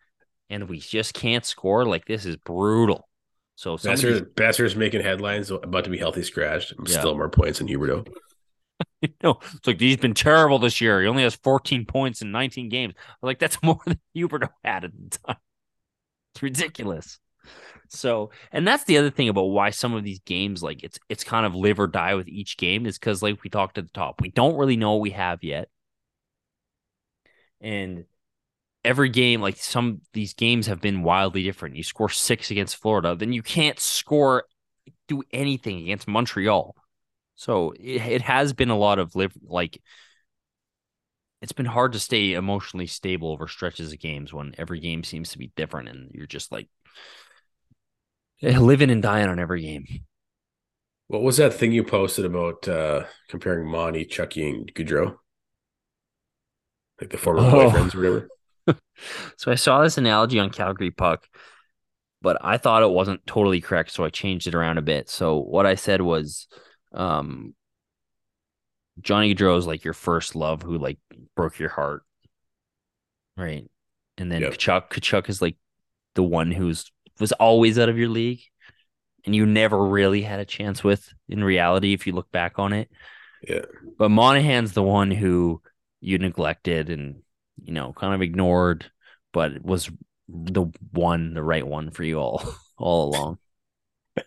and 0.50 0.68
we 0.68 0.80
just 0.80 1.14
can't 1.14 1.44
score. 1.44 1.86
Like 1.86 2.04
this 2.04 2.26
is 2.26 2.36
brutal. 2.36 3.08
So 3.56 3.76
some 3.78 3.92
these- 3.94 4.04
Boeser's, 4.04 4.20
Boeser's 4.34 4.76
making 4.76 5.02
headlines 5.02 5.50
about 5.50 5.84
to 5.84 5.90
be 5.90 5.98
healthy 5.98 6.22
scratched. 6.22 6.74
Yeah. 6.86 6.98
Still 6.98 7.16
more 7.16 7.30
points 7.30 7.58
than 7.58 7.68
Huberdeau. 7.68 8.06
no, 9.22 9.38
it's 9.54 9.66
like 9.66 9.80
he's 9.80 9.96
been 9.96 10.14
terrible 10.14 10.58
this 10.58 10.80
year. 10.80 11.00
He 11.00 11.08
only 11.08 11.22
has 11.22 11.36
14 11.36 11.86
points 11.86 12.20
in 12.20 12.32
19 12.32 12.68
games. 12.68 12.94
I'm 12.98 13.26
like 13.26 13.38
that's 13.38 13.58
more 13.62 13.80
than 13.86 13.98
Huberdeau 14.14 14.50
had 14.62 14.84
at 14.84 14.92
the 14.92 15.18
time. 15.26 15.36
It's 16.34 16.42
ridiculous. 16.42 17.18
So, 17.88 18.30
and 18.50 18.66
that's 18.66 18.84
the 18.84 18.98
other 18.98 19.10
thing 19.10 19.28
about 19.28 19.44
why 19.44 19.70
some 19.70 19.94
of 19.94 20.02
these 20.04 20.20
games, 20.20 20.62
like 20.62 20.82
it's 20.82 20.98
it's 21.08 21.22
kind 21.24 21.46
of 21.46 21.54
live 21.54 21.78
or 21.78 21.86
die 21.86 22.14
with 22.14 22.28
each 22.28 22.56
game, 22.56 22.86
is 22.86 22.98
because 22.98 23.22
like 23.22 23.42
we 23.44 23.50
talked 23.50 23.78
at 23.78 23.84
the 23.84 23.92
top, 23.92 24.20
we 24.20 24.30
don't 24.30 24.56
really 24.56 24.76
know 24.76 24.92
what 24.94 25.02
we 25.02 25.10
have 25.10 25.44
yet, 25.44 25.68
and 27.60 28.04
every 28.84 29.08
game, 29.10 29.40
like 29.40 29.56
some 29.56 30.00
these 30.12 30.34
games 30.34 30.66
have 30.66 30.80
been 30.80 31.02
wildly 31.02 31.42
different. 31.42 31.76
You 31.76 31.82
score 31.82 32.08
six 32.10 32.50
against 32.50 32.76
Florida, 32.76 33.14
then 33.16 33.32
you 33.32 33.42
can't 33.42 33.80
score 33.80 34.44
do 35.08 35.22
anything 35.32 35.82
against 35.82 36.08
Montreal. 36.08 36.76
So 37.36 37.72
it, 37.72 38.02
it 38.02 38.22
has 38.22 38.52
been 38.52 38.70
a 38.70 38.78
lot 38.78 38.98
of 38.98 39.14
live 39.16 39.34
like 39.42 39.80
it's 41.44 41.52
been 41.52 41.66
hard 41.66 41.92
to 41.92 42.00
stay 42.00 42.32
emotionally 42.32 42.86
stable 42.86 43.30
over 43.30 43.46
stretches 43.46 43.92
of 43.92 43.98
games 43.98 44.32
when 44.32 44.54
every 44.56 44.80
game 44.80 45.04
seems 45.04 45.30
to 45.30 45.38
be 45.38 45.52
different 45.56 45.90
and 45.90 46.10
you're 46.14 46.26
just 46.26 46.50
like 46.50 46.68
eh, 48.42 48.58
living 48.58 48.90
and 48.90 49.02
dying 49.02 49.28
on 49.28 49.38
every 49.38 49.60
game. 49.60 49.84
What 51.08 51.20
was 51.22 51.36
that 51.36 51.52
thing 51.52 51.72
you 51.72 51.84
posted 51.84 52.24
about 52.24 52.66
uh 52.66 53.04
comparing 53.28 53.68
Monty, 53.68 54.06
Chucky, 54.06 54.48
and 54.48 54.72
Gaudreau? 54.74 55.18
Like 56.98 57.10
the 57.10 57.18
former 57.18 57.40
Oh. 57.40 57.70
boyfriends 57.70 57.94
or 57.94 57.98
whatever. 57.98 58.28
So 59.36 59.52
I 59.52 59.56
saw 59.56 59.82
this 59.82 59.98
analogy 59.98 60.38
on 60.38 60.48
Calgary 60.48 60.90
Puck, 60.90 61.28
but 62.22 62.38
I 62.40 62.56
thought 62.56 62.82
it 62.82 62.90
wasn't 62.90 63.26
totally 63.26 63.60
correct, 63.60 63.90
so 63.90 64.02
I 64.02 64.08
changed 64.08 64.46
it 64.46 64.54
around 64.54 64.78
a 64.78 64.82
bit. 64.82 65.10
So 65.10 65.38
what 65.40 65.66
I 65.66 65.74
said 65.74 66.00
was 66.00 66.46
um 66.94 67.54
Johnny 69.00 69.34
Gaudreau 69.34 69.58
is 69.58 69.66
like 69.66 69.84
your 69.84 69.94
first 69.94 70.36
love 70.36 70.62
who 70.62 70.78
like 70.78 70.98
broke 71.34 71.58
your 71.58 71.68
heart. 71.68 72.02
Right. 73.36 73.68
And 74.18 74.30
then 74.30 74.42
Yep. 74.42 74.54
Tkachuk, 74.54 74.88
Tkachuk 74.90 75.28
is 75.28 75.42
like 75.42 75.56
the 76.14 76.22
one 76.22 76.50
who's 76.52 76.90
was 77.20 77.32
always 77.32 77.78
out 77.78 77.88
of 77.88 77.98
your 77.98 78.08
league 78.08 78.40
and 79.24 79.34
you 79.34 79.46
never 79.46 79.84
really 79.84 80.22
had 80.22 80.40
a 80.40 80.44
chance 80.44 80.84
with 80.84 81.08
in 81.28 81.42
reality 81.42 81.92
if 81.92 82.06
you 82.06 82.12
look 82.12 82.30
back 82.30 82.58
on 82.58 82.72
it. 82.72 82.90
Yeah. 83.46 83.62
But 83.98 84.10
Monahan's 84.10 84.72
the 84.72 84.82
one 84.82 85.10
who 85.10 85.62
you 86.00 86.18
neglected 86.18 86.90
and 86.90 87.22
you 87.62 87.72
know 87.72 87.92
kind 87.92 88.14
of 88.14 88.22
ignored, 88.22 88.86
but 89.32 89.62
was 89.64 89.90
the 90.28 90.66
one, 90.92 91.34
the 91.34 91.42
right 91.42 91.66
one 91.66 91.90
for 91.90 92.04
you 92.04 92.18
all 92.18 92.42
all 92.78 93.10
along. 93.10 93.38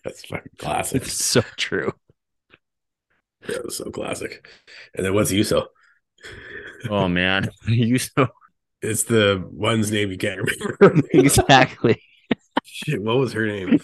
That's 0.04 0.26
fucking 0.26 0.52
classic. 0.58 1.02
It's 1.04 1.14
so 1.14 1.42
true. 1.56 1.94
Yeah, 3.48 3.58
was 3.64 3.78
so 3.78 3.90
classic. 3.92 4.48
And 4.96 5.06
then 5.06 5.14
what's 5.14 5.32
Juuso? 5.32 5.68
Oh 6.90 7.08
man, 7.08 7.50
you 7.68 7.98
so 8.00 8.28
It's 8.82 9.04
the 9.04 9.44
one's 9.52 9.92
name 9.92 10.12
you 10.12 10.18
can't 10.18 10.42
remember. 10.42 11.08
exactly. 11.12 12.02
Shit, 12.64 13.02
what 13.02 13.18
was 13.18 13.34
her 13.34 13.46
name? 13.48 13.80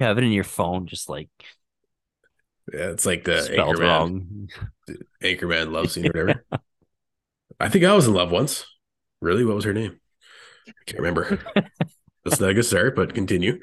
You 0.00 0.06
have 0.06 0.18
it 0.18 0.24
in 0.24 0.32
your 0.32 0.44
phone, 0.44 0.86
just 0.86 1.08
like 1.08 1.28
Yeah, 2.72 2.90
it's 2.90 3.06
like 3.06 3.24
the 3.24 3.42
spelled 3.42 3.76
Anchorman, 3.76 3.80
wrong. 3.80 4.48
Anchorman 5.22 5.72
love 5.72 5.90
scene 5.90 6.06
or 6.06 6.10
whatever. 6.12 6.44
I 7.60 7.68
think 7.68 7.84
I 7.84 7.94
was 7.94 8.06
in 8.06 8.14
love 8.14 8.30
once. 8.30 8.66
Really? 9.20 9.44
What 9.44 9.56
was 9.56 9.64
her 9.64 9.72
name? 9.72 10.00
I 10.68 10.72
can't 10.86 11.00
remember. 11.00 11.38
That's 12.24 12.40
not 12.40 12.50
a 12.50 12.54
good 12.54 12.64
start, 12.64 12.96
but 12.96 13.14
continue. 13.14 13.60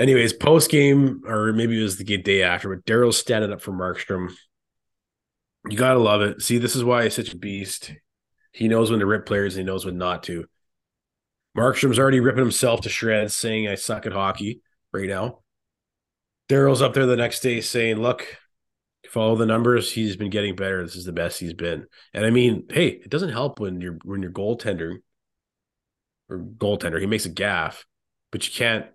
Anyways, 0.00 0.32
post 0.32 0.70
game, 0.70 1.20
or 1.26 1.52
maybe 1.52 1.78
it 1.78 1.82
was 1.82 1.98
the 1.98 2.04
day 2.16 2.42
after, 2.42 2.74
but 2.74 2.86
Daryl's 2.86 3.18
standing 3.18 3.52
up 3.52 3.60
for 3.60 3.70
Markstrom. 3.70 4.34
You 5.68 5.76
gotta 5.76 5.98
love 5.98 6.22
it. 6.22 6.40
See, 6.40 6.56
this 6.56 6.74
is 6.74 6.82
why 6.82 7.02
he's 7.02 7.14
such 7.14 7.34
a 7.34 7.36
beast. 7.36 7.92
He 8.50 8.66
knows 8.66 8.90
when 8.90 9.00
to 9.00 9.06
rip 9.06 9.26
players, 9.26 9.56
and 9.56 9.60
he 9.60 9.66
knows 9.66 9.84
when 9.84 9.98
not 9.98 10.22
to. 10.22 10.46
Markstrom's 11.54 11.98
already 11.98 12.20
ripping 12.20 12.40
himself 12.40 12.80
to 12.80 12.88
shreds, 12.88 13.36
saying 13.36 13.68
I 13.68 13.74
suck 13.74 14.06
at 14.06 14.12
hockey 14.12 14.62
right 14.90 15.06
now. 15.06 15.40
Daryl's 16.48 16.80
up 16.80 16.94
there 16.94 17.04
the 17.04 17.14
next 17.14 17.40
day 17.40 17.60
saying, 17.60 18.00
"Look, 18.00 18.38
follow 19.06 19.36
the 19.36 19.44
numbers. 19.44 19.92
He's 19.92 20.16
been 20.16 20.30
getting 20.30 20.56
better. 20.56 20.82
This 20.82 20.96
is 20.96 21.04
the 21.04 21.12
best 21.12 21.40
he's 21.40 21.52
been." 21.52 21.86
And 22.14 22.24
I 22.24 22.30
mean, 22.30 22.64
hey, 22.70 22.88
it 22.88 23.10
doesn't 23.10 23.32
help 23.32 23.60
when 23.60 23.82
you're 23.82 23.98
when 24.04 24.22
you're 24.22 24.32
goaltender 24.32 25.00
or 26.30 26.38
goaltender. 26.38 26.98
He 26.98 27.06
makes 27.06 27.26
a 27.26 27.28
gaff, 27.28 27.84
but 28.30 28.46
you 28.46 28.54
can't 28.54 28.86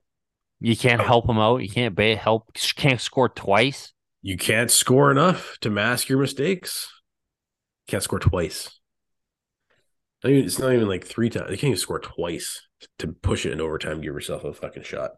You 0.59 0.75
can't 0.77 1.01
Oh. 1.01 1.05
help 1.05 1.29
him 1.29 1.37
out. 1.37 1.57
You 1.57 1.69
can't 1.69 1.95
ba- 1.95 2.15
help. 2.15 2.53
Can't 2.75 3.01
score 3.01 3.29
twice. 3.29 3.91
you 4.21 4.37
can't 4.37 4.71
score 4.71 5.11
enough 5.11 5.55
to 5.61 5.69
mask 5.69 6.09
your 6.09 6.17
mistakes. 6.19 6.91
Can't 7.87 8.01
score 8.01 8.17
twice. 8.17 8.79
I 10.23 10.29
mean, 10.29 10.43
it's 10.45 10.57
not 10.57 10.73
even 10.73 10.87
like 10.87 11.05
three 11.05 11.29
times. 11.29 11.51
You 11.51 11.57
can't 11.57 11.69
even 11.71 11.77
score 11.77 11.99
twice 11.99 12.67
to 12.97 13.09
push 13.09 13.45
it 13.45 13.51
in 13.51 13.61
overtime. 13.61 14.01
Give 14.01 14.15
yourself 14.15 14.43
a 14.43 14.51
fucking 14.53 14.81
shot. 14.81 15.11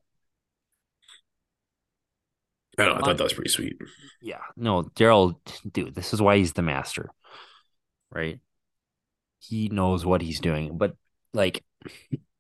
I 2.78 2.84
don't 2.86 2.96
know. 2.96 3.02
I 3.02 3.06
thought 3.06 3.18
that 3.18 3.24
was 3.24 3.34
pretty 3.34 3.50
sweet. 3.50 3.78
Yeah. 4.22 4.42
No, 4.56 4.84
Daryl, 4.84 5.36
dude, 5.72 5.96
this 5.96 6.14
is 6.14 6.22
why 6.22 6.38
he's 6.38 6.54
the 6.54 6.62
master, 6.62 7.10
right? 8.12 8.40
He 9.40 9.70
knows 9.70 10.06
what 10.06 10.22
he's 10.22 10.40
doing. 10.40 10.78
But 10.78 10.96
like, 11.34 11.64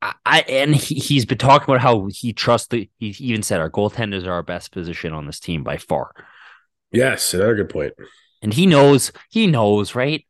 I, 0.01 0.41
and 0.47 0.75
he, 0.75 0.95
he's 0.95 1.25
been 1.25 1.37
talking 1.37 1.73
about 1.73 1.81
how 1.81 2.07
he 2.11 2.33
trusts 2.33 2.67
the. 2.67 2.89
He 2.99 3.15
even 3.19 3.43
said 3.43 3.59
our 3.59 3.69
goaltenders 3.69 4.25
are 4.25 4.33
our 4.33 4.43
best 4.43 4.71
position 4.71 5.13
on 5.13 5.25
this 5.25 5.39
team 5.39 5.63
by 5.63 5.77
far. 5.77 6.11
Yes, 6.91 7.33
another 7.33 7.55
good 7.55 7.69
point. 7.69 7.93
And 8.41 8.53
he 8.53 8.67
knows, 8.67 9.11
he 9.29 9.47
knows, 9.47 9.95
right? 9.95 10.23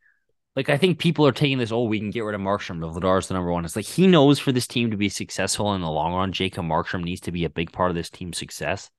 Like 0.56 0.70
I 0.70 0.78
think 0.78 1.00
people 1.00 1.28
are 1.28 1.34
taking 1.34 1.58
this. 1.58 1.72
Oh, 1.72 1.84
we 1.84 2.00
can 2.00 2.12
get 2.12 2.22
rid 2.22 2.34
of 2.34 2.42
Markstrom. 2.42 2.80
Vladar's 2.80 3.28
the 3.28 3.34
number 3.34 3.52
one. 3.52 3.66
It's 3.66 3.76
like 3.76 3.86
he 3.86 4.08
knows 4.08 4.40
for 4.40 4.52
this 4.52 4.68
team 4.68 4.92
to 4.92 4.98
be 4.98 5.10
successful 5.10 5.74
in 5.76 5.82
the 5.82 5.92
long 5.92 6.14
run, 6.14 6.32
Jacob 6.32 6.66
Markstrom 6.66 7.04
needs 7.04 7.22
to 7.22 7.32
be 7.32 7.46
a 7.46 7.50
big 7.50 7.72
part 7.72 7.92
of 7.92 7.96
this 7.96 8.10
team's 8.10 8.38
success. 8.38 8.90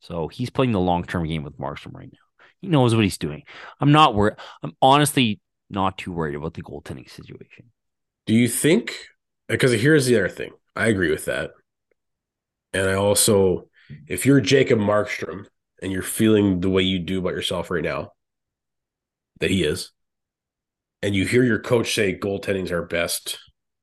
So 0.00 0.28
he's 0.28 0.50
playing 0.50 0.72
the 0.72 0.80
long 0.80 1.04
term 1.04 1.26
game 1.26 1.42
with 1.42 1.58
Markstrom 1.58 1.94
right 1.94 2.10
now. 2.12 2.44
He 2.60 2.68
knows 2.68 2.94
what 2.94 3.04
he's 3.04 3.18
doing. 3.18 3.42
I'm 3.80 3.92
not 3.92 4.14
worried. 4.14 4.36
I'm 4.62 4.76
honestly 4.82 5.40
not 5.70 5.96
too 5.96 6.12
worried 6.12 6.36
about 6.36 6.54
the 6.54 6.62
goaltending 6.62 7.10
situation. 7.10 7.70
Do 8.26 8.34
you 8.34 8.48
think? 8.48 8.94
Because 9.50 9.72
here's 9.72 10.06
the 10.06 10.16
other 10.16 10.28
thing. 10.28 10.52
I 10.76 10.86
agree 10.86 11.10
with 11.10 11.24
that, 11.26 11.50
and 12.72 12.88
I 12.88 12.94
also, 12.94 13.68
if 14.06 14.24
you're 14.24 14.40
Jacob 14.40 14.78
Markstrom 14.78 15.46
and 15.82 15.90
you're 15.90 16.02
feeling 16.02 16.60
the 16.60 16.70
way 16.70 16.82
you 16.82 17.00
do 17.00 17.18
about 17.18 17.34
yourself 17.34 17.70
right 17.70 17.82
now, 17.82 18.12
that 19.40 19.50
he 19.50 19.64
is, 19.64 19.90
and 21.02 21.14
you 21.14 21.26
hear 21.26 21.42
your 21.42 21.58
coach 21.58 21.94
say 21.94 22.16
goaltending 22.16 22.64
is 22.64 22.72
our 22.72 22.84
best 22.84 23.38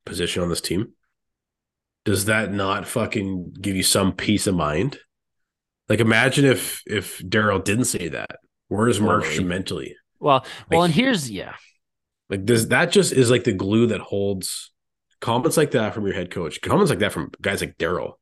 position 0.05 0.41
on 0.41 0.49
this 0.49 0.61
team, 0.61 0.93
does 2.05 2.25
that 2.25 2.53
not 2.53 2.87
fucking 2.87 3.53
give 3.59 3.75
you 3.75 3.83
some 3.83 4.13
peace 4.13 4.47
of 4.47 4.55
mind? 4.55 4.97
Like, 5.89 5.99
imagine 5.99 6.45
if 6.45 6.81
if 6.85 7.19
Daryl 7.19 7.63
didn't 7.63 7.85
say 7.85 8.07
that. 8.09 8.37
Where 8.69 8.87
is 8.87 8.99
Totally. 8.99 9.23
Markstrom 9.23 9.45
mentally? 9.47 9.95
Well, 10.19 10.45
well, 10.71 10.83
and 10.83 10.93
here's 10.93 11.29
yeah, 11.29 11.55
Like 12.29 12.45
does 12.45 12.69
that 12.69 12.91
just 12.91 13.11
is 13.11 13.29
like 13.29 13.43
the 13.43 13.51
glue 13.51 13.87
that 13.87 13.99
holds 13.99 14.71
comments 15.21 15.57
like 15.57 15.71
that 15.71 15.93
from 15.93 16.05
your 16.05 16.15
head 16.15 16.31
coach, 16.31 16.61
comments 16.61 16.89
like 16.89 16.99
that 16.99 17.13
from 17.13 17.31
guys 17.41 17.61
like 17.61 17.77
Daryl 17.77 18.13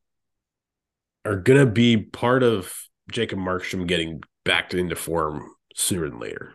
are 1.24 1.36
gonna 1.36 1.66
be 1.66 1.96
part 1.96 2.42
of 2.42 2.74
Jacob 3.10 3.38
Markstrom 3.38 3.86
getting 3.86 4.22
back 4.44 4.72
into 4.74 4.96
form 4.96 5.50
sooner 5.74 6.08
than 6.08 6.18
later. 6.20 6.54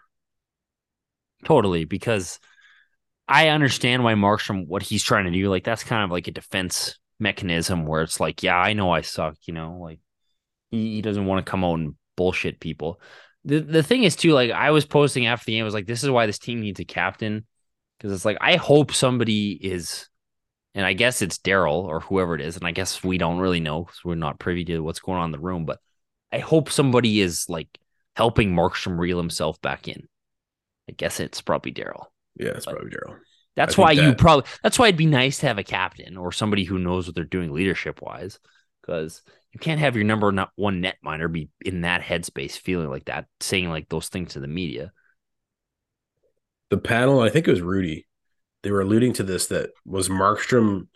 totally. 1.46 1.86
Because 1.86 2.40
I 3.28 3.50
understand 3.50 4.04
why 4.04 4.14
Markstrom 4.14 4.68
what 4.68 4.84
he's 4.84 5.04
trying 5.04 5.26
to 5.26 5.32
do. 5.32 5.50
Like 5.50 5.64
that's 5.64 5.84
kind 5.84 6.04
of 6.04 6.12
like 6.12 6.28
a 6.28 6.32
defense 6.32 6.98
mechanism 7.20 7.86
where 7.86 8.02
it's 8.02 8.20
like, 8.20 8.44
yeah, 8.44 8.58
I 8.58 8.74
know 8.74 8.92
I 8.92 9.02
suck. 9.02 9.38
You 9.46 9.54
know, 9.54 9.78
like 9.82 10.00
he, 10.72 10.96
he 10.96 11.02
doesn't 11.02 11.26
want 11.26 11.46
to 11.46 11.50
come 11.50 11.64
out 11.64 11.80
and 11.80 11.96
bullshit 12.18 12.60
people. 12.60 13.00
The 13.46 13.60
the 13.60 13.84
thing 13.84 14.04
is 14.04 14.16
too, 14.16 14.34
like 14.34 14.52
I 14.52 14.72
was 14.72 14.86
posting 14.86 15.28
after 15.28 15.46
the 15.46 15.54
game, 15.54 15.64
I 15.64 15.66
was 15.66 15.74
like, 15.74 15.88
this 15.88 16.04
is 16.04 16.10
why 16.10 16.26
this 16.26 16.40
team 16.40 16.62
needs 16.62 16.80
a 16.80 16.86
captain. 16.86 17.46
Because 17.98 18.14
it's 18.14 18.26
like 18.26 18.38
I 18.42 18.56
hope 18.58 18.94
somebody 18.94 19.52
is, 19.52 20.08
and 20.74 20.86
I 20.86 20.94
guess 20.94 21.22
it's 21.22 21.38
Daryl 21.38 21.84
or 21.84 22.00
whoever 22.00 22.36
it 22.36 22.42
is, 22.42 22.58
and 22.58 22.66
I 22.66 22.72
guess 22.72 23.04
we 23.04 23.18
don't 23.18 23.40
really 23.40 23.60
know 23.60 23.84
because 23.84 24.04
we're 24.04 24.16
not 24.16 24.40
privy 24.40 24.66
to 24.66 24.80
what's 24.80 25.00
going 25.00 25.20
on 25.20 25.26
in 25.26 25.32
the 25.32 25.40
room. 25.40 25.66
But 25.66 25.80
I 26.32 26.40
hope 26.40 26.70
somebody 26.70 27.22
is 27.22 27.46
like 27.50 27.78
helping 28.16 28.54
Markstrom 28.54 28.98
reel 28.98 29.18
himself 29.18 29.62
back 29.62 29.88
in. 29.88 30.08
I 30.90 30.94
guess 30.94 31.20
it's 31.20 31.42
probably 31.42 31.74
Daryl. 31.74 32.06
Yeah, 32.36 32.54
that's 32.54 32.66
probably 32.66 32.92
Daryl. 32.92 33.18
That's 33.56 33.76
think 33.76 33.86
why 33.86 33.92
you 33.92 34.02
that- 34.02 34.18
probably. 34.18 34.50
That's 34.64 34.80
why 34.80 34.88
it'd 34.88 34.98
be 34.98 35.06
nice 35.06 35.40
to 35.40 35.48
have 35.48 35.58
a 35.58 35.64
captain 35.64 36.18
or 36.18 36.32
somebody 36.32 36.64
who 36.64 36.80
knows 36.80 37.06
what 37.06 37.16
they're 37.16 37.24
doing 37.26 37.52
leadership 37.52 38.02
wise, 38.02 38.40
because 38.82 39.22
you 39.52 39.60
can't 39.60 39.82
have 39.82 39.98
your 39.98 40.06
number 40.06 40.32
not 40.32 40.52
one 40.56 40.80
net 40.80 40.96
miner 41.04 41.28
be 41.28 41.50
in 41.66 41.82
that 41.82 42.02
headspace, 42.02 42.58
feeling 42.58 42.90
like 42.90 43.06
that, 43.06 43.26
saying 43.42 43.70
like 43.70 43.90
those 43.90 44.08
things 44.08 44.34
to 44.34 44.40
the 44.40 44.48
media. 44.48 44.94
The 46.70 46.78
panel, 46.78 47.20
I 47.20 47.28
think 47.28 47.48
it 47.48 47.52
was 47.52 47.62
Rudy, 47.62 48.08
they 48.64 48.72
were 48.72 48.82
alluding 48.82 49.14
to 49.14 49.24
this 49.24 49.48
that 49.48 49.72
was 49.86 50.10
Markstrom 50.10 50.88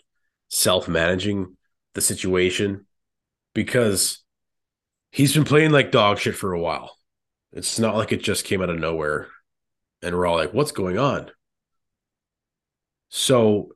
self-managing 0.49 1.55
the 1.93 2.01
situation 2.01 2.86
because 3.53 4.24
he's 5.11 5.34
been 5.34 5.45
playing 5.45 5.72
like 5.72 5.91
dog 5.91 6.20
shit 6.20 6.36
for 6.36 6.53
a 6.53 6.59
while. 6.59 6.95
It's 7.53 7.80
not 7.80 7.95
like 7.95 8.11
it 8.11 8.22
just 8.22 8.45
came 8.45 8.61
out 8.61 8.70
of 8.70 8.80
nowhere 8.80 9.30
and 10.01 10.16
we're 10.16 10.28
all 10.28 10.36
like, 10.36 10.53
what's 10.53 10.72
going 10.72 10.97
on? 10.97 11.32
So 13.09 13.72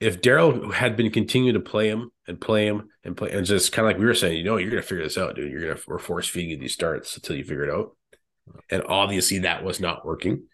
if 0.00 0.20
Daryl 0.20 0.72
had 0.72 0.96
been 0.96 1.10
continuing 1.10 1.54
to 1.54 1.60
play 1.60 1.88
him 1.88 2.10
and 2.26 2.40
play 2.40 2.66
him 2.66 2.88
and 3.04 3.16
play 3.16 3.30
and 3.30 3.46
just 3.46 3.72
kind 3.72 3.86
of 3.86 3.92
like 3.92 4.00
we 4.00 4.06
were 4.06 4.14
saying, 4.14 4.36
you 4.36 4.44
know, 4.44 4.56
you're 4.56 4.70
gonna 4.70 4.82
figure 4.82 5.04
this 5.04 5.18
out, 5.18 5.36
dude. 5.36 5.50
You're 5.50 5.60
gonna 5.60 5.80
we're 5.86 5.98
force 5.98 6.28
feeding 6.28 6.50
you 6.50 6.56
these 6.56 6.74
starts 6.74 7.14
until 7.16 7.36
you 7.36 7.44
figure 7.44 7.64
it 7.64 7.70
out. 7.70 7.96
And 8.68 8.82
obviously 8.88 9.40
that 9.40 9.62
was 9.62 9.78
not 9.78 10.04
working 10.04 10.44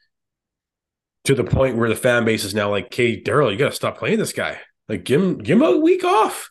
to 1.26 1.34
the 1.34 1.44
point 1.44 1.76
where 1.76 1.88
the 1.88 1.96
fan 1.96 2.24
base 2.24 2.44
is 2.44 2.54
now 2.54 2.70
like, 2.70 2.92
"Hey, 2.92 3.20
Daryl, 3.20 3.50
you 3.50 3.58
got 3.58 3.70
to 3.70 3.76
stop 3.76 3.98
playing 3.98 4.18
this 4.18 4.32
guy. 4.32 4.60
Like, 4.88 5.04
give 5.04 5.22
him 5.22 5.38
give 5.38 5.58
him 5.58 5.64
a 5.64 5.76
week 5.76 6.04
off. 6.04 6.50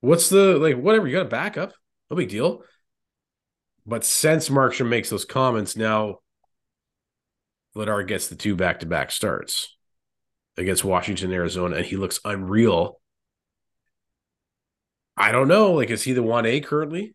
What's 0.00 0.28
the 0.28 0.58
like? 0.58 0.76
Whatever. 0.76 1.06
You 1.06 1.14
got 1.14 1.24
to 1.24 1.28
back 1.28 1.56
up. 1.58 1.72
No 2.10 2.16
big 2.16 2.28
deal." 2.28 2.62
But 3.86 4.04
since 4.04 4.48
Markstrom 4.48 4.88
makes 4.88 5.10
those 5.10 5.26
comments, 5.26 5.76
now 5.76 6.20
Vladar 7.76 8.06
gets 8.06 8.28
the 8.28 8.36
two 8.36 8.56
back 8.56 8.80
to 8.80 8.86
back 8.86 9.10
starts 9.10 9.76
against 10.56 10.84
Washington, 10.84 11.32
Arizona, 11.32 11.76
and 11.76 11.84
he 11.84 11.96
looks 11.96 12.20
unreal. 12.24 13.00
I 15.16 15.32
don't 15.32 15.48
know. 15.48 15.72
Like, 15.72 15.90
is 15.90 16.02
he 16.02 16.12
the 16.12 16.22
one 16.22 16.46
A 16.46 16.60
currently, 16.60 17.14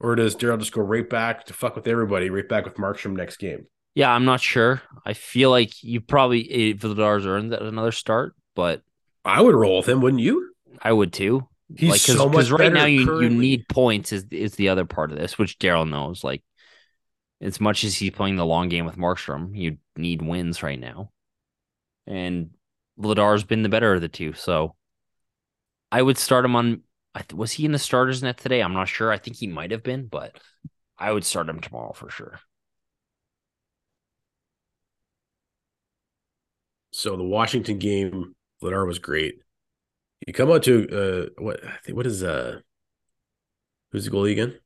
or 0.00 0.14
does 0.14 0.36
Daryl 0.36 0.58
just 0.58 0.72
go 0.72 0.82
right 0.82 1.08
back 1.08 1.46
to 1.46 1.52
fuck 1.52 1.76
with 1.76 1.86
everybody, 1.86 2.30
right 2.30 2.48
back 2.48 2.64
with 2.64 2.76
Markstrom 2.76 3.16
next 3.16 3.36
game? 3.36 3.66
Yeah, 3.94 4.10
I'm 4.10 4.24
not 4.24 4.40
sure. 4.40 4.82
I 5.04 5.12
feel 5.12 5.50
like 5.50 5.82
you 5.82 6.00
probably 6.00 6.74
Vladar's 6.74 7.26
earned 7.26 7.52
that 7.52 7.62
another 7.62 7.92
start, 7.92 8.34
but 8.54 8.82
I 9.24 9.40
would 9.40 9.54
roll 9.54 9.78
with 9.78 9.88
him, 9.88 10.00
wouldn't 10.00 10.22
you? 10.22 10.52
I 10.80 10.92
would 10.92 11.12
too. 11.12 11.46
He's 11.76 11.90
like 11.90 12.00
so 12.00 12.28
much 12.28 12.50
right 12.50 12.72
now 12.72 12.84
you, 12.84 13.20
you 13.20 13.30
need 13.30 13.66
points 13.68 14.12
is 14.12 14.26
is 14.30 14.54
the 14.56 14.68
other 14.68 14.84
part 14.84 15.10
of 15.12 15.18
this, 15.18 15.38
which 15.38 15.58
Daryl 15.58 15.88
knows. 15.88 16.24
Like 16.24 16.42
as 17.40 17.60
much 17.60 17.84
as 17.84 17.96
he's 17.96 18.10
playing 18.10 18.36
the 18.36 18.46
long 18.46 18.68
game 18.68 18.84
with 18.84 18.96
Markstrom, 18.96 19.56
you 19.56 19.78
need 19.96 20.22
wins 20.22 20.62
right 20.62 20.78
now. 20.78 21.10
And 22.06 22.50
Vladar's 22.98 23.44
been 23.44 23.62
the 23.62 23.68
better 23.68 23.94
of 23.94 24.00
the 24.00 24.08
two, 24.08 24.32
so 24.32 24.74
I 25.90 26.00
would 26.02 26.18
start 26.18 26.44
him 26.44 26.56
on. 26.56 26.82
I 27.14 27.20
th- 27.20 27.34
was 27.34 27.52
he 27.52 27.64
in 27.64 27.72
the 27.72 27.78
starters 27.78 28.22
net 28.22 28.38
today? 28.38 28.62
I'm 28.62 28.72
not 28.72 28.88
sure. 28.88 29.12
I 29.12 29.18
think 29.18 29.36
he 29.36 29.46
might 29.46 29.70
have 29.70 29.82
been, 29.82 30.06
but 30.06 30.36
I 30.98 31.12
would 31.12 31.24
start 31.24 31.48
him 31.48 31.60
tomorrow 31.60 31.92
for 31.92 32.10
sure. 32.10 32.40
So 36.92 37.16
the 37.16 37.24
Washington 37.24 37.78
game, 37.78 38.34
Vladar 38.62 38.86
was 38.86 38.98
great. 38.98 39.40
You 40.26 40.32
come 40.32 40.52
out 40.52 40.62
to 40.64 41.30
uh 41.36 41.42
what 41.42 41.64
I 41.64 41.78
think 41.84 41.96
what 41.96 42.06
is 42.06 42.22
uh 42.22 42.60
who's 43.90 44.04
the 44.04 44.10
goalie 44.10 44.32
again? 44.32 44.58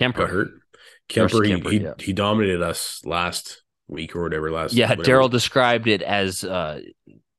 Kuemper 0.00 0.16
Got 0.16 0.30
hurt. 0.30 0.48
Kuemper, 1.08 1.46
he, 1.46 1.52
Kuemper, 1.52 1.70
he, 1.70 1.78
yeah. 1.78 1.94
he 1.98 2.12
dominated 2.12 2.62
us 2.62 3.02
last 3.04 3.62
week 3.86 4.16
or 4.16 4.22
whatever 4.22 4.50
last 4.50 4.72
Yeah. 4.74 4.94
Daryl 4.94 5.30
described 5.30 5.86
it 5.86 6.02
as 6.02 6.42
uh 6.42 6.80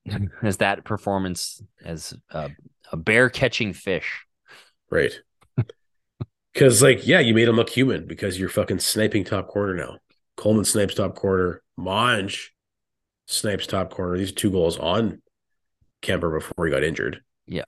as 0.44 0.58
that 0.58 0.84
performance 0.86 1.62
as 1.84 2.14
uh, 2.32 2.50
a 2.92 2.98
bear 2.98 3.30
catching 3.30 3.74
fish. 3.74 4.26
Right. 4.90 5.14
Cause 6.56 6.84
like, 6.84 7.08
yeah, 7.08 7.20
you 7.20 7.34
made 7.34 7.48
him 7.48 7.56
look 7.56 7.70
human 7.70 8.06
because 8.06 8.40
you're 8.40 8.50
fucking 8.50 8.80
sniping 8.80 9.24
top 9.24 9.48
corner 9.48 9.74
now. 9.74 9.98
Coleman 10.38 10.66
snipes 10.66 10.96
top 10.96 11.16
corner. 11.16 11.62
Monge 11.76 12.53
snipes 13.26 13.68
top 13.68 13.92
corner. 13.92 14.18
These 14.18 14.34
two 14.34 14.52
goals 14.52 14.78
on 14.78 15.22
Kuemper 16.02 16.34
before 16.34 16.66
he 16.66 16.72
got 16.72 16.84
injured. 16.84 17.22
Yeah. 17.48 17.64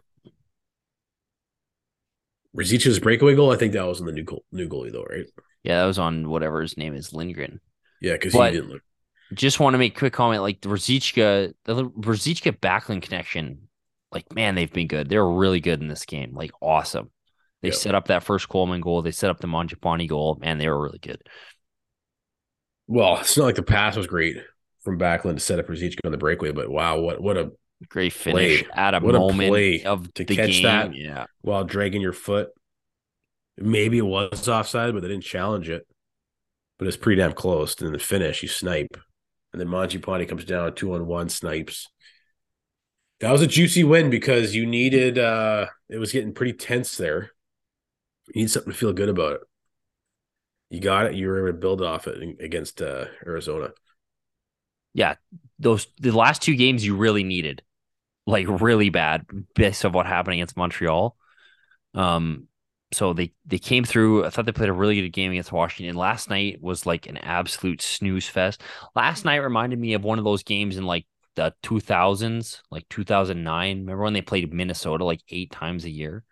Rizic's 2.53 2.99
breakaway 2.99 3.36
goal, 3.36 3.52
I 3.52 3.57
think 3.57 3.73
that 3.73 3.86
was 3.86 3.99
in 3.99 4.06
the 4.06 4.11
new 4.11 4.23
goal, 4.23 4.44
new 4.52 4.69
goalie 4.69 4.91
though, 4.91 5.03
right? 5.03 5.26
Yeah, 5.64 5.82
that 5.82 5.86
was 5.86 5.99
on 5.99 6.30
whatever 6.30 6.61
his 6.61 6.77
name 6.77 6.94
is, 6.94 7.14
Lindgren. 7.14 7.60
Yeah, 8.02 8.14
because 8.14 8.34
he 8.34 8.40
didn't 8.40 8.69
look. 8.69 8.82
Just 9.34 9.60
want 9.60 9.73
to 9.73 9.77
make 9.77 9.95
a 9.95 9.99
quick 9.99 10.14
comment, 10.14 10.41
like 10.41 10.61
the 10.61 10.69
Ruzicka, 10.69 11.53
the 11.65 11.86
Ruzicka 11.90 12.57
Backlund 12.60 13.02
connection. 13.02 13.68
like 14.11 14.34
man, 14.34 14.56
they've 14.56 14.72
been 14.72 14.88
good. 14.88 15.10
They 15.10 15.18
were 15.18 15.36
really 15.36 15.60
good 15.60 15.82
in 15.82 15.88
this 15.88 16.06
game. 16.06 16.34
Like 16.34 16.52
awesome. 16.61 17.10
They 17.61 17.72
set 17.72 17.95
up 17.95 18.07
that 18.07 18.23
first 18.23 18.48
Coleman 18.48 18.82
goal. 18.82 19.02
They 19.02 19.11
set 19.11 19.32
up 19.32 19.40
the 19.40 19.48
Mangiapane 19.48 20.07
goal. 20.07 20.38
Man, 20.40 20.60
they 20.60 20.69
were 20.69 20.82
really 20.84 20.99
good. 20.99 21.22
Well, 22.86 23.18
it's 23.18 23.36
not 23.36 23.45
like 23.45 23.56
the 23.56 23.64
pass 23.64 23.95
was 23.95 24.06
great 24.06 24.38
from 24.85 24.99
Backlund 24.99 25.35
to 25.35 25.39
set 25.41 25.59
up 25.59 25.67
Ruzicka 25.67 25.99
on 26.05 26.11
the 26.13 26.17
breakaway, 26.17 26.53
but 26.53 26.69
wow, 26.69 26.99
what 26.99 27.21
what 27.21 27.37
a 27.37 27.51
Great 27.89 28.13
finish 28.13 28.63
Play. 28.63 28.69
at 28.73 28.93
a 28.93 29.01
What 29.01 29.15
a 29.15 29.19
moment 29.19 29.49
play 29.49 29.83
of 29.83 30.13
to 30.15 30.25
catch 30.25 30.61
game. 30.61 30.63
that. 30.63 30.95
Yeah. 30.95 31.25
while 31.41 31.65
dragging 31.65 32.01
your 32.01 32.13
foot. 32.13 32.49
Maybe 33.57 33.97
it 33.97 34.05
was 34.05 34.47
offside, 34.49 34.93
but 34.93 35.01
they 35.01 35.07
didn't 35.09 35.23
challenge 35.23 35.69
it. 35.69 35.87
But 36.77 36.87
it's 36.87 36.97
pretty 36.97 37.21
damn 37.21 37.33
close. 37.33 37.75
And 37.79 37.87
then 37.87 37.93
the 37.93 37.99
finish, 37.99 38.43
you 38.43 38.49
snipe. 38.49 38.97
And 39.53 39.59
then 39.61 39.67
Monty 39.69 39.97
Ponti 39.97 40.25
comes 40.25 40.45
down 40.45 40.73
two 40.75 40.93
on 40.93 41.05
one, 41.07 41.29
snipes. 41.29 41.87
That 43.21 43.31
was 43.31 43.41
a 43.41 43.47
juicy 43.47 43.83
win 43.85 44.09
because 44.09 44.55
you 44.55 44.65
needed 44.65 45.17
uh 45.17 45.67
it 45.89 45.97
was 45.97 46.11
getting 46.11 46.33
pretty 46.33 46.53
tense 46.53 46.97
there. 46.97 47.31
You 48.33 48.41
need 48.41 48.51
something 48.51 48.71
to 48.73 48.77
feel 48.77 48.93
good 48.93 49.09
about 49.09 49.33
it. 49.35 49.41
You 50.69 50.81
got 50.81 51.05
it, 51.05 51.15
you 51.15 51.27
were 51.27 51.39
able 51.47 51.55
to 51.55 51.59
build 51.61 51.81
off 51.81 52.07
it 52.07 52.41
against 52.41 52.81
uh 52.81 53.05
Arizona. 53.25 53.71
Yeah, 54.95 55.15
those 55.59 55.88
the 55.99 56.11
last 56.11 56.41
two 56.41 56.55
games 56.55 56.84
you 56.85 56.95
really 56.95 57.23
needed, 57.23 57.61
like 58.26 58.47
really 58.47 58.89
bad, 58.89 59.26
based 59.53 59.84
of 59.84 59.93
what 59.93 60.05
happened 60.05 60.35
against 60.35 60.57
Montreal. 60.57 61.15
Um, 61.93 62.47
so 62.93 63.11
they 63.11 63.34
they 63.45 63.59
came 63.59 63.84
through. 63.84 64.26
I 64.26 64.30
thought 64.30 64.45
they 64.45 64.53
played 64.53 64.69
a 64.69 64.73
really 64.73 65.01
good 65.01 65.09
game 65.09 65.31
against 65.31 65.51
Washington. 65.51 65.97
Last 65.97 66.30
night 66.30 66.61
was 66.61 66.85
like 66.85 67.07
an 67.07 67.17
absolute 67.17 67.81
snooze 67.81 68.27
fest. 68.27 68.63
Last 68.95 69.26
night 69.26 69.35
reminded 69.35 69.77
me 69.77 69.93
of 69.93 70.03
one 70.05 70.17
of 70.17 70.23
those 70.23 70.43
games 70.43 70.77
in 70.77 70.85
like 70.85 71.05
the 71.35 71.53
two 71.61 71.81
thousands, 71.81 72.63
like 72.72 72.88
two 72.89 73.03
thousand 73.03 73.43
nine. 73.43 73.80
Remember 73.80 74.03
when 74.03 74.13
they 74.13 74.22
played 74.22 74.53
Minnesota 74.53 75.03
like 75.03 75.22
eight 75.30 75.51
times 75.51 75.84
a 75.84 75.89
year? 75.89 76.23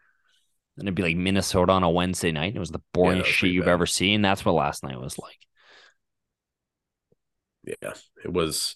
And 0.78 0.88
it'd 0.88 0.96
be 0.96 1.04
like 1.04 1.18
Minnesota 1.18 1.74
on 1.74 1.84
a 1.84 1.90
Wednesday 1.90 2.32
night. 2.32 2.48
And 2.48 2.56
it 2.56 2.60
was 2.60 2.72
the 2.72 2.82
boringest 2.96 3.18
was 3.18 3.28
shit 3.28 3.52
you've 3.52 3.66
bad. 3.66 3.74
ever 3.74 3.86
seen. 3.86 4.22
That's 4.22 4.46
what 4.46 4.56
last 4.56 4.84
night 4.84 5.00
was 5.00 5.20
like. 5.20 5.38
Yeah. 7.66 7.94
It 8.24 8.34
was 8.34 8.76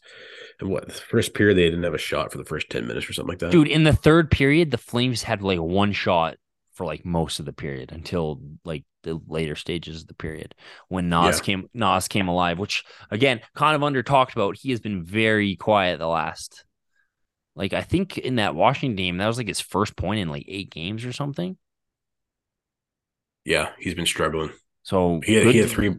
what 0.62 0.88
the 0.88 0.94
first 0.94 1.34
period 1.34 1.58
they 1.58 1.66
didn't 1.70 1.84
have 1.84 1.94
a 1.94 1.98
shot 2.00 2.32
for 2.32 2.38
the 2.38 2.46
first 2.46 2.70
10 2.70 2.88
minutes 2.88 3.10
or 3.10 3.14
something 3.14 3.30
like 3.30 3.40
that. 3.40 3.52
Dude, 3.52 3.68
in 3.68 3.84
the 3.84 3.94
third 3.94 4.32
period, 4.32 4.72
the 4.72 4.78
Flames 4.78 5.24
had 5.24 5.42
like 5.42 5.60
one 5.60 5.92
shot 5.92 6.38
for 6.74 6.86
like 6.86 7.06
most 7.06 7.40
of 7.40 7.46
the 7.46 7.54
period 7.54 7.92
until 7.92 8.40
like 8.64 8.84
the 9.04 9.20
later 9.28 9.56
stages 9.56 10.02
of 10.02 10.08
the 10.08 10.14
period 10.14 10.54
when 10.90 11.10
Nas 11.10 11.38
Yeah. 11.38 11.44
came 11.44 11.70
Nas 11.74 12.08
came 12.08 12.28
alive, 12.28 12.60
which 12.60 12.84
again, 13.12 13.42
kind 13.56 13.76
of 13.76 13.84
under 13.84 14.04
talked 14.04 14.34
about. 14.34 14.58
He 14.58 14.70
has 14.72 14.80
been 14.80 15.04
very 15.04 15.56
quiet 15.56 16.00
the 16.00 16.08
last 16.08 16.64
like 17.56 17.74
I 17.74 17.82
think 17.82 18.18
in 18.18 18.36
that 18.36 18.56
Washington 18.56 18.96
game, 18.96 19.18
that 19.18 19.28
was 19.28 19.38
like 19.38 19.48
his 19.48 19.60
first 19.60 19.96
point 19.96 20.20
in 20.20 20.30
like 20.30 20.46
eight 20.48 20.70
games 20.70 21.04
or 21.04 21.12
something. 21.12 21.58
Yeah, 23.44 23.70
he's 23.80 23.96
been 23.96 24.06
struggling. 24.06 24.52
So 24.84 25.22
He 25.24 25.34
had, 25.36 25.48
he 25.48 25.58
had 25.58 25.70
three 25.70 25.96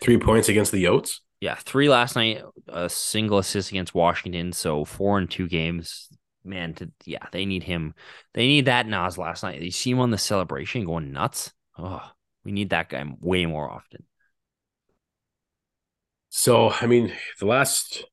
three 0.00 0.18
points 0.18 0.48
against 0.48 0.70
the 0.72 0.84
Yotes. 0.84 1.18
Yeah, 1.44 1.56
three 1.56 1.90
last 1.90 2.16
night, 2.16 2.42
a 2.68 2.88
single 2.88 3.36
assist 3.38 3.68
against 3.68 3.94
Washington. 3.94 4.50
So 4.54 4.86
four 4.86 5.18
in 5.18 5.28
two 5.28 5.46
games. 5.46 6.08
Man, 6.42 6.72
to, 6.74 6.90
yeah, 7.04 7.26
they 7.32 7.44
need 7.44 7.62
him. 7.62 7.94
They 8.32 8.46
need 8.46 8.64
that 8.64 8.86
Nas 8.86 9.18
last 9.18 9.42
night. 9.42 9.60
You 9.60 9.70
see 9.70 9.90
him 9.90 10.00
on 10.00 10.10
the 10.10 10.16
celebration 10.16 10.86
going 10.86 11.12
nuts. 11.12 11.52
Oh, 11.78 12.02
we 12.44 12.52
need 12.52 12.70
that 12.70 12.88
guy 12.88 13.04
way 13.20 13.44
more 13.44 13.70
often. 13.70 14.04
So 16.30 16.70
I 16.70 16.86
mean, 16.86 17.12
the 17.40 17.46
last 17.46 18.04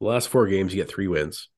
the 0.00 0.06
last 0.06 0.28
four 0.28 0.46
games, 0.46 0.74
you 0.74 0.82
get 0.82 0.90
three 0.90 1.08
wins. 1.08 1.48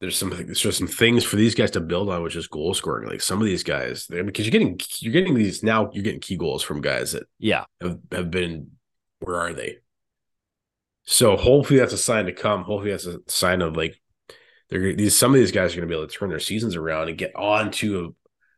There's 0.00 0.16
some 0.16 0.30
there's 0.30 0.60
just 0.60 0.78
some 0.78 0.86
things 0.86 1.24
for 1.24 1.36
these 1.36 1.54
guys 1.54 1.72
to 1.72 1.80
build 1.80 2.08
on, 2.08 2.22
which 2.22 2.36
is 2.36 2.46
goal 2.46 2.72
scoring. 2.72 3.08
Like 3.08 3.20
some 3.20 3.40
of 3.40 3.44
these 3.46 3.62
guys, 3.62 4.06
because 4.06 4.46
you're 4.46 4.52
getting 4.52 4.80
you're 5.00 5.12
getting 5.12 5.34
these 5.34 5.62
now, 5.62 5.90
you're 5.92 6.04
getting 6.04 6.20
key 6.20 6.36
goals 6.36 6.62
from 6.62 6.80
guys 6.80 7.12
that 7.12 7.24
Yeah, 7.38 7.64
have, 7.80 7.98
have 8.12 8.30
been 8.30 8.70
where 9.20 9.36
are 9.36 9.52
they? 9.52 9.78
So 11.04 11.36
hopefully 11.36 11.78
that's 11.80 11.92
a 11.92 11.98
sign 11.98 12.26
to 12.26 12.32
come. 12.32 12.64
Hopefully 12.64 12.90
that's 12.90 13.06
a 13.06 13.18
sign 13.26 13.62
of 13.62 13.76
like 13.76 14.00
they're 14.68 14.94
these 14.94 15.18
some 15.18 15.32
of 15.32 15.40
these 15.40 15.52
guys 15.52 15.72
are 15.72 15.76
going 15.76 15.88
to 15.88 15.92
be 15.92 15.96
able 15.96 16.06
to 16.06 16.14
turn 16.16 16.28
their 16.30 16.38
seasons 16.40 16.76
around 16.76 17.08
and 17.08 17.18
get 17.18 17.34
on 17.34 17.70
to 17.72 18.14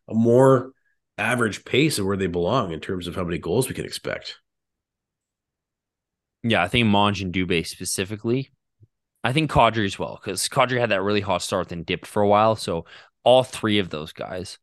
a, 0.09 0.12
a 0.12 0.14
more 0.14 0.72
average 1.18 1.64
pace 1.64 1.98
of 1.98 2.06
where 2.06 2.16
they 2.16 2.26
belong 2.26 2.72
in 2.72 2.80
terms 2.80 3.06
of 3.06 3.14
how 3.14 3.24
many 3.24 3.39
goals 3.39 3.68
we 3.68 3.74
can 3.74 3.84
expect. 3.84 4.40
yeah. 6.43 6.62
I 6.62 6.68
think 6.68 6.89
Monge 6.89 7.22
and 7.22 7.32
Dubé 7.32 7.66
specifically. 7.66 8.51
I 9.24 9.32
think 9.32 9.51
Kadri 9.51 9.84
as 9.84 9.98
well 9.98 10.18
because 10.22 10.48
Kadri 10.48 10.80
had 10.80 10.90
that 10.90 11.02
really 11.02 11.20
hot 11.20 11.43
start, 11.43 11.68
then 11.68 11.84
dipped 11.84 12.06
for 12.06 12.22
a 12.22 12.28
while. 12.28 12.56
So 12.56 12.86
all 13.24 13.44
three 13.44 13.78
of 13.78 13.89
those 13.89 14.12
guys 14.12 14.59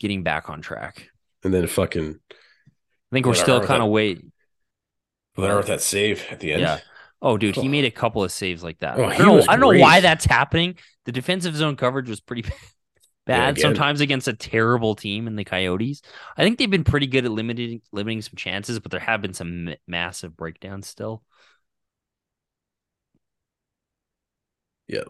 getting 0.00 0.22
back 0.24 0.50
on 0.50 0.60
track. 0.60 1.08
And 1.44 1.54
then 1.54 1.66
fucking 1.66 2.18
I 2.30 3.14
think 3.14 3.26
we're 3.26 3.34
still 3.34 3.64
kind 3.64 3.82
of 3.82 3.90
waiting. 3.90 4.31
Well, 5.36 5.56
with 5.56 5.66
that 5.68 5.80
save 5.80 6.24
at 6.30 6.40
the 6.40 6.52
end. 6.52 6.62
Yeah. 6.62 6.80
Oh, 7.20 7.36
dude, 7.36 7.54
he 7.56 7.68
made 7.68 7.84
a 7.84 7.90
couple 7.90 8.24
of 8.24 8.32
saves 8.32 8.64
like 8.64 8.80
that. 8.80 8.98
Oh, 8.98 9.04
I 9.04 9.16
don't 9.16 9.26
know. 9.28 9.44
I 9.48 9.56
don't 9.56 9.60
know 9.74 9.80
why 9.80 10.00
that's 10.00 10.24
happening. 10.24 10.76
The 11.04 11.12
defensive 11.12 11.54
zone 11.54 11.76
coverage 11.76 12.08
was 12.08 12.20
pretty 12.20 12.42
bad 13.26 13.50
again. 13.56 13.62
sometimes 13.62 14.00
against 14.00 14.26
a 14.28 14.32
terrible 14.32 14.94
team 14.96 15.26
in 15.28 15.36
the 15.36 15.44
Coyotes. 15.44 16.02
I 16.36 16.42
think 16.42 16.58
they've 16.58 16.70
been 16.70 16.84
pretty 16.84 17.06
good 17.06 17.24
at 17.24 17.30
limiting 17.30 17.80
limiting 17.92 18.22
some 18.22 18.34
chances, 18.36 18.80
but 18.80 18.90
there 18.90 19.00
have 19.00 19.22
been 19.22 19.34
some 19.34 19.66
ma- 19.66 19.74
massive 19.86 20.36
breakdowns 20.36 20.88
still. 20.88 21.22
Yeah. 24.88 25.04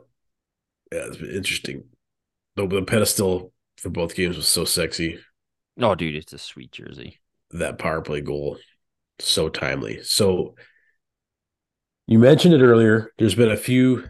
Yeah, 0.92 1.06
it's 1.06 1.16
been 1.16 1.30
interesting. 1.30 1.84
The, 2.56 2.66
the 2.66 2.82
pedestal 2.82 3.52
for 3.78 3.90
both 3.90 4.14
games 4.14 4.36
was 4.36 4.48
so 4.48 4.64
sexy. 4.64 5.18
Oh, 5.80 5.94
dude, 5.94 6.14
it's 6.14 6.32
a 6.32 6.38
sweet 6.38 6.72
jersey. 6.72 7.18
That 7.52 7.78
power 7.78 8.02
play 8.02 8.20
goal, 8.20 8.58
so 9.18 9.48
timely. 9.48 10.02
So 10.02 10.54
you 12.06 12.18
mentioned 12.18 12.54
it 12.54 12.62
earlier. 12.62 13.12
There's 13.18 13.34
been 13.34 13.50
a 13.50 13.56
few 13.56 14.04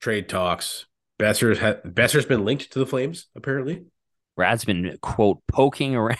trade 0.00 0.28
talks. 0.28 0.86
Boeser's 1.20 1.58
had 1.58 1.82
Boeser's 1.82 2.26
been 2.26 2.44
linked 2.44 2.72
to 2.72 2.78
the 2.78 2.86
Flames, 2.86 3.26
apparently. 3.36 3.84
Brad's 4.36 4.64
been 4.64 4.96
quote 5.02 5.42
poking 5.48 5.94
around. 5.94 6.16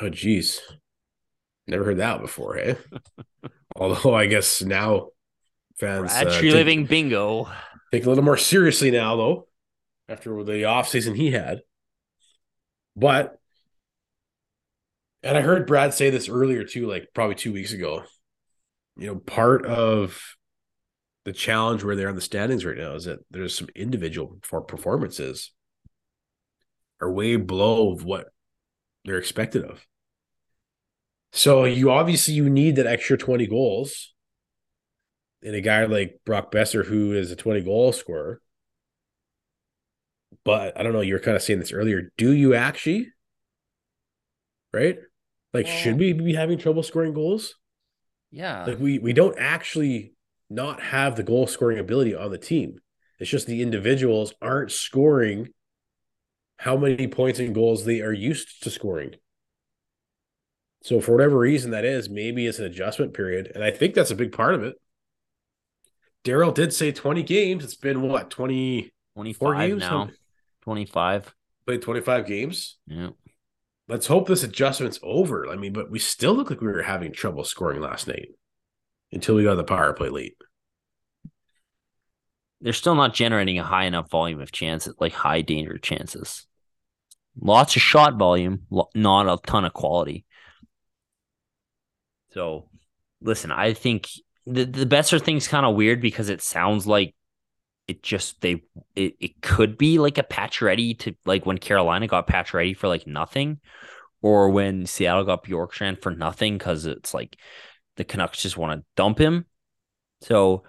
Oh 0.00 0.08
geez. 0.08 0.60
Never 1.66 1.84
heard 1.84 1.98
that 1.98 2.20
before, 2.20 2.56
eh? 2.56 2.74
Although 3.76 4.14
I 4.14 4.26
guess 4.26 4.62
now 4.62 5.08
fans 5.78 6.12
Brad 6.12 6.28
uh, 6.28 6.38
tree 6.38 6.48
take- 6.48 6.56
living 6.56 6.86
bingo. 6.86 7.48
take 7.92 8.04
a 8.04 8.08
little 8.08 8.24
more 8.24 8.36
seriously 8.36 8.90
now, 8.90 9.16
though, 9.16 9.48
after 10.08 10.42
the 10.42 10.62
offseason 10.62 11.16
he 11.16 11.30
had. 11.30 11.60
But, 12.96 13.38
and 15.22 15.36
I 15.36 15.40
heard 15.40 15.66
Brad 15.66 15.94
say 15.94 16.10
this 16.10 16.28
earlier 16.28 16.64
too, 16.64 16.88
like 16.88 17.08
probably 17.14 17.34
two 17.34 17.52
weeks 17.52 17.72
ago. 17.72 18.04
You 18.96 19.06
know, 19.08 19.16
part 19.16 19.66
of 19.66 20.20
the 21.24 21.32
challenge 21.32 21.84
where 21.84 21.96
they're 21.96 22.08
on 22.08 22.14
the 22.14 22.20
standings 22.20 22.64
right 22.64 22.76
now 22.76 22.94
is 22.94 23.04
that 23.04 23.20
there's 23.30 23.56
some 23.56 23.68
individual 23.74 24.38
for 24.42 24.60
performances 24.60 25.52
are 27.00 27.10
way 27.10 27.36
below 27.36 27.92
of 27.92 28.04
what 28.04 28.28
they're 29.04 29.18
expected 29.18 29.64
of. 29.64 29.86
So 31.32 31.64
you 31.64 31.90
obviously 31.90 32.34
you 32.34 32.50
need 32.50 32.76
that 32.76 32.86
extra 32.86 33.16
20 33.16 33.46
goals 33.46 34.12
in 35.42 35.54
a 35.54 35.60
guy 35.60 35.84
like 35.84 36.20
Brock 36.24 36.52
Boeser, 36.52 36.84
who 36.84 37.12
is 37.12 37.30
a 37.30 37.36
20 37.36 37.62
goal 37.62 37.92
scorer. 37.92 38.40
But 40.44 40.78
I 40.78 40.82
don't 40.82 40.92
know, 40.92 41.00
you 41.00 41.14
were 41.14 41.20
kind 41.20 41.36
of 41.36 41.42
saying 41.42 41.60
this 41.60 41.72
earlier. 41.72 42.10
Do 42.16 42.32
you 42.32 42.54
actually? 42.54 43.12
Right? 44.72 44.98
Like, 45.52 45.66
Well- 45.66 45.76
should 45.76 45.98
we 45.98 46.12
be 46.12 46.34
having 46.34 46.58
trouble 46.58 46.82
scoring 46.82 47.12
goals? 47.12 47.56
Yeah. 48.30 48.64
Like 48.64 48.78
we 48.78 48.98
we 48.98 49.12
don't 49.12 49.36
actually 49.38 50.14
not 50.48 50.80
have 50.80 51.16
the 51.16 51.22
goal 51.22 51.46
scoring 51.46 51.78
ability 51.78 52.14
on 52.14 52.30
the 52.30 52.38
team. 52.38 52.80
It's 53.18 53.30
just 53.30 53.46
the 53.46 53.62
individuals 53.62 54.32
aren't 54.40 54.72
scoring 54.72 55.48
how 56.58 56.76
many 56.76 57.06
points 57.08 57.38
and 57.38 57.54
goals 57.54 57.84
they 57.84 58.00
are 58.00 58.12
used 58.12 58.62
to 58.62 58.70
scoring. 58.70 59.14
So 60.82 61.00
for 61.00 61.12
whatever 61.12 61.38
reason 61.38 61.72
that 61.72 61.84
is, 61.84 62.08
maybe 62.08 62.46
it's 62.46 62.58
an 62.58 62.64
adjustment 62.64 63.12
period, 63.12 63.52
and 63.54 63.62
I 63.62 63.70
think 63.70 63.94
that's 63.94 64.10
a 64.10 64.16
big 64.16 64.32
part 64.32 64.54
of 64.54 64.62
it. 64.62 64.76
Daryl 66.24 66.54
did 66.54 66.72
say 66.72 66.92
20 66.92 67.22
games. 67.22 67.64
It's 67.64 67.74
been 67.74 68.02
what 68.02 68.30
20 68.30 68.92
25 69.14 69.68
games? 69.68 69.80
now. 69.80 70.10
25. 70.62 71.34
played 71.66 71.82
25 71.82 72.26
games. 72.26 72.78
Yeah. 72.86 73.10
Let's 73.90 74.06
hope 74.06 74.28
this 74.28 74.44
adjustment's 74.44 75.00
over. 75.02 75.48
I 75.48 75.56
mean, 75.56 75.72
but 75.72 75.90
we 75.90 75.98
still 75.98 76.32
look 76.32 76.48
like 76.48 76.60
we 76.60 76.68
were 76.68 76.82
having 76.82 77.12
trouble 77.12 77.42
scoring 77.42 77.80
last 77.80 78.06
night 78.06 78.28
until 79.10 79.34
we 79.34 79.42
got 79.42 79.56
the 79.56 79.64
power 79.64 79.92
play 79.92 80.10
late. 80.10 80.36
They're 82.60 82.72
still 82.72 82.94
not 82.94 83.14
generating 83.14 83.58
a 83.58 83.64
high 83.64 83.86
enough 83.86 84.08
volume 84.08 84.40
of 84.40 84.52
chances, 84.52 84.94
like 85.00 85.12
high 85.12 85.42
danger 85.42 85.76
chances. 85.76 86.46
Lots 87.40 87.74
of 87.74 87.82
shot 87.82 88.16
volume, 88.16 88.60
not 88.94 89.26
a 89.26 89.44
ton 89.44 89.64
of 89.64 89.72
quality. 89.72 90.24
So, 92.32 92.68
listen, 93.20 93.50
I 93.50 93.72
think 93.72 94.08
the 94.46 94.66
the 94.66 94.86
Boeser 94.86 95.20
thing's 95.20 95.48
kind 95.48 95.66
of 95.66 95.74
weird 95.74 96.00
because 96.00 96.28
it 96.28 96.42
sounds 96.42 96.86
like 96.86 97.16
it 97.90 98.04
just 98.04 98.40
they 98.40 98.62
it, 98.94 99.16
it 99.20 99.42
could 99.42 99.76
be 99.76 99.98
like 99.98 100.16
a 100.16 100.22
Pacioretty 100.22 100.96
to 101.00 101.14
like 101.26 101.44
when 101.44 101.58
Carolina 101.58 102.06
got 102.06 102.28
Pacioretty 102.28 102.76
for 102.76 102.86
like 102.86 103.04
nothing, 103.04 103.58
or 104.22 104.50
when 104.50 104.86
Seattle 104.86 105.24
got 105.24 105.44
Bjorkstrand 105.44 106.00
for 106.00 106.12
nothing 106.12 106.56
because 106.56 106.86
it's 106.86 107.12
like 107.12 107.36
the 107.96 108.04
Canucks 108.04 108.42
just 108.42 108.56
want 108.56 108.80
to 108.80 108.86
dump 108.94 109.18
him. 109.18 109.44
So 110.22 110.62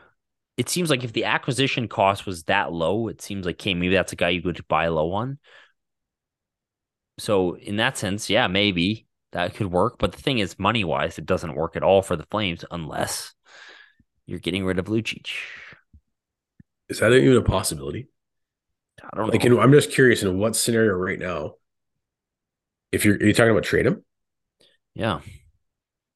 it 0.57 0.67
seems 0.67 0.89
like 0.89 1.03
if 1.03 1.13
the 1.13 1.25
acquisition 1.25 1.87
cost 1.87 2.25
was 2.25 2.43
that 2.45 2.73
low, 2.73 3.07
it 3.07 3.21
seems 3.21 3.45
like, 3.45 3.55
okay, 3.55 3.75
maybe 3.75 3.93
that's 3.93 4.13
a 4.13 4.17
guy 4.17 4.29
you 4.29 4.41
could 4.41 4.67
buy 4.67 4.87
low 4.87 5.11
on. 5.11 5.37
So 7.19 7.55
in 7.55 7.75
that 7.75 7.97
sense, 7.97 8.31
yeah, 8.31 8.47
maybe 8.47 9.05
that 9.31 9.53
could 9.53 9.67
work. 9.67 9.97
But 9.99 10.13
the 10.13 10.21
thing 10.21 10.39
is, 10.39 10.57
money 10.57 10.83
wise, 10.83 11.19
it 11.19 11.27
doesn't 11.27 11.55
work 11.55 11.75
at 11.75 11.83
all 11.83 12.01
for 12.01 12.15
the 12.15 12.25
Flames 12.31 12.65
unless 12.71 13.35
you're 14.25 14.39
getting 14.39 14.65
rid 14.65 14.79
of 14.79 14.85
Lucic. 14.85 15.29
Is 16.91 16.99
that 16.99 17.13
even 17.13 17.37
a 17.37 17.41
possibility? 17.41 18.07
I 19.03 19.15
don't 19.17 19.31
Like, 19.31 19.43
know. 19.43 19.45
in, 19.45 19.57
I'm 19.59 19.71
just 19.71 19.91
curious 19.91 20.23
in 20.23 20.37
what 20.37 20.55
scenario 20.55 20.93
right 20.93 21.19
now. 21.19 21.55
If 22.91 23.05
you're, 23.05 23.15
are 23.15 23.25
you 23.25 23.33
talking 23.33 23.51
about 23.51 23.63
trade 23.63 23.85
him? 23.85 24.03
yeah. 24.93 25.21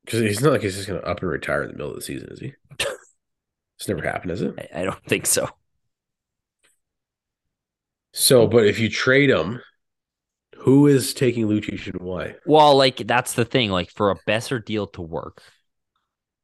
Because 0.03 0.19
he's 0.21 0.41
not 0.41 0.51
like 0.51 0.61
he's 0.61 0.75
just 0.75 0.87
going 0.87 1.01
to 1.01 1.07
up 1.07 1.21
and 1.21 1.29
retire 1.29 1.63
in 1.63 1.69
the 1.69 1.73
middle 1.73 1.89
of 1.89 1.95
the 1.95 2.01
season, 2.01 2.29
is 2.31 2.39
he? 2.39 2.53
it's 2.79 3.87
never 3.87 4.03
happened, 4.03 4.31
is 4.31 4.41
it? 4.41 4.55
I, 4.57 4.81
I 4.81 4.83
don't 4.83 5.03
think 5.05 5.25
so. 5.25 5.49
So, 8.13 8.47
but 8.47 8.65
if 8.65 8.79
you 8.79 8.89
trade 8.89 9.29
him, 9.29 9.61
who 10.57 10.87
is 10.87 11.13
taking 11.13 11.47
Lucic 11.47 11.87
and 11.87 12.01
why? 12.01 12.35
Well, 12.45 12.75
like 12.77 12.97
that's 13.07 13.33
the 13.33 13.45
thing. 13.45 13.71
Like 13.71 13.89
for 13.91 14.11
a 14.11 14.15
better 14.25 14.59
deal 14.59 14.87
to 14.87 15.01
work, 15.01 15.41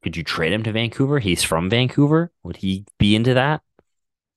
could 0.03 0.18
you 0.18 0.24
trade 0.24 0.53
him 0.53 0.64
to 0.64 0.72
Vancouver? 0.72 1.20
He's 1.20 1.44
from 1.44 1.70
Vancouver. 1.70 2.32
Would 2.44 2.58
he 2.58 2.86
be 2.99 3.16
into 3.16 3.34
that? 3.36 3.62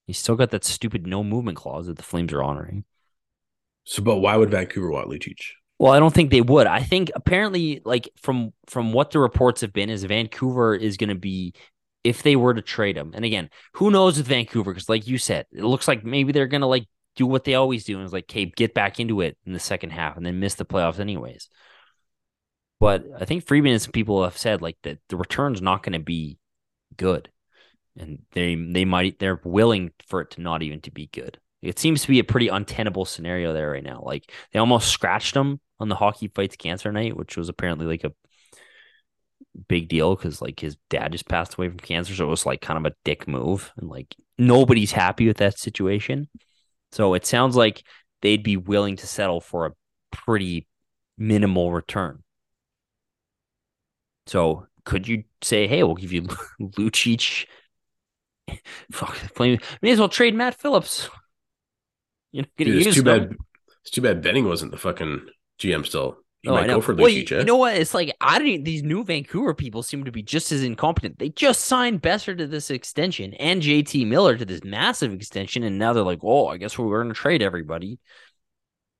He's 0.07 0.19
still 0.19 0.37
got 0.37 0.51
that 0.51 0.65
stupid 0.65 1.07
no 1.07 1.25
movement 1.25 1.57
clause 1.57 1.87
that 1.87 1.97
the 1.97 2.03
Flames 2.03 2.33
are 2.33 2.43
honoring. 2.43 2.85
So, 3.85 4.03
but 4.03 4.17
why 4.17 4.37
would 4.37 4.51
Vancouver 4.51 4.91
want 4.91 5.09
Lucic? 5.09 5.41
Well, 5.79 5.93
I 5.93 5.99
don't 5.99 6.15
think 6.15 6.31
they 6.31 6.41
would. 6.41 6.67
I 6.67 6.81
think 6.81 7.11
apparently, 7.15 7.83
like 7.85 8.09
from 8.17 8.53
from 8.67 8.93
what 8.93 9.11
the 9.11 9.19
reports 9.19 9.61
have 9.63 9.73
been, 9.73 9.91
is 9.91 10.05
Vancouver 10.05 10.75
is 10.75 10.97
going 10.97 11.09
to 11.09 11.15
be 11.15 11.55
if 12.05 12.23
they 12.23 12.37
were 12.37 12.55
to 12.55 12.63
trade 12.63 12.97
him. 12.97 13.13
And 13.15 13.25
again, 13.25 13.51
who 13.75 13.91
knows 13.91 14.19
with 14.19 14.27
Vancouver? 14.27 14.73
Because 14.73 14.89
like 14.89 15.07
you 15.09 15.19
said, 15.19 15.47
it 15.53 15.65
looks 15.65 15.89
like 15.89 16.05
maybe 16.05 16.33
they're 16.33 16.47
going 16.47 16.61
to 16.61 16.67
like 16.67 16.87
do 17.17 17.27
what 17.27 17.45
they 17.45 17.55
always 17.55 17.85
do, 17.85 17.97
and 17.97 18.05
it's 18.05 18.13
like, 18.13 18.25
okay, 18.25 18.47
get 18.47 18.75
back 18.75 19.01
into 19.01 19.21
it 19.21 19.37
in 19.47 19.53
the 19.53 19.61
second 19.61 19.91
half, 19.91 20.17
and 20.17 20.25
then 20.25 20.41
miss 20.41 20.55
the 20.55 20.65
playoffs 20.65 20.99
anyways. 20.99 21.49
But 22.81 23.05
I 23.19 23.25
think 23.25 23.47
Freeman 23.47 23.73
and 23.73 23.83
some 23.83 23.93
people 23.93 24.25
have 24.25 24.37
said 24.37 24.63
like 24.63 24.77
that 24.83 24.99
the 25.09 25.17
return's 25.17 25.63
not 25.63 25.83
going 25.83 25.95
to 25.95 25.99
be 25.99 26.39
good, 26.97 27.31
and 27.99 28.19
they 28.33 28.55
they 28.55 28.85
might 28.85 29.19
they're 29.19 29.41
willing 29.45 29.93
for 30.09 30.21
it 30.21 30.31
to 30.33 30.41
not 30.43 30.63
even 30.63 30.81
to 30.83 30.91
be 30.91 31.07
good. 31.09 31.39
It 31.63 31.79
seems 31.79 32.03
to 32.03 32.09
be 32.09 32.19
a 32.19 32.25
pretty 32.25 32.49
untenable 32.49 33.05
scenario 33.05 33.53
there 33.53 33.71
right 33.71 33.83
now. 33.83 34.03
Like 34.05 34.31
they 34.53 34.59
almost 34.59 34.89
scratched 34.89 35.35
him 35.35 35.61
on 35.81 35.89
the 35.89 35.95
hockey 35.95 36.29
fights 36.29 36.57
cancer 36.57 36.93
night, 36.93 37.17
which 37.17 37.37
was 37.37 37.49
apparently 37.49 37.87
like 37.87 38.05
a 38.05 38.13
big 39.69 39.89
deal 39.89 40.15
because 40.17 40.43
like 40.43 40.61
his 40.61 40.77
dad 40.91 41.13
just 41.13 41.29
passed 41.29 41.55
away 41.55 41.69
from 41.69 41.79
cancer, 41.79 42.15
so 42.15 42.25
it 42.25 42.31
was 42.31 42.47
like 42.47 42.61
kind 42.61 42.79
of 42.85 42.91
a 42.91 42.97
dick 43.05 43.27
move, 43.29 43.73
and 43.77 43.89
like 43.89 44.15
nobody's 44.39 44.93
happy 44.93 45.27
with 45.27 45.39
that 45.39 45.59
situation. 45.59 46.29
So 46.93 47.15
it 47.15 47.27
sounds 47.27 47.57
like 47.57 47.85
they'd 48.23 48.43
be 48.43 48.57
willing 48.57 48.97
to 48.97 49.07
settle 49.07 49.41
for 49.41 49.67
a 49.67 49.73
pretty 50.13 50.69
minimal 51.19 51.73
return. 51.73 52.23
So 54.27 54.67
could 54.85 55.07
you 55.09 55.25
say, 55.43 55.67
hey, 55.67 55.83
we'll 55.83 55.95
give 55.95 56.13
you 56.13 56.23
Lucic? 56.61 57.47
Fuck, 58.93 59.39
may 59.39 59.59
as 59.91 59.99
well 59.99 60.09
trade 60.09 60.35
Matt 60.35 60.55
Phillips. 60.55 61.09
Not 62.33 62.47
gonna 62.59 62.71
Dude, 62.73 62.87
it's 62.87 62.97
too 62.97 63.03
them. 63.03 63.29
bad. 63.29 63.37
It's 63.83 63.91
too 63.91 64.01
bad 64.03 64.23
Benning 64.23 64.47
wasn't 64.47 64.73
the 64.73 64.79
fucking 64.79 65.29
GM 65.59 65.87
still. 65.87 66.19
You 66.43 66.51
Oh, 66.51 66.55
might 66.55 66.67
know. 66.67 66.75
go 66.77 66.81
for 66.83 66.95
Well, 66.95 67.09
you, 67.09 67.23
Lucic. 67.25 67.33
eh? 67.33 67.39
you 67.39 67.45
know 67.45 67.57
what? 67.57 67.77
It's 67.77 67.95
like 67.95 68.15
I 68.21 68.39
don't. 68.39 68.65
These 68.65 68.83
new 68.83 69.03
Vancouver 69.05 69.55
people 69.55 69.83
seem 69.83 70.05
to 70.05 70.13
be 70.13 70.23
just 70.23 70.53
as 70.53 70.63
incompetent. 70.63 71.19
They 71.19 71.31
just 71.31 71.63
signed 71.65 72.03
Boeser 72.03 72.37
to 72.37 72.47
this 72.47 72.71
extension 72.71 73.33
and 73.35 73.63
JT 73.63 74.07
Miller 74.07 74.37
to 74.37 74.45
this 74.45 74.63
massive 74.65 75.13
extension, 75.13 75.63
and 75.63 75.79
now 75.79 75.93
they're 75.95 76.03
like, 76.03 76.19
"Oh, 76.23 76.49
I 76.49 76.59
guess 76.59 76.79
we're 76.79 77.03
going 77.03 77.15
to 77.15 77.19
trade 77.19 77.41
everybody." 77.43 77.99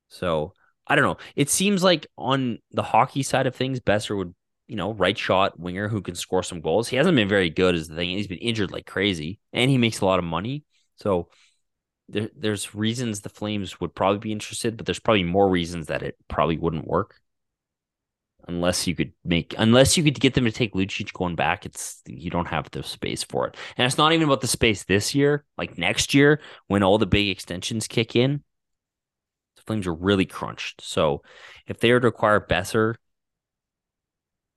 So 0.09 0.53
I 0.87 0.95
don't 0.95 1.05
know. 1.05 1.17
It 1.35 1.49
seems 1.49 1.83
like 1.83 2.07
on 2.17 2.59
the 2.71 2.83
hockey 2.83 3.21
side 3.21 3.47
of 3.47 3.55
things, 3.55 3.79
Boeser 3.79 4.17
would, 4.17 4.33
you 4.67 4.75
know, 4.75 4.93
right 4.93 5.17
shot 5.17 5.59
winger 5.59 5.87
who 5.87 6.01
can 6.01 6.15
score 6.15 6.43
some 6.43 6.61
goals. 6.61 6.87
He 6.87 6.95
hasn't 6.95 7.15
been 7.15 7.29
very 7.29 7.49
good, 7.49 7.75
is 7.75 7.87
the 7.87 7.95
thing. 7.95 8.09
He's 8.09 8.27
been 8.27 8.37
injured 8.39 8.71
like 8.71 8.85
crazy, 8.85 9.39
and 9.53 9.69
he 9.69 9.77
makes 9.77 10.01
a 10.01 10.05
lot 10.05 10.19
of 10.19 10.25
money. 10.25 10.63
So 10.95 11.29
there, 12.09 12.29
there's 12.35 12.75
reasons 12.75 13.21
the 13.21 13.29
Flames 13.29 13.79
would 13.79 13.95
probably 13.95 14.19
be 14.19 14.31
interested, 14.31 14.77
but 14.77 14.85
there's 14.85 14.99
probably 14.99 15.23
more 15.23 15.49
reasons 15.49 15.87
that 15.87 16.03
it 16.03 16.17
probably 16.27 16.57
wouldn't 16.57 16.87
work 16.87 17.15
unless 18.47 18.85
you 18.85 18.95
could 18.95 19.11
make 19.23 19.55
unless 19.57 19.97
you 19.97 20.03
could 20.03 20.19
get 20.19 20.35
them 20.35 20.45
to 20.45 20.51
take 20.51 20.73
Lucic 20.73 21.11
going 21.13 21.35
back. 21.35 21.65
It's 21.65 22.01
you 22.07 22.29
don't 22.29 22.47
have 22.47 22.69
the 22.71 22.83
space 22.83 23.23
for 23.23 23.47
it, 23.47 23.57
and 23.77 23.85
it's 23.85 23.97
not 23.97 24.13
even 24.13 24.25
about 24.25 24.41
the 24.41 24.47
space 24.47 24.83
this 24.83 25.15
year. 25.15 25.45
Like 25.57 25.77
next 25.77 26.13
year, 26.13 26.41
when 26.67 26.83
all 26.83 26.97
the 26.97 27.05
big 27.05 27.29
extensions 27.29 27.87
kick 27.87 28.15
in, 28.15 28.43
the 29.55 29.61
Flames 29.63 29.87
are 29.87 29.93
really 29.93 30.25
crunched. 30.25 30.81
So 30.81 31.23
if 31.67 31.79
they 31.79 31.91
were 31.91 31.99
to 31.99 32.07
acquire 32.07 32.39
Boeser, 32.39 32.95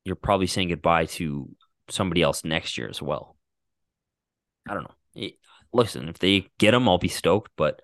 you're 0.08 0.16
probably 0.16 0.46
saying 0.46 0.68
goodbye 0.68 1.06
to 1.06 1.48
somebody 1.88 2.22
else 2.22 2.44
next 2.44 2.76
year 2.78 2.88
as 2.88 3.00
well. 3.00 3.36
I 4.68 4.74
don't 4.74 4.84
know. 4.84 4.94
It- 5.14 5.38
listen, 5.72 6.08
if 6.08 6.18
they 6.18 6.48
get 6.58 6.74
him, 6.74 6.88
I'll 6.88 6.98
be 6.98 7.08
stoked, 7.08 7.52
but 7.56 7.80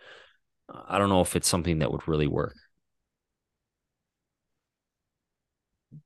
I 0.88 0.98
don't 0.98 1.10
know 1.10 1.20
if 1.20 1.36
it's 1.36 1.48
something 1.48 1.78
that 1.80 1.92
would 1.92 2.08
really 2.08 2.26
work. 2.26 2.56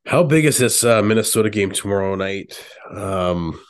How 0.06 0.22
big 0.22 0.44
is 0.44 0.58
this 0.58 0.84
uh, 0.84 1.02
Minnesota 1.02 1.50
game 1.50 1.70
tomorrow 1.70 2.14
night? 2.14 2.62
Um, 2.90 3.60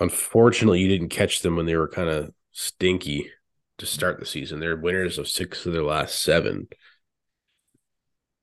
unfortunately, 0.00 0.80
you 0.80 0.88
didn't 0.88 1.10
catch 1.10 1.40
them 1.40 1.56
when 1.56 1.66
they 1.66 1.76
were 1.76 1.88
kind 1.88 2.08
of 2.08 2.32
stinky 2.52 3.30
to 3.78 3.86
start 3.86 4.18
the 4.18 4.26
season. 4.26 4.60
They're 4.60 4.76
winners 4.76 5.18
of 5.18 5.28
six 5.28 5.64
of 5.66 5.72
their 5.72 5.84
last 5.84 6.22
seven. 6.22 6.68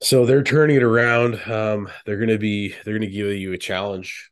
So 0.00 0.26
they're 0.26 0.42
turning 0.42 0.76
it 0.76 0.82
around. 0.82 1.40
Um, 1.50 1.88
they're 2.04 2.18
gonna 2.18 2.38
be 2.38 2.74
they're 2.84 2.94
gonna 2.94 3.06
give 3.10 3.28
you 3.36 3.52
a 3.52 3.58
challenge. 3.58 4.30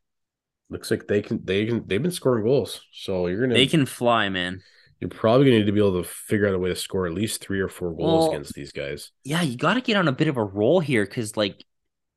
Looks 0.70 0.90
like 0.90 1.06
they 1.06 1.22
can 1.22 1.44
they 1.44 1.66
can 1.66 1.86
they've 1.86 2.02
been 2.02 2.10
scoring 2.10 2.44
goals. 2.44 2.82
So 2.92 3.26
you're 3.26 3.40
gonna 3.40 3.54
They 3.54 3.66
can 3.66 3.86
fly, 3.86 4.28
man. 4.28 4.62
you're 5.00 5.10
probably 5.10 5.46
gonna 5.46 5.58
need 5.58 5.66
to 5.66 5.72
be 5.72 5.78
able 5.80 6.02
to 6.02 6.08
figure 6.08 6.48
out 6.48 6.54
a 6.54 6.58
way 6.58 6.68
to 6.68 6.76
score 6.76 7.06
at 7.06 7.14
least 7.14 7.40
three 7.40 7.60
or 7.60 7.68
four 7.68 7.92
goals 7.94 8.24
Well, 8.24 8.30
against 8.32 8.54
these 8.54 8.72
guys. 8.72 9.10
yeah, 9.24 9.42
you 9.42 9.56
got 9.56 9.74
to 9.74 9.80
get 9.80 9.96
on 9.96 10.08
a 10.08 10.12
bit 10.12 10.28
of 10.28 10.36
a 10.36 10.44
roll 10.44 10.80
here 10.80 11.04
because, 11.04 11.36
like, 11.36 11.64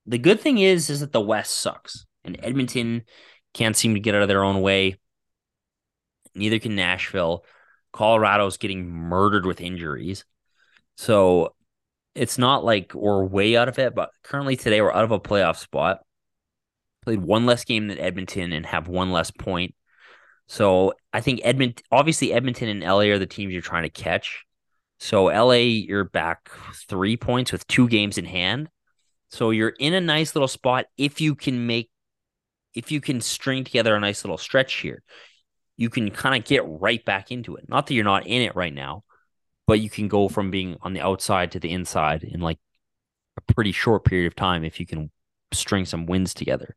the 0.05 0.17
good 0.17 0.39
thing 0.39 0.57
is, 0.57 0.89
is 0.89 0.99
that 1.01 1.11
the 1.11 1.21
West 1.21 1.55
sucks 1.55 2.05
and 2.23 2.37
Edmonton 2.43 3.03
can't 3.53 3.75
seem 3.75 3.93
to 3.93 3.99
get 3.99 4.15
out 4.15 4.21
of 4.21 4.27
their 4.27 4.43
own 4.43 4.61
way. 4.61 4.97
Neither 6.35 6.59
can 6.59 6.75
Nashville. 6.75 7.43
Colorado's 7.93 8.57
getting 8.57 8.87
murdered 8.87 9.45
with 9.45 9.59
injuries, 9.61 10.23
so 10.97 11.55
it's 12.17 12.37
not 12.37 12.65
like 12.65 12.93
we're 12.93 13.23
way 13.23 13.55
out 13.55 13.69
of 13.69 13.79
it. 13.79 13.95
But 13.95 14.09
currently, 14.23 14.55
today 14.55 14.81
we're 14.81 14.93
out 14.93 15.03
of 15.03 15.11
a 15.11 15.19
playoff 15.19 15.57
spot. 15.57 15.99
Played 17.03 17.21
one 17.21 17.45
less 17.45 17.63
game 17.63 17.87
than 17.87 17.99
Edmonton 17.99 18.51
and 18.51 18.65
have 18.65 18.87
one 18.87 19.11
less 19.11 19.31
point. 19.31 19.75
So 20.47 20.93
I 21.13 21.21
think 21.21 21.41
Edmonton, 21.43 21.83
obviously 21.91 22.33
Edmonton 22.33 22.69
and 22.69 22.81
LA 22.81 23.11
are 23.11 23.19
the 23.19 23.25
teams 23.25 23.53
you're 23.53 23.61
trying 23.61 23.83
to 23.83 23.89
catch. 23.89 24.43
So 24.99 25.25
LA, 25.25 25.53
you're 25.53 26.05
back 26.05 26.49
three 26.87 27.17
points 27.17 27.51
with 27.51 27.67
two 27.67 27.87
games 27.87 28.17
in 28.17 28.25
hand. 28.25 28.69
So 29.29 29.51
you're 29.51 29.73
in 29.77 29.93
a 29.93 30.01
nice 30.01 30.35
little 30.35 30.47
spot 30.47 30.85
if 30.97 31.21
you 31.21 31.35
can 31.35 31.67
make, 31.67 31.89
if 32.73 32.91
you 32.91 33.01
can 33.01 33.21
string 33.21 33.63
together 33.63 33.95
a 33.95 33.99
nice 33.99 34.23
little 34.23 34.37
stretch 34.37 34.75
here. 34.75 35.03
You 35.75 35.89
can 35.89 36.09
kind 36.09 36.35
of 36.35 36.47
get 36.47 36.63
right 36.65 37.03
back 37.05 37.31
into 37.31 37.55
it. 37.55 37.69
Not 37.69 37.87
that 37.87 37.93
you're 37.93 38.03
not 38.03 38.25
in 38.25 38.41
it 38.41 38.55
right 38.55 38.73
now, 38.73 39.03
but 39.67 39.79
you 39.81 39.89
can 39.89 40.07
go 40.07 40.29
from 40.29 40.51
being 40.51 40.77
on 40.81 40.93
the 40.93 41.01
outside 41.01 41.51
to 41.51 41.59
the 41.59 41.71
inside 41.71 42.23
in 42.23 42.39
like 42.39 42.59
a 43.37 43.53
pretty 43.53 43.71
short 43.71 44.05
period 44.05 44.27
of 44.27 44.35
time 44.35 44.63
if 44.63 44.79
you 44.79 44.85
can 44.85 45.11
string 45.53 45.85
some 45.85 46.05
wins 46.05 46.33
together. 46.33 46.75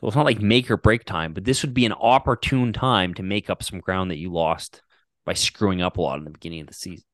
So 0.00 0.06
it's 0.06 0.16
not 0.16 0.26
like 0.26 0.40
make 0.40 0.70
or 0.70 0.76
break 0.76 1.04
time, 1.04 1.32
but 1.32 1.44
this 1.44 1.62
would 1.62 1.74
be 1.74 1.86
an 1.86 1.92
opportune 1.92 2.72
time 2.72 3.14
to 3.14 3.22
make 3.22 3.50
up 3.50 3.62
some 3.62 3.80
ground 3.80 4.10
that 4.10 4.18
you 4.18 4.32
lost 4.32 4.82
by 5.24 5.34
screwing 5.34 5.82
up 5.82 5.96
a 5.96 6.00
lot 6.00 6.18
in 6.18 6.24
the 6.24 6.30
beginning 6.30 6.62
of 6.62 6.66
the 6.66 6.74
season. 6.74 7.04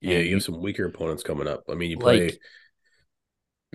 Yeah, 0.00 0.18
And 0.18 0.26
you 0.26 0.34
have 0.34 0.42
some 0.42 0.60
weaker 0.60 0.84
opponents 0.86 1.22
coming 1.22 1.48
up. 1.48 1.64
I 1.68 1.74
mean, 1.74 1.90
you 1.90 1.98
Like, 1.98 2.18
play 2.18 2.38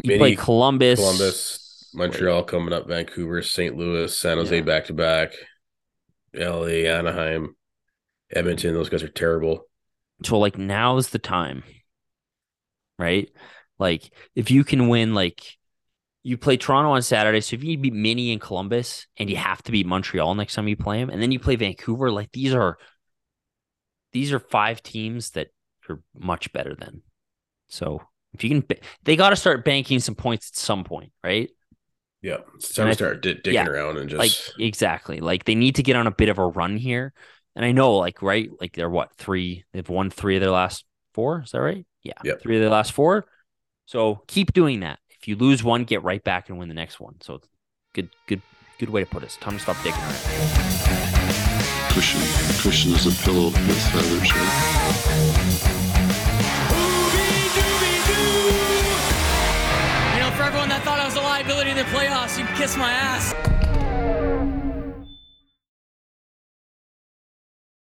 You 0.03 0.17
play 0.17 0.35
Columbus, 0.35 0.99
Columbus, 0.99 1.89
Montreal 1.93 2.43
coming 2.43 2.73
up, 2.73 2.87
Vancouver, 2.87 3.41
St. 3.41 3.75
Louis, 3.75 4.17
San 4.17 4.37
Jose 4.37 4.61
back 4.61 4.85
to 4.85 4.93
back, 4.93 5.33
LA, 6.33 6.87
Anaheim, 6.87 7.55
Edmonton. 8.31 8.73
Those 8.73 8.89
guys 8.89 9.03
are 9.03 9.07
terrible. 9.09 9.65
So 10.23 10.37
like 10.39 10.57
now's 10.57 11.09
the 11.09 11.19
time, 11.19 11.63
right? 12.97 13.29
Like 13.77 14.11
if 14.35 14.51
you 14.51 14.63
can 14.63 14.87
win 14.89 15.13
like 15.13 15.41
you 16.23 16.37
play 16.37 16.57
Toronto 16.57 16.91
on 16.91 17.03
Saturday. 17.03 17.41
So 17.41 17.55
if 17.55 17.63
you 17.63 17.69
need 17.69 17.77
to 17.77 17.81
beat 17.83 17.93
Mini 17.93 18.31
and 18.33 18.41
Columbus 18.41 19.07
and 19.17 19.29
you 19.29 19.37
have 19.37 19.63
to 19.63 19.71
beat 19.73 19.87
Montreal 19.87 20.35
next 20.35 20.55
time 20.55 20.67
you 20.67 20.77
play 20.77 20.99
them, 20.99 21.09
and 21.09 21.21
then 21.21 21.31
you 21.31 21.39
play 21.39 21.55
Vancouver, 21.55 22.11
like 22.11 22.31
these 22.33 22.53
are 22.53 22.77
these 24.11 24.33
are 24.33 24.39
five 24.39 24.81
teams 24.81 25.31
that 25.31 25.47
you're 25.87 26.01
much 26.17 26.51
better 26.51 26.75
than. 26.75 27.01
So 27.67 28.01
if 28.33 28.43
you 28.43 28.49
can, 28.49 28.77
they 29.03 29.15
got 29.15 29.31
to 29.31 29.35
start 29.35 29.65
banking 29.65 29.99
some 29.99 30.15
points 30.15 30.49
at 30.51 30.55
some 30.57 30.83
point, 30.83 31.11
right? 31.23 31.49
Yeah, 32.21 32.39
it's 32.55 32.73
time 32.73 32.87
And 32.87 32.97
to 32.97 33.03
start 33.03 33.21
di- 33.21 33.35
digging 33.35 33.53
yeah, 33.53 33.65
around 33.67 33.97
and 33.97 34.09
just 34.09 34.19
Like 34.19 34.31
exactly, 34.59 35.19
like 35.19 35.45
they 35.45 35.55
need 35.55 35.75
to 35.75 35.83
get 35.83 35.95
on 35.95 36.07
a 36.07 36.11
bit 36.11 36.29
of 36.29 36.37
a 36.37 36.45
run 36.45 36.77
here. 36.77 37.13
And 37.59 37.65
I 37.65 37.73
know, 37.73 37.97
like 37.97 38.21
right, 38.21 38.49
like 38.61 38.71
they're 38.71 38.89
what 38.89 39.13
three? 39.17 39.65
They've 39.73 39.89
won 39.89 40.09
three 40.09 40.37
of 40.37 40.41
their 40.41 40.49
last 40.49 40.85
four. 41.13 41.41
Is 41.43 41.51
that 41.51 41.59
right? 41.59 41.85
Yeah, 42.03 42.13
Yep. 42.23 42.39
three 42.41 42.55
of 42.55 42.61
their 42.61 42.69
last 42.69 42.93
four. 42.93 43.25
So 43.85 44.21
keep 44.27 44.53
doing 44.53 44.79
that. 44.79 44.99
If 45.09 45.27
you 45.27 45.35
lose 45.35 45.61
one, 45.61 45.83
get 45.83 46.01
right 46.01 46.23
back 46.23 46.47
and 46.47 46.57
win 46.57 46.69
the 46.69 46.73
next 46.73 47.01
one. 47.01 47.15
So 47.19 47.33
it's 47.35 47.49
good, 47.93 48.07
good, 48.27 48.41
good 48.79 48.89
way 48.89 49.01
to 49.03 49.09
put 49.09 49.23
it. 49.23 49.25
It's 49.25 49.35
time 49.35 49.57
to 49.57 49.59
stop 49.59 49.75
digging 49.83 49.99
around. 49.99 50.15
Cushion. 51.91 52.21
Cushion 52.61 52.93
is 52.93 53.05
a 53.07 53.23
pillow 53.25 53.47
with 53.47 53.91
feathers. 53.91 54.31
Right? 54.33 55.59
You 60.15 60.19
know, 60.21 60.31
for 60.31 60.43
everyone 60.43 60.69
that 60.69 60.81
thought 60.83 60.99
I 60.99 61.05
was 61.05 61.15
a 61.15 61.21
liability 61.21 61.71
in 61.71 61.77
the 61.77 61.83
playoffs, 61.83 62.37
you 62.39 62.45
can 62.45 62.55
kiss 62.55 62.77
my 62.77 62.91
ass. 62.91 63.33